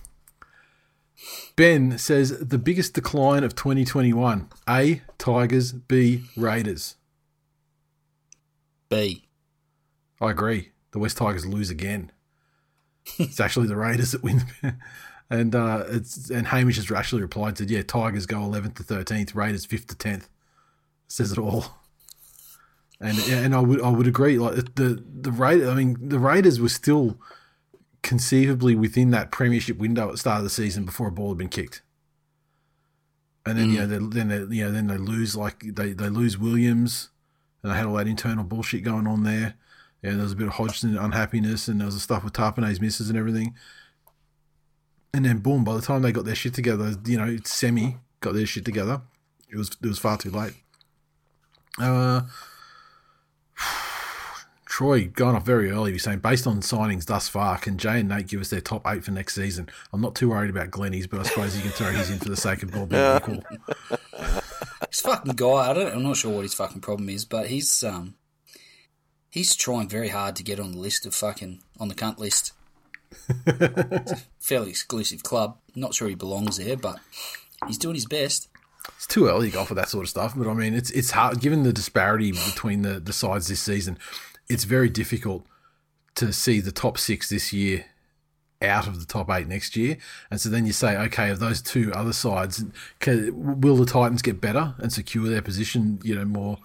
Ben 1.57 1.97
says 1.97 2.39
the 2.39 2.59
biggest 2.59 2.95
decline 2.95 3.43
of 3.43 3.55
2021: 3.55 4.49
A. 4.69 5.03
Tigers. 5.19 5.73
B. 5.73 6.25
Raiders. 6.37 6.97
B. 8.89 9.27
I 10.21 10.31
agree. 10.31 10.71
The 10.93 10.99
West 10.99 11.17
Tigers 11.17 11.47
lose 11.47 11.71
again. 11.71 12.13
it's 13.19 13.41
actually 13.41 13.67
the 13.67 13.77
Raiders 13.77 14.13
that 14.13 14.23
win. 14.23 14.45
and 15.31 15.55
uh, 15.55 15.85
it's 15.89 16.31
and 16.31 16.49
Hamish 16.49 16.77
has 16.77 16.91
actually 16.91 17.23
replied 17.23 17.59
said, 17.59 17.71
"Yeah, 17.71 17.83
Tigers 17.83 18.27
go 18.27 18.39
11th 18.39 18.77
to 18.77 18.83
13th, 18.83 19.35
Raiders 19.35 19.67
5th 19.67 19.87
to 19.87 19.95
10th." 19.97 20.29
Says 21.09 21.33
it 21.33 21.39
all. 21.39 21.67
And 23.01 23.19
and 23.19 23.55
I 23.55 23.61
would 23.61 23.83
I 23.83 23.91
would 23.91 24.07
agree. 24.07 24.39
Like 24.39 24.75
the 24.75 25.05
the 25.21 25.31
Raiders, 25.31 25.69
I 25.69 25.75
mean, 25.75 25.97
the 26.01 26.19
Raiders 26.19 26.61
were 26.61 26.71
still 26.71 27.19
conceivably 28.03 28.75
within 28.75 29.11
that 29.11 29.33
premiership 29.33 29.79
window 29.79 30.07
at 30.07 30.13
the 30.13 30.19
start 30.19 30.39
of 30.39 30.45
the 30.45 30.51
season 30.51 30.85
before 30.85 31.09
a 31.09 31.13
ball 31.13 31.31
had 31.31 31.39
been 31.39 31.49
kicked. 31.49 31.83
And 33.45 33.59
then 33.59 33.71
you 33.71 33.79
know 33.79 33.87
mm. 33.87 34.13
they, 34.13 34.19
then 34.19 34.29
they, 34.29 34.57
you 34.57 34.65
know 34.65 34.73
then 34.73 34.87
they 34.87 34.97
lose 34.97 35.37
like 35.37 35.61
they, 35.61 35.93
they 35.93 36.09
lose 36.09 36.39
Williams, 36.39 37.11
and 37.63 37.71
they 37.71 37.77
had 37.77 37.87
all 37.87 37.95
that 37.95 38.09
internal 38.09 38.45
bullshit 38.45 38.83
going 38.83 39.07
on 39.07 39.25
there. 39.25 39.55
Yeah, 40.03 40.13
there 40.13 40.23
was 40.23 40.33
a 40.33 40.37
bit 40.37 40.47
of 40.47 40.55
Hodgson 40.55 40.97
unhappiness, 40.97 41.69
and 41.69 41.81
there 41.81 41.87
was 41.87 41.95
the 41.95 42.01
stuff 42.01 42.25
with 42.25 42.33
Tapine's 42.33 42.81
misses 42.81 43.09
and 43.11 43.19
everything. 43.19 43.55
And 45.13 45.25
then 45.25 45.39
boom, 45.39 45.65
by 45.65 45.75
the 45.75 45.83
time 45.83 46.03
they 46.03 46.13
got 46.13 46.25
their 46.25 46.35
shit 46.35 46.55
together, 46.55 46.95
you 47.05 47.19
know, 47.19 47.37
semi 47.45 47.99
got 48.21 48.35
their 48.35 48.47
shit 48.47 48.65
together. 48.65 49.03
It 49.51 49.57
was 49.57 49.71
it 49.83 49.87
was 49.87 49.99
far 49.99 50.17
too 50.17 50.31
late. 50.31 50.55
Uh, 51.79 52.23
Troy 54.67 55.07
going 55.07 55.35
off 55.37 55.47
very 55.47 55.71
early. 55.71 55.93
He's 55.93 56.03
saying, 56.03 56.19
based 56.19 56.47
on 56.47 56.61
signings 56.61 57.07
thus 57.07 57.29
far, 57.29 57.57
can 57.59 57.79
Jay 57.79 58.01
and 58.01 58.09
Nate 58.09 58.29
give 58.29 58.41
us 58.41 58.51
their 58.51 58.61
top 58.61 58.87
eight 58.87 59.05
for 59.05 59.11
next 59.11 59.35
season? 59.35 59.69
I'm 59.93 60.01
not 60.01 60.15
too 60.15 60.31
worried 60.31 60.51
about 60.51 60.71
Glenny's, 60.71 61.07
but 61.07 61.21
I 61.21 61.23
suppose 61.23 61.57
you 61.57 61.63
can 61.63 61.71
throw 61.71 61.91
his 61.93 62.11
in 62.11 62.19
for 62.19 62.29
the 62.29 62.37
sake 62.37 62.63
of 62.63 62.77
all 62.77 62.87
being 62.87 63.17
equal. 63.17 63.43
This 64.91 65.01
fucking 65.01 65.33
guy, 65.33 65.71
I 65.71 65.73
don't, 65.73 65.95
I'm 65.95 66.03
not 66.03 66.17
sure 66.17 66.35
what 66.35 66.43
his 66.43 66.55
fucking 66.55 66.83
problem 66.83 67.09
is, 67.09 67.25
but 67.25 67.47
he's 67.47 67.83
um, 67.83 68.17
he's 69.31 69.55
trying 69.57 69.89
very 69.89 70.09
hard 70.09 70.37
to 70.37 70.43
get 70.43 70.61
on 70.61 70.73
the 70.73 70.79
list 70.79 71.07
of 71.07 71.15
fucking 71.15 71.63
on 71.79 71.89
the 71.89 71.95
cunt 71.95 72.19
list. 72.19 72.53
It's 73.47 74.13
a 74.13 74.23
fairly 74.41 74.71
exclusive 74.71 75.23
club. 75.23 75.59
Not 75.75 75.95
sure 75.95 76.09
he 76.09 76.15
belongs 76.15 76.59
there, 76.59 76.77
but 76.77 76.99
he's 77.67 77.79
doing 77.79 77.95
his 77.95 78.07
best. 78.07 78.49
It's 78.97 79.07
too 79.07 79.27
early 79.27 79.51
to 79.51 79.57
go 79.57 79.65
for 79.65 79.75
that 79.75 79.89
sort 79.89 80.05
of 80.05 80.11
stuff, 80.11 80.35
but 80.37 80.47
I 80.47 80.55
mean, 80.55 80.75
it's 80.75 80.91
it's 80.91 81.11
hard 81.11 81.41
given 81.41 81.63
the 81.63 81.73
disparity 81.73 82.33
between 82.33 82.83
the, 82.83 83.01
the 83.01 83.13
sides 83.13 83.49
this 83.49 83.61
season. 83.61 83.99
It's 84.49 84.65
very 84.65 84.89
difficult 84.89 85.47
to 86.17 86.33
see 86.33 86.61
the 86.61 86.73
top 86.73 86.99
six 86.99 87.29
this 87.29 87.53
year 87.53 87.87
out 88.63 88.87
of 88.87 89.01
the 89.01 89.07
top 89.07 89.31
eight 89.31 89.49
next 89.49 89.77
year, 89.77 89.99
and 90.31 90.41
so 90.41 90.49
then 90.49 90.67
you 90.67 90.73
say, 90.73 90.97
okay, 90.97 91.31
of 91.31 91.41
those 91.41 91.61
two 91.61 91.93
other 91.93 92.13
sides, 92.13 92.65
can, 93.01 93.61
will 93.61 93.77
the 93.77 93.87
Titans 93.87 94.23
get 94.23 94.41
better 94.41 94.75
and 94.79 94.93
secure 94.93 95.29
their 95.29 95.43
position, 95.43 96.01
you 96.03 96.15
know, 96.15 96.25
more 96.25 96.59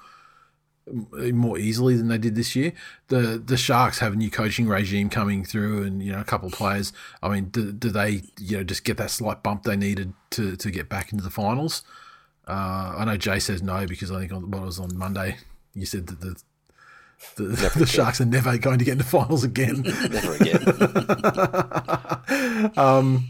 more 1.32 1.58
easily 1.58 1.96
than 1.96 2.08
they 2.08 2.18
did 2.18 2.36
this 2.36 2.56
year? 2.56 2.74
The 3.08 3.42
the 3.44 3.58
Sharks 3.58 4.00
have 4.00 4.14
a 4.14 4.16
new 4.16 4.32
coaching 4.32 4.68
regime 4.68 5.10
coming 5.10 5.44
through, 5.44 5.84
and 5.84 6.02
you 6.02 6.12
know, 6.12 6.20
a 6.20 6.26
couple 6.26 6.48
of 6.48 6.54
players. 6.54 6.94
I 7.22 7.30
mean, 7.30 7.46
do, 7.46 7.72
do 7.72 7.90
they 7.90 8.24
you 8.40 8.58
know 8.58 8.64
just 8.64 8.84
get 8.84 8.98
that 8.98 9.12
slight 9.12 9.44
bump 9.44 9.64
they 9.64 9.76
needed 9.76 10.14
to 10.32 10.56
to 10.56 10.72
get 10.72 10.90
back 10.90 11.12
into 11.12 11.24
the 11.24 11.30
finals? 11.30 11.84
Uh, 12.48 12.96
I 12.98 13.06
know 13.06 13.18
Jay 13.18 13.40
says 13.40 13.62
no 13.62 13.86
because 13.88 14.12
I 14.12 14.20
think 14.20 14.34
on 14.34 14.50
what 14.52 14.64
was 14.64 14.80
on 14.80 14.98
Monday, 14.98 15.38
you 15.74 15.86
said 15.86 16.08
that 16.08 16.20
the 16.22 16.36
the, 17.36 17.44
the 17.80 17.86
Sharks 17.86 18.20
are 18.20 18.26
never 18.26 18.58
going 18.58 18.80
to 18.80 18.86
get 18.86 18.94
into 18.94 19.04
finals 19.04 19.44
again. 19.44 19.82
Never 19.84 20.36
again. 20.36 20.64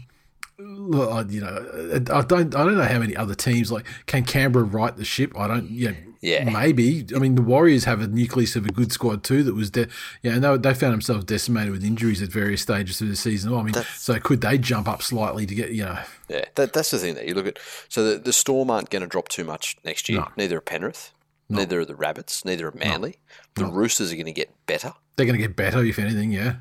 Look, 0.58 1.10
I- 1.10 1.30
you 1.30 1.40
know, 1.40 2.00
I 2.12 2.22
don't, 2.22 2.54
I 2.54 2.64
don't 2.64 2.76
know 2.76 2.84
how 2.84 2.98
many 2.98 3.16
other 3.16 3.34
teams 3.34 3.72
like 3.72 3.86
can 4.06 4.24
Canberra 4.24 4.64
right 4.64 4.94
the 4.96 5.04
ship. 5.04 5.32
I 5.36 5.48
don't, 5.48 5.70
yeah, 5.70 5.92
Yeah. 6.22 6.44
maybe. 6.44 7.04
I 7.14 7.18
mean, 7.18 7.34
the 7.34 7.42
Warriors 7.42 7.84
have 7.84 8.00
a 8.00 8.06
nucleus 8.06 8.54
of 8.56 8.64
a 8.64 8.70
good 8.72 8.92
squad 8.92 9.24
too. 9.24 9.42
That 9.42 9.54
was, 9.54 9.70
de- 9.70 9.88
yeah, 10.22 10.32
and 10.34 10.44
they, 10.44 10.56
they 10.56 10.72
found 10.72 10.92
themselves 10.92 11.24
decimated 11.24 11.72
with 11.72 11.84
injuries 11.84 12.22
at 12.22 12.28
various 12.30 12.62
stages 12.62 12.96
through 12.98 13.08
the 13.08 13.16
season. 13.16 13.50
Well, 13.50 13.60
I 13.60 13.64
mean, 13.64 13.74
so 13.96 14.18
could 14.20 14.40
they 14.40 14.56
jump 14.56 14.88
up 14.88 15.02
slightly 15.02 15.44
to 15.46 15.54
get, 15.54 15.72
you 15.72 15.84
know, 15.84 15.98
Yeah, 16.28 16.44
that, 16.54 16.72
that's 16.72 16.92
the 16.92 16.98
thing 16.98 17.16
that 17.16 17.26
you 17.26 17.34
look 17.34 17.46
at. 17.48 17.58
So 17.88 18.04
the, 18.08 18.18
the 18.18 18.32
Storm 18.32 18.70
aren't 18.70 18.88
going 18.90 19.02
to 19.02 19.08
drop 19.08 19.28
too 19.28 19.44
much 19.44 19.76
next 19.84 20.08
year. 20.08 20.20
No. 20.20 20.28
Neither 20.36 20.58
are 20.58 20.60
Penrith. 20.62 21.12
Neither 21.48 21.80
are 21.80 21.84
the 21.84 21.96
Rabbits. 21.96 22.46
Neither 22.46 22.68
are 22.68 22.72
Manly. 22.72 23.16
The 23.56 23.66
Roosters 23.66 24.10
are 24.10 24.16
going 24.16 24.24
to 24.26 24.32
get 24.32 24.54
better. 24.66 24.94
they're 25.16 25.26
going 25.26 25.38
to 25.38 25.46
get 25.46 25.54
better 25.56 25.84
if 25.84 25.98
anything. 25.98 26.32
Yeah, 26.32 26.54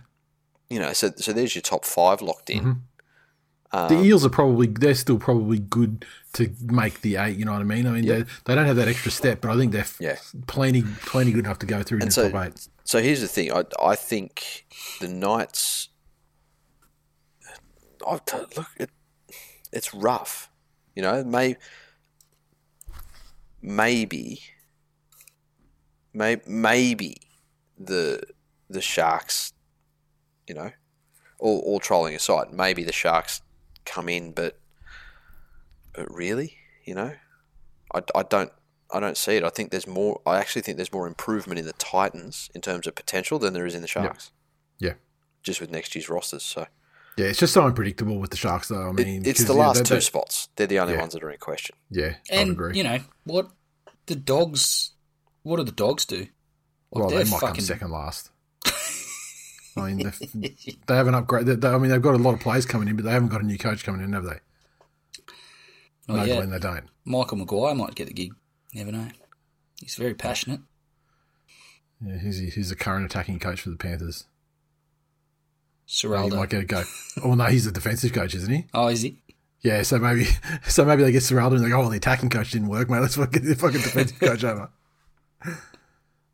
You 0.70 0.80
know, 0.80 0.92
so 0.92 1.12
so 1.16 1.32
there's 1.32 1.56
your 1.56 1.62
top 1.62 1.86
five 1.86 2.22
locked 2.22 2.50
in. 2.50 2.60
Mm-hmm. 2.60 2.72
Um, 3.74 3.88
the 3.88 4.04
Eels 4.04 4.26
are 4.26 4.30
probably 4.30 4.68
they're 4.68 4.96
still 4.96 5.18
probably 5.18 5.58
good 5.60 6.06
to 6.34 6.54
make 6.62 7.02
the 7.02 7.16
eight. 7.16 7.38
You 7.38 7.46
know 7.46 7.54
what 7.54 7.62
I 7.62 7.66
mean? 7.66 7.88
I 7.88 7.92
mean, 7.92 8.06
they 8.06 8.24
they 8.46 8.56
don't 8.56 8.66
have 8.66 8.76
that 8.76 8.90
extra 8.90 9.12
step, 9.12 9.40
but 9.42 9.50
I 9.52 9.58
think 9.58 9.72
they're 9.72 9.86
Yeah. 10.00 10.18
plenty 10.48 10.84
plenty 11.06 11.32
good 11.32 11.46
enough 11.46 11.60
to 11.60 11.66
go 11.66 11.82
through 11.82 12.00
in 12.00 12.02
And 12.04 12.12
the 12.12 12.14
so, 12.14 12.30
top 12.32 12.48
eight. 12.48 12.68
so 12.84 13.02
here's 13.02 13.22
the 13.22 13.28
thing. 13.30 13.52
I 13.54 13.64
I 13.82 13.96
think 13.96 14.66
the 15.00 15.08
Knights. 15.08 15.88
I 18.06 18.14
look, 18.58 18.68
it, 18.78 18.90
it's 19.72 19.94
rough. 19.94 20.50
You 20.96 21.04
know, 21.04 21.24
may 21.24 21.56
maybe, 23.62 24.42
may, 26.14 26.38
maybe 26.46 27.18
the 27.78 28.22
the 28.70 28.82
Sharks. 28.82 29.54
You 30.48 30.56
know, 30.56 30.72
all 31.40 31.60
all 31.60 31.80
trolling 31.80 32.16
aside, 32.16 32.52
maybe 32.52 32.84
the 32.84 32.92
Sharks 32.92 33.42
come 33.86 34.10
in, 34.10 34.32
but 34.32 34.58
but 35.94 36.14
really, 36.14 36.58
you 36.86 36.96
know, 36.96 37.14
I, 37.94 38.02
I 38.16 38.24
don't 38.24 38.52
I 38.94 39.00
don't 39.00 39.18
see 39.18 39.36
it. 39.38 39.44
I 39.44 39.50
think 39.50 39.72
there's 39.72 39.88
more. 39.88 40.22
I 40.26 40.38
actually 40.38 40.62
think 40.64 40.78
there's 40.78 40.92
more 40.94 41.08
improvement 41.08 41.60
in 41.60 41.66
the 41.66 41.74
Titans 41.74 42.50
in 42.54 42.62
terms 42.62 42.88
of 42.88 42.96
potential 42.96 43.40
than 43.40 43.54
there 43.54 43.66
is 43.66 43.76
in 43.76 43.82
the 43.82 43.88
Sharks. 43.88 44.32
Yeah. 44.80 44.94
Just 45.44 45.62
with 45.62 45.72
next 45.72 45.96
year's 45.96 46.10
rosters, 46.10 46.44
so 46.44 46.66
Yeah, 47.18 47.26
it's 47.28 47.40
just 47.40 47.54
so 47.54 47.64
unpredictable 47.66 48.18
with 48.20 48.32
the 48.32 48.38
Sharks, 48.38 48.68
though. 48.70 48.88
I 48.88 48.90
It- 48.90 49.06
mean, 49.08 49.26
it's 49.26 49.44
the 49.44 49.54
last 49.54 49.78
they- 49.84 49.96
two 49.96 50.02
spots. 50.02 50.48
They're 50.56 50.68
the 50.68 50.80
only 50.80 50.94
Yeah. 50.94 51.02
ones 51.02 51.14
that 51.14 51.24
are 51.24 51.30
in 51.32 51.38
question. 51.40 51.76
Yeah, 51.90 52.16
I 52.32 52.36
And 52.36 52.52
agree. 52.52 52.78
you 52.78 52.84
know 52.84 53.00
what? 53.26 53.52
The 54.08 54.16
dogs. 54.16 54.92
What 55.44 55.58
do 55.58 55.64
the 55.64 55.72
dogs 55.72 56.06
do? 56.06 56.18
Like, 56.20 56.30
well, 56.92 57.10
they 57.10 57.16
they're 57.18 57.26
come 57.26 57.40
fucking- 57.40 57.64
second 57.64 57.92
last. 57.92 58.31
I 59.78 59.82
mean, 59.94 59.98
they've- 59.98 60.78
they 60.88 60.96
haven't 60.96 61.14
upgraded. 61.14 61.62
They, 61.62 61.68
I 61.68 61.78
mean, 61.78 61.92
they've 61.92 62.02
got 62.02 62.16
a 62.16 62.18
lot 62.18 62.34
of 62.34 62.40
players 62.40 62.66
coming 62.66 62.88
in, 62.88 62.96
but 62.96 63.06
they 63.06 63.12
haven't 63.12 63.30
got 63.30 63.42
a 63.42 63.46
new 63.46 63.58
coach 63.58 63.84
coming 63.84 64.02
in, 64.04 64.14
have 64.14 64.26
they? 64.26 64.40
No. 66.08 66.26
Glenn, 66.26 66.50
they 66.50 66.60
don't. 66.60 66.86
Michael 67.06 67.38
Maguire 67.38 67.74
might 67.76 67.96
get 67.96 68.08
the 68.08 68.14
gig. 68.14 68.34
Never 68.74 68.92
know. 68.92 69.08
He's 69.80 69.96
very 69.96 70.14
passionate. 70.14 70.60
Yeah, 72.06 72.18
he's 72.18 72.40
he's 72.56 72.70
the 72.70 72.76
current 72.76 73.06
attacking 73.06 73.40
coach 73.40 73.62
for 73.62 73.70
the 73.70 73.76
Panthers. 73.78 74.26
He 75.86 76.08
might 76.08 76.50
get 76.50 76.62
a 76.64 76.66
go. 76.66 76.84
Oh 77.24 77.36
no, 77.36 77.46
he's 77.46 77.66
the 77.66 77.72
defensive 77.72 78.14
coach, 78.14 78.34
isn't 78.36 78.52
he? 78.54 78.66
Oh, 78.74 78.88
is 78.88 79.02
he? 79.04 79.22
Yeah, 79.62 79.84
so 79.84 80.00
maybe 80.00 80.26
so 80.68 80.84
maybe 80.86 81.04
they 81.04 81.12
get 81.12 81.22
Ciraldo 81.22 81.56
and 81.56 81.64
they 81.66 81.70
go, 81.70 81.82
oh, 81.82 81.90
the 81.90 81.98
attacking 81.98 82.30
coach 82.30 82.52
didn't 82.52 82.70
work, 82.70 82.90
mate. 82.90 83.00
Let's 83.00 83.16
fucking 83.16 83.32
get 83.42 83.44
the 83.48 83.56
fucking 83.56 83.82
defensive 83.82 84.20
coach 84.20 84.44
over. 84.44 84.70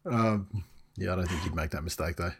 Um, 0.09 0.63
yeah, 0.95 1.11
I 1.11 1.15
don't 1.17 1.27
think 1.27 1.41
he'd 1.41 1.53
make 1.53 1.71
that 1.71 1.83
mistake 1.83 2.15
though. 2.15 2.31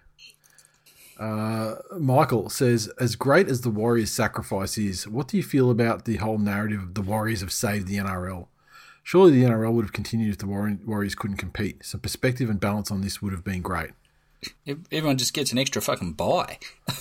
Uh, 1.19 1.76
Michael 1.98 2.49
says, 2.49 2.88
as 2.99 3.15
great 3.15 3.48
as 3.48 3.61
the 3.61 3.69
Warriors' 3.69 4.11
sacrifice 4.11 4.77
is, 4.77 5.07
what 5.07 5.27
do 5.27 5.38
you 5.38 5.44
feel 5.44 5.72
about 5.72 6.06
the 6.06 6.18
whole 6.18 6.38
narrative 6.38 6.81
of 6.81 6.94
the 6.94 7.02
Warriors 7.02 7.41
have 7.41 7.52
saved 7.52 7.88
the 7.88 7.98
NRL? 7.98 8.48
Surely 9.03 9.31
the 9.31 9.44
NRL 9.49 9.73
would 9.73 9.85
have 9.85 9.94
continued 9.94 10.31
if 10.31 10.38
the 10.38 10.45
Warriors 10.48 11.15
couldn't 11.15 11.38
compete. 11.38 11.85
Some 11.85 12.02
perspective 12.02 12.49
and 12.49 12.60
balance 12.60 12.91
on 12.91 13.02
this 13.02 13.22
would 13.22 13.34
have 13.34 13.44
been 13.44 13.61
great. 13.61 13.91
Ev- 14.68 14.85
Everyone 14.91 15.18
just 15.18 15.34
gets 15.34 15.52
an 15.52 15.57
extra 15.57 15.81
fucking 15.81 16.14
buy. 16.14 16.60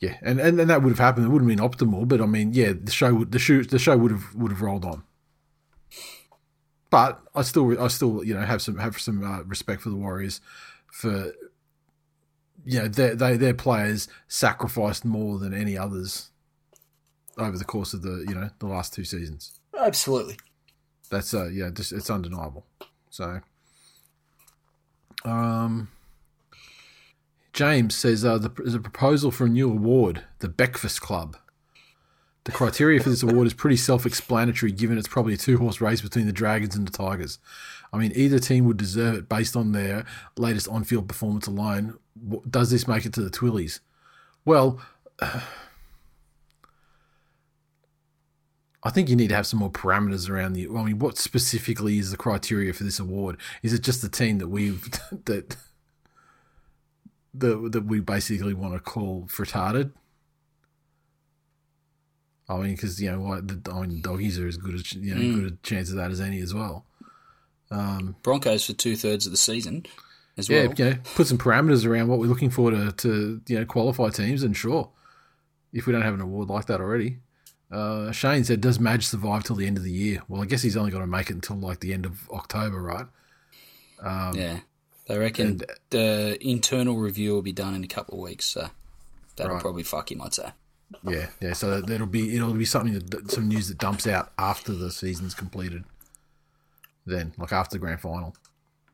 Yeah, 0.00 0.16
and, 0.22 0.40
and, 0.40 0.58
and 0.58 0.70
that 0.70 0.82
would 0.82 0.88
have 0.88 0.98
happened. 0.98 1.26
It 1.26 1.28
wouldn't 1.28 1.50
have 1.50 1.58
been 1.58 1.68
optimal, 1.90 2.08
but 2.08 2.22
I 2.22 2.26
mean, 2.26 2.54
yeah, 2.54 2.72
the 2.72 2.90
show 2.90 3.12
would 3.12 3.32
the 3.32 3.38
show 3.38 3.62
the 3.62 3.78
show 3.78 3.98
would 3.98 4.10
have 4.10 4.34
would 4.34 4.50
have 4.50 4.62
rolled 4.62 4.86
on. 4.86 5.02
But 6.88 7.20
I 7.34 7.42
still 7.42 7.78
I 7.78 7.88
still 7.88 8.24
you 8.24 8.32
know 8.32 8.40
have 8.40 8.62
some 8.62 8.78
have 8.78 8.98
some 8.98 9.22
uh, 9.22 9.42
respect 9.42 9.82
for 9.82 9.90
the 9.90 9.96
Warriors 9.96 10.40
for 10.90 11.34
you 12.64 12.80
know 12.80 12.88
their 12.88 13.14
they, 13.14 13.36
their 13.36 13.54
players 13.54 14.08
sacrificed 14.28 15.04
more 15.04 15.38
than 15.38 15.54
any 15.54 15.76
others 15.76 16.30
over 17.38 17.56
the 17.56 17.64
course 17.64 17.94
of 17.94 18.02
the 18.02 18.24
you 18.28 18.34
know 18.34 18.50
the 18.58 18.66
last 18.66 18.92
two 18.92 19.04
seasons. 19.04 19.58
Absolutely. 19.78 20.36
That's 21.10 21.34
uh 21.34 21.48
yeah, 21.48 21.70
just 21.70 21.92
it's 21.92 22.10
undeniable. 22.10 22.66
So, 23.08 23.40
um, 25.24 25.88
James 27.52 27.94
says 27.96 28.24
uh, 28.24 28.38
there's 28.38 28.74
a 28.74 28.80
proposal 28.80 29.30
for 29.30 29.46
a 29.46 29.48
new 29.48 29.68
award, 29.70 30.24
the 30.38 30.48
Breakfast 30.48 31.00
Club. 31.00 31.36
The 32.44 32.52
criteria 32.52 33.00
for 33.00 33.10
this 33.10 33.22
award 33.22 33.46
is 33.46 33.52
pretty 33.52 33.76
self-explanatory, 33.76 34.72
given 34.72 34.96
it's 34.96 35.08
probably 35.08 35.34
a 35.34 35.36
two-horse 35.36 35.80
race 35.80 36.00
between 36.00 36.26
the 36.26 36.32
Dragons 36.32 36.74
and 36.74 36.86
the 36.86 36.92
Tigers. 36.92 37.38
I 37.92 37.98
mean, 37.98 38.12
either 38.14 38.38
team 38.38 38.66
would 38.66 38.76
deserve 38.76 39.16
it 39.16 39.28
based 39.28 39.56
on 39.56 39.72
their 39.72 40.04
latest 40.36 40.68
on-field 40.68 41.08
performance 41.08 41.46
alone. 41.46 41.98
Does 42.48 42.70
this 42.70 42.86
make 42.86 43.04
it 43.04 43.12
to 43.14 43.20
the 43.20 43.30
Twillies? 43.30 43.80
Well, 44.44 44.80
I 48.82 48.88
think 48.88 49.10
you 49.10 49.16
need 49.16 49.28
to 49.28 49.34
have 49.34 49.46
some 49.46 49.58
more 49.58 49.70
parameters 49.70 50.30
around 50.30 50.54
the. 50.54 50.66
I 50.68 50.82
mean, 50.84 50.98
what 50.98 51.18
specifically 51.18 51.98
is 51.98 52.10
the 52.10 52.16
criteria 52.16 52.72
for 52.72 52.84
this 52.84 52.98
award? 52.98 53.36
Is 53.62 53.74
it 53.74 53.82
just 53.82 54.00
the 54.00 54.08
team 54.08 54.38
that 54.38 54.48
we've 54.48 54.90
that 55.26 55.56
that 57.34 57.72
that 57.72 57.84
we 57.84 58.00
basically 58.00 58.54
want 58.54 58.74
to 58.74 58.80
call 58.80 59.26
retarded? 59.28 59.92
I 62.48 62.56
mean, 62.56 62.74
because 62.74 63.00
you 63.00 63.10
know 63.12 63.20
what, 63.20 63.46
the, 63.46 63.70
I 63.70 63.82
mean, 63.82 64.00
doggies 64.00 64.38
are 64.38 64.48
as 64.48 64.56
good 64.56 64.74
as 64.74 64.92
you 64.94 65.14
know, 65.14 65.20
mm. 65.20 65.34
good 65.34 65.52
a 65.52 65.56
chance 65.62 65.90
of 65.90 65.96
that 65.96 66.10
as 66.10 66.20
any 66.20 66.40
as 66.40 66.52
well. 66.52 66.84
Broncos 68.22 68.64
for 68.66 68.72
two 68.72 68.96
thirds 68.96 69.26
of 69.26 69.32
the 69.32 69.38
season 69.38 69.86
as 70.36 70.48
Yeah, 70.48 70.66
well. 70.66 70.74
you 70.76 70.84
know, 70.86 70.96
put 71.14 71.26
some 71.26 71.38
parameters 71.38 71.86
around 71.86 72.08
what 72.08 72.18
we're 72.18 72.26
looking 72.26 72.50
for 72.50 72.70
to 72.70 72.92
to 72.92 73.40
you 73.46 73.58
know 73.58 73.64
qualify 73.64 74.08
teams, 74.10 74.42
and 74.42 74.56
sure, 74.56 74.90
if 75.72 75.86
we 75.86 75.92
don't 75.92 76.02
have 76.02 76.14
an 76.14 76.20
award 76.20 76.48
like 76.48 76.66
that 76.66 76.80
already. 76.80 77.18
Uh, 77.70 78.10
Shane 78.10 78.42
said, 78.42 78.60
"Does 78.60 78.80
Madge 78.80 79.06
survive 79.06 79.44
till 79.44 79.54
the 79.56 79.66
end 79.66 79.76
of 79.76 79.84
the 79.84 79.92
year?" 79.92 80.22
Well, 80.28 80.42
I 80.42 80.46
guess 80.46 80.62
he's 80.62 80.76
only 80.76 80.90
got 80.90 80.98
to 81.00 81.06
make 81.06 81.30
it 81.30 81.34
until 81.34 81.56
like 81.56 81.78
the 81.80 81.92
end 81.92 82.04
of 82.04 82.28
October, 82.30 82.82
right? 82.82 83.06
yeah. 84.34 84.60
They 85.06 85.18
reckon 85.18 85.46
and- 85.48 85.64
the 85.90 86.38
internal 86.40 86.96
review 86.96 87.32
will 87.34 87.42
be 87.42 87.52
done 87.52 87.74
in 87.74 87.82
a 87.84 87.88
couple 87.88 88.14
of 88.14 88.20
weeks, 88.20 88.46
so 88.46 88.70
that'll 89.36 89.54
Right. 89.54 89.60
probably 89.62 89.82
fuck 89.82 90.10
him, 90.10 90.22
I'd 90.22 90.34
say. 90.34 90.50
Yeah, 91.04 91.28
yeah. 91.40 91.52
So 91.52 91.80
that'll 91.80 92.06
be 92.08 92.34
it'll 92.34 92.54
be 92.54 92.64
something 92.64 92.94
that 92.98 93.30
some 93.30 93.46
news 93.48 93.68
that 93.68 93.78
dumps 93.78 94.06
out 94.08 94.32
after 94.38 94.72
the 94.72 94.90
season's 94.90 95.34
completed. 95.34 95.84
Then, 97.10 97.32
like 97.38 97.52
after 97.52 97.74
the 97.74 97.78
grand 97.80 98.00
final. 98.00 98.34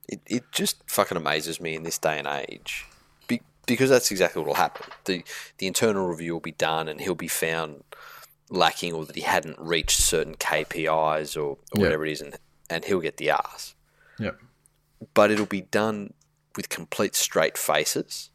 It, 0.09 0.21
it 0.27 0.45
just 0.53 0.83
fucking 0.89 1.17
amazes 1.17 1.61
me 1.61 1.75
in 1.75 1.83
this 1.83 1.99
day 1.99 2.19
and 2.19 2.27
age. 2.29 2.87
Be, 3.27 3.41
because 3.67 3.91
that's 3.91 4.11
exactly 4.11 4.41
what 4.41 4.47
will 4.49 4.55
happen. 4.55 4.87
The, 5.05 5.25
the 5.59 5.67
internal 5.67 6.07
review 6.07 6.33
will 6.35 6.41
be 6.41 6.53
done 6.53 6.87
and 6.89 7.01
he'll 7.01 7.15
be 7.17 7.29
found 7.29 7.83
lacking 8.49 8.93
or 8.95 9.05
that 9.05 9.17
he 9.17 9.23
hadn't 9.23 9.59
reached 9.59 10.01
certain 10.01 10.37
KPIs 10.37 11.37
or, 11.37 11.41
or 11.41 11.59
Yeah. 11.75 11.83
whatever 11.83 12.07
it 12.07 12.13
is, 12.13 12.21
and, 12.21 12.37
and 12.71 12.85
he'll 12.85 13.01
get 13.01 13.17
the 13.17 13.31
ass. 13.31 13.75
Yep. 14.21 14.39
But 15.13 15.31
it'll 15.33 15.47
be 15.47 15.63
done 15.63 16.15
with 16.57 16.69
complete 16.69 17.15
straight 17.17 17.59
faces 17.59 18.31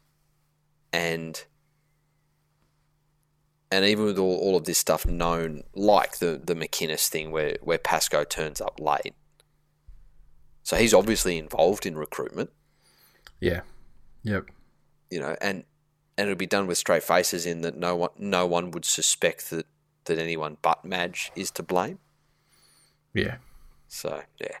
and 0.92 1.44
and 3.70 3.86
even 3.86 4.04
with 4.04 4.18
all, 4.18 4.36
all 4.36 4.56
of 4.58 4.64
this 4.64 4.76
stuff 4.76 5.06
known, 5.06 5.62
like 5.74 6.18
the, 6.18 6.38
the 6.44 6.54
McInnes 6.54 7.08
thing 7.08 7.30
where, 7.30 7.56
where 7.62 7.78
Pascoe 7.78 8.22
turns 8.22 8.60
up 8.60 8.78
late. 8.78 9.14
So 10.62 10.76
he's 10.76 10.94
obviously 10.94 11.38
involved 11.38 11.86
in 11.86 11.96
recruitment, 11.96 12.50
Yeah. 13.40 13.62
Yep. 14.22 14.46
you 15.10 15.18
know, 15.20 15.36
and 15.40 15.64
and 16.16 16.28
it'll 16.28 16.38
be 16.38 16.46
done 16.46 16.66
with 16.66 16.78
straight 16.78 17.02
faces 17.02 17.46
in 17.46 17.62
that 17.62 17.76
no 17.76 17.96
one 17.96 18.10
no 18.16 18.46
one 18.46 18.70
would 18.70 18.84
suspect 18.84 19.50
that, 19.50 19.66
that 20.04 20.18
anyone 20.18 20.56
but 20.62 20.84
Madge 20.84 21.32
is 21.34 21.50
to 21.52 21.62
blame. 21.62 21.98
Yeah. 23.14 23.36
So 23.88 24.22
yeah. 24.40 24.58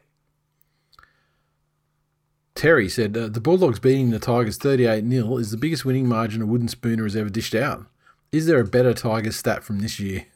Terry 2.54 2.88
said 2.88 3.16
uh, 3.16 3.28
the 3.28 3.40
Bulldogs 3.40 3.78
beating 3.80 4.10
the 4.10 4.18
Tigers 4.18 4.56
38 4.58 5.08
0 5.08 5.36
is 5.38 5.50
the 5.50 5.56
biggest 5.56 5.84
winning 5.84 6.06
margin 6.08 6.42
a 6.42 6.46
wooden 6.46 6.68
spooner 6.68 7.04
has 7.04 7.16
ever 7.16 7.30
dished 7.30 7.54
out. 7.54 7.86
Is 8.30 8.46
there 8.46 8.60
a 8.60 8.64
better 8.64 8.92
Tigers 8.94 9.36
stat 9.36 9.62
from 9.64 9.78
this 9.80 9.98
year? 10.00 10.26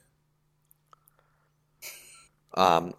Um 2.55 2.94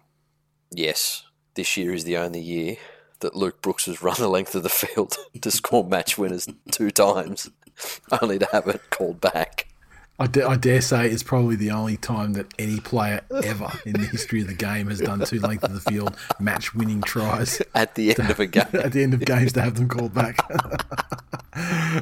yes, 0.70 1.24
this 1.58 1.76
year 1.76 1.92
is 1.92 2.04
the 2.04 2.16
only 2.16 2.40
year 2.40 2.76
that 3.18 3.34
Luke 3.34 3.60
Brooks 3.60 3.86
has 3.86 4.00
run 4.00 4.14
the 4.16 4.28
length 4.28 4.54
of 4.54 4.62
the 4.62 4.68
field 4.68 5.16
to 5.40 5.50
score 5.50 5.82
match 5.82 6.16
winners 6.16 6.46
two 6.70 6.92
times, 6.92 7.50
only 8.22 8.38
to 8.38 8.48
have 8.52 8.68
it 8.68 8.80
called 8.90 9.20
back. 9.20 9.66
I, 10.20 10.26
dare 10.26 10.80
say 10.80 11.08
it's 11.08 11.22
probably 11.22 11.54
the 11.54 11.70
only 11.70 11.96
time 11.96 12.32
that 12.32 12.46
any 12.58 12.80
player 12.80 13.20
ever 13.44 13.70
in 13.86 13.92
the 13.92 14.06
history 14.06 14.40
of 14.40 14.48
the 14.48 14.54
game 14.54 14.88
has 14.88 15.00
done 15.00 15.24
two 15.24 15.38
length 15.38 15.62
of 15.62 15.74
the 15.74 15.90
field 15.92 16.16
match 16.40 16.74
winning 16.74 17.02
tries 17.02 17.62
At 17.74 17.94
the 17.94 18.10
end 18.10 18.28
of 18.28 18.40
a 18.40 18.46
game. 18.46 18.66
at 18.74 18.92
the 18.92 19.02
end 19.04 19.14
of 19.14 19.24
games 19.24 19.52
to 19.52 19.62
have 19.62 19.76
them 19.76 19.88
called 19.88 20.14
back. 20.14 20.38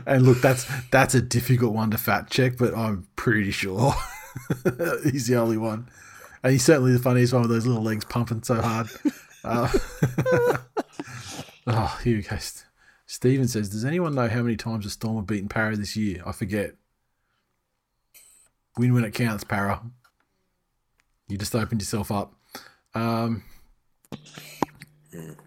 and 0.06 0.22
look, 0.22 0.40
that's 0.40 0.66
that's 0.90 1.14
a 1.14 1.20
difficult 1.20 1.74
one 1.74 1.90
to 1.90 1.98
fact 1.98 2.30
check, 2.32 2.56
but 2.58 2.74
I'm 2.74 3.06
pretty 3.16 3.50
sure 3.50 3.94
he's 5.04 5.26
the 5.26 5.36
only 5.36 5.58
one. 5.58 5.88
And 6.42 6.52
he's 6.52 6.64
certainly 6.64 6.92
the 6.92 6.98
funniest 6.98 7.34
one 7.34 7.42
with 7.42 7.50
those 7.50 7.66
little 7.66 7.82
legs 7.82 8.04
pumping 8.06 8.42
so 8.42 8.62
hard. 8.62 8.88
Uh, 9.46 9.72
oh, 11.68 12.00
here 12.02 12.16
we 12.16 12.22
go. 12.22 12.36
Stephen 13.06 13.46
says, 13.46 13.68
Does 13.68 13.84
anyone 13.84 14.14
know 14.14 14.28
how 14.28 14.42
many 14.42 14.56
times 14.56 14.84
the 14.84 14.90
Storm 14.90 15.16
have 15.16 15.26
beaten 15.26 15.48
Parra 15.48 15.76
this 15.76 15.96
year? 15.96 16.22
I 16.26 16.32
forget. 16.32 16.74
Win 18.76 18.92
when 18.92 19.04
it 19.04 19.14
counts, 19.14 19.44
Parra. 19.44 19.82
You 21.28 21.38
just 21.38 21.54
opened 21.54 21.80
yourself 21.80 22.10
up. 22.10 22.34
Um, 22.94 23.42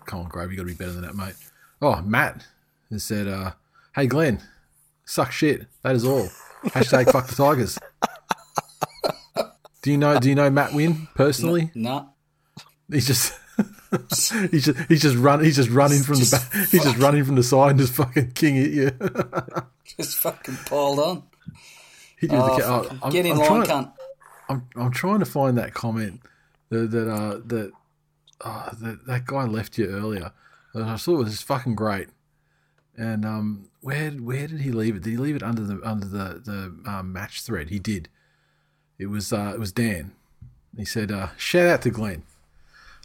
come 0.06 0.22
on, 0.22 0.30
Grove, 0.30 0.52
you 0.52 0.58
got 0.58 0.64
to 0.64 0.68
be 0.68 0.74
better 0.74 0.94
than 0.94 1.02
that, 1.02 1.16
mate. 1.16 1.36
Oh, 1.82 2.02
Matt 2.02 2.46
has 2.92 3.04
said, 3.04 3.28
uh, 3.28 3.52
"Hey, 3.96 4.08
Glenn, 4.08 4.42
suck 5.06 5.32
shit. 5.32 5.68
That 5.84 5.96
is 5.96 6.06
all." 6.06 6.30
Hashtag 6.66 7.12
fuck 7.12 7.28
the 7.28 7.36
Tigers. 7.36 7.80
Do 9.82 9.92
you 9.92 9.98
know? 9.98 10.20
Do 10.20 10.28
you 10.28 10.36
know 10.36 10.50
Matt 10.50 10.74
Wynn 10.74 11.08
personally? 11.16 11.72
Nah. 11.74 12.08
He's 12.92 13.08
just. 13.08 13.39
he's 14.52 14.66
just 14.66 14.80
he's 14.88 15.02
just 15.02 15.18
run 15.18 15.44
he's 15.44 15.56
just 15.56 15.70
running 15.70 16.02
from 16.04 16.16
the 16.16 16.28
back 16.54 16.68
he's 16.70 16.84
just 16.84 16.98
running 16.98 17.24
from 17.24 17.36
the 17.36 17.44
side 17.44 17.72
and 17.72 17.80
just 17.80 17.94
fucking 17.94 18.32
king 18.32 18.58
at 18.58 18.70
you. 18.70 18.92
Just 19.98 20.18
fucking 20.20 20.56
piled 20.68 21.00
on. 21.00 21.24
Hit 22.18 22.32
you 22.32 22.38
with 22.38 22.46
Oh, 22.52 22.56
the 22.58 22.62
ca- 22.62 22.84
fucking 22.84 23.00
I'm- 23.02 23.12
get 23.12 23.26
in 23.26 23.32
I'm 23.34 23.38
line, 23.40 23.48
trying- 23.48 23.66
cunt. 23.86 23.92
I'm 24.48 24.68
I'm 24.76 24.92
trying 24.92 25.20
to 25.20 25.26
find 25.26 25.58
that 25.58 25.74
comment 25.74 26.22
that 26.70 26.92
that 26.92 27.10
uh 27.10 27.40
that 27.48 27.72
uh, 28.42 28.70
that 28.82 29.06
that 29.08 29.26
guy 29.26 29.44
left 29.46 29.78
you 29.80 29.88
earlier. 29.88 30.32
that 30.76 30.84
I 30.84 30.96
thought 30.98 31.18
was 31.18 31.42
fucking 31.42 31.76
great. 31.76 32.10
And 32.98 33.26
um, 33.26 33.70
where 33.82 34.12
where 34.12 34.48
did 34.48 34.62
he 34.62 34.72
leave 34.72 34.96
it? 34.96 35.04
Did 35.04 35.12
he 35.12 35.18
leave 35.18 35.36
it 35.36 35.44
under 35.44 35.64
the 35.64 35.82
under 35.84 36.06
the 36.06 36.42
the 36.46 36.90
um, 36.90 37.12
match 37.12 37.42
thread? 37.42 37.70
He 37.70 37.80
did. 37.80 38.10
It 39.00 39.08
was 39.08 39.34
uh, 39.34 39.52
it 39.56 39.60
was 39.60 39.72
Dan. 39.72 40.12
He 40.78 40.86
said, 40.86 41.12
uh, 41.12 41.30
"Shout 41.38 41.66
out 41.68 41.82
to 41.84 41.90
Glenn. 41.90 42.24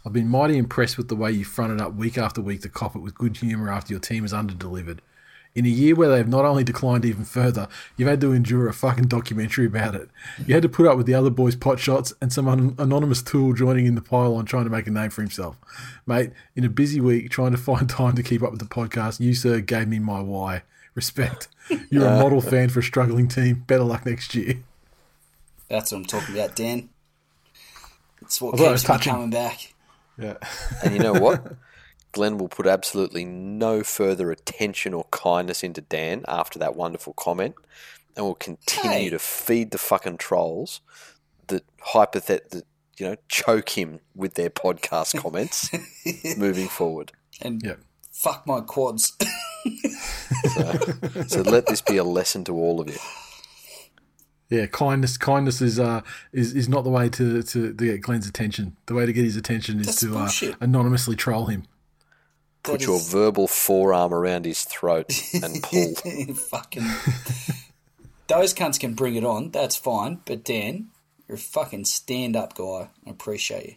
I've 0.05 0.13
been 0.13 0.27
mighty 0.27 0.57
impressed 0.57 0.97
with 0.97 1.07
the 1.07 1.15
way 1.15 1.31
you 1.31 1.43
fronted 1.43 1.81
up 1.81 1.95
week 1.95 2.17
after 2.17 2.39
week 2.39 2.61
to 2.61 2.69
cop 2.69 2.95
it 2.95 2.99
with 2.99 3.15
good 3.15 3.37
humour 3.37 3.71
after 3.71 3.91
your 3.91 3.99
team 3.99 4.23
has 4.23 4.33
underdelivered. 4.33 4.99
In 5.55 5.65
a 5.65 5.69
year 5.69 5.95
where 5.95 6.09
they've 6.09 6.27
not 6.27 6.43
only 6.43 6.65
declined 6.65 7.05
even 7.05 7.23
further, 7.23 7.69
you've 7.95 8.09
had 8.09 8.19
to 8.21 8.33
endure 8.33 8.67
a 8.67 8.73
fucking 8.73 9.07
documentary 9.07 9.65
about 9.65 9.95
it. 9.95 10.09
You 10.45 10.53
had 10.53 10.63
to 10.63 10.69
put 10.69 10.85
up 10.85 10.97
with 10.97 11.05
the 11.05 11.13
other 11.13 11.29
boys' 11.29 11.55
pot 11.55 11.79
shots 11.79 12.13
and 12.21 12.31
some 12.31 12.47
an- 12.49 12.75
anonymous 12.77 13.23
tool 13.23 13.53
joining 13.53 13.85
in 13.85 13.95
the 13.95 14.01
pile 14.01 14.35
on 14.35 14.45
trying 14.45 14.65
to 14.65 14.69
make 14.69 14.85
a 14.85 14.91
name 14.91 15.09
for 15.09 15.21
himself. 15.21 15.57
Mate, 16.05 16.31
in 16.57 16.65
a 16.65 16.69
busy 16.69 16.99
week 16.99 17.31
trying 17.31 17.51
to 17.51 17.57
find 17.71 17.89
time 17.89 18.15
to 18.15 18.23
keep 18.23 18.43
up 18.43 18.51
with 18.51 18.59
the 18.59 18.65
podcast, 18.65 19.21
you, 19.21 19.33
sir, 19.33 19.61
gave 19.61 19.87
me 19.87 19.97
my 19.97 20.19
why. 20.21 20.63
Respect. 20.93 21.47
You're 21.89 22.05
a 22.05 22.19
model 22.21 22.41
fan 22.41 22.69
for 22.69 22.79
a 22.79 22.83
struggling 22.83 23.27
team. 23.27 23.63
Better 23.65 23.83
luck 23.83 24.05
next 24.05 24.35
year. 24.35 24.59
That's 25.69 25.91
what 25.91 25.99
I'm 25.99 26.05
talking 26.05 26.35
about, 26.35 26.55
Dan. 26.55 26.89
It's 28.21 28.39
what 28.41 28.53
I 28.53 28.57
thought 28.57 28.67
it 28.67 28.71
was 28.71 28.83
keeps 28.85 29.05
me 29.05 29.11
coming 29.11 29.29
back. 29.29 29.73
Yeah. 30.17 30.37
And 30.83 30.93
you 30.93 30.99
know 30.99 31.13
what? 31.19 31.43
Glenn 32.11 32.37
will 32.37 32.47
put 32.47 32.65
absolutely 32.67 33.25
no 33.25 33.83
further 33.83 34.31
attention 34.31 34.93
or 34.93 35.03
kindness 35.11 35.63
into 35.63 35.81
Dan 35.81 36.23
after 36.27 36.57
that 36.59 36.75
wonderful 36.75 37.13
comment 37.13 37.55
and 38.15 38.25
will 38.25 38.35
continue 38.35 38.89
Hey. 38.91 39.09
to 39.09 39.19
feed 39.19 39.71
the 39.71 39.77
fucking 39.77 40.17
trolls 40.17 40.79
that 41.47 41.63
hypothet 41.81 42.51
that 42.51 42.63
you 42.97 43.05
know 43.07 43.15
choke 43.27 43.77
him 43.77 43.99
with 44.15 44.35
their 44.35 44.49
podcast 44.49 45.19
comments 45.21 45.69
moving 46.37 46.69
forward. 46.69 47.11
And 47.41 47.61
Yep. 47.61 47.79
fuck 48.13 48.47
my 48.47 48.61
quads. 48.61 49.11
So 51.27 51.41
let 51.41 51.65
this 51.67 51.81
be 51.81 51.97
a 51.97 52.03
lesson 52.05 52.43
to 52.45 52.53
all 52.53 52.79
of 52.79 52.87
you. 52.87 52.97
Yeah, 54.49 54.67
kindness. 54.67 55.17
Kindness 55.17 55.61
is 55.61 55.79
uh 55.79 56.01
is, 56.31 56.53
is 56.53 56.69
not 56.69 56.83
the 56.83 56.89
way 56.89 57.09
to, 57.09 57.41
to, 57.41 57.73
to 57.73 57.73
get 57.73 58.01
Glenn's 58.01 58.27
attention. 58.27 58.77
The 58.85 58.93
way 58.93 59.05
to 59.05 59.13
get 59.13 59.23
his 59.25 59.35
attention 59.37 59.79
is 59.79 59.87
That's 59.87 60.39
to 60.39 60.51
uh, 60.51 60.55
anonymously 60.61 61.15
troll 61.15 61.47
him. 61.47 61.63
Put 62.63 62.79
That 62.79 62.87
your 62.87 62.99
verbal 62.99 63.47
forearm 63.47 64.13
around 64.13 64.45
his 64.45 64.63
throat 64.63 65.11
and 65.33 65.61
pull. 65.63 65.93
fucking. 66.35 66.83
Those 68.27 68.53
cunts 68.55 68.79
can 68.79 68.93
bring 68.93 69.15
it 69.15 69.23
on. 69.23 69.51
That's 69.51 69.75
fine. 69.75 70.21
But 70.25 70.43
Dan, 70.43 70.87
you're 71.27 71.35
a 71.35 71.39
fucking 71.39 71.85
stand-up 71.85 72.55
guy. 72.55 72.89
I 73.05 73.09
appreciate 73.09 73.65
you. 73.65 73.75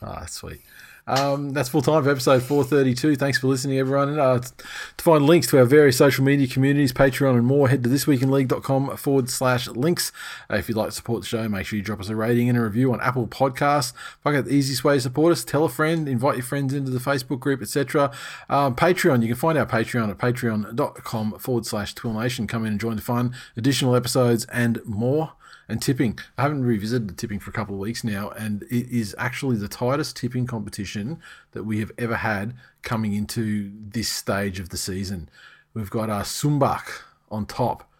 Ah, 0.00 0.20
that's 0.20 0.34
sweet. 0.34 0.60
Um, 1.06 1.50
that's 1.50 1.68
full 1.68 1.82
time 1.82 2.02
for 2.02 2.10
episode 2.10 2.42
432. 2.42 3.16
Thanks 3.16 3.38
for 3.38 3.46
listening, 3.48 3.78
everyone. 3.78 4.08
And, 4.08 4.20
uh, 4.20 4.38
to 4.38 5.04
find 5.04 5.26
links 5.26 5.46
to 5.48 5.58
our 5.58 5.64
various 5.64 5.96
social 5.96 6.24
media 6.24 6.46
communities, 6.46 6.92
Patreon, 6.92 7.36
and 7.36 7.46
more, 7.46 7.68
head 7.68 7.82
to 7.84 7.90
thisweekinleague.com 7.90 8.96
forward 8.96 9.28
slash 9.28 9.68
links. 9.68 10.12
Uh, 10.50 10.56
if 10.56 10.68
you'd 10.68 10.76
like 10.76 10.88
to 10.88 10.92
support 10.92 11.22
the 11.22 11.26
show, 11.26 11.48
make 11.48 11.66
sure 11.66 11.76
you 11.76 11.82
drop 11.82 12.00
us 12.00 12.08
a 12.08 12.16
rating 12.16 12.48
and 12.48 12.56
a 12.56 12.62
review 12.62 12.92
on 12.92 13.00
Apple 13.00 13.26
Podcasts. 13.26 13.92
Fuck 14.22 14.34
it, 14.34 14.44
the 14.46 14.54
easiest 14.54 14.84
way 14.84 14.94
to 14.94 15.00
support 15.00 15.32
us, 15.32 15.44
tell 15.44 15.64
a 15.64 15.68
friend, 15.68 16.08
invite 16.08 16.36
your 16.36 16.44
friends 16.44 16.72
into 16.72 16.90
the 16.90 16.98
Facebook 16.98 17.40
group, 17.40 17.60
etc. 17.60 18.10
Um, 18.48 18.74
Patreon, 18.74 19.22
you 19.22 19.28
can 19.28 19.36
find 19.36 19.58
our 19.58 19.66
Patreon 19.66 20.10
at 20.10 20.18
patreon.com 20.18 21.38
forward 21.38 21.66
slash 21.66 21.94
twillnation. 21.94 22.48
Come 22.48 22.64
in 22.64 22.72
and 22.72 22.80
join 22.80 22.96
the 22.96 23.02
fun, 23.02 23.34
additional 23.56 23.94
episodes, 23.94 24.46
and 24.46 24.80
more 24.86 25.32
and 25.68 25.80
tipping. 25.80 26.18
I 26.36 26.42
haven't 26.42 26.64
revisited 26.64 27.08
the 27.08 27.14
tipping 27.14 27.40
for 27.40 27.50
a 27.50 27.52
couple 27.52 27.74
of 27.74 27.80
weeks 27.80 28.04
now, 28.04 28.30
and 28.30 28.62
it 28.64 28.88
is 28.90 29.14
actually 29.18 29.56
the 29.56 29.68
tightest 29.68 30.16
tipping 30.16 30.46
competition 30.46 31.20
that 31.52 31.64
we 31.64 31.80
have 31.80 31.92
ever 31.98 32.16
had 32.16 32.54
coming 32.82 33.14
into 33.14 33.72
this 33.74 34.08
stage 34.08 34.60
of 34.60 34.68
the 34.70 34.76
season. 34.76 35.28
We've 35.72 35.90
got 35.90 36.10
our 36.10 36.22
Sumbak 36.22 37.02
on 37.30 37.46
top, 37.46 37.90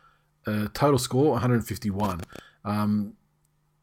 uh, 0.47 0.69
total 0.75 0.99
score 0.99 1.33
151. 1.33 2.21
Um, 2.65 3.15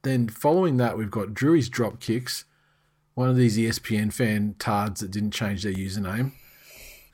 then 0.04 0.30
following 0.30 0.78
that, 0.78 0.98
we've 0.98 1.12
got 1.12 1.34
Drury's 1.34 1.70
drop 1.70 2.00
kicks, 2.00 2.46
one 3.14 3.30
of 3.30 3.36
these 3.36 3.58
ESPN 3.58 4.12
fan 4.14 4.56
tards 4.58 5.02
that 5.02 5.12
didn't 5.12 5.32
change 5.32 5.64
their 5.64 5.74
username. 5.74 6.32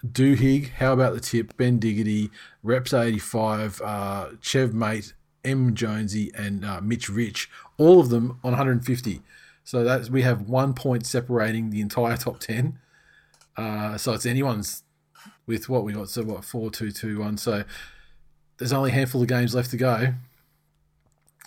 Doohig, 0.05 0.69
how 0.73 0.93
about 0.93 1.15
the 1.15 1.19
tip? 1.19 1.57
Ben 1.57 1.79
Diggity, 1.79 2.29
Reps 2.61 2.93
85, 2.93 3.81
uh, 3.81 4.27
Chev 4.41 4.73
Mate, 4.73 5.13
M 5.47 5.73
Jonesy, 5.73 6.31
and 6.35 6.65
uh, 6.65 6.81
Mitch 6.81 7.09
Rich, 7.09 7.49
all 7.77 7.99
of 7.99 8.09
them 8.09 8.39
on 8.43 8.51
150. 8.51 9.21
So 9.63 9.83
that's 9.83 10.09
we 10.09 10.21
have 10.21 10.41
one 10.41 10.73
point 10.73 11.05
separating 11.05 11.69
the 11.69 11.81
entire 11.81 12.17
top 12.17 12.39
10. 12.39 12.79
Uh, 13.55 13.97
so 13.97 14.13
it's 14.13 14.25
anyone's 14.25 14.83
with 15.45 15.67
what 15.67 15.83
we 15.83 15.93
got. 15.93 16.09
So 16.09 16.23
what 16.23 16.45
four, 16.45 16.69
two, 16.69 16.91
two, 16.91 17.19
one. 17.19 17.37
So 17.37 17.63
there's 18.57 18.73
only 18.73 18.91
a 18.91 18.93
handful 18.93 19.21
of 19.21 19.27
games 19.27 19.55
left 19.55 19.71
to 19.71 19.77
go 19.77 20.13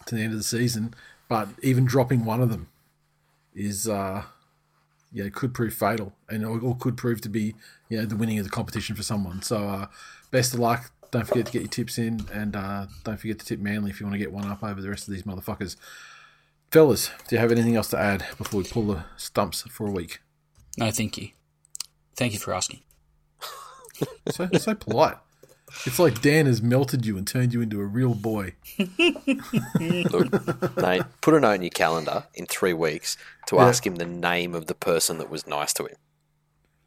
to 0.07 0.15
the 0.15 0.21
end 0.21 0.33
of 0.33 0.39
the 0.39 0.45
season. 0.45 0.95
But 1.29 1.49
even 1.63 1.85
dropping 1.85 2.25
one 2.25 2.41
of 2.41 2.51
them 2.51 2.69
is 3.55 3.89
uh, 3.89 4.25
could 5.33 5.55
prove 5.55 5.75
fatal 5.75 6.13
and 6.29 6.45
or 6.45 6.77
could 6.77 6.97
prove 6.97 7.21
to 7.21 7.29
be, 7.29 7.55
you 7.89 7.99
know, 7.99 8.05
the 8.05 8.17
winning 8.17 8.39
of 8.39 8.45
the 8.45 8.51
competition 8.51 8.97
for 8.97 9.03
someone. 9.03 9.43
So, 9.43 9.69
uh, 9.69 9.87
best 10.31 10.55
of 10.55 10.61
luck. 10.61 10.91
Don't 11.11 11.27
forget 11.27 11.47
to 11.47 11.53
get 11.53 11.63
your 11.63 11.69
tips 11.69 11.99
in, 11.99 12.21
and 12.33 12.55
uh, 12.55 12.87
don't 13.05 13.19
forget 13.19 13.39
to 13.41 13.45
tip 13.47 13.59
Manly 13.61 13.91
if 13.91 13.99
you 14.01 14.07
want 14.07 14.15
to 14.15 14.19
get 14.19 14.33
one 14.33 14.47
up 14.47 14.63
over 14.63 14.81
the 14.81 14.89
rest 14.89 15.09
of 15.09 15.15
these 15.15 15.25
motherfuckers. 15.25 15.77
Fellas, 16.71 17.11
do 17.29 17.35
you 17.35 17.41
have 17.41 17.51
anything 17.51 17.75
else 17.75 17.89
to 17.91 17.99
add 17.99 18.25
before 18.39 18.63
we 18.63 18.69
pull 18.69 18.85
the 18.87 19.05
stumps 19.17 19.63
for 19.63 19.89
a 19.89 19.91
week? 19.91 20.21
No, 20.79 20.91
thank 20.93 21.19
you. 21.19 21.31
Thank 22.17 22.33
you 22.33 22.39
for 22.39 22.55
asking. 22.55 22.81
So 24.31 24.49
so 24.59 24.75
polite. 24.75 25.17
It's 25.85 25.99
like 25.99 26.23
Dan 26.23 26.47
has 26.47 26.63
melted 26.63 27.05
you 27.05 27.19
and 27.19 27.27
turned 27.27 27.53
you 27.53 27.61
into 27.61 27.81
a 27.81 27.85
real 27.85 28.15
boy. 28.15 28.55
Look, 29.79 30.77
Mate, 30.79 31.03
put 31.21 31.35
a 31.35 31.41
note 31.41 31.53
in 31.53 31.63
your 31.63 31.71
calendar 31.71 32.25
in 32.35 32.47
three 32.47 32.73
weeks 32.73 33.17
to 33.49 33.57
Yeah. 33.57 33.67
ask 33.67 33.87
him 33.87 33.97
the 33.97 34.07
name 34.07 34.55
of 34.55 34.67
the 34.67 34.75
person 34.75 35.19
that 35.19 35.29
was 35.29 35.47
nice 35.47 35.73
to 35.75 35.85
him. 35.85 35.97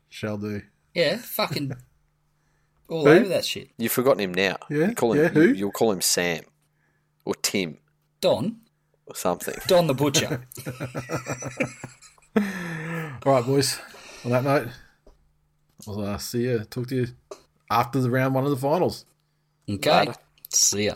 Shall 0.09 0.37
do. 0.37 0.63
Yeah, 0.95 1.17
fucking 1.17 1.73
all 2.89 3.05
Who? 3.05 3.11
over 3.11 3.27
that 3.29 3.45
shit. 3.45 3.69
You've 3.77 3.91
forgotten 3.91 4.19
him 4.21 4.33
now. 4.33 4.57
Yeah, 4.69 4.89
You 4.89 4.95
call 4.95 5.13
him, 5.13 5.23
yeah, 5.23 5.29
who? 5.29 5.41
You, 5.47 5.53
you'll 5.53 5.71
call 5.71 5.91
him 5.91 6.01
Sam 6.01 6.43
or 7.25 7.33
Tim 7.35 7.77
Don, 8.21 8.57
or 9.05 9.15
something. 9.15 9.55
Don 9.67 9.87
the 9.87 9.93
butcher. 9.93 10.45
All 13.25 13.33
right, 13.33 13.45
boys. 13.45 13.79
On 14.25 14.31
that 14.31 14.43
note, 14.43 14.67
I'll 15.87 16.01
uh, 16.01 16.17
see 16.17 16.43
you. 16.43 16.59
Talk 16.65 16.87
to 16.87 16.95
you 16.95 17.07
after 17.69 17.99
the 18.01 18.09
round 18.09 18.33
one 18.33 18.43
of 18.45 18.49
the 18.51 18.57
finals. 18.57 19.05
Okay, 19.69 19.91
Later. 19.99 20.15
see 20.49 20.85
ya. 20.85 20.95